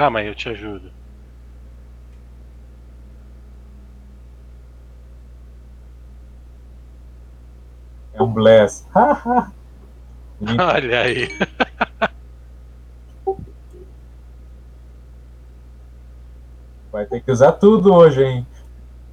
Calma 0.00 0.20
aí, 0.20 0.28
eu 0.28 0.34
te 0.34 0.48
ajudo. 0.48 0.90
É 8.14 8.22
um 8.22 8.32
Bless. 8.32 8.86
Olha 10.58 11.02
aí. 11.02 11.28
Vai 16.90 17.04
ter 17.04 17.20
que 17.20 17.30
usar 17.30 17.52
tudo 17.52 17.92
hoje, 17.92 18.24
hein? 18.24 18.46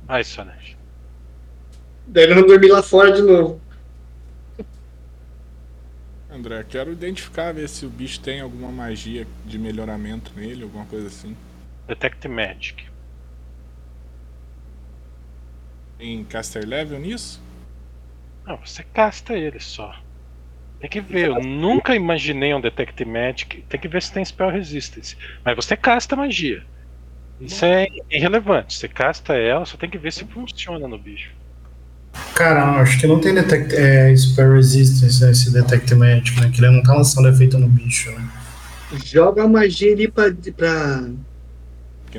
Vai, 0.04 0.24
Sonesh. 0.24 0.78
Daí 2.08 2.24
ele 2.24 2.36
não 2.36 2.48
dormir 2.48 2.72
lá 2.72 2.82
fora 2.82 3.12
de 3.12 3.24
novo. 3.24 3.60
André, 6.38 6.64
quero 6.64 6.92
identificar, 6.92 7.54
ver 7.54 7.68
se 7.68 7.86
o 7.86 7.90
bicho 7.90 8.22
tem 8.22 8.42
alguma 8.42 8.72
magia 8.72 9.28
de 9.46 9.58
melhoramento 9.58 10.32
nele, 10.36 10.64
alguma 10.64 10.86
coisa 10.86 11.08
assim. 11.08 11.36
Detect 11.88 12.28
Magic. 12.28 12.86
Tem 15.98 16.24
caster 16.24 16.66
level 16.66 17.00
nisso? 17.00 17.42
Não, 18.46 18.58
você 18.58 18.84
casta 18.84 19.34
ele 19.36 19.60
só. 19.60 19.94
Tem 20.80 20.90
que 20.90 21.02
ver, 21.02 21.28
eu 21.30 21.42
nunca 21.42 21.96
imaginei 21.96 22.54
um 22.54 22.62
Detect 22.62 23.04
Magic. 23.04 23.64
Tem 23.64 23.80
que 23.80 23.88
ver 23.88 24.02
se 24.02 24.14
tem 24.14 24.24
Spell 24.24 24.52
Resistance. 24.52 25.18
Mas 25.44 25.56
você 25.56 25.76
casta 25.76 26.16
magia. 26.16 26.64
Isso 27.40 27.66
é 27.66 27.88
irrelevante. 28.12 28.76
Você 28.76 28.88
casta 28.88 29.36
ela, 29.36 29.66
só 29.66 29.76
tem 29.78 29.90
que 29.90 29.98
ver 29.98 30.14
se 30.14 30.26
funciona 30.26 30.88
no 30.88 31.00
bicho. 31.00 31.36
Cara, 32.36 32.80
acho 32.82 33.00
que 33.00 33.08
não 33.08 33.20
tem 33.20 33.34
detect, 33.34 33.76
é, 33.76 34.16
Spell 34.16 34.54
Resistance 34.54 35.26
nesse 35.26 35.52
Detect 35.52 35.94
Magic, 35.96 36.40
né? 36.40 36.52
Que 36.52 36.60
ele 36.60 36.70
não 36.70 36.84
tá 36.84 36.94
lançando 36.94 37.28
efeito 37.28 37.58
no 37.58 37.68
bicho, 37.68 38.12
né? 38.12 38.30
Joga 39.04 39.44
a 39.44 39.48
magia 39.48 39.92
ali 39.92 40.08
pra. 40.08 40.26
pra... 40.56 41.02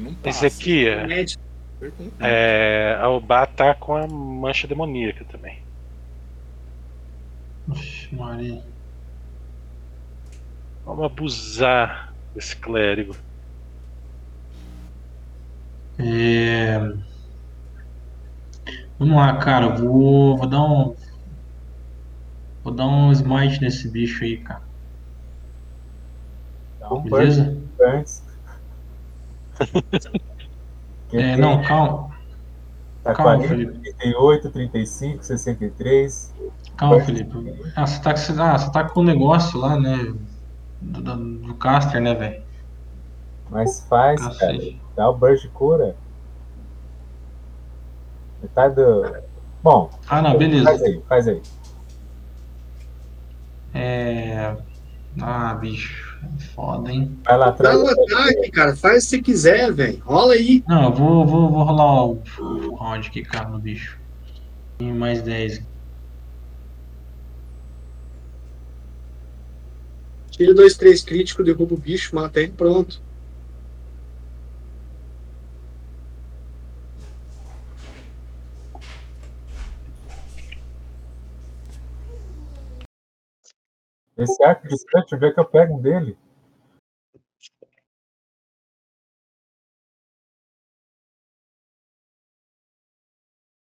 Não 0.01 0.15
passa. 0.15 1.07
Médico. 1.07 1.43
Foi 1.79 1.91
com- 1.93 2.11
é, 2.21 2.99
a 3.01 3.09
Obá 3.09 3.47
tá 3.47 3.75
com 3.75 3.95
a 3.97 4.07
mancha 4.09 4.67
demoníaca 4.67 5.25
também. 5.31 5.59
Oxe, 7.71 8.09
Maria. 8.13 8.63
Vamos 10.85 11.05
abusar 11.05 12.13
desse 12.35 12.57
clérigo. 12.57 13.15
É... 15.99 16.93
Vamos 18.99 19.17
lá, 19.17 19.37
cara. 19.39 19.75
Vou, 19.77 20.37
vou 20.37 20.47
dar 20.49 20.63
um. 20.63 20.95
Vou 22.63 22.73
dar 22.73 22.87
um 22.87 23.11
smite 23.11 23.61
nesse 23.61 23.91
bicho 23.91 24.23
aí, 24.23 24.41
cara. 24.45 24.63
Dá 26.81 26.93
um 26.93 27.03
Beleza? 27.05 27.45
burst 27.79 28.23
É, 31.13 31.37
não, 31.37 31.63
calma. 31.63 32.09
Tá 33.03 33.15
calma, 33.15 33.41
40, 33.41 33.49
Felipe. 33.49 33.81
38, 33.83 34.51
35, 34.53 35.23
63. 35.25 36.35
Calma, 36.77 37.01
Felipe. 37.05 37.33
Ah, 37.77 37.87
você 37.87 38.03
tá, 38.03 38.15
com- 38.15 38.43
ah, 38.43 38.59
você 38.59 38.73
tá 38.73 38.89
com 38.89 39.01
o 39.01 39.05
negócio 39.05 39.59
lá, 39.59 39.79
né? 39.79 39.97
Do, 40.81 41.03
do, 41.03 41.39
do 41.49 41.59
caster, 41.59 42.01
né, 42.01 42.15
velho? 42.15 42.43
Mas 43.49 43.85
faz, 43.89 44.27
cara. 44.39 44.55
Cacete. 44.55 44.81
Dá 44.97 45.11
o 45.11 45.19
burst 45.19 45.43
de 45.43 45.51
cura. 45.51 45.99
Metade 48.43 48.75
do. 48.77 49.03
Bom, 49.63 49.91
Ah, 50.09 50.23
não, 50.23 50.31
faz 50.31 50.39
beleza. 50.39 50.71
aí, 50.71 51.03
faz 51.09 51.29
aí. 51.29 51.43
É. 53.75 54.57
Ah, 55.21 55.55
bicho. 55.55 56.09
Foda, 56.55 56.91
hein? 56.91 57.17
Vai 57.25 57.37
lá 57.39 57.47
Dá 57.47 57.51
atrás. 57.51 57.79
um 57.79 57.87
ataque, 57.89 58.51
cara. 58.51 58.77
Faz 58.77 59.05
se 59.05 59.11
você 59.11 59.23
quiser, 59.23 59.73
velho. 59.73 60.03
Rola 60.05 60.35
aí. 60.35 60.65
Não, 60.67 60.85
eu 60.85 60.93
vou, 60.93 61.27
vou, 61.27 61.51
vou 61.51 61.63
rolar 61.65 62.05
o, 62.07 62.23
o 62.41 62.75
round 62.75 63.09
aqui, 63.09 63.23
cara, 63.23 63.49
no 63.49 63.59
bicho. 63.59 63.99
Tem 64.79 64.93
mais 64.93 65.23
10. 65.23 65.63
Tira 70.31 70.55
dois, 70.55 70.77
três 70.77 71.03
crítico, 71.03 71.43
derruba 71.43 71.75
o 71.75 71.79
bicho, 71.79 72.15
mata 72.15 72.41
ele, 72.41 72.53
pronto. 72.53 73.01
Esse 84.19 84.43
arco 84.43 84.67
distante, 84.67 85.15
onde 85.15 85.27
é 85.27 85.33
que 85.33 85.39
eu 85.39 85.49
pego 85.49 85.77
um 85.77 85.81
dele? 85.81 86.19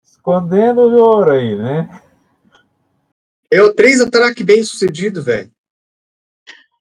Escondendo 0.04 0.82
o 0.82 0.98
ouro 0.98 1.32
aí, 1.32 1.56
né? 1.56 1.88
É 3.52 3.62
o 3.62 3.74
três 3.74 4.02
ataque 4.02 4.44
bem 4.44 4.64
sucedido, 4.64 5.24
velho. 5.24 5.52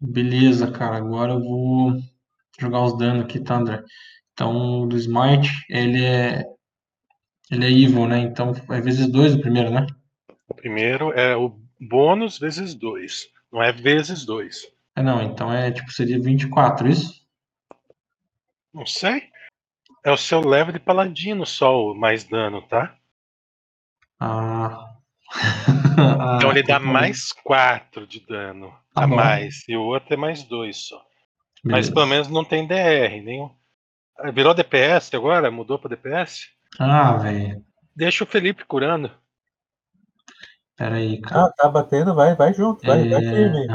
Beleza, 0.00 0.70
cara. 0.70 0.96
Agora 0.96 1.32
eu 1.32 1.40
vou 1.40 1.92
jogar 2.58 2.84
os 2.84 2.96
danos 2.96 3.24
aqui, 3.24 3.38
tá, 3.38 3.56
André? 3.56 3.84
Então, 4.32 4.88
do 4.88 4.96
Smite, 4.96 5.50
ele 5.68 6.04
é. 6.04 6.44
Ele 7.50 7.64
é 7.64 7.70
evil, 7.70 8.06
né? 8.06 8.18
Então 8.20 8.52
é 8.70 8.80
vezes 8.80 9.10
2 9.10 9.34
o 9.34 9.40
primeiro, 9.40 9.70
né? 9.70 9.86
O 10.48 10.54
primeiro 10.54 11.12
é 11.12 11.36
o 11.36 11.58
bônus 11.80 12.38
vezes 12.38 12.74
2. 12.74 13.28
Não 13.52 13.62
é 13.62 13.72
vezes 13.72 14.24
2. 14.24 14.66
É 14.96 15.02
não, 15.02 15.22
então 15.22 15.52
é 15.52 15.70
tipo, 15.70 15.90
seria 15.92 16.20
24, 16.20 16.88
isso? 16.88 17.26
Não 18.72 18.84
sei. 18.86 19.28
É 20.04 20.10
o 20.10 20.16
seu 20.16 20.40
level 20.40 20.72
de 20.72 20.80
paladino 20.80 21.44
só 21.46 21.76
o 21.90 21.94
mais 21.94 22.24
dano, 22.24 22.62
tá? 22.62 22.94
Ah. 24.20 24.84
Então 26.36 26.52
ele 26.52 26.62
dá 26.62 26.78
mais 26.78 27.32
4 27.32 28.06
de 28.06 28.20
dano 28.20 28.70
Tá 28.94 29.02
a 29.02 29.06
bom. 29.06 29.16
mais. 29.16 29.64
E 29.68 29.76
o 29.76 29.82
outro 29.82 30.14
é 30.14 30.16
mais 30.16 30.44
2 30.44 30.76
só. 30.76 30.96
Mas 31.64 31.88
Beleza. 31.88 31.92
pelo 31.94 32.06
menos 32.06 32.28
não 32.28 32.44
tem 32.44 32.64
DR 32.68 33.20
nenhum. 33.20 33.50
Ah, 34.16 34.30
Virou 34.30 34.54
DPS 34.54 35.12
agora? 35.16 35.50
Mudou 35.50 35.76
pra 35.76 35.88
DPS? 35.88 36.48
Ah, 36.78 37.16
velho. 37.16 37.64
Deixa 37.96 38.22
o 38.22 38.26
Felipe 38.28 38.64
curando. 38.64 39.10
Pera 40.78 40.94
aí, 40.94 41.20
cara. 41.20 41.46
Ah, 41.46 41.52
tá 41.56 41.68
batendo, 41.68 42.14
vai, 42.14 42.36
vai 42.36 42.54
junto, 42.54 42.86
vai, 42.86 43.08
vai 43.08 43.24
É, 43.24 43.30
firme. 43.34 43.66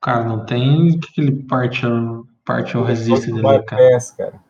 Cara, 0.00 0.24
não 0.24 0.46
tem 0.46 1.00
aquele 1.10 1.44
partial, 1.48 2.24
partial 2.44 2.84
resist 2.84 3.28
Outro 3.28 3.42
dele, 3.42 3.64
cara. 3.64 3.82
bypass, 3.82 4.10
cara. 4.12 4.36
O 4.36 4.42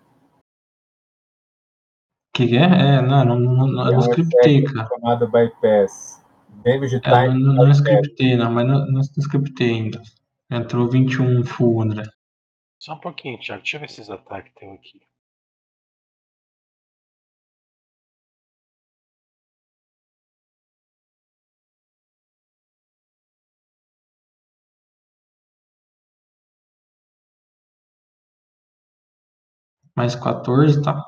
que, 2.35 2.49
que 2.49 2.57
é? 2.57 2.63
É, 2.63 3.01
não, 3.03 3.25
não, 3.25 3.41
não, 3.41 3.67
não, 3.67 3.83
eu 3.83 3.89
Tem 3.89 3.93
não 3.93 3.99
um 3.99 4.01
scriptei, 4.03 4.65
cara. 4.65 4.89
chamado 4.89 5.31
bypass. 5.31 6.23
Damage 6.63 6.97
É, 6.97 7.01
time. 7.01 7.15
não, 7.29 7.35
não, 7.35 7.55
não 7.55 7.55
bypass. 7.65 7.79
scriptei, 7.79 8.37
não, 8.37 8.53
mas 8.53 8.67
não, 8.67 8.79
não, 8.81 8.93
não 8.93 9.01
scriptei 9.01 9.71
ainda. 9.71 10.03
Entrou 10.51 10.91
21 10.91 11.43
full, 11.45 11.81
André. 11.83 12.03
Só 12.79 12.95
um 12.95 13.01
pouquinho, 13.01 13.39
Thiago. 13.39 13.63
Deixa 13.63 13.77
eu 13.77 13.81
ver 13.81 13.87
esses 13.87 14.11
ataques 14.11 14.53
teu 14.55 14.73
aqui. 14.73 15.01
Mais 29.97 30.15
14, 30.15 30.83
tá? 30.83 31.05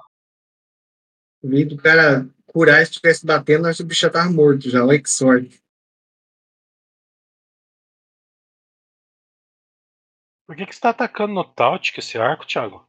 Em 1.43 1.49
vez 1.49 1.69
do 1.69 1.77
cara 1.77 2.29
curar, 2.47 2.77
se 2.85 2.93
estivesse 2.93 3.27
batendo, 3.27 3.67
acho 3.67 3.79
que 3.79 3.83
o 3.85 3.87
bicho 3.87 4.01
já 4.03 4.11
tava 4.11 4.31
morto 4.31 4.69
já. 4.69 4.85
Olha 4.85 5.03
que 5.03 5.11
sorte. 5.11 5.63
Por 10.47 10.57
que, 10.57 10.67
que 10.67 10.75
você 10.75 10.81
tá 10.81 10.91
atacando 10.91 11.33
no 11.33 11.45
Taut 11.45 11.93
com 11.93 12.01
esse 12.01 12.19
arco, 12.19 12.47
Thiago? 12.47 12.87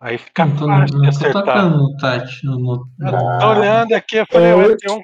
Aí 0.00 0.18
fica 0.18 0.44
Não 0.46 0.56
tô, 0.56 0.66
fácil 0.66 0.86
de 0.86 0.92
não 0.94 1.02
tô 1.02 1.08
acertar. 1.08 1.44
tacando 1.44 1.76
no 1.78 1.96
Tati. 1.96 2.44
No, 2.46 2.58
no- 2.58 2.90
Eu 3.00 3.12
no- 3.12 3.38
tô 3.40 3.48
olhando 3.50 3.92
aqui, 3.94 4.16
eu 4.16 4.26
falei, 4.26 4.52
ué, 4.52 4.66
eu- 4.66 4.76
tem, 4.76 4.92
um, 4.92 5.02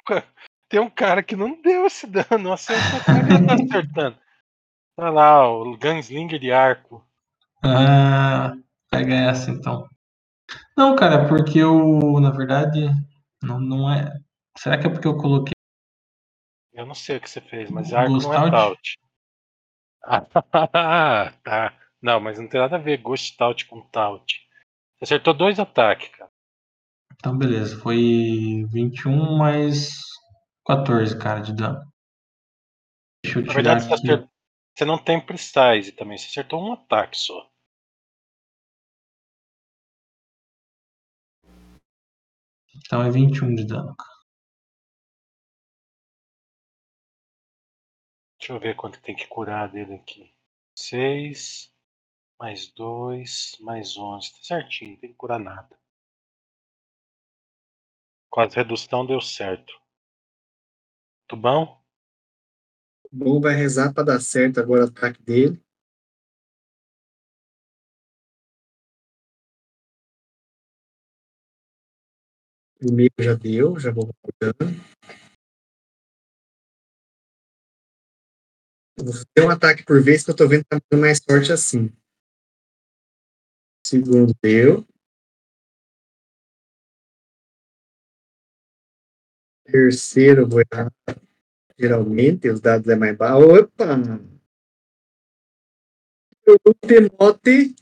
tem 0.68 0.80
um 0.80 0.90
cara 0.90 1.22
que 1.22 1.34
não 1.34 1.60
deu 1.62 1.86
esse 1.86 2.06
dano, 2.06 2.52
acertou, 2.52 3.00
é 3.00 3.24
que 3.24 3.32
ele 3.32 3.46
tá 3.46 3.54
acertando? 4.04 4.18
Olha 4.96 5.10
lá, 5.10 5.48
o 5.50 5.76
Gunslinger 5.76 6.38
de 6.38 6.52
arco. 6.52 7.04
Ah, 7.62 8.54
pega 8.96 9.14
essa 9.14 9.50
então. 9.50 9.88
Não, 10.76 10.94
cara, 10.96 11.28
porque 11.28 11.58
eu, 11.58 12.20
na 12.20 12.30
verdade, 12.30 12.80
não, 13.42 13.58
não 13.60 13.92
é. 13.92 14.12
Será 14.56 14.78
que 14.78 14.86
é 14.86 14.90
porque 14.90 15.06
eu 15.08 15.16
coloquei. 15.16 15.52
Eu 16.72 16.86
não 16.86 16.94
sei 16.94 17.16
o 17.16 17.20
que 17.20 17.30
você 17.30 17.40
fez, 17.40 17.70
mas 17.70 17.92
O 17.92 17.96
arco 17.96 18.18
não 18.18 18.34
é 18.34 18.50
Taut. 18.50 18.94
Ah, 20.72 21.32
tá. 21.42 21.78
Não, 22.02 22.20
mas 22.20 22.38
não 22.38 22.46
tem 22.46 22.60
nada 22.60 22.76
a 22.76 22.80
ver 22.80 22.98
Ghost 22.98 23.36
Taut 23.38 23.64
com 23.66 23.80
Taut. 23.88 24.40
Você 24.98 25.04
acertou 25.04 25.32
dois 25.32 25.58
ataques, 25.58 26.08
cara. 26.10 26.30
Então, 27.14 27.38
beleza. 27.38 27.80
Foi 27.80 28.66
21 28.68 29.38
mais 29.38 29.96
14, 30.66 31.18
cara, 31.18 31.40
de 31.40 31.54
dano. 31.54 31.80
Deixa 33.24 33.38
eu 33.38 33.42
Na 33.46 33.48
tirar 33.48 33.54
verdade, 33.54 33.84
você, 33.84 33.94
aqui. 33.94 34.06
acertou- 34.06 34.30
você 34.76 34.84
não 34.84 34.98
tem 34.98 35.20
precise 35.24 35.92
também, 35.92 36.18
você 36.18 36.26
acertou 36.26 36.60
um 36.62 36.72
ataque 36.74 37.16
só. 37.16 37.48
Então 42.86 43.02
é 43.02 43.10
21 43.10 43.54
de 43.54 43.64
dano, 43.64 43.94
cara. 43.96 44.14
Deixa 48.38 48.52
eu 48.52 48.60
ver 48.60 48.76
quanto 48.76 49.00
tem 49.00 49.16
que 49.16 49.26
curar 49.26 49.70
dele 49.70 49.94
aqui. 49.94 50.34
6, 50.76 51.72
mais 52.38 52.66
2, 52.72 53.56
mais 53.60 53.96
11. 53.96 54.32
Tá 54.32 54.38
certinho, 54.42 54.92
não 54.92 54.98
tem 54.98 55.10
que 55.10 55.16
curar 55.16 55.38
nada. 55.38 55.78
Com 58.28 58.40
a 58.40 58.46
redução 58.46 59.06
deu 59.06 59.20
certo. 59.20 59.72
Tubão? 61.26 61.80
O 63.04 63.16
bom 63.16 63.40
vai 63.40 63.54
rezar 63.54 63.94
pra 63.94 64.02
dar 64.02 64.20
certo 64.20 64.60
agora 64.60 64.84
o 64.84 64.88
ataque 64.88 65.22
dele. 65.22 65.64
Primeiro 72.84 73.14
já 73.18 73.32
deu, 73.32 73.80
já 73.80 73.90
vou 73.90 74.14
cuidando. 74.20 74.78
Vou 78.98 79.14
fazer 79.14 79.46
um 79.46 79.50
ataque 79.50 79.82
por 79.86 80.02
vez 80.02 80.22
que 80.22 80.30
eu 80.30 80.36
tô 80.36 80.46
vendo 80.46 80.64
que 80.64 80.68
tá 80.68 80.78
dando 80.90 81.00
mais 81.00 81.18
sorte 81.18 81.50
assim. 81.50 81.90
Segundo 83.86 84.34
deu. 84.42 84.86
Terceiro, 89.64 90.42
eu 90.42 90.48
vou 90.48 90.60
errar. 90.60 90.92
Geralmente, 91.78 92.50
os 92.50 92.60
dados 92.60 92.86
é 92.86 92.94
mais 92.94 93.16
baixo. 93.16 93.64
Opa! 93.64 93.96
Tenote 96.82 97.74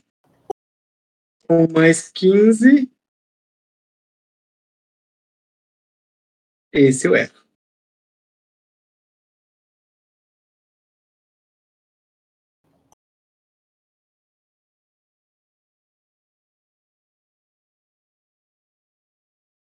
com 1.45 1.67
mais 1.73 2.07
15. 2.07 2.89
Esse 6.73 7.07
eu 7.07 7.15
erro. 7.15 7.43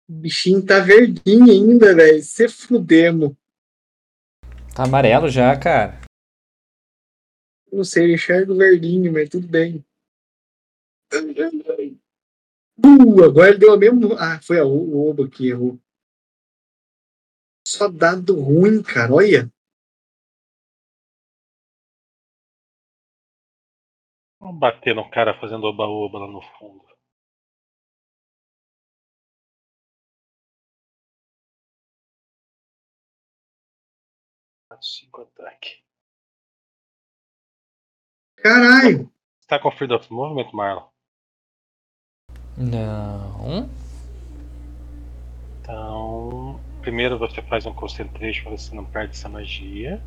O 0.09 0.13
bichinho 0.13 0.65
tá 0.65 0.79
verdinho 0.79 1.45
ainda, 1.45 1.95
velho. 1.95 2.23
Se 2.23 2.49
fudemos. 2.49 3.35
Tá 4.75 4.83
amarelo 4.83 5.29
já, 5.29 5.57
cara. 5.57 6.01
Não 7.71 7.83
sei, 7.83 8.05
eu 8.05 8.15
enxergo 8.15 8.55
verdinho, 8.55 9.13
mas 9.13 9.29
tudo 9.29 9.47
bem. 9.47 9.85
Uh, 12.83 13.23
agora 13.23 13.49
ele 13.49 13.59
deu 13.59 13.73
a 13.73 13.77
mesma. 13.77 14.15
Ah, 14.17 14.41
foi 14.41 14.59
a, 14.59 14.65
o 14.65 15.07
Oba 15.07 15.29
que 15.29 15.49
errou. 15.49 15.79
Só 17.67 17.87
dado 17.89 18.39
ruim, 18.39 18.81
cara. 18.83 19.13
Olha. 19.13 19.51
Vamos 24.39 24.59
bater 24.59 24.95
no 24.95 25.09
cara 25.09 25.39
fazendo 25.39 25.65
oba-oba 25.65 26.19
lá 26.19 26.27
no 26.27 26.41
fundo. 26.59 26.85
Cinco 34.81 35.21
ataque. 35.21 35.83
Caralho. 38.35 39.11
Você 39.39 39.47
tá 39.47 39.59
com 39.59 39.71
Freedom 39.71 39.95
of 39.95 40.11
Movement, 40.11 40.51
Marlon? 40.53 40.87
Não. 42.57 43.69
Então. 45.59 46.44
Primeiro 46.85 47.17
você 47.17 47.41
faz 47.41 47.65
um 47.65 47.73
concentration 47.73 48.43
pra 48.43 48.51
você 48.51 48.75
não 48.75 48.85
perde 48.85 49.15
essa 49.15 49.27
magia. 49.27 49.99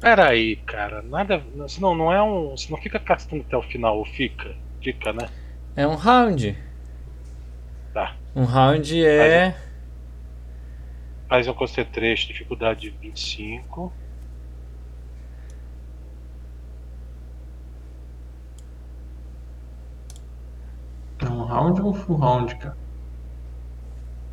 Pera 0.00 0.28
aí, 0.28 0.56
cara. 0.56 1.02
Nada. 1.02 1.44
Você 1.56 1.78
não, 1.78 2.10
é 2.10 2.22
um. 2.22 2.56
Você 2.56 2.70
não 2.70 2.78
fica 2.80 2.98
castando 2.98 3.42
até 3.46 3.54
o 3.54 3.60
final, 3.60 3.98
ou 3.98 4.06
fica? 4.06 4.56
Fica, 4.82 5.12
né? 5.12 5.28
É 5.76 5.86
um 5.86 5.94
round. 5.94 6.56
Tá. 7.92 8.16
Um 8.34 8.44
round 8.44 9.04
é. 9.04 9.54
Faz 11.28 11.46
um 11.46 11.52
concentration, 11.52 12.28
dificuldade 12.28 12.80
de 12.80 12.90
25. 12.96 13.92
É 21.22 21.28
um 21.28 21.44
round 21.44 21.80
ou 21.82 21.94
full 21.94 22.16
round, 22.16 22.54
cara? 22.56 22.76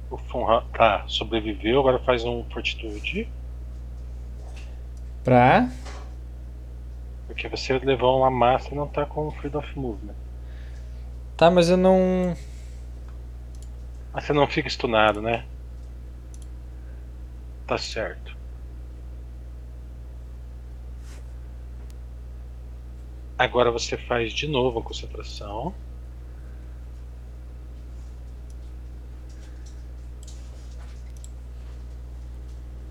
O 0.10 0.18
Funha- 0.18 0.64
Tá, 0.74 1.04
sobreviveu, 1.08 1.80
agora 1.80 2.00
faz 2.00 2.24
um 2.24 2.44
fortitude. 2.46 3.30
Pra. 5.24 5.70
Porque 7.28 7.48
você 7.50 7.78
levou 7.80 8.20
uma 8.20 8.32
massa 8.32 8.70
e 8.72 8.76
não 8.76 8.88
tá 8.88 9.06
com 9.06 9.30
Freedom 9.32 9.60
of 9.60 9.78
Movement. 9.80 10.16
Tá, 11.36 11.52
mas 11.52 11.70
eu 11.70 11.78
não. 11.78 12.36
Mas 14.14 14.24
você 14.24 14.34
não 14.34 14.48
fica 14.48 14.70
stunado, 14.70 15.22
né? 15.22 15.46
Tá 17.68 17.78
certo. 17.78 18.36
Agora 23.38 23.70
você 23.72 23.98
faz 23.98 24.34
de 24.34 24.48
novo 24.48 24.80
a 24.80 24.84
concentração. 24.84 25.76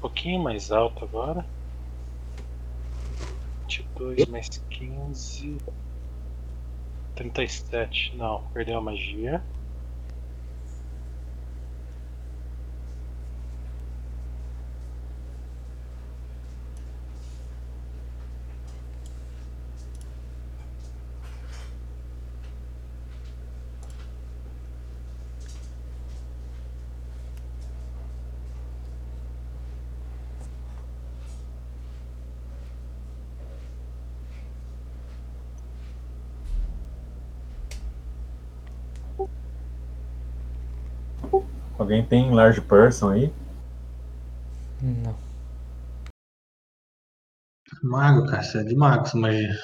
Pouquinho 0.06 0.40
mais 0.40 0.70
alto 0.70 1.04
agora. 1.04 1.44
22 3.68 4.26
mais 4.26 4.48
15. 4.70 5.58
37. 7.16 8.16
Não, 8.16 8.42
perdeu 8.52 8.78
a 8.78 8.80
magia. 8.80 9.42
Alguém 41.86 42.04
tem 42.04 42.34
large 42.34 42.60
person 42.62 43.10
aí? 43.10 43.32
Não. 44.82 45.16
Mago, 47.80 48.26
cara. 48.26 48.42
Você 48.42 48.58
é 48.58 48.64
de 48.64 48.74
mago 48.74 49.04
essa 49.04 49.16
magia. 49.16 49.54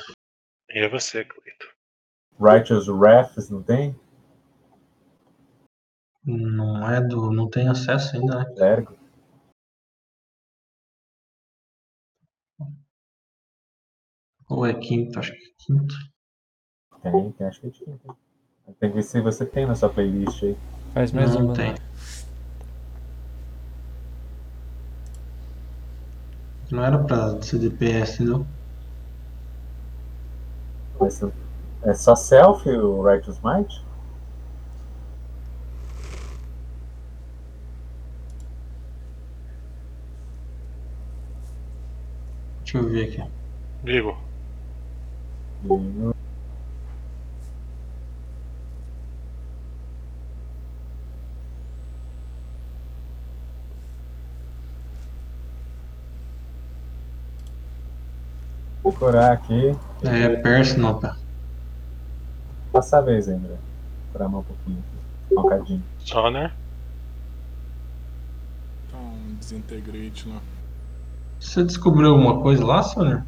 E 0.71 0.79
é 0.79 0.89
você, 0.89 1.25
Cleito. 1.25 1.67
Righteous 2.39 2.87
Wrath 2.87 3.37
não 3.51 3.61
tem? 3.61 3.99
Não 6.25 6.89
é 6.89 7.01
do. 7.01 7.33
Não 7.33 7.51
tem 7.51 7.67
acesso 7.67 8.15
ainda, 8.15 8.39
né? 8.39 8.55
Clérigo? 8.55 8.97
Ou 14.49 14.65
é 14.65 14.75
quinto, 14.75 15.19
acho 15.19 15.33
que 15.33 15.45
é 15.45 15.55
quinto. 15.59 15.95
Tem, 17.03 17.33
tem, 17.33 17.47
acho 17.49 17.61
que 17.63 17.85
tem. 17.85 17.99
Tem 18.79 18.91
que 18.91 18.95
ver 18.95 19.03
se 19.03 19.21
você 19.21 19.45
tem 19.45 19.67
na 19.67 19.75
sua 19.75 19.93
playlist 19.93 20.41
aí. 20.45 20.57
Faz 20.95 21.11
mais 21.11 21.35
não 21.35 21.53
tem. 21.53 21.73
né? 21.73 21.92
Não 26.73 26.83
era 26.83 26.99
pra 27.05 27.43
ser 27.43 27.59
DPS, 27.59 28.25
não. 28.25 28.47
Mas 30.99 31.23
é 31.85 31.93
só 31.93 32.17
self 32.17 32.67
o 32.67 33.03
Righteous 33.03 33.39
Might? 33.45 33.83
Deixa 42.65 42.79
eu 42.79 42.89
ver 42.89 43.21
aqui. 43.21 43.31
Vigo. 43.85 44.17
E- 45.65 46.22
procurar 59.03 59.33
aqui. 59.33 59.77
É 60.05 60.29
personal, 60.37 61.01
tá? 61.01 61.17
Passa 62.73 62.99
a 62.99 63.01
vez, 63.01 63.27
André. 63.27 63.57
Esperar 64.07 64.29
mais 64.29 64.45
um 64.45 64.47
pouquinho. 64.47 64.79
aqui. 64.79 65.35
Um 65.35 65.43
bocadinho. 65.43 65.83
Sonar. 65.99 66.57
Tá 68.91 68.99
um 68.99 69.35
desintegrate 69.35 70.29
lá. 70.29 70.41
Você 71.41 71.65
descobriu 71.65 72.11
alguma 72.11 72.41
coisa 72.41 72.65
lá, 72.65 72.83
Soner? 72.83 73.25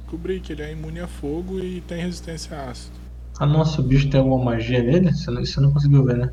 Descobri 0.00 0.40
que 0.40 0.52
ele 0.52 0.62
é 0.62 0.72
imune 0.72 1.00
a 1.00 1.06
fogo 1.06 1.60
e 1.60 1.80
tem 1.82 2.02
resistência 2.02 2.56
a 2.56 2.70
ácido. 2.70 2.96
Ah, 3.38 3.46
nossa, 3.46 3.80
o 3.80 3.84
bicho 3.84 4.10
tem 4.10 4.18
alguma 4.18 4.44
magia 4.44 4.82
nele? 4.82 5.12
Você 5.12 5.30
não, 5.30 5.44
você 5.44 5.60
não 5.60 5.72
conseguiu 5.72 6.04
ver, 6.04 6.16
né? 6.16 6.32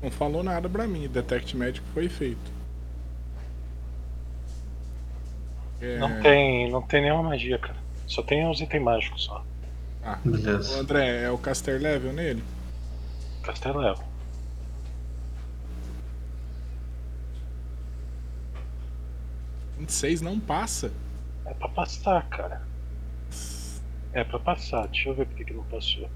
Não 0.00 0.10
falou 0.10 0.44
nada 0.44 0.68
pra 0.68 0.86
mim. 0.86 1.08
Detect 1.08 1.56
Magic 1.56 1.82
foi 1.92 2.08
feito. 2.08 2.55
É, 5.80 5.98
Não 5.98 6.20
tem. 6.22 6.70
Não 6.70 6.82
tem 6.82 7.02
nenhuma 7.02 7.22
magia, 7.22 7.58
cara. 7.58 7.76
Só 8.06 8.22
tem 8.22 8.48
os 8.48 8.60
itens 8.60 8.82
mágicos 8.82 9.24
só. 9.24 9.44
Ah, 10.02 10.18
Beleza. 10.24 10.76
o 10.76 10.80
André, 10.80 11.24
é 11.24 11.30
o 11.30 11.38
caster 11.38 11.80
level 11.80 12.12
nele? 12.12 12.42
Castelão. 13.42 13.94
Um 19.76 19.80
26 19.80 20.20
não 20.22 20.38
passa. 20.40 20.92
É 21.44 21.54
pra 21.54 21.68
passar, 21.68 22.26
cara. 22.28 22.62
É 24.12 24.24
pra 24.24 24.38
passar. 24.38 24.86
Deixa 24.88 25.08
eu 25.10 25.14
ver 25.14 25.26
por 25.26 25.36
que 25.36 25.44
que 25.44 25.52
não 25.52 25.64
passou. 25.64 26.08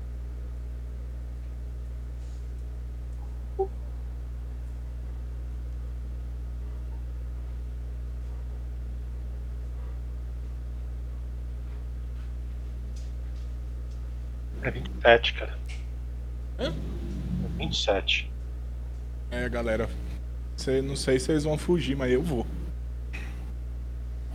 É 14.62 14.70
27, 14.70 15.34
cara. 15.34 15.58
Hã? 16.58 16.68
É 16.68 17.58
27. 17.58 18.30
É, 19.30 19.48
galera. 19.48 19.88
Cê, 20.56 20.82
não 20.82 20.96
sei 20.96 21.18
se 21.18 21.26
vocês 21.26 21.44
vão 21.44 21.56
fugir, 21.56 21.96
mas 21.96 22.12
eu 22.12 22.22
vou. 22.22 22.46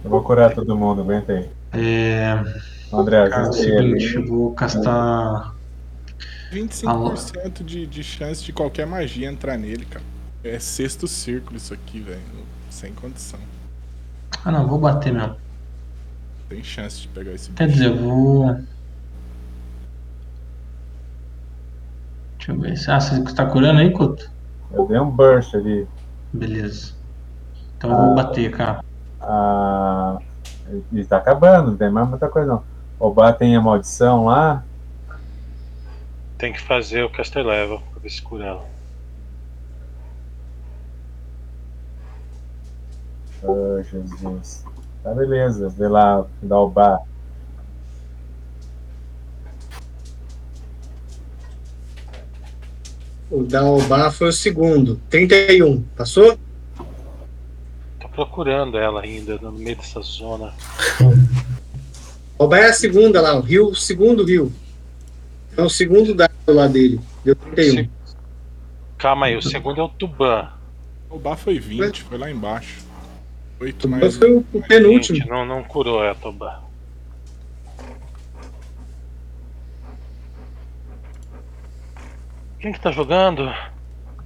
Eu 0.03 0.10
vou 0.10 0.23
curar 0.23 0.53
todo 0.53 0.76
mundo, 0.76 1.02
aguenta 1.02 1.34
aí. 1.34 1.49
É, 1.73 2.34
André, 2.93 3.30
cara, 3.30 3.47
é 3.47 3.49
o 3.49 3.53
seguinte, 3.53 4.15
eu 4.15 4.26
vou 4.26 4.53
castar. 4.53 5.53
25% 6.52 7.64
de, 7.64 7.85
de 7.85 8.03
chance 8.03 8.43
de 8.43 8.53
qualquer 8.53 8.85
magia 8.88 9.27
entrar 9.27 9.57
nele, 9.57 9.85
cara. 9.85 10.06
É 10.43 10.60
sexto 10.60 11.07
círculo 11.07 11.57
isso 11.57 11.73
aqui, 11.73 11.99
velho. 11.99 12.22
Sem 12.69 12.93
condição. 12.93 13.39
Ah 14.43 14.52
não, 14.52 14.68
vou 14.68 14.77
bater 14.80 15.11
mesmo. 15.11 15.35
Tem 16.47 16.64
chance 16.64 17.02
de 17.02 17.07
pegar 17.07 17.34
esse 17.34 17.49
Quer 17.52 17.68
bicho. 17.68 17.80
dizer, 17.80 17.89
eu 17.91 17.97
vou. 17.97 18.60
Deixa 22.45 22.51
eu 22.51 22.59
ver. 22.59 22.91
Ah, 22.91 22.99
você 22.99 23.19
está 23.23 23.45
curando 23.45 23.80
aí, 23.80 23.91
Couto? 23.91 24.30
Eu 24.72 24.85
dei 24.88 24.99
um 24.99 25.09
burst 25.09 25.55
ali. 25.55 25.88
Beleza. 26.31 26.93
Então 27.77 27.89
eu 27.89 27.97
vou 27.97 28.11
Ah. 28.11 28.15
bater, 28.23 28.51
cara. 28.51 28.84
Ah, 29.19 30.17
e 30.91 31.03
tá 31.05 31.17
acabando, 31.17 31.72
não 31.72 31.77
tem 31.77 31.89
mais 31.89 32.07
muita 32.07 32.30
coisa 32.30 32.47
não. 32.47 32.63
O 32.99 33.11
Bá 33.11 33.34
tem 33.34 33.55
a 33.55 33.61
maldição 33.61 34.26
lá. 34.26 34.63
Tem 36.38 36.53
que 36.53 36.61
fazer 36.61 37.03
o 37.03 37.09
caster 37.09 37.43
level 37.45 37.81
pra 37.91 37.99
ver 38.01 38.09
se 38.09 38.22
cura 38.22 38.45
ela. 38.45 38.65
Oh, 43.43 43.81
Jesus. 43.81 44.63
Tá 45.03 45.13
beleza, 45.13 45.69
vê 45.69 45.88
lá, 45.88 46.26
dá 46.41 46.59
o 46.59 46.69
Bá. 46.69 46.99
O 53.30 53.43
Daobá 53.43 54.11
foi 54.11 54.30
o 54.30 54.34
segundo. 54.34 54.99
31. 55.10 55.81
Passou? 55.97 56.38
Tô 57.99 58.07
procurando 58.10 58.77
ela 58.77 59.02
ainda 59.02 59.38
no 59.41 59.52
meio 59.52 59.76
dessa 59.77 60.02
zona. 60.02 60.53
Daobá 62.38 62.60
é 62.60 62.65
a 62.69 62.73
segunda 62.73 63.22
lá, 63.22 63.35
o 63.35 63.41
rio, 63.41 63.69
o 63.69 63.76
segundo 63.76 64.23
rio. 64.26 64.52
É 65.57 65.61
o 65.61 65.69
segundo 65.69 66.14
dado 66.14 66.31
lá 66.47 66.68
dele. 66.68 66.99
Deu 67.23 67.35
31. 67.35 67.84
Se- 67.84 67.89
Calma 68.97 69.26
aí, 69.27 69.35
o 69.35 69.41
segundo 69.41 69.80
é 69.80 69.84
o 69.84 69.89
Tuban. 69.89 70.49
O 71.10 71.18
Bá 71.19 71.35
foi 71.35 71.60
20, 71.60 72.03
foi 72.03 72.18
lá 72.18 72.30
embaixo. 72.30 72.84
8 73.60 73.88
Então 73.88 73.99
mais. 73.99 74.18
foi 74.18 74.31
o, 74.34 74.45
o 74.53 74.61
penúltimo. 74.61 75.18
Gente, 75.18 75.30
não, 75.30 75.45
não 75.45 75.64
curou 75.64 76.02
a 76.02 76.14
Tuban. 76.15 76.60
Quem 82.66 82.74
que 82.74 82.80
tá 82.80 82.90
jogando? 82.92 83.44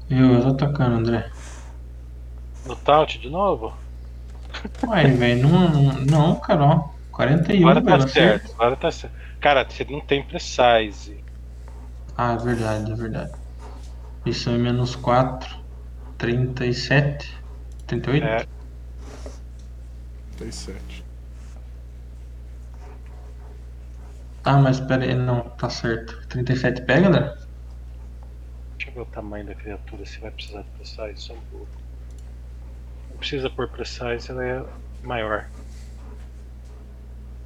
Eu, 0.09 0.35
eu 0.35 0.41
tô 0.41 0.65
atacando, 0.65 0.95
André. 0.95 1.29
No 2.65 2.73
Taut 2.73 3.19
de 3.19 3.29
novo? 3.29 3.73
Uai, 4.81 5.11
velho, 5.11 5.45
não, 5.49 5.93
não, 6.05 6.35
cara, 6.39 6.63
ó. 6.63 6.89
41, 7.11 7.67
Agora 7.67 7.81
velho. 7.81 7.97
tá 7.97 8.07
você- 8.07 8.13
certo, 8.13 8.51
agora 8.53 8.75
tá 8.77 8.91
certo. 8.91 9.13
Cara, 9.41 9.65
você 9.69 9.83
não 9.89 9.99
tem 9.99 10.23
precise. 10.23 11.21
Ah, 12.17 12.31
é 12.31 12.37
verdade, 12.37 12.89
é 12.89 12.95
verdade. 12.95 13.31
Isso 14.25 14.49
é 14.49 14.57
menos 14.57 14.95
4, 14.95 15.57
37, 16.17 17.35
38? 17.87 18.23
É, 18.25 18.45
37. 20.37 21.03
Ah, 24.45 24.57
mas 24.57 24.79
pera 24.79 25.03
aí, 25.03 25.13
não, 25.13 25.41
tá 25.41 25.69
certo. 25.69 26.25
37 26.29 26.83
pega, 26.83 27.09
André? 27.09 27.48
Ver 28.99 29.01
o 29.01 29.05
tamanho 29.05 29.45
da 29.45 29.55
criatura, 29.55 30.05
se 30.05 30.19
vai 30.19 30.31
precisar 30.31 30.61
de 30.61 30.69
precise, 30.71 31.21
só 31.21 31.33
um 31.33 31.41
pouco. 31.51 31.67
Não 33.09 33.17
precisa 33.17 33.49
por 33.49 33.67
precise, 33.69 34.31
ela 34.31 34.45
é 34.45 34.65
maior. 35.03 35.47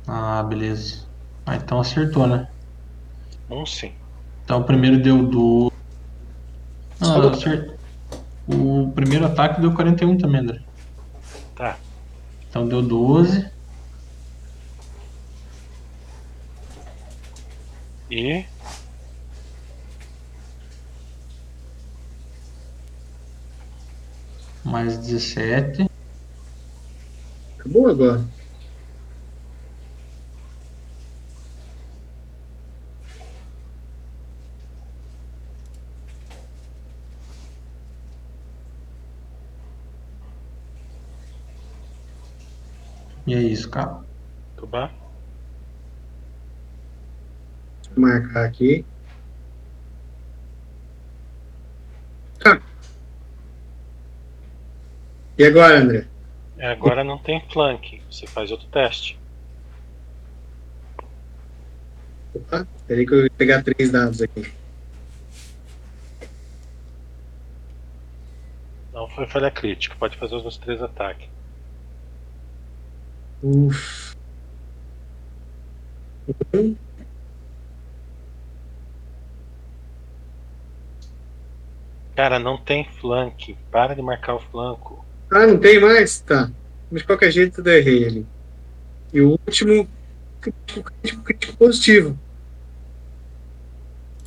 Ah, 0.07 0.43
beleza. 0.43 1.05
Ah, 1.45 1.55
então 1.55 1.79
acertou, 1.79 2.27
né? 2.27 2.47
Um 3.49 3.65
sim. 3.65 3.93
Então 4.43 4.61
o 4.61 4.63
primeiro 4.63 5.01
deu 5.01 5.25
do. 5.27 5.71
Do- 6.99 7.29
acertei. 7.29 7.73
O 8.47 8.91
primeiro 8.93 9.25
ataque 9.25 9.61
deu 9.61 9.73
41 9.73 10.17
também, 10.17 10.41
André. 10.41 10.61
Tá. 11.55 11.77
Então 12.49 12.67
deu 12.67 12.81
12. 12.81 13.49
E 18.09 18.45
Mais 24.63 24.97
17. 24.97 25.89
Acabou 27.59 27.89
agora. 27.89 28.23
E 43.25 43.33
é 43.33 43.41
isso, 43.41 43.69
cara. 43.69 44.01
Tuban. 44.57 44.89
Deixa 47.81 47.95
eu 47.95 48.01
marcar 48.01 48.45
aqui. 48.45 48.85
Tá. 52.39 52.61
E 55.37 55.43
agora, 55.43 55.79
André? 55.79 56.07
É, 56.57 56.67
agora 56.67 57.03
não 57.03 57.17
tem 57.17 57.41
flank. 57.49 58.01
Você 58.09 58.27
faz 58.27 58.51
outro 58.51 58.67
teste. 58.67 59.19
Opa, 62.35 62.67
peraí 62.87 63.05
que 63.05 63.13
eu 63.13 63.21
vou 63.21 63.29
pegar 63.31 63.63
três 63.63 63.91
dados 63.91 64.21
aqui. 64.21 64.51
Não 68.91 69.09
foi 69.09 69.25
falha 69.25 69.49
crítica. 69.49 69.95
Pode 69.99 70.17
fazer 70.17 70.35
os 70.35 70.43
meus 70.43 70.57
três 70.57 70.81
ataques. 70.81 71.27
Uf. 73.41 74.15
Um. 76.53 76.75
Cara, 82.15 82.37
não 82.37 82.57
tem 82.57 82.85
flank. 82.85 83.57
Para 83.71 83.95
de 83.95 84.01
marcar 84.01 84.35
o 84.35 84.39
flanco. 84.39 85.03
Ah, 85.33 85.47
não 85.47 85.57
tem 85.57 85.79
mais? 85.79 86.19
Tá. 86.19 86.51
Mas 86.91 87.01
de 87.01 87.07
qualquer 87.07 87.31
jeito 87.31 87.61
eu 87.61 87.73
errei 87.73 88.05
ali. 88.05 88.25
E 89.11 89.19
o 89.19 89.31
último, 89.31 89.87
crítico, 90.39 90.91
crítico, 91.01 91.23
crítico 91.23 91.57
positivo. 91.57 92.19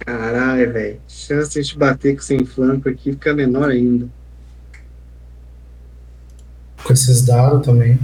Caralho, 0.04 0.72
velho. 0.72 1.00
Chance 1.06 1.52
de 1.52 1.58
a 1.60 1.62
gente 1.62 1.78
bater 1.78 2.16
com 2.16 2.22
sem 2.22 2.44
flanco 2.44 2.88
aqui 2.88 3.12
fica 3.12 3.32
menor 3.32 3.70
ainda. 3.70 4.08
Com 6.82 6.92
esses 6.92 7.22
dados 7.22 7.64
também. 7.64 7.98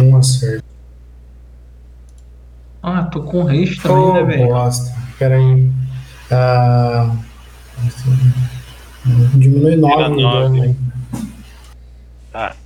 Um 0.00 0.16
acerto. 0.16 0.64
Ah, 2.82 3.04
tô 3.04 3.22
com 3.22 3.44
também, 3.44 3.88
Ô, 3.88 4.14
né, 4.14 4.24
velho? 4.24 4.48
bosta. 4.48 4.92
Pera 5.16 5.36
aí. 5.36 5.70
Ah, 6.28 7.16
diminui 9.36 9.76
9 9.76 9.94
Tira 9.96 10.08
o 10.08 10.20
nove. 10.20 10.58
dano. 10.60 10.76
Tá. 12.32 12.56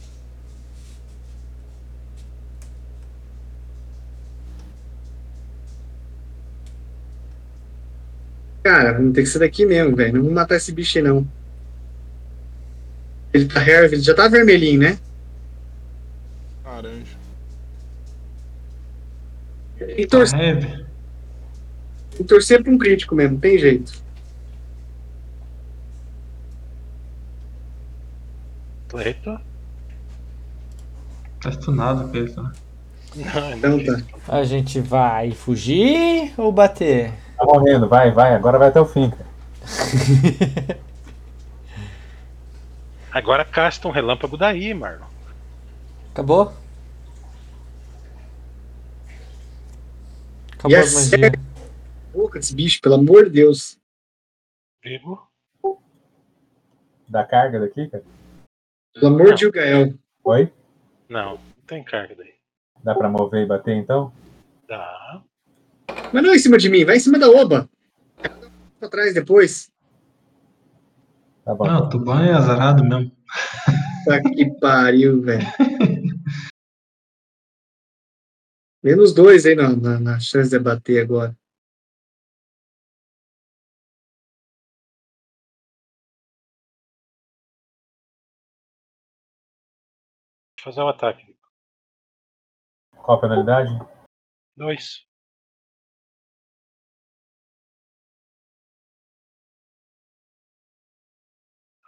Cara, 8.63 8.95
vamos 8.95 9.15
ter 9.15 9.23
que 9.23 9.29
ser 9.29 9.39
daqui 9.39 9.65
mesmo, 9.65 9.95
velho. 9.95 10.15
Não 10.15 10.21
vamos 10.23 10.35
matar 10.35 10.57
esse 10.57 10.73
bicho 10.73 10.99
aí, 10.99 11.05
não. 11.05 11.27
Ele 13.33 13.47
tá 13.47 13.61
hair, 13.61 13.85
ele 13.85 14.01
já 14.01 14.15
tá 14.15 14.27
vermelhinho, 14.29 14.81
né? 14.81 14.99
Laranja. 16.65 17.17
E 19.97 20.07
Tá 20.07 20.19
torcer, 20.19 20.59
tem 20.59 20.87
que 22.17 22.25
torcer 22.25 22.63
pra 22.63 22.73
um 22.73 22.79
crítico 22.79 23.15
mesmo, 23.15 23.35
não 23.35 23.41
tem 23.41 23.59
jeito. 23.59 23.93
Eita. 29.01 29.41
Tá 31.41 31.51
estunado, 31.51 32.09
cara. 32.11 32.33
Tá. 32.33 32.53
Não, 33.15 33.45
é 33.45 33.57
Então 33.57 33.85
tá. 33.85 34.03
A 34.29 34.45
gente 34.45 34.81
vai 34.81 35.33
fugir 35.33 36.33
ou 36.37 36.53
bater? 36.53 37.13
Tá 37.37 37.45
morrendo, 37.45 37.89
vai, 37.89 38.11
vai, 38.11 38.35
agora 38.35 38.59
vai 38.59 38.69
até 38.69 38.81
o 38.81 38.87
fim, 38.87 39.11
cara. 39.11 39.27
Agora 43.17 43.47
casta 43.47 43.89
um 43.89 43.91
relâmpago 43.91 44.37
daí, 44.37 44.75
Marlon. 44.75 45.07
Acabou? 46.13 46.53
Acabou 50.53 50.79
as 50.79 51.13
é 51.13 51.17
magias. 51.17 51.43
Boca 52.13 52.39
desse 52.39 52.55
bicho, 52.55 52.79
pelo 52.83 52.97
amor 52.97 53.25
de 53.25 53.31
Deus. 53.31 53.79
Vivo. 54.85 55.27
Da 57.09 57.25
carga 57.25 57.59
daqui, 57.59 57.89
cara? 57.89 58.05
Pelo 58.99 59.15
amor 59.15 59.35
de 59.35 59.51
Gael. 59.51 59.93
Oi? 60.25 60.51
Não, 61.07 61.33
não 61.33 61.41
tem 61.67 61.85
carga 61.85 62.15
daí. 62.15 62.33
Dá 62.83 62.95
pra 62.95 63.11
mover 63.11 63.45
e 63.45 63.47
bater 63.47 63.77
então? 63.77 64.11
Dá. 64.67 65.23
Mas 66.13 66.23
não 66.23 66.35
em 66.35 66.39
cima 66.39 66.57
de 66.57 66.71
mim, 66.71 66.83
vai 66.83 66.97
em 66.97 67.01
cima 67.01 67.19
da 67.19 67.29
oba. 67.29 67.69
Pra 68.81 68.89
trás 68.89 69.13
depois. 69.13 69.71
Tá 71.45 71.55
bom. 71.55 71.67
Não, 71.67 71.81
o 71.81 71.89
Tuban 71.91 72.25
é 72.25 72.33
azarado 72.33 72.83
mesmo. 72.83 73.13
Tá 74.07 74.23
que 74.23 74.47
pariu, 74.59 75.21
velho. 75.21 75.47
Menos 78.83 79.13
dois 79.13 79.45
aí 79.45 79.55
na, 79.55 79.77
na, 79.77 80.01
na 80.01 80.19
chance 80.21 80.49
de 80.49 80.59
bater 80.59 81.03
agora. 81.03 81.37
Fazer 90.67 90.83
um 90.83 90.89
ataque. 90.89 91.25
Qual 92.91 93.19
a 93.19 93.21
penalidade? 93.21 93.71
Dois. 94.57 95.07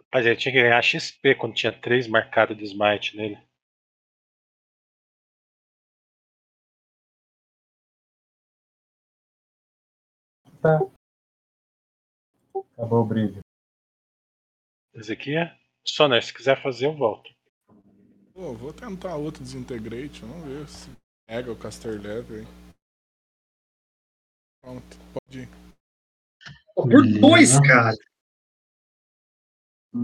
Rapaz, 0.05 0.24
ele 0.24 0.36
tinha 0.36 0.52
que 0.52 0.62
ganhar 0.62 0.80
XP 0.80 1.34
quando 1.34 1.55
tinha 1.55 1.72
três 1.72 2.06
marcados 2.06 2.56
de 2.56 2.62
smite 2.64 3.16
nele. 3.16 3.36
Acabou 12.76 13.02
o 13.02 13.05
brilho. 13.05 13.40
Esse 14.94 15.12
aqui 15.12 15.36
é. 15.36 15.59
Soner, 15.84 16.22
se 16.22 16.32
quiser 16.32 16.62
fazer, 16.62 16.86
eu 16.86 16.96
volto. 16.96 17.38
Pô, 18.39 18.55
vou 18.55 18.73
tentar 18.73 19.16
outro 19.16 19.43
desintegrate, 19.43 20.20
vamos 20.20 20.47
ver 20.47 20.69
se 20.69 20.89
pega 21.27 21.51
o 21.51 21.56
caster 21.56 22.01
level. 22.01 22.47
Pronto, 24.62 24.97
pode 25.12 25.40
ir. 25.40 25.48
Por 26.73 26.86
Beleza. 26.86 27.20
dois, 27.20 27.60
cara. 27.60 27.97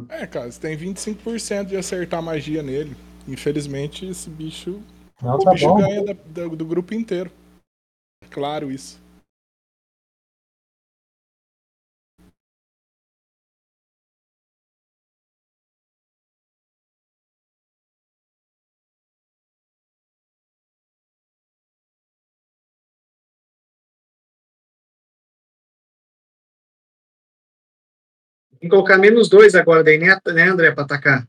É, 0.08 0.26
cara, 0.26 0.50
você 0.50 0.60
tem 0.60 0.76
25% 0.76 1.68
de 1.68 1.76
acertar 1.76 2.20
magia 2.20 2.60
nele. 2.60 2.96
Infelizmente, 3.28 4.04
esse 4.04 4.28
bicho. 4.28 4.82
Não, 5.22 5.36
O 5.36 5.44
tá 5.44 5.52
bicho 5.52 5.68
bom. 5.68 5.76
ganha 5.78 6.04
da- 6.04 6.12
da- 6.14 6.48
do 6.56 6.66
grupo 6.66 6.92
inteiro. 6.92 7.30
Claro 8.32 8.68
isso. 8.68 9.00
Tem 28.64 28.70
que 28.70 28.76
colocar 28.76 28.96
menos 28.96 29.28
dois 29.28 29.54
agora 29.54 29.84
daí, 29.84 29.98
né, 29.98 30.18
né 30.32 30.48
André, 30.48 30.72
pra 30.72 30.84
atacar. 30.84 31.28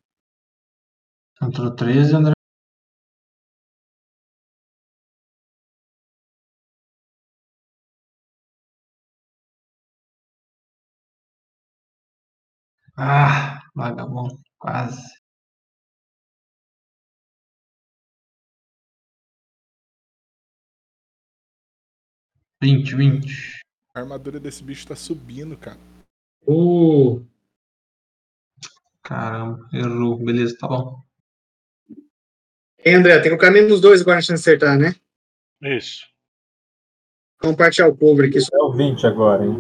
Entrou 1.42 1.76
13, 1.76 2.16
André. 2.16 2.32
Ah, 12.98 13.60
vagabundo, 13.76 14.40
quase. 14.58 15.02
Vinte, 22.62 22.96
vinte. 22.96 23.60
A 23.94 24.00
armadura 24.00 24.40
desse 24.40 24.64
bicho 24.64 24.88
tá 24.88 24.96
subindo, 24.96 25.58
cara. 25.58 25.95
Uh, 26.48 27.26
Caramba, 29.06 29.70
errou. 29.72 30.18
Beleza, 30.18 30.58
tá 30.60 30.68
bom. 30.68 31.00
Ei, 32.80 32.96
André, 32.96 33.14
tem 33.14 33.24
que 33.24 33.30
colocar 33.30 33.52
menos 33.52 33.80
dois 33.80 34.02
agora 34.02 34.18
na 34.18 34.22
chance 34.22 34.44
de 34.44 34.50
acertar, 34.50 34.80
né? 34.80 34.96
Isso. 35.62 36.08
Compartilhar 37.40 37.88
o 37.88 37.96
cover 37.96 38.28
aqui. 38.28 38.40
É 38.40 38.58
o 38.64 38.72
20 38.72 39.06
agora, 39.06 39.46
hein? 39.46 39.56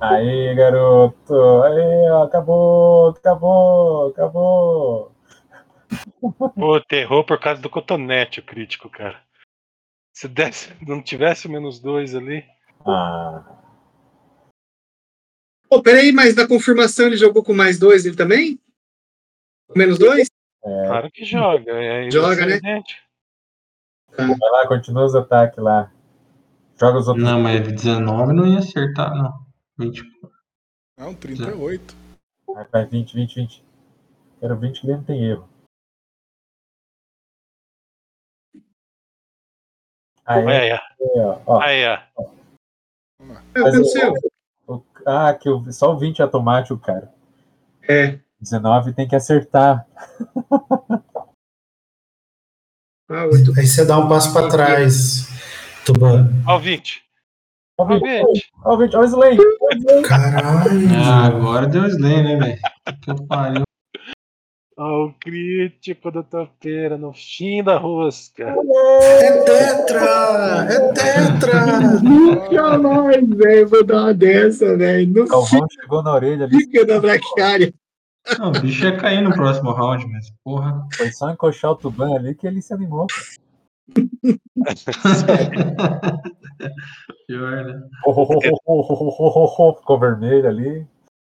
Aí, 0.00 0.54
garoto. 0.54 1.62
Aí, 1.62 2.10
ó, 2.10 2.24
acabou, 2.24 3.08
acabou, 3.10 4.08
acabou. 4.08 5.12
Pô, 6.54 6.82
errou 6.90 7.24
por 7.24 7.40
causa 7.40 7.62
do 7.62 7.70
cotonete 7.70 8.40
o 8.40 8.44
crítico, 8.44 8.90
cara. 8.90 9.22
Se 10.12 10.28
desse, 10.28 10.74
não 10.86 11.02
tivesse 11.02 11.46
o 11.46 11.50
menos 11.50 11.80
dois 11.80 12.14
ali. 12.14 12.44
Ah, 12.86 13.63
Pô, 15.74 15.82
peraí, 15.82 16.12
mas 16.12 16.36
da 16.36 16.46
confirmação 16.46 17.06
ele 17.06 17.16
jogou 17.16 17.42
com 17.42 17.52
mais 17.52 17.80
dois 17.80 18.06
ele 18.06 18.14
também? 18.14 18.60
Com 19.66 19.76
menos 19.76 19.98
dois? 19.98 20.30
Claro 20.62 21.10
que 21.10 21.24
joga. 21.24 21.72
É 21.72 22.08
Joga, 22.08 22.46
né? 22.46 22.52
evidente. 22.52 23.02
vai 24.16 24.50
lá, 24.52 24.68
continua 24.68 25.04
os 25.04 25.16
ataques 25.16 25.58
lá. 25.58 25.92
Joga 26.78 26.98
os 26.98 27.08
outros. 27.08 27.24
Não, 27.24 27.40
mas 27.40 27.60
19 27.66 28.32
não 28.32 28.46
ia 28.46 28.60
acertar, 28.60 29.12
não. 29.16 29.44
20. 29.76 30.04
Não, 30.96 31.12
38. 31.12 31.96
Vai, 32.46 32.68
vai, 32.68 32.86
20, 32.86 33.12
20, 33.16 33.34
20. 33.34 33.64
Quero 34.38 34.56
20 34.56 34.80
que 34.80 34.86
ele 34.86 34.96
não 34.96 35.02
tem 35.04 35.24
erro. 35.24 35.48
Aí, 40.24 40.46
Aí, 40.46 40.72
ó. 40.72 40.78
ó, 41.18 41.42
ó. 41.46 41.60
Aí, 41.60 41.84
ó. 41.84 41.94
É, 41.94 42.20
Mas 43.24 43.38
o 43.38 43.52
que 43.52 43.58
aconteceu? 43.58 44.33
Ah, 45.06 45.34
que 45.34 45.48
o- 45.48 45.70
só 45.72 45.92
o 45.92 45.98
20 45.98 46.20
é 46.20 46.22
automático, 46.22 46.78
cara. 46.78 47.12
É. 47.88 48.18
19 48.40 48.92
tem 48.92 49.06
que 49.08 49.14
acertar. 49.16 49.86
Ah, 53.06 53.26
oito. 53.26 53.52
Aí 53.58 53.66
você 53.66 53.84
dá 53.84 53.98
um 53.98 54.08
passo 54.08 54.32
para 54.32 54.48
trás, 54.48 55.28
Tuban. 55.84 56.30
Ó 56.46 56.56
o 56.56 56.58
20. 56.58 57.04
Ó, 57.78 57.84
o 57.84 57.86
Ó 57.86 57.94
o 57.94 57.98
20, 58.00 58.02
20. 58.32 58.52
ó, 58.64 58.74
o 58.74 58.78
20, 58.78 58.96
ó, 58.96 59.00
o 59.00 59.04
Slay. 59.04 59.36
Caralho. 60.08 60.70
Ah, 61.04 61.26
agora 61.26 61.66
deu 61.66 61.86
Slay, 61.86 62.22
né, 62.22 62.36
velho? 62.36 62.60
Que 63.02 63.26
pariu. 63.26 63.62
Ó 64.76 65.06
o 65.06 65.12
crítico 65.20 66.10
do 66.10 66.24
topeira 66.24 66.98
no 66.98 67.12
fim 67.12 67.62
da 67.62 67.78
rosca. 67.78 68.42
É 68.42 69.44
tetra! 69.44 70.66
É 70.68 70.92
tetra! 70.92 72.00
Nunca 72.02 72.78
mais, 72.78 73.28
velho. 73.28 73.68
Vou 73.68 73.84
dar 73.84 74.02
uma 74.02 74.14
dessa, 74.14 74.76
velho. 74.76 75.12
Não 75.12 75.28
Calvão 75.28 75.64
chegou 75.70 76.02
na 76.02 76.12
orelha 76.12 76.46
ali. 76.46 76.56
fica 76.56 76.84
da 76.84 76.98
braquiária. 76.98 77.72
Não, 78.38 78.48
o 78.48 78.60
bicho 78.60 78.84
ia 78.84 78.96
cair 78.96 79.22
no 79.22 79.32
próximo 79.32 79.70
round, 79.70 80.06
mas 80.08 80.32
porra. 80.42 80.88
Foi 80.96 81.12
só 81.12 81.30
encoxar 81.30 81.70
o 81.70 81.76
Tuban 81.76 82.16
ali 82.16 82.34
que 82.34 82.46
ele 82.46 82.60
se 82.60 82.74
animou. 82.74 83.06
Pior, 87.28 87.64
né? 87.64 87.82
Ficou 89.76 90.00
vermelho 90.00 90.48
ali. 90.48 90.86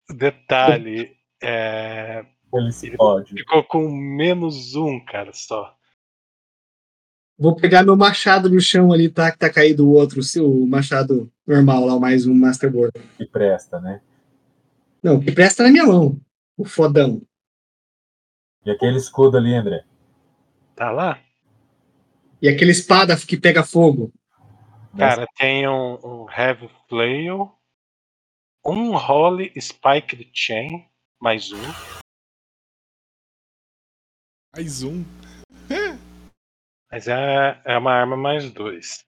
Detalhe. 0.09 1.13
É, 1.43 2.25
Ficou 3.37 3.65
com 3.65 3.89
menos 3.89 4.75
um, 4.75 5.01
cara, 5.05 5.33
só. 5.33 5.77
Vou 7.37 7.57
pegar 7.57 7.83
meu 7.83 7.97
machado 7.97 8.49
no 8.49 8.61
chão 8.61 8.93
ali, 8.93 9.09
tá? 9.09 9.33
Que 9.33 9.39
tá 9.39 9.53
caído 9.53 9.89
o 9.89 9.93
outro, 9.93 10.21
o 10.21 10.23
seu 10.23 10.49
machado 10.67 11.33
normal 11.47 11.85
lá, 11.85 11.97
o 11.97 12.01
mais 12.01 12.27
um 12.27 12.35
Masterboard. 12.35 12.93
Que 13.17 13.27
presta, 13.27 13.81
né? 13.81 14.01
Não, 15.03 15.21
que 15.21 15.33
presta 15.33 15.65
na 15.65 15.71
minha 15.71 15.85
mão. 15.85 16.21
O 16.57 16.65
fodão. 16.65 17.21
E 18.65 18.71
aquele 18.71 18.97
escudo 18.97 19.37
ali, 19.37 19.53
André. 19.53 19.85
Tá 20.77 20.91
lá? 20.91 21.19
E 22.41 22.49
aquele 22.49 22.71
espada 22.71 23.17
que 23.17 23.37
pega 23.37 23.65
fogo. 23.65 24.13
Cara, 24.97 25.27
tem 25.37 25.69
um, 25.69 25.95
um 26.05 26.27
Heavy 26.31 26.71
Flail, 26.89 27.51
um 28.65 28.95
Holy 28.95 29.53
Spiked 29.61 30.31
Chain, 30.33 30.87
mais 31.21 31.51
um. 31.51 32.04
Mais 34.55 34.85
um. 34.85 35.05
Mas 36.89 37.09
é, 37.09 37.61
é 37.65 37.77
uma 37.77 37.93
arma 37.93 38.17
mais 38.17 38.49
dois. 38.53 39.05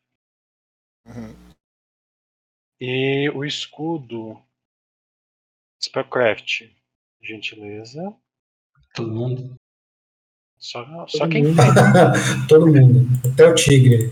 Uhum. 1.06 1.36
E 2.80 3.30
o 3.30 3.44
escudo. 3.44 4.42
Spellcraft. 5.80 6.62
Gentileza. 7.22 8.12
Todo 8.92 9.14
mundo. 9.14 9.54
Só, 10.58 10.84
Todo 10.84 11.10
só 11.10 11.28
quem 11.28 11.44
mundo. 11.44 11.62
Todo 12.48 12.66
mundo. 12.66 13.06
Até 13.32 13.46
o 13.46 13.54
tigre. 13.54 14.10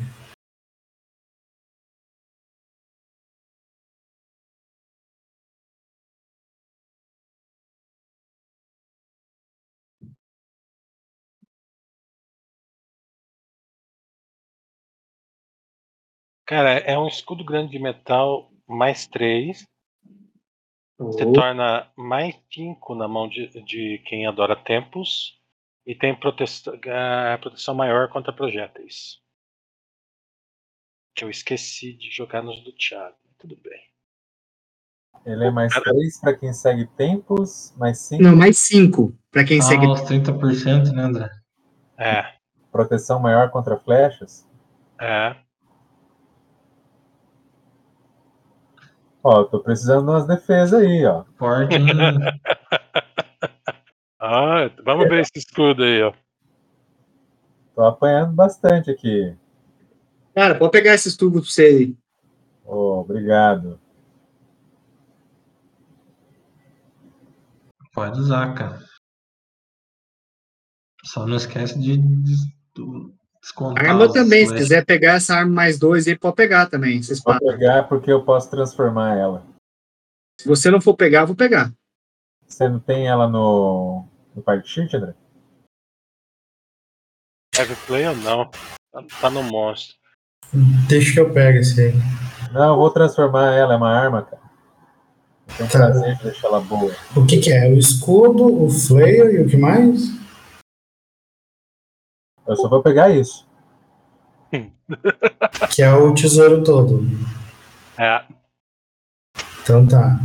Cara, 16.47 16.79
é 16.79 16.99
um 16.99 17.09
escudo 17.09 17.45
grande 17.45 17.73
de 17.73 17.79
metal 17.79 18.51
mais 18.67 19.07
3. 19.07 19.59
Se 19.59 19.67
Oh, 20.97 21.33
torna 21.33 21.91
mais 21.97 22.37
5 22.53 22.95
na 22.95 23.09
mão 23.09 23.29
de, 23.29 23.49
de 23.65 23.99
quem 24.07 24.27
adora 24.27 24.55
tempos. 24.55 25.41
E 25.87 25.95
tem 25.95 26.15
proteção, 26.19 26.75
eh, 26.83 27.37
proteção 27.39 27.75
maior 27.75 28.09
contra 28.09 28.33
projéteis. 28.33 29.21
Que 31.15 31.25
eu 31.25 31.31
esqueci 31.31 31.93
de 31.95 32.11
jogar 32.11 32.43
nos 32.43 32.63
do 32.63 32.73
Thiago. 32.73 33.17
Tudo 33.39 33.57
bem. 33.57 33.83
Ele 35.27 35.47
é 35.47 35.51
mais 35.51 35.75
3 35.75 36.21
para 36.21 36.37
quem 36.37 36.53
segue 36.53 36.87
tempos, 36.97 37.75
mais 37.77 37.99
5 37.99 38.23
Não, 38.23 38.37
mais 38.37 38.59
5 38.59 39.13
para 39.31 39.45
quem 39.45 39.61
segue. 39.61 39.87
Ah, 39.87 39.93
os 39.93 40.03
30%, 40.03 40.93
né, 40.93 41.03
André? 41.03 41.31
É, 41.99 42.35
proteção 42.71 43.19
maior 43.21 43.51
contra 43.51 43.79
flechas. 43.79 44.49
é. 45.01 45.44
Ó, 49.25 49.45
tô 49.45 49.61
precisando 49.61 50.05
de 50.05 50.11
umas 50.13 50.27
defesas 50.27 50.81
aí, 50.81 51.05
ó. 51.07 51.25
Forte? 51.39 51.75
Ah, 54.27 54.71
vamos 54.83 55.07
ver 55.09 55.21
esse 55.21 55.33
escudo 55.37 55.83
aí, 55.85 56.03
ó. 56.03 56.15
Tô 57.75 57.83
apanhando 57.85 58.33
bastante 58.33 58.91
aqui. 58.91 59.37
Cara, 60.35 60.55
pode 60.55 60.73
pegar 60.73 60.95
esses 60.95 61.15
tubos 61.15 61.43
pra 61.43 61.51
você 61.51 61.63
aí. 61.67 61.97
Ô, 62.65 63.01
obrigado. 63.01 63.79
Pode 67.93 68.19
usar, 68.19 68.55
cara. 68.55 68.83
Só 71.05 71.27
não 71.27 71.37
esquece 71.37 71.79
de, 71.79 71.99
de- 71.99 72.47
de 72.75 73.14
descontar. 73.45 73.85
Arma 73.87 74.13
também, 74.13 74.41
se 74.43 74.49
flash. 74.49 74.61
quiser 74.63 74.85
pegar 74.85 75.13
essa 75.15 75.35
arma 75.35 75.53
mais 75.53 75.79
dois 75.79 76.07
aí, 76.09 76.17
pode 76.19 76.37
pegar 76.37 76.67
também. 76.67 77.03
Vocês 77.03 77.21
Vou 77.23 77.33
podem. 77.35 77.49
pegar 77.57 77.85
porque 77.85 78.11
eu 78.11 78.23
posso 78.25 78.51
transformar 78.51 79.17
ela. 79.17 79.43
Se 80.41 80.49
você 80.49 80.71
não 80.71 80.81
for 80.81 80.95
pegar, 80.95 81.21
eu 81.23 81.27
vou 81.29 81.37
pegar. 81.37 81.73
Você 82.47 82.69
não 82.69 82.79
tem 82.81 83.07
ela 83.07 83.29
no, 83.29 84.05
no 84.35 84.43
Party 84.43 84.69
Sheet, 84.69 84.97
André? 84.97 85.15
Heavy 87.57 87.77
play 87.87 88.07
ou 88.09 88.17
não? 88.17 88.51
Tá, 88.93 89.05
tá 89.21 89.31
no 89.31 89.43
monstro. 89.45 89.97
Deixa 90.89 91.13
que 91.15 91.21
eu 91.21 91.33
pego 91.33 91.59
esse 91.59 91.81
aí. 91.81 91.93
Não, 92.53 92.71
eu 92.71 92.77
vou 92.77 92.91
transformar 92.91 93.53
ela, 93.55 93.75
é 93.75 93.77
uma 93.77 93.91
arma, 93.91 94.23
cara. 94.23 94.43
Eu 95.49 95.57
tenho 95.57 95.71
Tá. 95.71 95.79
prazer 95.79 96.17
de 96.17 96.23
deixar 96.25 96.49
ela 96.49 96.61
boa. 96.61 96.95
O 97.17 97.27
que, 97.27 97.39
que 97.39 97.53
é? 97.53 97.69
O 97.69 97.79
escudo, 97.79 98.65
o 98.65 98.71
flail 98.71 99.31
e 99.33 99.41
o 99.43 99.49
que 99.49 99.57
mais? 99.57 100.09
Eu 102.47 102.57
só 102.57 102.69
vou 102.69 102.83
pegar 102.83 103.11
isso. 103.11 103.47
Que 105.75 105.83
é 105.83 105.93
o 105.93 106.15
tesouro 106.15 106.63
todo. 106.63 107.01
É, 107.99 108.25
Então 109.63 109.87
tá. 109.87 110.19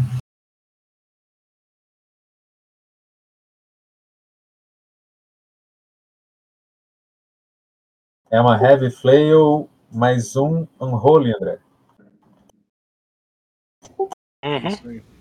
É 8.32 8.40
uma 8.40 8.56
Heavy 8.62 8.91
Flail 8.91 9.68
mais 9.91 10.36
um 10.36 10.68
Unholy, 10.80 11.34
André. 11.36 11.60
uhum. 14.44 15.19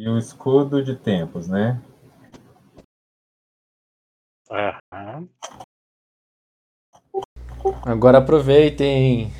E 0.00 0.08
o 0.08 0.16
escudo 0.16 0.82
de 0.82 0.96
tempos, 0.96 1.46
né? 1.46 1.78
é. 4.50 4.74
Agora 7.84 8.16
aproveitem 8.16 9.30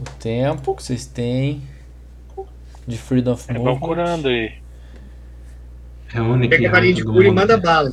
o 0.00 0.04
tempo 0.18 0.74
que 0.74 0.82
vocês 0.82 1.04
têm 1.04 1.62
de 2.86 2.96
Freedom 2.96 3.32
of 3.32 3.44
É, 3.50 3.52
vão 3.52 3.64
Movement. 3.74 3.80
curando 3.86 4.28
aí. 4.28 4.58
Reúne 6.06 6.46
aqui. 6.46 6.56
Pega 6.56 6.68
a 6.68 6.72
varinha 6.72 6.94
de 6.94 7.04
cura 7.04 7.28
e 7.28 7.30
manda 7.30 7.58
bala. 7.58 7.92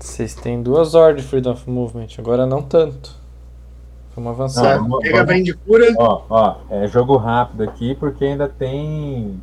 Vocês 0.00 0.34
têm 0.34 0.62
duas 0.62 0.94
horas 0.94 1.20
de 1.20 1.28
Freedom 1.28 1.52
of 1.52 1.68
Movement, 1.68 2.08
agora 2.16 2.46
não 2.46 2.62
tanto. 2.62 3.14
Vamos 4.16 4.30
avançar. 4.32 4.76
Não, 4.78 4.84
vamos- 4.88 5.00
Pega 5.02 5.20
a 5.20 5.24
varinha 5.24 5.44
de 5.44 5.52
cura. 5.52 5.84
Ó, 5.98 6.24
ó, 6.30 6.56
é 6.70 6.88
jogo 6.88 7.18
rápido 7.18 7.62
aqui 7.62 7.94
porque 7.94 8.24
ainda 8.24 8.48
tem 8.48 9.38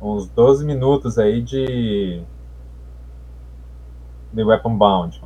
uns 0.00 0.28
12 0.28 0.64
minutos 0.64 1.18
aí 1.18 1.42
de 1.42 2.22
de 4.32 4.42
Weapon 4.42 4.76
Bound. 4.76 5.20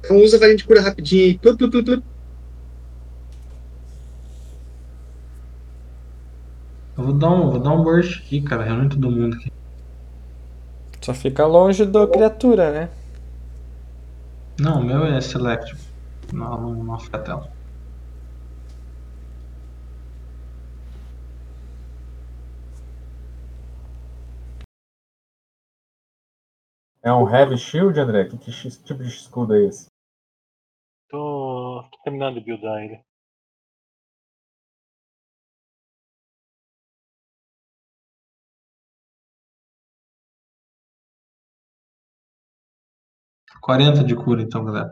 Então 0.00 0.18
usa 0.18 0.36
a 0.36 0.40
varinha 0.40 0.56
de 0.56 0.64
cura 0.64 0.80
rapidinho 0.80 1.24
aí. 1.24 1.38
Plu, 1.38 1.56
plu, 1.56 1.70
plu, 1.70 1.84
plu. 1.84 2.02
Eu 6.96 7.04
vou 7.04 7.12
dar 7.12 7.30
um, 7.30 7.50
vou 7.50 7.60
dar 7.60 7.70
um 7.70 7.82
burst 7.82 8.20
aqui, 8.20 8.40
cara. 8.40 8.64
Reúne 8.64 8.88
todo 8.88 9.10
mundo 9.10 9.36
aqui. 9.36 9.52
Só 11.00 11.12
fica 11.12 11.46
longe 11.46 11.84
da 11.84 12.06
criatura, 12.06 12.70
né? 12.70 12.88
Não, 14.58 14.80
o 14.80 14.84
meu 14.84 15.04
é 15.04 15.20
select. 15.20 15.76
Não, 16.32 16.60
não, 16.60 16.84
não 16.84 16.98
fica 16.98 17.18
É 27.04 27.12
um 27.12 27.28
Heavy 27.28 27.58
Shield, 27.58 28.00
André? 28.00 28.24
Que, 28.30 28.38
que 28.38 28.50
tipo 28.50 29.02
de 29.02 29.10
escudo 29.10 29.54
é 29.54 29.66
esse? 29.66 29.90
Tô, 31.10 31.86
tô 31.92 31.98
terminando 32.02 32.36
de 32.36 32.40
buildar 32.40 32.82
ele. 32.82 33.04
Quarenta 43.60 44.02
de 44.02 44.16
cura, 44.16 44.40
então, 44.40 44.64
galera. 44.64 44.90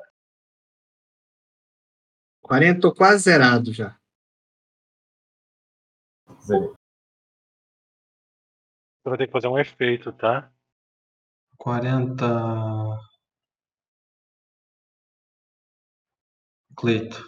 40, 2.42 2.80
tô 2.82 2.94
quase 2.94 3.22
zerado 3.22 3.72
já. 3.72 3.98
Zerei. 6.42 6.68
Você 8.98 9.08
vai 9.08 9.16
ter 9.16 9.26
que 9.28 9.32
fazer 9.32 9.48
um 9.48 9.58
efeito, 9.58 10.12
tá? 10.12 10.51
40. 11.62 12.26
Cleito. 16.76 17.22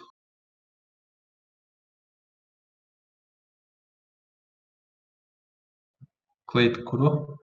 Cleito 6.45 6.83
curou? 6.83 7.37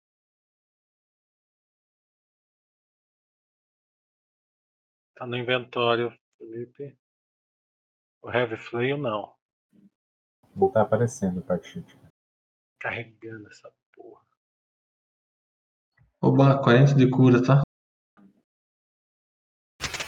Tá 5.15 5.27
no 5.27 5.37
inventório, 5.37 6.11
Felipe. 6.39 6.97
O 8.23 8.31
Heavy 8.31 8.57
Flail 8.57 8.97
não. 8.97 9.37
Não 10.57 10.73
tá 10.73 10.81
aparecendo 10.81 11.41
o 11.41 11.63
Sheet. 11.63 11.99
Carregando 12.81 13.47
essa. 13.49 13.78
Oba, 16.21 16.61
40 16.63 16.95
de 16.95 17.09
cura, 17.11 17.43
tá? 17.43 17.63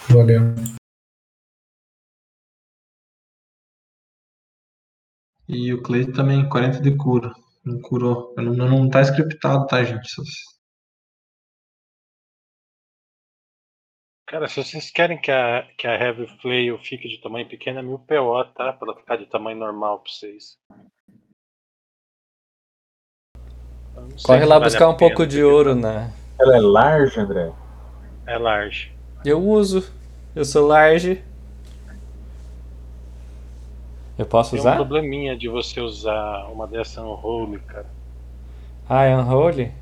Valeu. 0.09 0.55
E 5.49 5.73
o 5.75 5.83
Cleito 5.83 6.13
também, 6.13 6.49
40 6.49 6.81
de 6.81 6.97
cura. 6.97 7.33
Não 7.65 7.81
curou. 7.81 8.35
Não, 8.37 8.53
não, 8.55 8.69
não 8.69 8.89
tá 8.91 9.01
scriptado, 9.03 9.67
tá, 9.67 9.83
gente? 9.85 10.09
Só- 10.09 10.23
Cara, 14.27 14.47
se 14.49 14.63
vocês 14.63 14.91
querem 14.93 15.21
que 15.21 15.31
a, 15.31 15.67
que 15.77 15.87
a 15.89 15.95
Heavy 15.95 16.27
Flail 16.41 16.79
fique 16.79 17.09
de 17.09 17.21
tamanho 17.21 17.49
pequeno, 17.49 17.81
é 17.81 17.83
1000 17.83 17.99
PO, 17.99 18.45
tá? 18.55 18.73
Pra 18.73 18.89
ela 18.89 18.97
ficar 19.01 19.17
de 19.17 19.27
tamanho 19.27 19.59
normal 19.59 20.01
pra 20.01 20.13
vocês. 20.13 20.57
Corre 24.23 24.45
lá 24.45 24.59
vale 24.59 24.65
buscar 24.65 24.89
um 24.89 24.97
pouco 24.97 25.27
de 25.27 25.43
ouro, 25.43 25.75
né? 25.75 26.13
Ela 26.39 26.57
é 26.57 26.61
large, 26.61 27.21
André? 27.21 27.51
É 28.27 28.39
large. 28.39 28.93
Eu 29.25 29.43
uso. 29.43 29.85
Eu 30.35 30.45
sou 30.45 30.67
large. 30.67 31.23
Eu 34.19 34.27
posso 34.27 34.51
Tem 34.51 34.61
um 34.61 34.63
usar? 34.63 34.77
probleminha 34.77 35.37
de 35.37 35.49
você 35.49 35.81
usar 35.81 36.47
uma 36.53 36.67
dessa 36.67 37.01
unholy, 37.03 37.59
cara. 37.61 37.87
Ah, 38.89 39.05
é 39.05 39.17
unholy? 39.17 39.73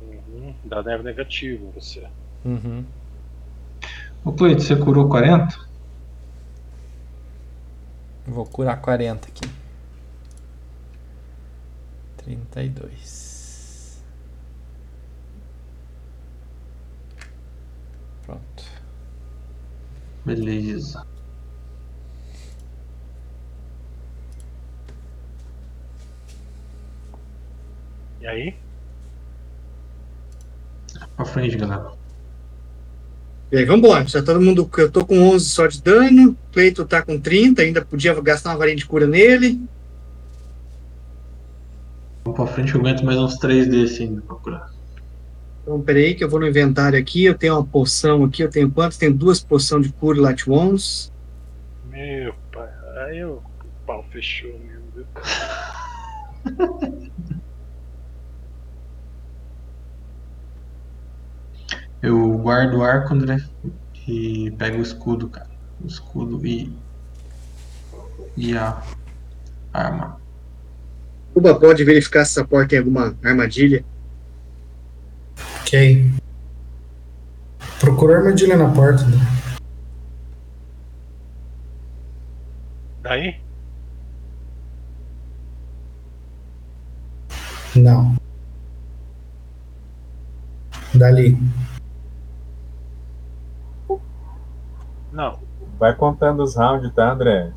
Uhum. 0.00 0.54
Dá 0.64 0.82
neve 0.82 1.02
negativo 1.02 1.66
em 1.66 1.70
você. 1.72 2.06
Uhum. 2.44 2.84
Ô, 4.24 4.32
Cleito, 4.32 4.62
você 4.62 4.76
curou 4.76 5.08
40? 5.08 5.58
Vou 8.26 8.46
curar 8.46 8.80
40 8.80 9.28
aqui 9.28 9.50
trinta 12.24 12.62
e 12.62 12.68
dois. 12.68 14.02
Pronto. 18.24 18.64
Beleza. 20.24 21.04
E 28.20 28.26
aí? 28.26 28.54
Pra 31.16 31.24
frente, 31.24 31.56
galera. 31.56 31.92
E 33.50 33.58
aí, 33.58 33.64
vambora. 33.64 34.06
Já 34.06 34.22
todo 34.22 34.40
mundo. 34.40 34.70
Eu 34.78 34.90
tô 34.90 35.04
com 35.04 35.18
11 35.30 35.44
só 35.46 35.66
de 35.66 35.82
dano. 35.82 36.38
Cleito 36.52 36.86
tá 36.86 37.02
com 37.02 37.20
30. 37.20 37.62
Ainda 37.62 37.84
podia 37.84 38.18
gastar 38.20 38.50
uma 38.50 38.58
varinha 38.58 38.76
de 38.76 38.86
cura 38.86 39.06
nele. 39.06 39.60
Vamos 42.24 42.36
pra 42.36 42.46
frente, 42.46 42.74
eu 42.74 42.80
aguento 42.80 43.04
mais 43.04 43.18
uns 43.18 43.36
três 43.38 43.68
desse 43.68 44.04
ainda 44.04 44.22
pra 44.22 44.36
curar. 44.36 44.70
Então, 45.62 45.80
peraí, 45.80 46.14
que 46.14 46.24
eu 46.24 46.28
vou 46.28 46.40
no 46.40 46.46
inventário 46.46 46.98
aqui. 46.98 47.24
Eu 47.24 47.36
tenho 47.36 47.54
uma 47.54 47.64
poção 47.64 48.24
aqui. 48.24 48.42
Eu 48.42 48.50
tenho 48.50 48.70
quantos? 48.70 48.98
Tenho 48.98 49.14
duas 49.14 49.42
poções 49.42 49.86
de 49.86 49.92
cura 49.92 50.20
Light 50.20 50.48
Wands. 50.48 51.12
Meu 51.90 52.34
pai. 52.52 52.68
Aí 53.06 53.24
o 53.24 53.40
pau 53.86 54.04
fechou 54.10 54.50
mesmo. 54.58 54.82
viu? 54.94 55.06
Eu 62.02 62.36
guardo 62.38 62.78
o 62.78 62.82
arco, 62.82 63.14
André, 63.14 63.38
e 64.08 64.50
pego 64.58 64.78
o 64.78 64.82
escudo, 64.82 65.28
cara. 65.28 65.48
O 65.80 65.86
escudo 65.86 66.44
e. 66.44 66.76
E 68.36 68.56
a 68.56 68.82
arma. 69.72 70.20
Uba 71.34 71.58
pode 71.58 71.82
verificar 71.84 72.24
se 72.24 72.32
essa 72.38 72.46
porta 72.46 72.70
tem 72.70 72.78
alguma 72.78 73.16
armadilha. 73.24 73.84
Ok. 75.62 76.10
Procura 77.80 78.18
armadilha 78.18 78.56
na 78.56 78.70
porta. 78.72 79.04
né? 79.04 79.16
Daí? 83.02 83.40
Não. 87.74 88.14
Dali. 90.94 91.38
Não. 95.10 95.40
Vai 95.78 95.94
contando 95.96 96.42
os 96.42 96.54
rounds, 96.54 96.92
tá, 96.94 97.12
André? 97.12 97.50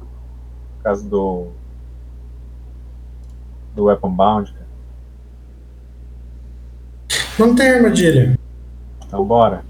Caso 0.84 1.08
do. 1.08 1.52
Do 3.76 3.86
Weapon 3.86 4.12
Bound, 4.12 4.52
cara. 4.52 4.66
Não 7.38 7.54
tem 7.54 7.70
armadilha. 7.70 8.40
Então 9.06 9.26
bora. 9.26 9.64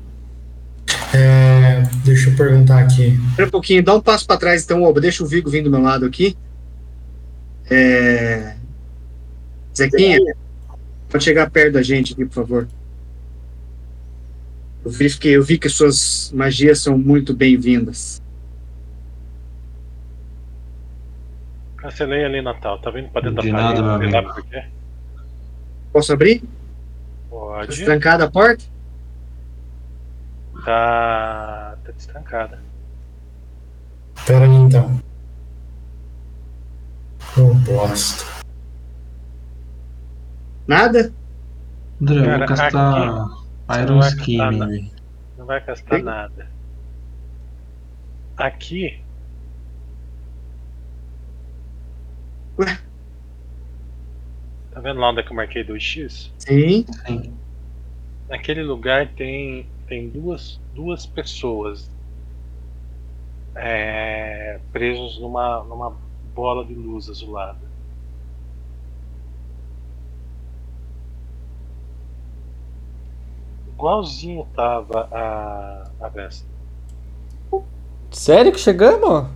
É, 1.14 1.84
deixa 2.04 2.30
eu 2.30 2.36
perguntar 2.36 2.80
aqui. 2.80 3.20
Espera 3.30 3.48
um 3.48 3.52
pouquinho, 3.52 3.84
dá 3.84 3.96
um 3.96 4.02
passo 4.02 4.28
pra 4.28 4.38
trás 4.38 4.64
então, 4.64 4.84
Oba. 4.84 5.02
Deixa 5.02 5.24
o 5.24 5.28
Vigo 5.28 5.50
vir 5.50 5.64
do 5.64 5.72
meu 5.72 5.82
lado 5.82 6.06
aqui. 6.06 6.38
É... 7.70 8.56
Zequinha, 9.76 10.20
pode 11.10 11.24
chegar 11.24 11.50
perto 11.50 11.74
da 11.74 11.82
gente 11.82 12.14
aqui, 12.14 12.26
por 12.26 12.34
favor. 12.34 12.68
Eu 14.84 14.92
vi, 14.92 15.10
que, 15.18 15.30
eu 15.30 15.44
vi 15.44 15.58
que 15.58 15.68
suas 15.68 16.32
magias 16.34 16.80
são 16.80 16.98
muito 16.98 17.34
bem-vindas. 17.34 18.22
Cancelei 21.86 22.26
ali, 22.26 22.42
Natal. 22.42 22.80
Tá 22.80 22.90
vindo 22.90 23.10
pra 23.10 23.22
dentro 23.22 23.44
De 23.44 23.52
da 23.52 23.58
nada, 23.58 23.84
parede. 23.84 24.12
meu 24.12 24.20
amigo. 24.20 24.72
Posso 25.94 26.14
abrir? 26.14 26.44
Pode. 27.30 27.86
Trancada 27.86 28.26
a 28.26 28.32
porta? 28.32 28.66
Tá. 30.66 31.78
Tá 31.84 31.92
destrancada. 31.92 32.60
Pera 34.26 34.46
aí 34.46 34.52
então. 34.52 35.00
Ô, 37.38 37.54
bosta. 37.54 38.26
Nada? 40.68 41.14
André, 42.02 42.18
eu 42.18 42.26
Cara, 42.26 42.38
vou 42.40 42.48
castar 42.48 42.82
Não 42.82 43.82
Iron 43.84 44.00
vai 44.00 44.10
Skin, 44.10 44.38
castar, 44.38 44.52
meu 44.54 44.68
não. 44.68 44.90
Não 45.38 45.46
vai 45.46 45.64
gastar 45.64 45.98
Sim. 45.98 46.02
nada. 46.04 46.48
Aqui. 48.38 49.05
Ué? 52.58 52.80
Tá 54.72 54.80
vendo 54.80 55.00
lá 55.00 55.10
onde 55.10 55.20
é 55.22 55.24
que 55.24 55.32
eu 55.32 55.36
marquei 55.36 55.64
2x? 55.64 56.32
Sim. 56.40 56.86
Sim. 57.06 57.34
Naquele 58.30 58.64
lugar 58.64 59.08
tem, 59.14 59.68
tem 59.88 60.10
duas, 60.10 60.60
duas 60.74 61.06
pessoas 61.06 61.90
é, 63.56 64.60
presos 64.72 65.20
numa, 65.20 65.64
numa 65.64 65.96
bola 66.34 66.66
de 66.66 66.74
luz 66.74 67.10
azulada. 67.10 67.66
Igualzinho 73.68 74.48
tava 74.56 75.08
a, 75.12 75.92
a 76.00 76.10
Vesta. 76.10 76.48
Sério 78.12 78.52
que 78.52 78.60
chegamos? 78.60 79.30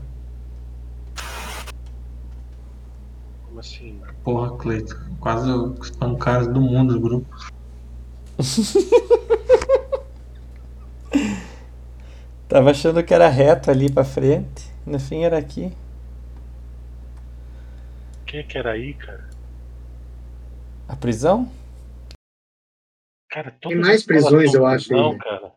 Como 3.59 3.61
assim? 3.61 4.01
Porra, 4.23 4.57
Cleito. 4.57 4.95
Quase 5.19 5.51
os 5.51 5.91
pancaras 5.91 6.47
do 6.47 6.61
mundo 6.61 6.93
do 6.93 7.01
grupo. 7.01 7.27
Tava 12.47 12.71
achando 12.71 13.03
que 13.03 13.13
era 13.13 13.27
reto 13.27 13.69
ali 13.69 13.91
pra 13.91 14.05
frente. 14.05 14.71
No 14.85 14.97
fim 14.99 15.23
era 15.23 15.37
aqui. 15.37 15.75
Quem 18.25 18.47
que 18.47 18.57
era 18.57 18.71
aí, 18.71 18.93
cara? 18.93 19.29
A 20.87 20.95
prisão? 20.95 21.51
Cara, 23.29 23.51
Tem 23.61 23.75
mais 23.75 24.05
prisões, 24.05 24.53
eu 24.53 24.65
acho, 24.65 24.95
aí. 24.95 25.17
cara. 25.19 25.53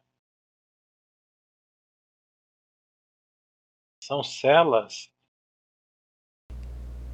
São 4.02 4.24
celas. 4.24 5.11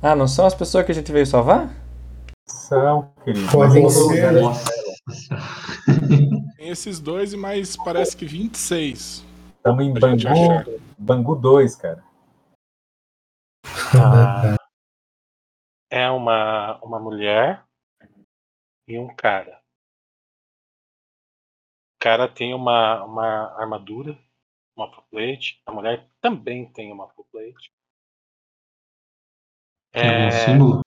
Ah, 0.01 0.15
não 0.15 0.29
são 0.29 0.47
as 0.47 0.55
pessoas 0.55 0.87
que 0.87 0.93
a 0.93 0.95
gente 0.95 1.11
veio 1.11 1.27
salvar? 1.27 1.69
São, 2.47 3.13
querido. 3.25 3.49
Tem 3.51 3.91
ser. 3.91 4.49
esses 6.71 7.01
dois 7.01 7.33
e 7.33 7.37
mais 7.37 7.77
parece 7.77 8.17
que 8.17 8.25
26. 8.25 9.25
Estamos 9.57 9.85
em. 9.85 9.93
Bangu, 9.93 10.81
Bangu 10.97 11.35
2, 11.35 11.75
cara. 11.75 12.05
Ah, 13.93 14.57
é 15.91 16.09
uma, 16.11 16.79
uma 16.81 17.01
mulher 17.01 17.65
e 18.87 18.97
um 18.99 19.13
cara. 19.15 19.61
O 21.97 21.99
cara 22.01 22.29
tem 22.29 22.55
uma, 22.55 23.03
uma 23.03 23.61
armadura, 23.61 24.17
uma 24.77 24.89
full 24.93 25.05
plate. 25.11 25.61
A 25.67 25.73
mulher 25.73 26.07
também 26.21 26.71
tem 26.73 26.93
uma 26.93 27.09
full 27.09 27.27
plate. 27.33 27.73
Tem 29.93 30.09
algum 30.09 30.27
É, 30.27 30.31
símbolo? 30.31 30.81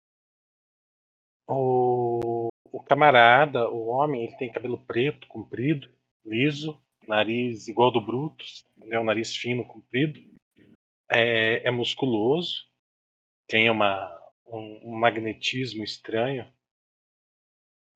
o, 1.48 2.49
o 2.72 2.84
camarada, 2.84 3.69
o 3.69 3.88
homem, 3.88 4.23
ele 4.26 4.38
tem 4.38 4.52
cabelo 4.52 4.78
preto, 4.86 5.28
comprido, 5.28 5.90
liso, 6.26 6.82
nariz 7.07 7.68
igual 7.68 7.91
do 7.91 7.99
Brutus, 7.99 8.65
né, 8.78 8.99
um 8.99 9.03
nariz 9.03 9.36
fino, 9.36 9.65
comprido, 9.65 10.19
é, 11.10 11.68
é 11.68 11.72
musculoso, 11.72 12.68
tem 13.48 13.69
uma, 13.69 14.18
um, 14.48 14.91
um 14.91 14.95
magnetismo 14.95 15.84
estranho 15.84 16.48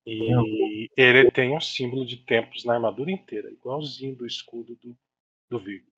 e 0.06 0.88
ele 0.96 1.30
tem 1.30 1.56
um 1.56 1.60
símbolo 1.60 2.06
de 2.06 2.18
tempos 2.18 2.64
na 2.64 2.74
armadura 2.74 3.10
inteira, 3.10 3.50
igualzinho 3.50 4.14
do 4.14 4.26
escudo 4.26 4.76
do, 4.76 4.96
do 5.50 5.58
Vigo. 5.58 5.90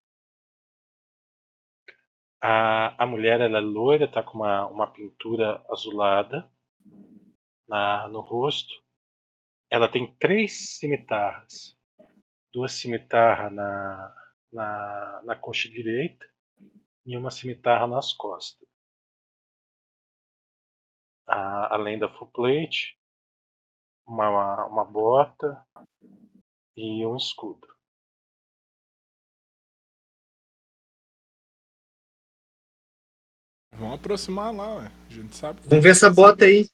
A, 2.40 3.02
a 3.02 3.06
mulher 3.06 3.40
ela 3.40 3.59
é 3.59 3.60
loira, 3.60 4.10
tá 4.10 4.23
com 4.23 4.39
uma, 4.39 4.66
uma 4.66 4.86
pintura 4.93 5.65
azulada 5.70 6.48
na, 7.69 8.09
no 8.09 8.20
rosto. 8.20 8.73
Ela 9.70 9.89
tem 9.90 10.15
três 10.16 10.78
cimitarras. 10.78 11.77
Duas 12.52 12.73
cimitarras 12.73 13.52
na, 13.52 14.15
na, 14.52 15.23
na 15.24 15.36
coxa 15.36 15.69
direita 15.69 16.27
e 17.05 17.16
uma 17.16 17.31
cimitarra 17.31 17.86
nas 17.86 18.12
costas. 18.12 18.66
A- 21.27 21.74
além 21.74 21.98
da 21.98 22.09
full 22.09 22.28
plate, 22.28 22.97
uma, 24.06 24.66
uma 24.66 24.85
bota 24.85 25.62
e 26.77 27.05
um 27.05 27.16
escudo. 27.16 27.66
Vamos 33.78 33.94
aproximar 33.94 34.52
lá, 34.55 34.76
ué. 34.76 34.90
A 35.09 35.12
gente 35.12 35.36
sabe. 35.36 35.60
Vamos 35.66 35.82
ver 35.82 35.90
essa 35.90 36.10
bota 36.10 36.44
aí. 36.44 36.68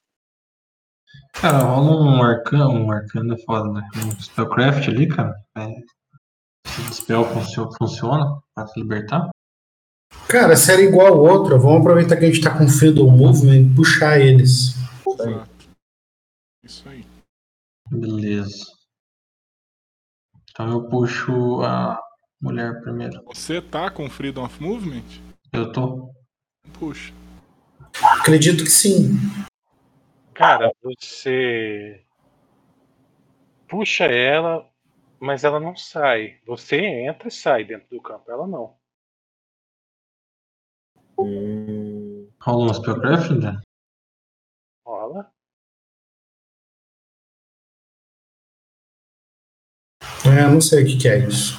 Cara, 1.35 1.59
rola 1.59 1.91
um 2.03 2.23
arcano, 2.23 2.71
um 2.71 2.91
arcano 2.91 3.35
é 3.35 3.39
foda, 3.45 3.71
né? 3.73 3.89
Um 3.97 4.21
spellcraft 4.21 4.89
ali, 4.89 5.09
cara. 5.09 5.35
É, 5.57 5.67
Esse 6.67 6.83
dispel 6.89 7.25
funcio- 7.25 7.71
funciona 7.77 8.41
para 8.55 8.67
se 8.69 8.81
libertar? 8.81 9.29
Cara, 10.29 10.57
se 10.57 10.73
era 10.73 10.81
igual 10.81 11.09
ao 11.09 11.19
outro, 11.21 11.59
vamos 11.61 11.81
aproveitar 11.81 12.17
que 12.17 12.25
a 12.25 12.29
gente 12.33 12.41
tá 12.41 12.57
com 12.57 12.67
Freedom 12.69 13.11
Movement 13.11 13.63
e 13.71 13.75
puxar 13.75 14.19
eles. 14.21 14.75
Exato. 15.07 15.51
Isso 16.65 16.89
aí. 16.89 17.05
Beleza. 17.91 18.65
Então 20.51 20.71
eu 20.71 20.89
puxo 20.89 21.61
a 21.63 22.01
mulher 22.41 22.81
primeiro. 22.81 23.23
Você 23.27 23.61
tá 23.61 23.91
com 23.91 24.09
Freedom 24.09 24.45
of 24.45 24.63
Movement? 24.63 25.03
Eu 25.53 25.71
tô. 25.73 26.14
Puxa. 26.73 27.13
Acredito 28.21 28.65
que 28.65 28.71
sim. 28.71 29.19
Cara, 30.35 30.73
você 30.83 32.05
puxa 33.69 34.05
ela, 34.05 34.69
mas 35.21 35.45
ela 35.45 35.61
não 35.61 35.77
sai. 35.77 36.41
Você 36.47 36.77
entra 36.77 37.29
e 37.29 37.31
sai 37.31 37.65
dentro 37.65 37.89
do 37.91 38.03
campo, 38.03 38.31
ela 38.31 38.47
não. 38.47 38.77
E... 41.21 42.29
Rola 42.41 42.71
um 42.71 42.75
Spellcraft, 42.75 43.31
André? 43.31 43.61
Rola. 44.85 45.33
É, 50.27 50.49
não 50.51 50.61
sei 50.61 50.83
o 50.83 50.87
que, 50.87 50.99
que 50.99 51.09
é 51.09 51.27
isso. 51.27 51.59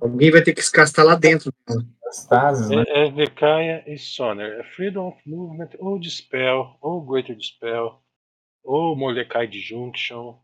Alguém 0.00 0.30
vai 0.30 0.42
ter 0.42 0.54
que 0.54 0.62
se 0.62 0.70
castar 0.70 1.04
lá 1.04 1.14
dentro. 1.14 1.52
Stasis, 2.12 2.70
né? 2.70 2.84
É, 2.88 3.06
é 3.06 3.10
Vekaia 3.10 3.84
e 3.86 3.98
Soner. 3.98 4.60
É 4.60 4.64
Freedom 4.64 5.08
of 5.08 5.18
Movement, 5.28 5.70
ou 5.78 5.98
Dispel, 5.98 6.76
ou 6.80 7.04
Greater 7.04 7.36
Dispel, 7.36 8.00
ou 8.64 8.96
Mordecai 8.96 9.46
Disjunction. 9.46 10.38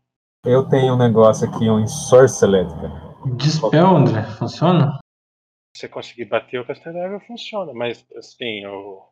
Eu 0.45 0.67
tenho 0.67 0.93
um 0.93 0.97
negócio 0.97 1.47
aqui, 1.47 1.69
um 1.69 1.79
Ensorcelet, 1.79 2.67
cara. 2.75 3.13
Dispel, 3.37 3.87
André, 3.87 4.23
funciona? 4.37 4.99
Se 5.75 5.81
você 5.81 5.89
conseguir 5.89 6.25
bater 6.25 6.59
o 6.59 6.67
Castelável, 6.67 7.19
funciona. 7.21 7.73
Mas, 7.73 8.05
assim, 8.17 8.65
o. 8.65 9.07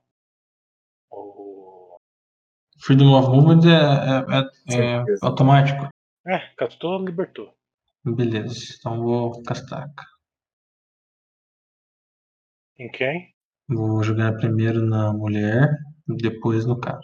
O. 1.12 1.98
Freedom 2.80 3.14
of 3.18 3.30
Movement 3.30 3.62
é, 3.68 4.76
é- 4.76 4.78
é- 4.78 4.96
é 5.02 5.06
automático. 5.22 5.88
É, 6.28 6.40
castou, 6.58 7.04
libertou. 7.04 7.54
Beleza, 8.04 8.76
então 8.78 9.02
vou 9.02 9.44
castar. 9.44 9.88
Em 12.82 12.90
quem? 12.90 13.32
Vou 13.70 14.04
jogar 14.04 14.36
primeiro 14.38 14.82
na 14.82 15.14
mulher, 15.14 15.70
depois 16.08 16.66
no 16.66 16.80
cara. 16.80 17.00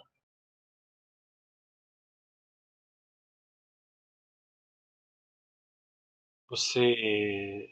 Você 6.50 7.70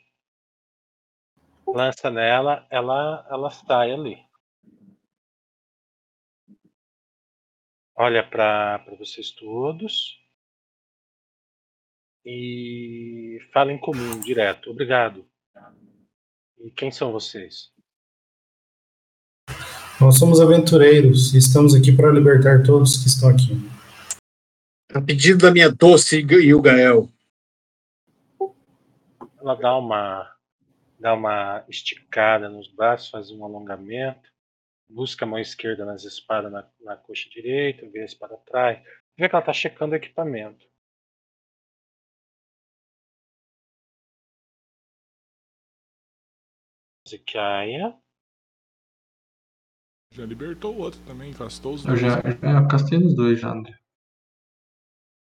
lança 1.65 2.11
nela, 2.11 2.67
ela, 2.69 3.27
ela 3.27 3.49
sai 3.49 3.91
ali. 3.93 4.23
Olha 7.95 8.23
para 8.29 8.85
vocês 8.99 9.31
todos. 9.31 10.15
E 12.23 13.39
fala 13.51 13.71
em 13.71 13.79
comum, 13.79 14.19
direto. 14.19 14.69
Obrigado. 14.69 15.27
E 16.59 16.69
quem 16.69 16.91
são 16.91 17.11
vocês? 17.11 17.74
Nós 19.99 20.19
somos 20.19 20.41
aventureiros 20.41 21.33
e 21.33 21.37
estamos 21.37 21.73
aqui 21.73 21.95
para 21.95 22.11
libertar 22.11 22.63
todos 22.63 23.01
que 23.01 23.07
estão 23.07 23.29
aqui. 23.29 23.53
A 24.93 25.01
pedido 25.01 25.37
da 25.39 25.51
minha 25.51 25.71
doce 25.71 26.19
Ilgael. 26.19 27.09
Ela 29.39 29.55
dá 29.55 29.77
uma 29.77 30.35
dá 30.99 31.13
uma 31.13 31.63
esticada 31.69 32.49
nos 32.49 32.67
braços, 32.67 33.09
faz 33.09 33.31
um 33.31 33.45
alongamento, 33.45 34.29
busca 34.89 35.23
a 35.23 35.27
mão 35.27 35.39
esquerda 35.39 35.85
nas 35.85 36.03
espadas 36.03 36.51
na, 36.51 36.67
na 36.81 36.97
coxa 36.97 37.29
direita, 37.29 37.89
vê 37.89 38.01
a 38.01 38.05
espada 38.05 38.35
atrás, 38.35 38.83
vê 39.17 39.29
que 39.29 39.35
ela 39.35 39.39
está 39.39 39.53
checando 39.53 39.93
o 39.93 39.95
equipamento. 39.95 40.65
Zequiah, 47.07 47.95
Já 50.15 50.25
libertou 50.25 50.73
o 50.73 50.79
outro 50.79 51.01
também, 51.01 51.33
castou 51.33 51.73
os 51.73 51.83
Eu 51.83 51.89
dois. 51.89 52.01
já, 52.01 52.21
já 52.21 52.67
castei 52.67 52.97
nos 52.97 53.13
dois 53.13 53.37
já, 53.37 53.51
André. 53.51 53.73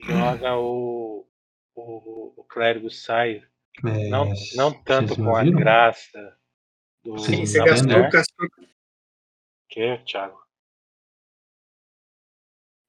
joga 0.01 0.57
o, 0.57 1.25
o, 1.73 2.33
o 2.41 2.43
clérigo 2.43 2.89
sai, 2.89 3.41
É, 3.85 4.09
não, 4.09 4.25
não 4.57 4.73
tanto 4.83 5.15
com 5.15 5.33
a 5.33 5.43
graça 5.45 6.37
do 7.05 7.17
Sim, 7.19 7.45
Você 7.45 7.59
Tá 7.59 7.65
gastou, 7.67 7.87
né? 7.87 8.09
gastou. 8.09 8.47
que, 9.69 9.97
Thiago? 9.99 10.37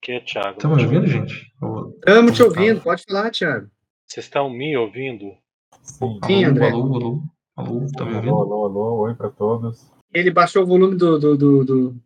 Que, 0.01 0.21
Thiago? 0.23 0.57
Estão 0.57 0.75
me 0.75 0.83
ouvindo, 0.83 1.07
gente? 1.07 1.53
Eu- 1.63 1.95
Estamos 1.99 2.35
te 2.35 2.43
ouvindo, 2.43 2.83
pode 2.83 3.05
falar, 3.09 3.31
Thiago. 3.31 3.71
Vocês 4.09 4.27
estão 4.27 4.51
me 4.51 4.77
ouvindo? 4.77 5.37
Sim. 5.83 6.19
Sim, 6.25 6.45
André. 6.47 6.69
Alô, 6.69 6.97
alô, 6.97 7.23
alô, 7.57 7.87
tá 7.97 8.05
me 8.05 8.11
Alô, 8.17 8.17
ouvindo? 8.17 8.35
alô, 8.35 8.65
alô, 8.67 8.99
oi 9.03 9.15
pra 9.15 9.31
todos. 9.31 9.92
Ele 10.13 10.31
baixou 10.31 10.63
o 10.63 10.67
volume 10.67 10.97
do, 10.97 11.19
do, 11.19 11.37
do, 11.37 11.65
do- 11.65 12.03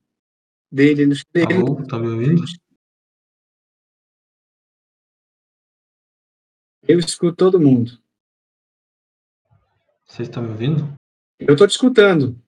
dele 0.70 1.07
no 1.07 1.15
dele. 1.33 1.55
Alô, 1.55 1.86
tá 1.86 1.99
me 1.99 2.09
ouvindo? 2.09 2.43
Eu 6.86 6.99
escuto 6.99 7.35
todo 7.36 7.60
mundo. 7.60 7.99
Vocês 10.07 10.28
estão 10.28 10.43
me 10.43 10.51
ouvindo? 10.51 10.94
Eu 11.41 11.55
estou 11.55 11.67
te 11.67 11.73
escutando. 11.73 12.41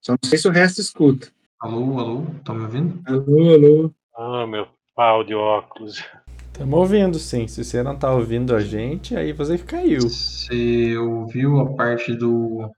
Só 0.00 0.12
não 0.12 0.28
sei 0.28 0.38
se 0.38 0.48
o 0.48 0.50
resto 0.50 0.80
escuta. 0.80 1.30
Alô, 1.60 1.98
alô, 1.98 2.26
tá 2.44 2.52
me 2.52 2.62
ouvindo? 2.62 3.00
Alô, 3.06 3.54
alô. 3.54 3.94
Ah, 4.16 4.46
meu 4.46 4.68
pau 4.94 5.22
de 5.22 5.34
óculos. 5.34 6.04
Estamos 6.52 6.76
ouvindo, 6.78 7.18
sim. 7.20 7.46
Se 7.46 7.64
você 7.64 7.82
não 7.84 7.96
tá 7.96 8.12
ouvindo 8.12 8.54
a 8.54 8.60
gente, 8.60 9.16
aí 9.16 9.32
você 9.32 9.56
caiu. 9.58 10.00
Você 10.02 10.96
ouviu 10.96 11.60
a 11.60 11.72
parte 11.74 12.14
do. 12.16 12.68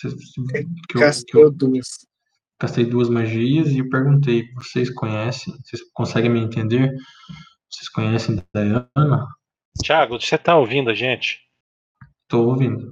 Você- 0.00 0.16
Que 0.48 0.58
eu, 0.58 0.64
que 0.88 0.98
Castou 0.98 1.40
eu 1.42 1.50
duas. 1.50 2.06
castei 2.58 2.84
duas 2.84 3.08
magias 3.08 3.68
e 3.70 3.78
eu 3.78 3.88
perguntei: 3.88 4.50
vocês 4.54 4.90
conhecem? 4.90 5.54
Vocês 5.64 5.82
conseguem 5.92 6.30
me 6.30 6.40
entender? 6.40 6.92
Vocês 7.70 7.88
conhecem 7.88 8.42
Diana? 8.54 9.26
Thiago, 9.84 10.20
você 10.20 10.38
tá 10.38 10.56
ouvindo 10.56 10.90
a 10.90 10.94
gente? 10.94 11.40
Tô 12.28 12.48
ouvindo. 12.48 12.90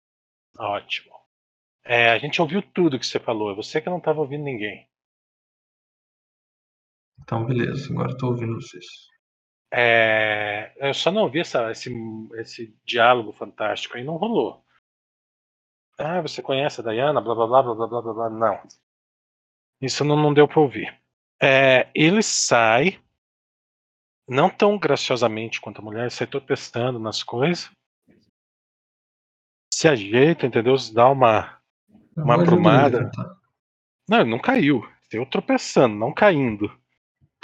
Ótimo. 0.58 1.12
É, 1.84 2.10
a 2.10 2.18
gente 2.18 2.40
ouviu 2.42 2.62
tudo 2.62 2.98
que 2.98 3.06
você 3.06 3.18
falou. 3.18 3.50
É 3.50 3.54
você 3.54 3.80
que 3.80 3.88
não 3.90 3.98
estava 3.98 4.20
ouvindo 4.20 4.44
ninguém. 4.44 4.86
Então, 7.20 7.44
beleza, 7.46 7.90
agora 7.92 8.16
tô 8.16 8.28
ouvindo 8.28 8.54
vocês. 8.60 8.84
É, 9.72 10.72
eu 10.76 10.92
só 10.92 11.10
não 11.10 11.22
ouvi 11.22 11.40
essa, 11.40 11.70
esse, 11.70 11.90
esse 12.34 12.76
diálogo 12.84 13.32
fantástico 13.32 13.96
aí, 13.96 14.04
não 14.04 14.16
rolou. 14.16 14.61
Ah, 16.04 16.20
você 16.20 16.42
conhece 16.42 16.80
a 16.80 16.84
Diana? 16.84 17.20
Blá 17.20 17.32
blá 17.34 17.46
blá 17.46 17.62
blá 17.62 17.86
blá 17.86 18.02
blá 18.02 18.12
blá. 18.12 18.30
Não. 18.30 18.60
Isso 19.80 20.04
não, 20.04 20.16
não 20.16 20.34
deu 20.34 20.48
para 20.48 20.60
ouvir. 20.60 20.92
É, 21.40 21.88
ele 21.94 22.22
sai, 22.22 23.00
não 24.28 24.50
tão 24.50 24.76
graciosamente 24.78 25.60
quanto 25.60 25.80
a 25.80 25.84
mulher, 25.84 26.10
sai 26.10 26.26
tropeçando 26.26 26.98
nas 26.98 27.22
coisas. 27.22 27.70
Se 29.72 29.86
ajeita, 29.88 30.46
entendeu? 30.46 30.74
Dá 30.92 31.08
uma. 31.08 31.60
Eu 32.16 32.24
Uma 32.24 32.34
aprumada. 32.34 32.98
levantar. 32.98 33.36
Não, 34.08 34.20
ele 34.20 34.30
não 34.30 34.38
caiu. 34.38 34.86
Saiu 35.10 35.24
tropeçando, 35.26 35.94
não 35.94 36.12
caindo. 36.12 36.70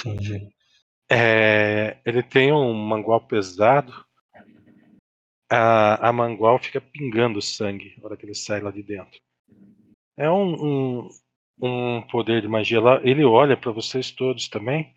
Entendi. 0.00 0.48
É, 1.10 1.98
ele 2.04 2.22
tem 2.22 2.52
um 2.52 2.74
mangual 2.74 3.20
pesado. 3.20 4.04
A, 5.50 6.08
a 6.08 6.12
mangual 6.12 6.58
fica 6.58 6.80
pingando 6.80 7.40
sangue 7.40 7.94
na 7.98 8.04
hora 8.04 8.16
que 8.16 8.26
ele 8.26 8.34
sai 8.34 8.60
lá 8.60 8.70
de 8.70 8.82
dentro. 8.82 9.18
É 10.16 10.30
um, 10.30 11.06
um, 11.06 11.08
um 11.60 12.02
poder 12.08 12.42
de 12.42 12.48
magia 12.48 12.80
lá. 12.80 13.00
Ele 13.02 13.24
olha 13.24 13.56
para 13.56 13.72
vocês 13.72 14.10
todos 14.10 14.48
também. 14.48 14.94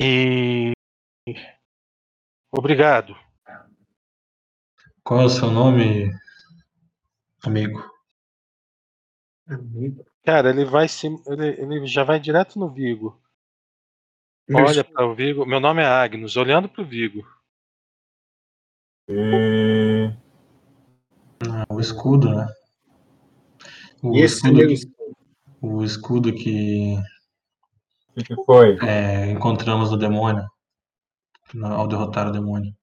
E. 0.00 0.72
Obrigado. 2.50 3.14
Qual 5.04 5.20
é 5.20 5.24
o 5.24 5.28
seu 5.28 5.50
nome, 5.50 6.10
amigo? 7.44 7.84
Cara, 10.24 10.50
ele 10.50 10.64
vai 10.64 10.88
se. 10.88 11.06
Ele, 11.26 11.48
ele 11.60 11.86
já 11.86 12.02
vai 12.02 12.18
direto 12.18 12.58
no 12.58 12.70
Vigo. 12.70 13.20
Olha 14.52 14.82
para 14.82 15.06
o 15.06 15.14
Vigo. 15.14 15.46
Meu 15.46 15.60
nome 15.60 15.80
é 15.80 15.86
Agnes, 15.86 16.36
olhando 16.36 16.68
para 16.68 16.82
o 16.82 16.86
Vigo. 16.86 17.24
E... 19.08 20.10
Ah, 21.48 21.64
o 21.68 21.80
escudo, 21.80 22.34
né? 22.34 22.48
O 24.02 24.16
Esse 24.16 24.36
escudo, 24.36 24.66
que, 24.66 24.74
o 25.60 25.84
escudo 25.84 26.32
que 26.32 26.96
O 28.16 28.24
que, 28.24 28.34
foi? 28.44 28.76
é, 28.86 29.30
encontramos 29.30 29.90
no 29.90 29.96
demônio. 29.96 30.48
Ao 31.62 31.86
derrotar 31.86 32.28
o 32.28 32.32
demônio. 32.32 32.74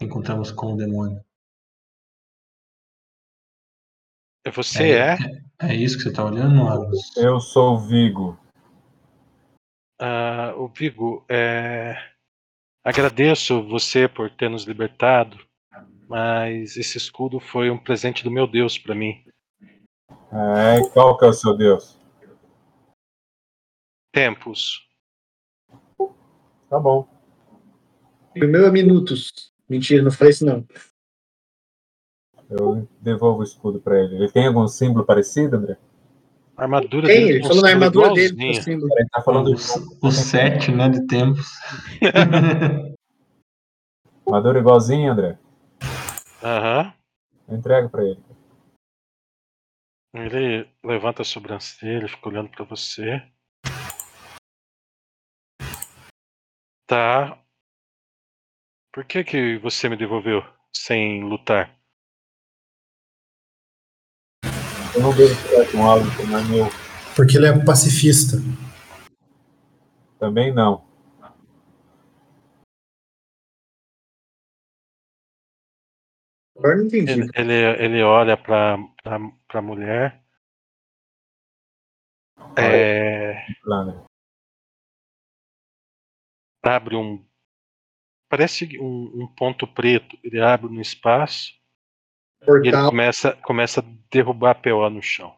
encontramos 0.00 0.52
com 0.52 0.74
o 0.74 0.76
demônio. 0.76 1.24
Você 4.54 4.92
é? 4.92 5.16
É 5.60 5.74
isso 5.74 5.96
que 5.96 6.04
você 6.04 6.12
tá 6.12 6.24
olhando, 6.24 6.66
Agnes? 6.68 7.16
Eu 7.16 7.40
sou 7.40 7.74
o 7.74 7.80
Vigo. 7.80 8.38
Ah, 9.98 10.54
o 10.56 10.68
Vigo, 10.68 11.24
é... 11.28 11.96
agradeço 12.84 13.66
você 13.68 14.08
por 14.08 14.30
ter 14.30 14.48
nos 14.48 14.64
libertado, 14.64 15.38
mas 16.08 16.76
esse 16.76 16.96
escudo 16.96 17.40
foi 17.40 17.68
um 17.70 17.78
presente 17.78 18.22
do 18.22 18.30
meu 18.30 18.46
Deus 18.46 18.78
para 18.78 18.94
mim. 18.94 19.24
É, 20.30 20.88
qual 20.92 21.16
que 21.18 21.24
é 21.24 21.28
o 21.28 21.32
seu 21.32 21.56
Deus? 21.56 21.98
Tempos. 24.12 24.86
Tá 26.68 26.78
bom. 26.78 27.08
O 28.36 28.46
meu 28.46 28.66
é 28.66 28.70
minutos. 28.70 29.52
Mentira, 29.68 30.02
não 30.02 30.10
falei 30.10 30.30
isso 30.30 30.46
não. 30.46 30.66
Eu 32.48 32.88
devolvo 33.00 33.40
o 33.40 33.44
escudo 33.44 33.80
pra 33.80 33.98
ele. 33.98 34.16
Ele 34.16 34.30
tem 34.30 34.46
algum 34.46 34.66
símbolo 34.66 35.04
parecido, 35.04 35.56
André? 35.56 35.76
A 36.58 36.62
armadura 36.62 37.06
Tem, 37.06 37.16
dele 37.26 37.30
ele 37.30 37.38
tem 37.38 37.46
um 37.46 37.48
falou 37.48 37.62
na 37.62 37.68
armadura 37.70 38.12
dele. 38.14 38.26
igualzinho. 38.34 38.50
o 38.50 38.62
símbolo. 38.64 38.98
Ele 38.98 39.08
tá 39.10 39.22
falando 39.22 39.46
O, 39.50 39.54
de 39.54 39.62
o 40.06 40.10
7, 40.10 40.72
né, 40.72 40.88
de 40.88 41.06
tempos. 41.06 41.46
armadura 44.26 44.58
igualzinho, 44.58 45.12
André. 45.12 45.38
Aham. 46.42 46.92
Eu 47.48 47.56
entrego 47.56 47.88
pra 47.88 48.02
ele. 48.04 48.20
Ele 50.14 50.68
levanta 50.84 51.22
a 51.22 51.24
sobrancelha, 51.24 52.08
fica 52.08 52.28
olhando 52.28 52.50
pra 52.50 52.64
você. 52.64 53.22
Tá. 56.86 57.40
Por 58.92 59.04
que 59.04 59.22
que 59.22 59.58
você 59.58 59.88
me 59.88 59.96
devolveu 59.96 60.42
sem 60.74 61.22
lutar? 61.22 61.77
Eu 64.98 65.02
não 65.02 65.16
devo 65.16 65.32
ficar 65.32 65.70
com 65.70 65.86
algo 65.86 66.04
que 66.16 66.24
não 66.24 66.38
é 66.40 66.42
meu. 66.42 66.66
Porque 67.14 67.36
ele 67.36 67.46
é 67.46 67.64
pacifista. 67.64 68.36
Também 70.18 70.52
não. 70.52 70.84
Agora 76.56 76.78
não 76.78 76.86
entendi. 76.86 77.12
Ele, 77.12 77.30
ele, 77.32 77.84
ele 77.84 78.02
olha 78.02 78.36
pra, 78.36 78.76
pra, 79.00 79.20
pra 79.46 79.62
mulher. 79.62 80.20
É, 82.56 83.34
Lá, 83.64 83.76
André. 83.82 84.04
abre 86.64 86.96
um. 86.96 87.24
Parece 88.28 88.76
um, 88.80 89.22
um 89.22 89.28
ponto 89.28 89.64
preto. 89.64 90.18
Ele 90.24 90.40
abre 90.40 90.68
no 90.68 90.80
espaço 90.80 91.56
e 92.42 92.44
ele 92.50 92.70
Portal. 92.70 92.90
começa, 92.90 93.32
começa 93.42 93.80
a 93.80 93.84
derrubar 94.10 94.50
a 94.50 94.54
PO 94.54 94.90
no 94.90 95.02
chão. 95.02 95.34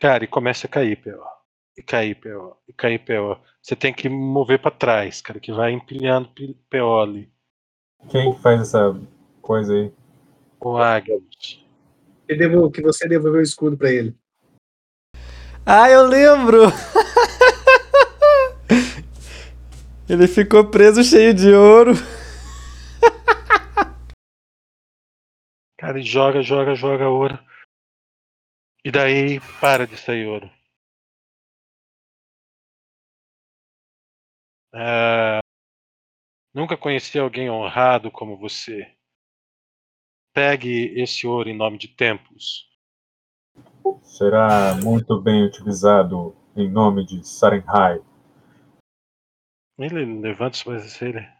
Cara, 0.00 0.24
e 0.24 0.28
começa 0.28 0.66
a 0.66 0.70
cair 0.70 0.96
PO. 0.96 1.22
E 1.76 1.82
cair 1.82 2.14
PO. 2.14 2.56
E 2.68 2.72
cair 2.72 2.98
PO. 2.98 3.40
Você 3.60 3.74
tem 3.74 3.92
que 3.92 4.08
mover 4.08 4.60
pra 4.60 4.70
trás, 4.70 5.20
cara, 5.20 5.40
que 5.40 5.52
vai 5.52 5.72
empilhando 5.72 6.30
PO 6.70 6.98
ali. 7.00 7.30
Quem 8.08 8.32
que 8.32 8.40
faz 8.40 8.60
essa 8.60 8.98
coisa 9.42 9.74
aí? 9.74 9.92
O 10.60 10.76
Agnus. 10.76 11.64
Que, 12.26 12.82
você 12.82 13.08
devolveu 13.08 13.40
o 13.40 13.42
escudo 13.42 13.76
pra 13.76 13.90
ele. 13.90 14.14
Ah, 15.64 15.90
eu 15.90 16.06
lembro! 16.06 16.62
Ele 20.08 20.26
ficou 20.26 20.64
preso 20.64 21.04
cheio 21.04 21.34
de 21.34 21.52
ouro. 21.52 21.92
Cara, 25.78 25.98
ele 25.98 26.06
joga, 26.06 26.42
joga, 26.42 26.74
joga 26.74 27.08
ouro. 27.08 27.38
E 28.84 28.90
daí 28.90 29.40
para 29.60 29.86
de 29.86 29.96
sair 29.96 30.26
ouro. 30.26 30.50
Ah, 34.72 35.40
nunca 36.54 36.76
conheci 36.76 37.18
alguém 37.18 37.50
honrado 37.50 38.10
como 38.10 38.36
você. 38.36 38.94
Pegue 40.34 41.00
esse 41.00 41.26
ouro 41.26 41.48
em 41.48 41.56
nome 41.56 41.78
de 41.78 41.88
templos. 41.88 42.68
Será 44.02 44.74
muito 44.74 45.20
bem 45.20 45.44
utilizado 45.44 46.36
em 46.56 46.70
nome 46.70 47.04
de 47.06 47.26
Sarenhai. 47.26 48.02
Ele 49.78 50.20
levanta 50.20 50.54
os 50.54 50.58
sobrancelha. 50.58 51.37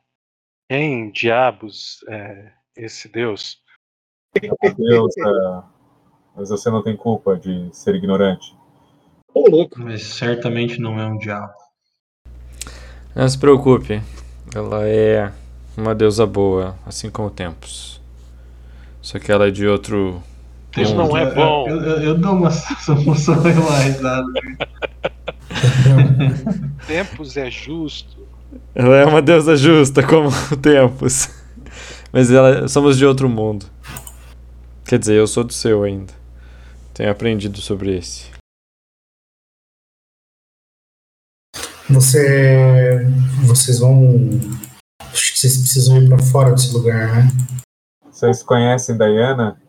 Quem 0.68 1.10
diabos 1.10 2.04
é 2.08 2.52
esse 2.76 3.08
Deus? 3.08 3.58
Deus, 4.76 5.14
ah, 5.24 5.64
mas 6.36 6.50
você 6.50 6.70
não 6.70 6.82
tem 6.82 6.94
culpa 6.94 7.36
de 7.36 7.70
ser 7.72 7.94
ignorante. 7.94 8.54
Ô, 9.32 9.48
louco. 9.48 9.80
Mas 9.80 10.02
certamente 10.02 10.78
não 10.78 11.00
é 11.00 11.06
um 11.06 11.16
diabo. 11.16 11.54
Não 13.14 13.26
se 13.26 13.38
preocupe. 13.38 14.02
Ela 14.54 14.86
é 14.86 15.32
uma 15.74 15.94
deusa 15.94 16.26
boa, 16.26 16.76
assim 16.84 17.10
como 17.10 17.30
Tempos. 17.30 17.98
Só 19.00 19.18
que 19.18 19.32
ela 19.32 19.48
é 19.48 19.50
de 19.50 19.66
outro. 19.66 20.22
Isso 20.76 20.94
mundo. 20.94 21.08
não 21.08 21.16
é 21.16 21.34
bom. 21.34 21.66
Eu, 21.66 21.80
eu, 21.80 22.02
eu 22.02 22.18
dou 22.18 22.32
uma 22.34 22.50
solução 22.84 23.40
uma 23.40 23.78
risada. 23.78 24.26
Tempos 26.86 27.38
é 27.38 27.50
justo. 27.50 28.17
Ela 28.74 28.96
é 28.96 29.04
uma 29.04 29.20
deusa 29.20 29.56
justa, 29.56 30.06
como 30.06 30.28
o 30.28 30.56
Tempos. 30.56 31.28
Mas 32.12 32.30
ela, 32.30 32.68
somos 32.68 32.96
de 32.96 33.04
outro 33.04 33.28
mundo. 33.28 33.66
Quer 34.86 34.98
dizer, 34.98 35.16
eu 35.16 35.26
sou 35.26 35.44
do 35.44 35.52
seu 35.52 35.82
ainda. 35.82 36.12
Tenho 36.94 37.10
aprendido 37.10 37.60
sobre 37.60 37.96
esse. 37.96 38.30
Você, 41.90 43.04
vocês 43.46 43.78
vão. 43.78 44.30
Acho 45.00 45.32
que 45.32 45.38
vocês 45.38 45.56
precisam 45.58 46.02
ir 46.02 46.08
pra 46.08 46.18
fora 46.18 46.52
desse 46.52 46.72
lugar, 46.72 47.16
né? 47.16 47.28
Vocês 48.04 48.42
conhecem 48.42 48.96
Diana? 48.96 49.60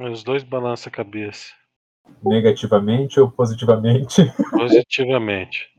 Os 0.00 0.22
dois 0.22 0.42
balançam 0.42 0.90
a 0.90 0.94
cabeça. 0.94 1.52
Negativamente 2.24 3.20
ou 3.20 3.30
positivamente? 3.30 4.22
Positivamente. 4.50 5.72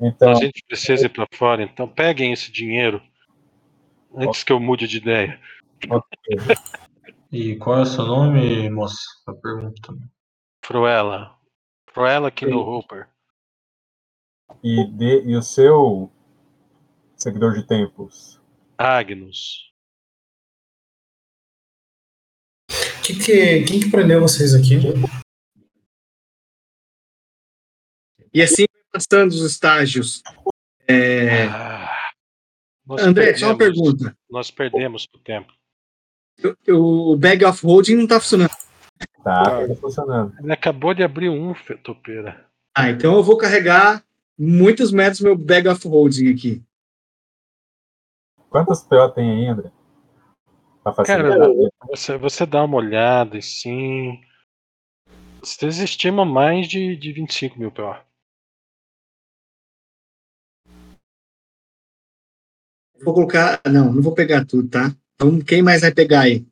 Então, 0.00 0.30
A 0.30 0.34
gente 0.34 0.64
precisa 0.66 1.06
ir 1.06 1.10
pra 1.10 1.26
fora, 1.34 1.62
então 1.62 1.86
peguem 1.86 2.32
esse 2.32 2.50
dinheiro 2.50 3.02
antes 4.16 4.42
que 4.42 4.52
eu 4.52 4.58
mude 4.58 4.88
de 4.88 4.96
ideia. 4.96 5.38
E 7.30 7.56
qual 7.56 7.78
é 7.78 7.82
o 7.82 7.86
seu 7.86 8.06
nome, 8.06 8.68
moça? 8.70 8.98
A 9.26 9.32
pergunta. 9.34 9.94
Fruela. 10.64 11.38
Fruela 11.92 12.30
Kindle 12.30 12.66
Hooper. 12.66 13.08
e, 14.64 14.84
de, 14.86 15.22
e 15.28 15.36
o 15.36 15.42
seu 15.42 16.10
seguidor 17.16 17.52
de 17.52 17.66
tempos? 17.66 18.40
Agnus. 18.78 19.70
Que 23.04 23.14
que, 23.14 23.64
quem 23.64 23.80
que 23.80 23.90
prendeu 23.90 24.20
vocês 24.20 24.54
aqui? 24.54 24.76
E 28.32 28.42
assim 28.42 28.64
passando 28.92 29.30
os 29.30 29.42
estágios. 29.42 30.22
É, 30.88 31.44
Ah, 31.46 32.10
nós 32.86 33.02
André, 33.02 33.36
só 33.36 33.46
uma 33.46 33.58
perdemos- 33.58 33.92
pergunta. 33.94 34.16
Nós 34.28 34.50
perdemos 34.50 35.06
o 35.14 35.18
tempo. 35.18 35.52
O 36.68 37.16
bag 37.16 37.44
of 37.44 37.64
holding 37.64 37.96
não 37.96 38.06
tá 38.06 38.18
funcionando. 38.20 38.50
Tá, 39.22 39.66
tá 39.66 39.74
funcionando. 39.76 40.34
Ele 40.42 40.52
acabou 40.52 40.94
de 40.94 41.02
abrir 41.02 41.28
um, 41.28 41.54
topeira. 41.82 42.46
Ah, 42.74 42.88
então 42.90 43.14
eu 43.14 43.22
vou 43.22 43.36
carregar 43.36 44.02
muitos 44.38 44.90
metros 44.90 45.20
meu 45.20 45.36
bag 45.36 45.68
of 45.68 45.86
holding 45.86 46.32
aqui. 46.32 46.62
Quantas 48.48 48.82
PO 48.82 49.08
tem 49.10 49.30
aí, 49.30 49.46
André? 49.46 49.70
Cara, 51.06 51.46
Você, 51.90 52.16
você 52.16 52.46
dá 52.46 52.64
uma 52.64 52.76
olhada 52.78 53.36
e 53.36 53.42
sim. 53.42 54.18
Vocês 55.40 55.78
estimam 55.78 56.24
mais 56.24 56.66
de, 56.66 56.96
de 56.96 57.12
25 57.12 57.58
mil 57.58 57.70
PO. 57.70 57.94
Vou 63.02 63.14
colocar. 63.14 63.60
Não, 63.66 63.92
não 63.92 64.02
vou 64.02 64.14
pegar 64.14 64.44
tudo, 64.44 64.68
tá? 64.68 64.94
Então, 65.14 65.40
quem 65.40 65.62
mais 65.62 65.82
vai 65.82 65.92
pegar 65.92 66.20
aí? 66.20 66.46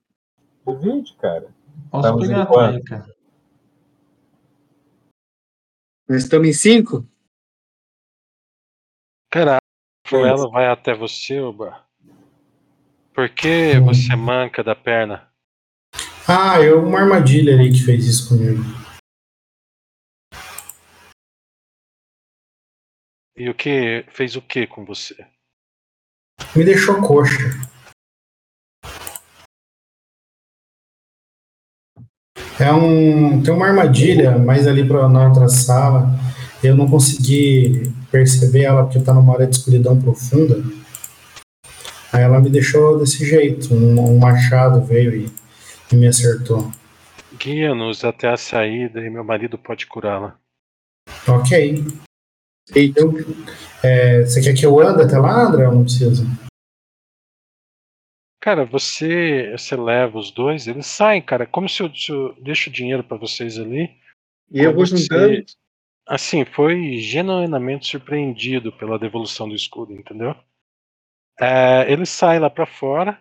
Divide, 0.67 1.17
cara. 1.17 1.49
Posso 1.91 2.07
Estamos 2.07 2.27
pegar 2.27 2.43
em 2.43 2.47
quanto? 2.47 2.67
também, 2.67 2.85
cara. 2.85 3.17
Nós 6.09 6.23
estamos 6.23 6.49
em 6.49 6.53
cinco? 6.53 7.07
Cara, 9.31 9.57
a 9.57 9.61
Que 10.05 10.11
Fruela 10.11 10.51
vai 10.51 10.67
até 10.67 10.95
você, 10.95 11.39
Oba. 11.41 11.87
Por 13.13 13.29
que 13.29 13.79
você 13.81 14.15
manca 14.17 14.63
da 14.63 14.75
perna? 14.75 15.31
Ah, 16.27 16.61
eu 16.61 16.85
uma 16.85 17.01
armadilha 17.01 17.55
ali 17.55 17.71
que 17.71 17.85
fez 17.85 18.07
isso 18.07 18.29
comigo. 18.29 18.63
E 23.37 23.49
o 23.49 23.55
que 23.55 24.05
fez 24.11 24.37
o 24.37 24.43
que 24.43 24.67
com 24.67 24.85
você? 24.85 25.27
Me 26.55 26.65
deixou 26.65 27.01
coxa. 27.01 27.69
É 32.61 32.73
um, 32.73 33.41
tem 33.41 33.55
uma 33.55 33.69
armadilha 33.69 34.37
mais 34.37 34.67
ali 34.67 34.87
para 34.87 35.09
na 35.09 35.29
outra 35.29 35.49
sala. 35.49 36.09
Eu 36.63 36.77
não 36.77 36.89
consegui 36.89 37.93
perceber 38.11 38.63
ela 38.63 38.85
porque 38.85 38.99
tá 38.99 39.15
numa 39.15 39.33
área 39.35 39.47
de 39.47 39.57
escuridão 39.57 40.01
profunda. 40.01 40.61
Aí 42.13 42.23
ela 42.23 42.41
me 42.41 42.51
deixou 42.51 42.99
desse 42.99 43.25
jeito. 43.25 43.73
Um, 43.73 44.17
um 44.17 44.19
machado 44.19 44.85
veio 44.85 45.15
e, 45.15 45.33
e 45.93 45.97
me 45.97 46.09
acertou. 46.09 46.73
Guia-nos 47.39 48.05
até 48.05 48.29
a 48.29 48.37
saída 48.37 49.01
e 49.01 49.09
meu 49.09 49.23
marido 49.23 49.57
pode 49.57 49.87
curá-la. 49.87 50.37
Ok. 51.29 51.85
Eu, 52.75 53.13
é, 53.83 54.23
você 54.23 54.43
quer 54.43 54.55
que 54.55 54.67
eu 54.67 54.79
ande 54.81 55.03
até 55.03 55.19
lá, 55.19 55.47
André? 55.47 55.65
Eu 55.65 55.73
não 55.73 55.83
preciso. 55.83 56.25
Cara, 58.41 58.65
você, 58.65 59.53
você 59.53 59.77
leva 59.77 60.19
os 60.19 60.31
dois, 60.31 60.67
eles 60.67 60.87
saem, 60.87 61.21
cara. 61.21 61.47
Como 61.47 61.69
se 61.69 61.83
eu, 61.83 61.95
se 61.95 62.13
eu 62.13 62.35
deixo 62.41 62.71
o 62.71 62.73
dinheiro 62.73 63.03
pra 63.03 63.17
vocês 63.17 63.59
ali. 63.59 63.91
E 64.51 64.61
eu 64.61 64.75
vou 64.75 64.87
juntando. 64.87 65.45
Assim, 66.07 66.45
foi 66.45 66.97
genuinamente 66.97 67.87
surpreendido 67.87 68.73
pela 68.73 68.99
devolução 68.99 69.49
do 69.49 69.55
escudo, 69.55 69.93
entendeu? 69.93 70.35
É, 71.39 71.91
eles 71.93 72.09
saem 72.09 72.41
lá 72.41 72.49
pra 72.49 72.65
fora. 72.67 73.21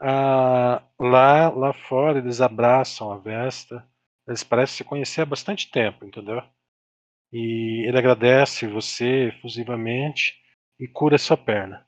ah, 0.00 0.82
lá, 0.98 1.50
lá 1.50 1.72
fora 1.72 2.18
eles 2.18 2.40
abraçam 2.40 3.12
a 3.12 3.18
Vesta. 3.18 3.86
Eles 4.26 4.42
parecem 4.42 4.78
se 4.78 4.84
conhecer 4.84 5.20
há 5.20 5.26
bastante 5.26 5.70
tempo, 5.70 6.04
entendeu? 6.04 6.42
E 7.38 7.84
ele 7.86 7.98
agradece 7.98 8.66
você 8.66 9.28
efusivamente 9.28 10.34
e 10.80 10.88
cura 10.88 11.18
sua 11.18 11.36
perna. 11.36 11.86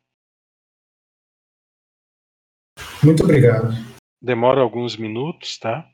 Muito 3.03 3.25
obrigado. 3.25 3.69
Demora 4.21 4.61
alguns 4.61 4.95
minutos, 4.95 5.57
tá? 5.59 5.91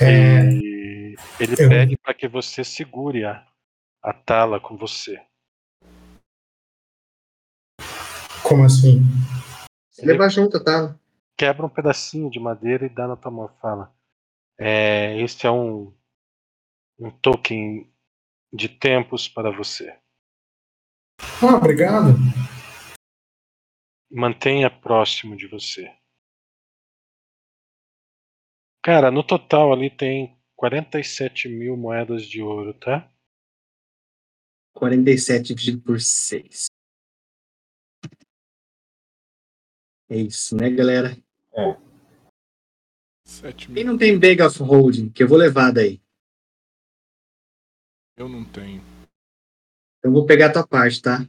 É, 0.00 0.50
E 0.52 1.14
ele 1.38 1.52
eu- 1.56 1.68
pede 1.68 1.96
para 1.96 2.12
que 2.12 2.26
você 2.26 2.64
segure 2.64 3.24
a, 3.24 3.46
a 4.02 4.12
tala 4.12 4.58
com 4.58 4.76
você. 4.76 5.22
como 8.42 8.64
assim? 8.64 9.00
Leva 10.02 10.28
junto, 10.28 10.58
tá? 10.64 10.98
Quebra 11.38 11.64
um 11.64 11.68
pedacinho 11.68 12.28
de 12.28 12.40
madeira 12.40 12.84
e 12.84 12.88
dá 12.88 13.06
na 13.06 13.14
tua 13.16 13.30
mão. 13.30 13.48
Fala. 13.62 13.94
É, 14.58 15.16
este 15.20 15.46
é 15.46 15.50
um, 15.52 15.94
um 17.00 17.10
token 17.10 17.90
de 18.52 18.68
tempos 18.68 19.26
para 19.26 19.50
você. 19.50 19.98
Ah, 21.42 21.56
obrigado. 21.56 22.08
Mantenha 24.10 24.70
próximo 24.70 25.34
de 25.34 25.46
você. 25.46 25.90
Cara, 28.82 29.10
no 29.10 29.26
total 29.26 29.72
ali 29.72 29.88
tem 29.88 30.38
47 30.56 31.48
mil 31.48 31.76
moedas 31.76 32.26
de 32.26 32.42
ouro, 32.42 32.74
tá? 32.74 33.10
47 34.74 35.54
dividido 35.54 35.82
por 35.82 36.00
6. 36.00 36.66
É 40.10 40.16
isso, 40.16 40.56
né, 40.56 40.68
galera? 40.70 41.16
7 43.26 43.66
Quem 43.66 43.74
mil. 43.74 43.86
não 43.86 43.98
tem 43.98 44.18
bag 44.18 44.42
of 44.42 44.58
holding, 44.62 45.10
que 45.10 45.22
eu 45.22 45.28
vou 45.28 45.38
levar 45.38 45.72
daí. 45.72 46.02
Eu 48.20 48.28
não 48.28 48.44
tenho. 48.44 48.82
Eu 50.04 50.12
vou 50.12 50.26
pegar 50.26 50.48
a 50.48 50.52
tua 50.52 50.66
parte, 50.66 51.00
tá? 51.00 51.26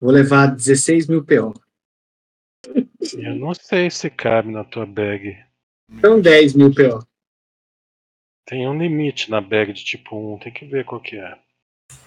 Vou 0.00 0.10
levar 0.10 0.46
16 0.46 1.06
mil 1.06 1.22
PO. 1.22 1.52
Eu 3.18 3.36
não 3.36 3.52
sei 3.52 3.90
se 3.90 4.08
cabe 4.08 4.50
na 4.50 4.64
tua 4.64 4.86
bag. 4.86 5.36
Então 5.90 6.22
10 6.22 6.54
mil 6.54 6.74
PO. 6.74 7.06
Tem 8.46 8.66
um 8.66 8.78
limite 8.78 9.30
na 9.30 9.42
bag 9.42 9.74
de 9.74 9.84
tipo 9.84 10.36
1, 10.36 10.38
tem 10.38 10.54
que 10.54 10.64
ver 10.64 10.86
qual 10.86 11.02
que 11.02 11.16
é. 11.16 11.38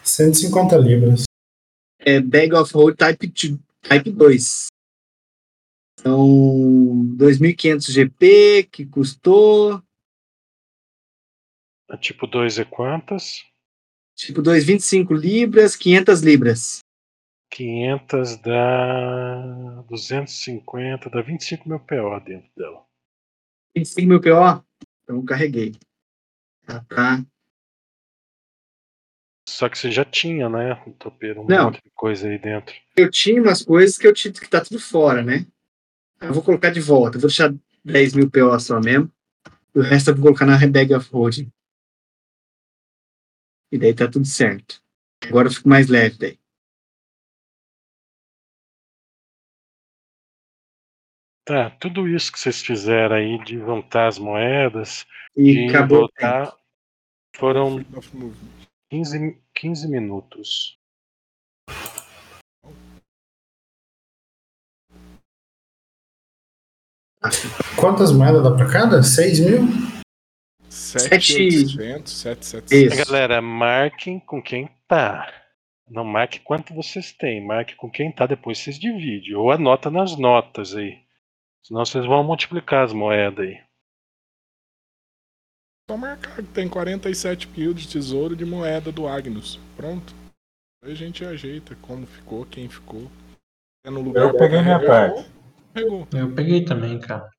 150 0.03 0.75
libras. 0.77 1.25
É 1.99 2.19
bag 2.19 2.51
of 2.55 2.73
hold 2.73 2.97
type, 2.97 3.27
2, 3.27 3.59
type 3.83 4.11
2. 4.11 4.70
São 6.01 7.15
2.500 7.15 7.91
GP 7.91 8.63
que 8.71 8.87
custou. 8.87 9.83
A 11.87 11.95
tipo 11.95 12.25
2 12.25 12.57
é 12.57 12.65
quantas? 12.65 13.43
Tipo 14.15 14.41
2, 14.41 14.65
25 14.65 15.13
libras, 15.13 15.75
500 15.75 16.21
libras. 16.21 16.79
500 17.51 18.37
dá 18.37 19.83
250, 19.89 21.09
dá 21.09 21.21
25 21.21 21.69
mil 21.69 21.79
PO 21.79 22.19
dentro 22.25 22.49
dela. 22.57 22.83
25 23.75 24.07
mil 24.07 24.21
PO? 24.21 24.65
Então 25.03 25.23
carreguei. 25.23 25.73
Tá, 26.65 26.83
tá. 26.85 27.23
Só 29.47 29.69
que 29.69 29.77
você 29.77 29.91
já 29.91 30.05
tinha, 30.05 30.49
né, 30.49 30.81
um 30.87 30.93
topeiro, 30.93 31.41
um 31.41 31.45
Não. 31.45 31.65
monte 31.65 31.83
de 31.83 31.91
coisa 31.91 32.27
aí 32.27 32.39
dentro. 32.39 32.73
Eu 32.97 33.11
tinha 33.11 33.39
umas 33.39 33.61
coisas 33.61 33.99
que 33.99 34.07
eu 34.07 34.13
tinha 34.13 34.33
que 34.33 34.49
tá 34.49 34.61
tudo 34.61 34.79
fora, 34.79 35.21
né? 35.21 35.45
Eu 36.21 36.33
vou 36.33 36.43
colocar 36.43 36.69
de 36.69 36.79
volta. 36.79 37.17
Vou 37.17 37.27
deixar 37.27 37.53
10 37.83 38.13
mil 38.13 38.29
PO 38.29 38.59
só 38.59 38.79
mesmo. 38.79 39.11
O 39.73 39.81
resto 39.81 40.11
eu 40.11 40.15
vou 40.15 40.25
colocar 40.25 40.45
na 40.45 40.57
bag 40.67 40.93
of 40.93 41.09
holding. 41.11 41.51
E 43.71 43.77
daí 43.77 43.93
tá 43.93 44.09
tudo 44.09 44.25
certo. 44.25 44.83
Agora 45.27 45.47
eu 45.47 45.51
fico 45.51 45.67
mais 45.67 45.87
leve 45.87 46.17
daí. 46.17 46.39
Tá, 51.43 51.69
tudo 51.71 52.07
isso 52.07 52.31
que 52.31 52.39
vocês 52.39 52.61
fizeram 52.61 53.15
aí 53.15 53.43
de 53.43 53.57
juntar 53.57 54.07
as 54.07 54.19
moedas, 54.19 55.05
E 55.35 55.67
acabou 55.67 56.03
o 56.03 56.09
tempo. 56.09 56.31
voltar, 56.31 56.57
foram 57.35 57.75
Freedom 57.77 57.97
of 57.97 58.15
movement. 58.15 58.67
15, 58.91 59.41
15 59.55 59.87
minutos. 59.87 60.77
Quantas 67.75 68.11
moedas 68.11 68.43
dá 68.43 68.51
pra 68.51 68.67
cada? 68.67 69.03
6 69.03 69.39
mil? 69.39 69.61
7,800, 70.69 72.11
7,700. 72.11 72.71
Isso. 72.71 73.05
Galera, 73.05 73.41
marquem 73.41 74.19
com 74.19 74.41
quem 74.41 74.69
tá. 74.87 75.31
Não 75.89 76.03
marque 76.05 76.39
quanto 76.39 76.73
vocês 76.73 77.11
têm, 77.11 77.45
marque 77.45 77.75
com 77.75 77.91
quem 77.91 78.11
tá, 78.11 78.25
depois 78.25 78.59
vocês 78.59 78.79
dividem. 78.79 79.35
Ou 79.35 79.51
anota 79.51 79.91
nas 79.91 80.17
notas 80.17 80.73
aí. 80.73 80.97
Senão 81.63 81.85
vocês 81.85 82.05
vão 82.05 82.23
multiplicar 82.23 82.85
as 82.85 82.93
moedas 82.93 83.45
aí. 83.45 83.61
Só 85.89 85.97
marcar 85.97 86.37
que 86.37 86.43
tem 86.43 86.69
47 86.69 87.49
mil 87.49 87.73
de 87.73 87.87
tesouro 87.87 88.35
de 88.35 88.45
moeda 88.45 88.91
do 88.91 89.07
Agnus. 89.07 89.59
Pronto. 89.75 90.15
Aí 90.83 90.93
a 90.93 90.95
gente 90.95 91.23
ajeita 91.25 91.75
como 91.81 92.07
ficou, 92.07 92.45
quem 92.45 92.69
ficou. 92.69 93.11
É 93.85 93.89
no 93.89 94.01
lugar 94.01 94.29
Eu 94.29 94.37
peguei 94.37 94.61
minha 94.61 94.79
parte. 94.83 95.29
Pegou. 95.73 96.07
Eu 96.13 96.33
peguei 96.35 96.65
também, 96.65 96.99
cara. 96.99 97.29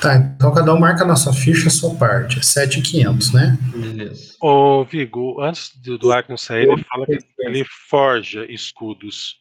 Tá, 0.00 0.16
então 0.16 0.52
cada 0.54 0.72
um 0.74 0.78
marca 0.78 1.04
na 1.04 1.14
sua 1.14 1.32
ficha 1.32 1.68
a 1.68 1.70
sua 1.70 1.94
parte. 1.96 2.38
É 2.38 2.42
7,500, 2.42 3.32
né? 3.34 3.58
Beleza. 3.72 4.34
Ô, 4.40 4.82
Vigo, 4.84 5.40
antes 5.42 5.76
do, 5.76 5.98
do 5.98 6.10
Arkham 6.10 6.36
sair, 6.38 6.68
ele 6.68 6.82
fala 6.84 7.06
que 7.06 7.18
ele 7.38 7.64
forja 7.88 8.50
escudos. 8.50 9.38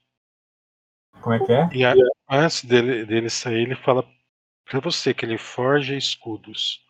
Como 1.22 1.34
é 1.35 1.45
que 1.45 1.51
é? 1.51 1.69
E 1.74 1.85
a- 1.85 1.93
antes 2.30 2.64
dele, 2.66 3.06
dele 3.06 3.30
sair, 3.30 3.61
ele 3.64 3.76
fala 3.76 4.06
pra 4.69 4.80
você 4.82 5.14
que 5.14 5.26
ele 5.26 5.38
forja 5.38 5.95
escudos. 5.95 6.82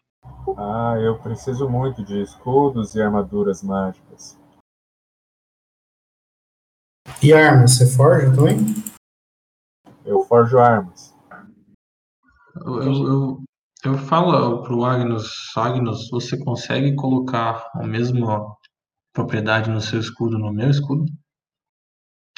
Ah, 0.58 0.96
eu 1.00 1.18
preciso 1.20 1.70
muito 1.70 2.04
de 2.04 2.22
escudos 2.22 2.96
e 2.96 3.02
armaduras 3.02 3.64
mágicas. 3.64 4.38
E 7.22 7.34
armas, 7.34 7.78
você 7.78 7.86
forja 7.96 8.34
também? 8.36 8.58
Eu 10.10 10.24
forjo 10.24 10.58
armas. 10.58 11.16
Eu, 12.66 12.82
eu, 12.82 12.94
eu, 13.08 13.44
eu 13.86 13.98
falo 14.00 14.64
pro 14.64 14.84
Agnus, 14.84 15.56
Agnus, 15.56 16.10
você 16.10 16.36
consegue 16.44 16.96
colocar 16.96 17.70
a 17.76 17.86
mesma 17.86 18.58
propriedade 19.14 19.70
no 19.70 19.80
seu 19.80 20.00
escudo 20.00 20.40
no 20.40 20.52
meu 20.52 20.68
escudo? 20.68 21.06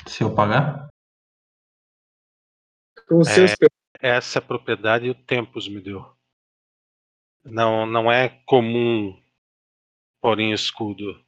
Se 0.06 0.22
eu 0.22 0.36
pagar? 0.36 0.90
Com 3.08 3.20
os 3.20 3.30
seus 3.30 3.56
PO. 3.56 3.68
Essa 4.02 4.40
é 4.40 4.42
propriedade 4.42 5.10
o 5.10 5.16
Tempos 5.16 5.70
me 5.70 5.80
deu. 5.80 6.14
Não, 7.46 7.86
não 7.86 8.12
é 8.12 8.28
comum 8.46 9.18
pôr 10.20 10.42
em 10.42 10.52
escudo. 10.52 11.24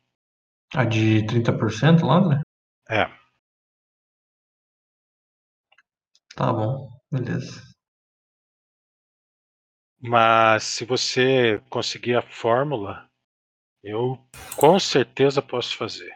A 0.75 0.83
de 0.83 1.25
30% 1.25 2.03
lá, 2.03 2.27
né? 2.27 2.41
É. 2.89 3.22
Tá 6.35 6.51
bom, 6.51 6.89
beleza. 7.11 7.61
Mas 10.01 10.63
se 10.63 10.85
você 10.85 11.59
conseguir 11.69 12.15
a 12.15 12.21
fórmula, 12.21 13.09
eu 13.83 14.17
com 14.57 14.79
certeza 14.79 15.41
posso 15.41 15.77
fazer. 15.77 16.13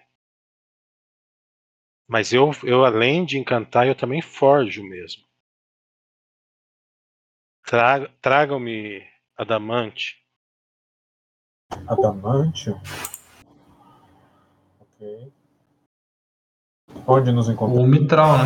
Mas 2.10 2.32
eu, 2.34 2.52
eu 2.64 2.86
além 2.86 3.26
de 3.26 3.38
encantar, 3.38 3.88
eu 3.88 3.96
também 3.96 4.22
forjo 4.22 4.84
mesmo. 4.84 5.24
Tra- 7.66 8.08
Tragam-me 8.22 9.04
adamante. 9.38 10.16
Adamantio? 11.88 12.80
Ok. 14.80 15.34
Onde 17.06 17.32
nos 17.32 17.50
encontramos? 17.50 17.84
Ou 17.84 17.88
mitral, 17.88 18.38
né? 18.38 18.46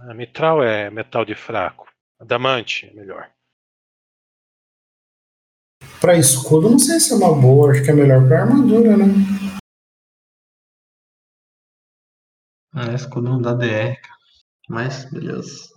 A 0.00 0.14
mitral 0.14 0.62
é 0.62 0.88
metal 0.90 1.24
de 1.24 1.34
fraco. 1.34 1.88
Adamante 2.20 2.86
é 2.86 2.94
melhor. 2.94 3.32
Pra 6.00 6.16
escudo, 6.16 6.70
não 6.70 6.78
sei 6.78 7.00
se 7.00 7.12
é 7.12 7.16
uma 7.16 7.34
boa, 7.34 7.72
acho 7.72 7.84
que 7.84 7.90
é 7.90 7.94
melhor 7.94 8.26
pra 8.28 8.42
armadura, 8.42 8.96
né? 8.96 9.04
É, 12.76 12.94
escudo 12.94 13.28
não 13.28 13.42
dá 13.42 13.54
DR, 13.54 14.00
cara. 14.00 14.18
Mas, 14.68 15.10
beleza. 15.10 15.68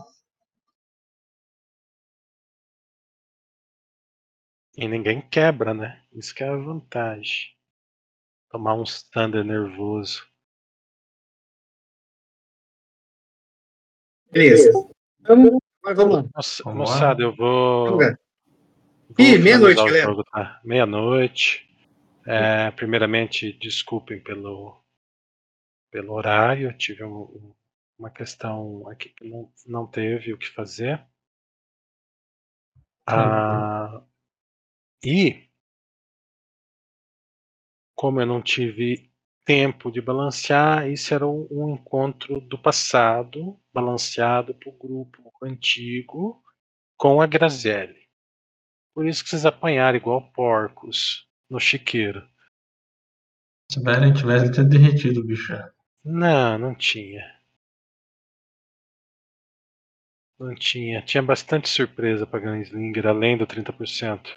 E 4.77 4.87
ninguém 4.87 5.27
quebra, 5.29 5.73
né? 5.73 6.03
Isso 6.13 6.35
que 6.35 6.43
é 6.43 6.49
a 6.49 6.55
vantagem. 6.55 7.55
Tomar 8.51 8.75
um 8.75 8.83
thunder 9.11 9.43
nervoso. 9.43 10.30
Beleza. 14.31 14.71
Vamos, 15.21 15.59
mas 15.83 15.95
vamos 15.97 16.15
lá. 16.15 16.23
Moça- 16.35 16.63
Vamos 16.63 16.89
lá? 16.89 16.95
moçada, 16.95 17.21
eu 17.23 17.35
vou. 17.35 17.97
Lá. 17.99 18.17
vou 19.09 19.25
Ih, 19.25 19.37
meia-noite, 19.37 19.77
galera. 19.83 20.03
jogo, 20.03 20.23
tá? 20.23 20.61
Meia-noite. 20.63 21.67
É, 22.25 22.69
primeiramente, 22.71 23.51
desculpem 23.53 24.21
pelo, 24.21 24.79
pelo 25.91 26.13
horário. 26.13 26.69
Eu 26.69 26.77
tive 26.77 27.03
um- 27.03 27.23
um- 27.23 27.53
uma 27.97 28.09
questão 28.09 28.87
aqui 28.87 29.09
que 29.09 29.27
não, 29.27 29.51
não 29.65 29.87
teve 29.87 30.33
o 30.33 30.37
que 30.37 30.47
fazer. 30.47 31.03
Ah, 33.07 34.03
e 35.03 35.49
como 37.95 38.21
eu 38.21 38.25
não 38.25 38.41
tive 38.41 39.10
tempo 39.51 39.91
de 39.91 39.99
balancear, 39.99 40.89
isso 40.89 41.13
era 41.13 41.27
um, 41.27 41.45
um 41.51 41.73
encontro 41.73 42.39
do 42.39 42.57
passado, 42.57 43.59
balanceado 43.73 44.55
o 44.65 44.71
grupo 44.71 45.29
antigo 45.43 46.41
com 46.95 47.19
a 47.19 47.27
Graziele. 47.27 48.07
Por 48.95 49.05
isso 49.05 49.21
que 49.21 49.29
vocês 49.29 49.45
apanharam 49.45 49.97
igual 49.97 50.31
porcos 50.31 51.27
no 51.49 51.59
chiqueiro. 51.59 52.25
Se 53.69 53.83
Beren 53.83 54.13
tivesse 54.13 54.53
tinha 54.53 54.65
derretido 54.65 55.19
o 55.19 55.23
bicho. 55.25 55.47
já. 55.47 55.69
Não, 56.05 56.57
não 56.57 56.73
tinha. 56.73 57.21
Não 60.39 60.55
tinha. 60.55 61.01
Tinha 61.01 61.21
bastante 61.21 61.67
surpresa 61.67 62.25
para 62.25 62.39
Gunslinger, 62.39 63.05
além 63.05 63.37
do 63.37 63.45
30%. 63.45 64.33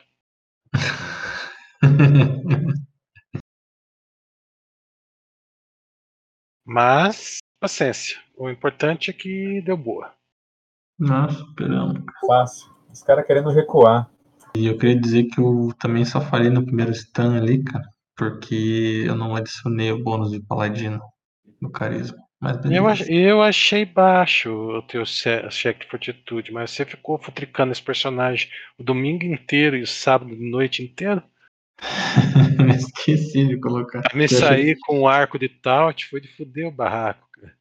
Mas, 6.65 7.39
paciência. 7.60 8.18
O 8.36 8.49
importante 8.49 9.10
é 9.10 9.12
que 9.12 9.60
deu 9.62 9.76
boa. 9.76 10.12
Nossa, 10.99 11.43
esperamos. 11.43 12.02
Fácil. 12.26 12.73
Os 12.91 13.02
caras 13.02 13.26
querendo 13.26 13.51
recuar. 13.51 14.09
E 14.57 14.67
eu 14.67 14.78
queria 14.78 14.99
dizer 14.99 15.25
que 15.25 15.41
eu 15.41 15.73
também 15.81 16.05
só 16.05 16.20
falei 16.20 16.49
no 16.49 16.65
primeiro 16.65 16.94
stun 16.94 17.36
ali, 17.36 17.62
cara, 17.62 17.84
porque 18.17 19.05
eu 19.07 19.17
não 19.17 19.34
adicionei 19.34 19.91
o 19.91 20.02
bônus 20.02 20.31
de 20.31 20.41
paladino 20.41 21.01
no 21.60 21.70
carisma. 21.70 22.18
Mas. 22.41 22.59
Eu, 22.67 22.86
eu 23.09 23.43
achei 23.43 23.84
baixo 23.84 24.51
o 24.51 24.83
teu 24.83 25.05
che- 25.05 25.51
cheque 25.51 25.84
de 25.84 25.91
fortitude, 25.91 26.52
mas 26.52 26.70
você 26.70 26.84
ficou 26.84 27.18
futricando 27.18 27.73
esse 27.73 27.83
personagem 27.83 28.49
o 28.78 28.84
domingo 28.84 29.25
inteiro 29.25 29.76
e 29.76 29.83
o 29.83 29.86
sábado 29.86 30.34
de 30.34 30.51
noite 30.51 30.83
inteiro. 30.83 31.23
Esqueci 32.76 33.47
de 33.47 33.59
colocar. 33.60 34.02
Pra 34.02 34.17
me 34.17 34.28
sair 34.28 34.78
com 34.86 35.01
o 35.01 35.09
arco 35.09 35.39
de 35.39 35.49
taut 35.49 36.07
foi 36.07 36.20
de 36.20 36.28
fuder 36.28 36.67
o 36.67 36.70
barraco, 36.70 37.26
cara. 37.33 37.57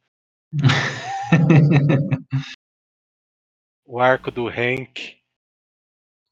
O 3.86 4.00
arco 4.00 4.30
do 4.30 4.48
Hank. 4.48 5.18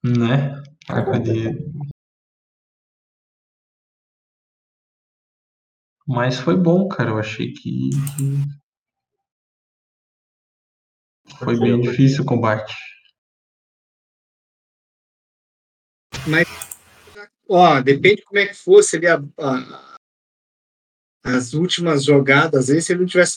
né? 0.05 0.63
Arco 0.89 1.19
de. 1.21 1.51
Mas 6.07 6.39
foi 6.41 6.57
bom, 6.57 6.89
cara. 6.89 7.11
Eu 7.11 7.19
achei 7.19 7.53
que. 7.53 7.91
que- 8.17 8.63
Foi 11.39 11.59
bem 11.59 11.81
difícil 11.81 12.23
o 12.23 12.27
combate. 12.27 12.75
Ó, 17.55 17.81
depende 17.81 18.23
como 18.23 18.39
é 18.41 18.47
que 18.47 18.55
fosse 18.55 18.97
ali 18.97 19.07
a, 19.07 19.23
a- 19.39 19.95
as 21.25 21.53
últimas 21.55 22.03
jogadas 22.05 22.71
aí, 22.71 22.81
se 22.81 22.93
ele 22.93 23.01
não 23.01 23.07
tivesse 23.07 23.35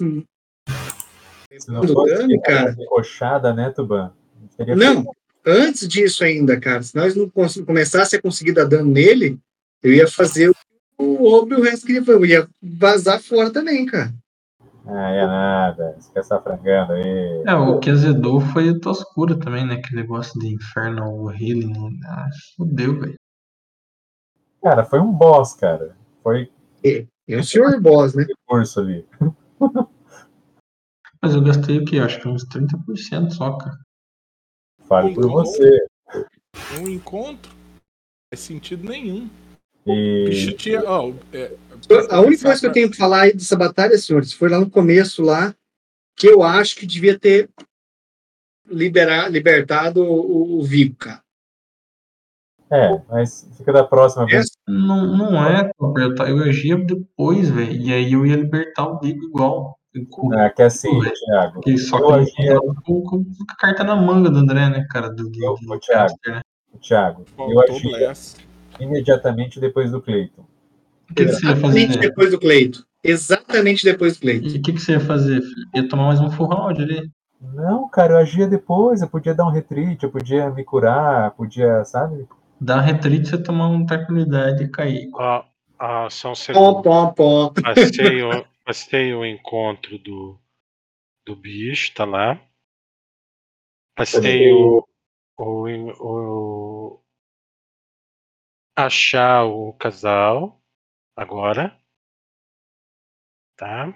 Se 1.60 1.72
não 1.72 1.84
fosse 1.88 2.16
dano, 2.16 2.42
cara. 2.42 2.76
rochada, 2.90 3.53
né, 3.53 3.69
Tuban? 3.72 4.11
Teria 4.58 4.76
Não, 4.76 5.06
antes 5.45 5.88
disso 5.88 6.24
ainda, 6.24 6.60
cara, 6.60 6.82
se 6.82 6.95
nós 6.95 7.16
não 7.16 7.30
começasse 7.66 8.16
a 8.16 8.22
conseguir 8.22 8.53
dar 8.53 8.66
dano 8.66 8.90
nele, 8.92 9.38
eu 9.84 9.94
ia 9.94 10.08
fazer 10.08 10.50
o 10.50 10.56
o 10.98 11.26
Obre 11.34 11.58
e 11.58 11.60
o 11.60 11.64
resto 11.64 11.85
que 11.85 11.92
ele 11.92 12.06
foi. 12.06 12.16
Eu 12.16 12.26
ia 12.26 12.48
vazar 12.64 13.22
fora 13.22 13.52
também, 13.52 13.85
cara. 13.85 14.14
Ah, 14.88 15.10
é 15.11 15.26
nada. 15.27 15.94
Você 16.00 16.10
quer 16.14 16.19
essa 16.22 16.40
frangando 16.40 16.94
aí. 16.94 17.44
É, 17.45 17.53
o 17.53 17.80
que 17.82 17.90
azedou 17.90 18.40
foi 18.40 18.69
o 18.69 18.80
Toscura 18.80 19.38
também, 19.38 19.68
né? 19.68 19.74
Aquele 19.74 20.03
negócio 20.03 20.40
de 20.40 20.53
Infernal 20.53 21.30
Healing. 21.34 22.00
Ah, 22.06 22.30
fudeu, 22.56 22.98
velho. 22.98 23.16
Cara, 24.66 24.84
foi 24.84 25.00
um 25.00 25.11
boss, 25.11 25.53
cara. 25.53 25.95
Foi 26.24 26.52
É 27.27 27.38
o 27.38 27.44
senhor 27.44 27.80
boss, 27.80 28.16
né? 28.16 28.26
ali. 28.80 29.06
Mas 31.22 31.35
eu 31.35 31.44
gastei 31.44 31.77
o 31.77 31.85
quê? 31.85 32.00
Acho 32.00 32.19
que 32.19 32.27
uns 32.27 32.44
30% 32.45 33.30
só, 33.30 33.60
cara. 33.60 33.80
Fale 34.88 35.14
por 35.14 35.30
você. 35.30 35.85
Um 36.82 36.90
encontro 36.90 37.52
faz 38.34 38.40
sentido 38.40 38.90
nenhum. 38.90 39.30
E 39.85 40.26
bicho 40.30 40.53
tinha. 40.53 40.82
ó, 40.84 41.14
é, 41.32 41.56
A 42.10 42.22
única 42.22 42.45
coisa 42.45 42.60
que 42.60 42.66
eu 42.66 42.72
tenho 42.72 42.90
que 42.90 42.98
falar 42.98 43.22
aí 43.22 43.34
dessa 43.34 43.56
batalha, 43.56 43.95
senhores, 44.00 44.34
foi 44.34 44.50
lá 44.50 44.60
no 44.60 44.68
começo 44.68 45.22
lá, 45.22 45.56
que 46.18 46.26
eu 46.26 46.42
acho 46.42 46.76
que 46.76 46.88
devia 46.88 47.19
ter 47.19 47.52
liberar, 48.66 49.30
libertado 49.30 50.03
o, 50.03 50.58
o 50.60 50.64
Vigo, 50.64 50.95
cara. 50.95 51.24
É, 52.72 53.02
mas 53.10 53.50
fica 53.58 53.72
da 53.72 53.84
próxima 53.84 54.26
vez. 54.26 54.45
Não, 54.68 55.06
não 55.18 55.45
é, 55.45 55.69
Roberto. 55.80 56.24
Eu 56.24 56.40
agia 56.44 56.77
depois, 56.77 57.50
velho. 57.50 57.72
E 57.72 57.94
aí 57.94 58.14
eu 58.14 58.26
ia 58.26 58.35
libertar 58.35 58.88
o 58.88 59.00
Vigo 59.00 59.24
igual. 59.26 59.77
Com, 60.10 60.34
Ah, 60.38 60.50
que 60.50 60.61
é 60.61 60.66
assim, 60.66 60.90
Thiago. 61.00 61.53
porque 61.53 61.77
só 61.77 61.98
eu 62.00 62.26
que 62.26 62.42
agia- 62.42 62.60
com, 62.60 63.02
com, 63.02 63.24
com 63.24 63.26
a 63.50 63.56
carta 63.56 63.82
na 63.84 63.95
manga 63.95 64.30
do 64.30 64.40
André, 64.40 64.68
né, 64.69 64.85
cara? 64.90 65.10
Do, 65.10 65.30
do, 65.30 65.42
Eu- 65.45 65.56
do 65.56 65.74
ô, 65.74 65.80
Thiago. 65.80 66.10
caster, 66.10 66.34
né? 66.34 66.42
Thiago, 66.82 67.24
eu 67.40 67.60
agia 67.61 68.11
imediatamente 68.80 69.60
depois 69.60 69.92
do 69.92 70.02
Cleiton. 70.02 70.42
O 71.10 71.14
que, 71.14 71.26
que 71.26 71.32
você 71.32 71.45
ia 71.45 71.52
Exatamente 71.53 71.88
fazer? 71.94 72.00
depois 72.10 72.32
do 72.32 72.40
Cleito. 72.40 72.85
Exatamente 73.03 73.85
depois 73.85 74.18
do 74.18 74.19
Cleito. 74.22 74.48
E 74.48 74.58
o 74.58 74.61
que, 74.61 74.74
que 74.74 74.80
você 74.82 74.94
ia 74.94 75.00
fazer, 75.00 75.42
filho? 75.42 75.68
Ia 75.76 75.88
tomar 75.88 76.08
mais 76.08 76.19
um 76.19 76.30
full 76.32 76.48
round 76.48 76.82
ali. 76.82 77.10
Não, 77.53 77.88
cara, 77.88 78.14
eu 78.14 78.18
agia 78.18 78.48
depois. 78.48 79.02
Eu 79.02 79.08
podia 79.08 79.34
dar 79.35 79.45
um 79.45 79.52
retreat, 79.52 80.03
eu 80.03 80.10
podia 80.11 80.50
me 80.50 80.64
curar, 80.64 81.32
podia, 81.32 81.85
sabe? 81.85 82.27
Dar 82.59 82.82
retreat, 82.82 83.27
você 83.27 83.42
tomar 83.42 83.67
uma 83.67 83.85
tranquilidade 83.85 84.64
e 84.64 84.69
cair. 84.72 85.09
Ó, 85.14 85.45
ó, 85.80 86.09
só 86.09 86.30
um 86.30 86.32
Pom, 86.32 86.35
segundo. 86.35 86.82
pom, 86.84 87.14
pom. 87.14 87.53
Passei 87.53 88.22
o, 88.24 88.45
passei 88.64 89.14
o 89.14 89.25
encontro 89.25 89.98
do, 90.00 90.40
do 91.25 91.35
bicho, 91.35 91.93
tá 91.93 92.06
lá. 92.06 92.40
Passei 93.95 94.51
o, 94.51 94.85
o, 95.38 95.67
o- 96.01 97.03
achar 98.75 99.45
o 99.45 99.74
casal 99.74 100.61
agora. 101.16 101.77
Tá? 103.58 103.93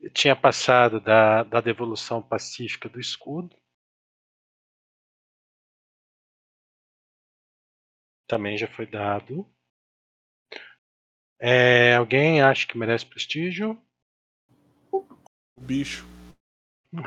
Eu 0.00 0.10
tinha 0.12 0.36
passado 0.36 1.00
da, 1.00 1.42
da 1.42 1.60
devolução 1.60 2.22
pacífica 2.22 2.88
do 2.88 3.00
escudo. 3.00 3.56
Também 8.28 8.58
já 8.58 8.68
foi 8.68 8.86
dado. 8.86 9.46
É, 11.40 11.94
alguém 11.96 12.42
acha 12.42 12.66
que 12.66 12.76
merece 12.76 13.06
prestígio? 13.06 13.80
O 14.92 15.02
bicho. 15.60 16.06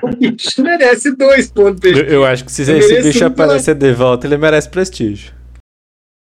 O 0.01 0.16
bicho 0.16 0.61
merece 0.64 1.16
dois 1.16 1.51
pontos 1.51 1.80
de 1.82 1.90
Eu, 1.90 1.93
prestígio 1.93 2.14
eu 2.16 2.25
acho 2.25 2.45
que 2.45 2.51
se 2.51 2.64
Eu 2.64 2.77
esse 2.77 3.01
bicho 3.01 3.25
um 3.25 3.32
pela- 3.33 3.45
aparecer 3.45 3.75
de 3.75 3.93
volta, 3.93 4.25
ele 4.27 4.38
merece 4.38 4.69
prestígio. 4.69 5.33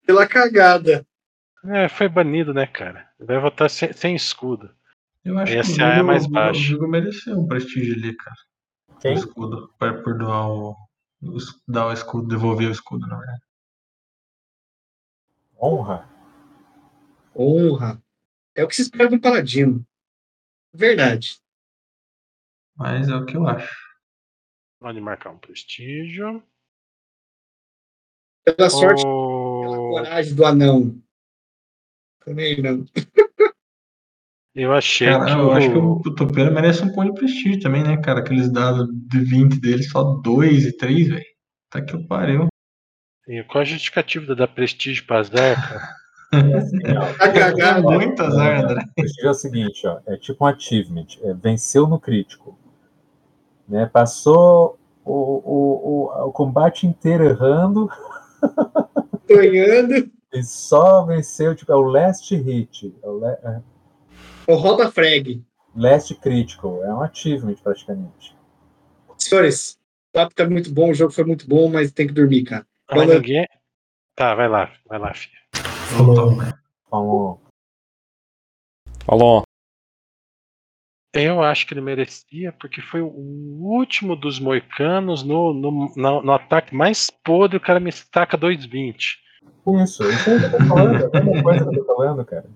pela 0.06 0.28
cagada. 0.28 1.06
É, 1.66 1.88
foi 1.90 2.08
banido, 2.08 2.54
né, 2.54 2.66
cara? 2.66 3.08
Vai 3.20 3.40
votar 3.40 3.70
sem, 3.70 3.92
sem 3.94 4.16
escudo. 4.16 4.74
Eu 5.26 5.38
acho 5.38 5.52
que 5.52 5.58
o 5.58 5.62
Esse 5.62 5.82
é 5.82 5.94
Vigo, 5.96 6.08
mais 6.08 6.26
o 6.26 6.30
baixo. 6.30 6.62
Vigo 6.74 6.88
mereceu 6.88 7.38
um 7.38 7.48
prestígio 7.48 7.94
ali, 7.96 8.16
cara. 8.16 8.36
O 8.90 9.00
Quem? 9.00 9.14
escudo. 9.14 9.70
Por, 9.78 10.04
por 10.04 10.18
doar 10.18 10.50
o, 10.50 10.72
o 11.22 11.38
dar 11.68 11.88
o 11.88 11.92
escudo, 11.94 12.28
devolver 12.30 12.70
o 12.70 12.72
escudo, 12.72 13.06
na 13.08 13.18
verdade. 13.18 13.42
Honra. 15.62 16.08
Honra. 17.36 18.02
É 18.56 18.64
o 18.64 18.68
que 18.68 18.76
se 18.76 18.84
espera 18.84 19.10
de 19.10 19.16
um 19.16 19.20
paladino. 19.20 19.86
Verdade. 20.74 21.40
Mas 22.76 23.10
é 23.10 23.16
o 23.16 23.26
que 23.26 23.36
eu 23.36 23.48
acho. 23.48 23.78
Pode 24.80 25.02
marcar 25.02 25.32
um 25.32 25.38
prestígio. 25.38 26.42
Pela 28.46 28.70
sorte, 28.70 29.04
pela 29.04 29.78
O- 29.78 29.90
coragem 29.92 30.36
do 30.36 30.46
anão. 30.46 31.02
Também 32.24 32.62
não. 32.62 32.86
Eu 34.56 34.74
achei 34.74 35.08
Cara, 35.08 35.26
que, 35.26 35.32
eu 35.40 35.48
o... 35.48 35.52
acho 35.52 35.70
que 35.70 35.78
o, 35.78 35.92
o 35.94 36.16
Topeira 36.16 36.52
merece 36.52 36.84
um 36.84 36.92
ponto 36.92 37.14
de 37.14 37.20
prestígio 37.20 37.62
também, 37.62 37.84
né, 37.84 38.02
cara? 38.02 38.20
Aqueles 38.20 38.52
dados 38.52 38.90
de 39.08 39.20
20 39.20 39.60
dele, 39.62 39.84
só 39.84 40.04
2 40.04 40.66
e 40.66 40.76
3, 40.76 41.08
velho. 41.08 41.26
Tá 41.70 41.82
que 41.86 41.94
eu 41.96 42.06
pariu. 42.08 42.49
E 43.30 43.44
qual 43.44 43.62
a 43.62 43.66
justificativa 43.66 44.26
de 44.26 44.36
dar 44.36 44.48
prestígio 44.48 45.06
pra 45.06 45.24
Zé, 45.24 45.56
cara? 45.56 46.00
Tá 47.18 47.32
cagada. 47.34 47.82
Muito 47.82 48.22
azar, 48.22 48.64
André. 48.64 48.84
É 49.24 49.30
o 49.30 49.34
seguinte, 49.34 49.88
ó, 49.88 50.00
é 50.06 50.16
tipo 50.18 50.44
um 50.44 50.48
achievement, 50.48 51.08
é, 51.24 51.34
venceu 51.34 51.88
no 51.88 52.00
crítico, 52.00 52.56
né? 53.68 53.88
Passou 53.88 54.78
o, 55.04 55.12
o, 55.14 56.12
o, 56.14 56.28
o 56.28 56.32
combate 56.32 56.86
inteiro 56.86 57.24
errando 57.24 57.90
Sonhando. 59.32 60.12
e 60.34 60.44
só 60.44 61.04
venceu, 61.06 61.56
tipo, 61.56 61.72
é 61.72 61.76
o 61.76 61.82
last 61.82 62.36
hit, 62.36 62.96
é 63.02 63.08
o 63.08 63.20
le- 63.20 63.38
é, 63.44 63.62
O 64.48 64.56
Roda 64.56 64.92
Frag. 64.92 65.44
last 65.76 66.14
critical, 66.16 66.84
é 66.84 66.94
um 66.94 67.02
achievement 67.02 67.56
praticamente. 67.64 68.36
Senhores, 69.18 69.80
o 70.10 70.14
papo 70.14 70.36
tá 70.36 70.48
muito 70.48 70.72
bom, 70.72 70.92
o 70.92 70.94
jogo 70.94 71.12
foi 71.12 71.24
muito 71.24 71.48
bom, 71.48 71.70
mas 71.70 71.92
tem 71.92 72.06
que 72.08 72.14
dormir, 72.14 72.44
cara. 72.44 72.66
Ah, 72.90 72.96
mas 72.96 73.06
Quando- 73.06 73.14
ninguém. 73.22 73.48
Tá, 74.16 74.36
vai 74.36 74.50
lá, 74.50 74.74
vai 74.86 75.00
lá, 75.00 75.12
né? 75.12 76.54
Falou, 76.90 77.40
Falou. 79.06 79.44
Eu 81.14 81.42
acho 81.42 81.66
que 81.66 81.74
ele 81.74 81.82
merecia, 81.82 82.52
porque 82.54 82.82
foi 82.82 83.02
o 83.02 83.08
último 83.08 84.16
dos 84.16 84.40
moicanos 84.40 85.24
no, 85.24 85.54
no, 85.54 85.72
no, 85.96 86.22
no 86.22 86.32
ataque 86.34 86.76
mais 86.76 87.10
podre, 87.10 87.58
o 87.58 87.62
cara 87.62 87.80
me 87.80 87.90
estaca 87.90 88.38
2,20. 88.38 89.18
Isso, 89.84 90.04
isso 90.04 90.30
aí 90.30 90.40
que 90.40 90.46
eu 90.46 90.52
tô 90.52 90.66
falando, 90.68 91.16
é 91.16 91.18
a 91.18 91.24
mesma 91.24 91.44
coisa 91.44 91.70
que 91.70 91.76
eu 91.78 91.86
tô 91.86 91.96
falando, 91.96 92.26
cara. 92.26 92.50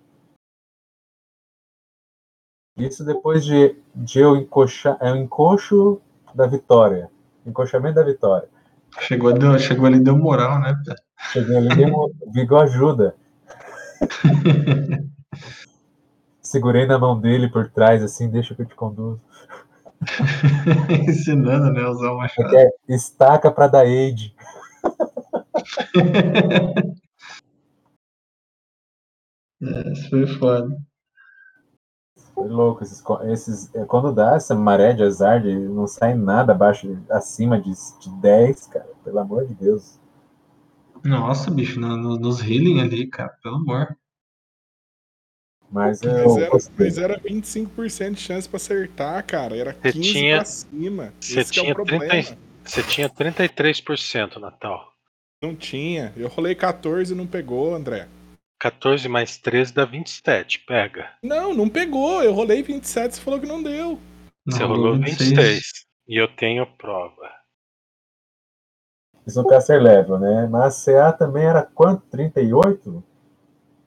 Isso 2.77 3.05
depois 3.05 3.45
de, 3.45 3.75
de 3.95 4.19
eu 4.19 4.35
encoxar, 4.35 4.97
é 4.99 5.11
o 5.11 5.15
encoxo 5.15 6.01
da 6.35 6.45
vitória. 6.45 7.09
Encoxamento 7.45 7.95
da 7.95 8.03
vitória. 8.03 8.49
Chegou, 9.01 9.33
deu, 9.33 9.57
chegou 9.59 9.85
ali, 9.85 9.99
deu 9.99 10.17
moral, 10.17 10.59
né? 10.59 10.75
Pé? 10.85 10.95
Cheguei 11.31 11.57
ali, 11.57 11.69
dei 11.75 11.85
um 11.85 12.11
Vigo 12.33 12.55
ajuda. 12.57 13.15
Segurei 16.41 16.85
na 16.85 16.99
mão 16.99 17.19
dele 17.19 17.49
por 17.49 17.69
trás, 17.69 18.03
assim, 18.03 18.29
deixa 18.29 18.53
que 18.53 18.61
eu 18.61 18.65
te 18.65 18.75
conduzo. 18.75 19.19
Ensinando, 21.07 21.71
né? 21.71 21.87
Usar 21.87 22.11
o 22.11 22.17
machado. 22.17 22.55
É 22.55 22.69
estaca 22.89 23.49
pra 23.51 23.67
dar 23.67 23.85
aid. 23.85 24.35
É, 29.61 29.93
Isso 29.93 30.09
foi 30.09 30.27
foda. 30.27 30.77
Foi 32.33 32.47
louco. 32.47 32.83
Esses, 32.83 33.03
esses, 33.31 33.75
é, 33.75 33.85
quando 33.85 34.11
dá 34.13 34.35
essa 34.35 34.55
maré 34.55 34.93
de 34.93 35.03
azar, 35.03 35.41
de 35.41 35.53
não 35.53 35.85
sai 35.87 36.13
nada 36.15 36.51
abaixo, 36.53 36.97
acima 37.09 37.59
de, 37.61 37.71
de 37.99 38.09
10, 38.21 38.67
cara. 38.67 38.89
Pelo 39.03 39.19
amor 39.19 39.45
de 39.47 39.53
Deus. 39.53 39.99
Nossa, 41.03 41.51
bicho, 41.51 41.79
no- 41.79 41.97
no- 41.97 42.17
nos 42.17 42.39
healing 42.41 42.81
ali, 42.81 43.07
cara, 43.07 43.37
pelo 43.43 43.57
amor. 43.57 43.95
Mas 45.69 46.01
eu 46.03 46.13
Mas 46.13 46.37
era, 46.37 46.49
mas 46.77 46.97
era 46.97 47.19
25% 47.19 48.13
de 48.13 48.21
chance 48.21 48.47
pra 48.47 48.57
acertar, 48.57 49.25
cara. 49.25 49.55
Era 49.57 49.73
Você 49.73 49.91
15 49.91 50.11
tinha- 50.13 50.35
pra 50.37 50.45
cima. 50.45 51.13
você 51.19 51.39
Esse 51.39 51.51
que 51.51 51.59
é 51.59 51.63
tinha 51.63 51.73
o 51.73 51.75
problema. 51.75 52.07
30 52.07 52.37
Você 52.63 52.83
tinha 52.83 53.09
33%, 53.09 54.39
Natal. 54.39 54.93
Não 55.41 55.53
tinha. 55.55 56.13
Eu 56.15 56.29
rolei 56.29 56.55
14 56.55 57.13
e 57.13 57.17
não 57.17 57.27
pegou, 57.27 57.75
André. 57.75 58.07
14 58.63 59.09
mais 59.09 59.37
13 59.37 59.73
dá 59.73 59.83
27. 59.83 60.59
Pega. 60.59 61.11
Não, 61.21 61.53
não 61.53 61.67
pegou. 61.67 62.23
Eu 62.23 62.33
rolei 62.33 62.63
27 62.63 63.11
e 63.11 63.15
você 63.15 63.21
falou 63.21 63.37
que 63.37 63.45
não 63.45 63.61
deu. 63.61 63.99
Não, 64.45 64.57
Você 64.57 64.63
rolou 64.63 64.97
26. 64.97 65.61
E 66.07 66.15
eu 66.15 66.33
tenho 66.33 66.65
prova. 66.77 67.29
Isso 69.27 69.41
no 69.41 69.49
caster 69.49 69.81
level, 69.81 70.17
né? 70.17 70.47
Mas 70.47 70.87
a 70.87 70.93
CA 70.93 71.11
também 71.11 71.43
era 71.43 71.61
quanto? 71.61 72.05
38? 72.07 73.03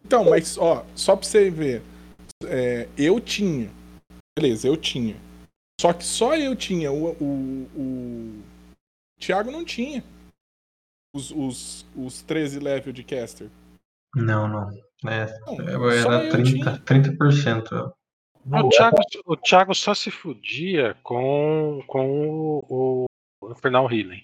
Então, 0.05 0.29
mas, 0.29 0.59
ó, 0.59 0.85
só 0.95 1.17
pra 1.17 1.27
você 1.27 1.49
ver. 1.51 1.81
é, 2.45 2.87
eu 2.99 3.19
tinha. 3.19 3.71
Beleza, 4.39 4.69
eu 4.69 4.77
tinha. 4.77 5.17
Só 5.81 5.95
que 5.95 6.05
só 6.05 6.37
eu 6.37 6.55
tinha. 6.55 6.93
O, 6.93 7.13
o, 7.13 7.71
o 7.75 8.43
Thiago 9.19 9.51
não 9.51 9.65
tinha. 9.65 10.05
Os, 11.15 11.31
os, 11.31 11.87
os 11.97 12.21
13 12.21 12.59
level 12.59 12.93
de 12.93 13.03
caster. 13.03 13.49
Não, 14.17 14.49
não. 14.49 14.71
É, 15.07 15.25
eu 15.71 16.03
só 16.03 16.13
era 16.13 16.25
eu 16.25 16.33
30%. 16.33 16.85
30%. 16.85 17.93
Não, 18.47 18.67
O 18.67 18.69
Thiago, 18.71 18.97
o 19.27 19.37
Thiago 19.37 19.75
só 19.75 19.93
se 19.93 20.11
fudia 20.11 20.97
com, 21.03 21.83
com 21.87 22.61
o, 22.67 23.05
o 23.43 23.53
Infernal 23.53 23.93
Healing. 23.93 24.23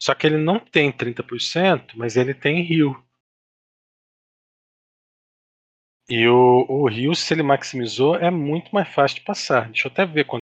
Só 0.00 0.14
que 0.14 0.26
ele 0.26 0.38
não 0.38 0.58
tem 0.58 0.90
30%, 0.90 1.92
mas 1.96 2.16
ele 2.16 2.32
tem 2.32 2.62
Rio. 2.62 2.96
E 6.08 6.26
o, 6.28 6.64
o 6.68 6.88
Rio, 6.88 7.14
se 7.14 7.34
ele 7.34 7.42
maximizou, 7.42 8.16
é 8.16 8.30
muito 8.30 8.70
mais 8.72 8.88
fácil 8.88 9.18
de 9.18 9.24
passar. 9.24 9.66
Deixa 9.66 9.88
eu 9.88 9.92
até 9.92 10.06
ver 10.06 10.24
quanto 10.24 10.34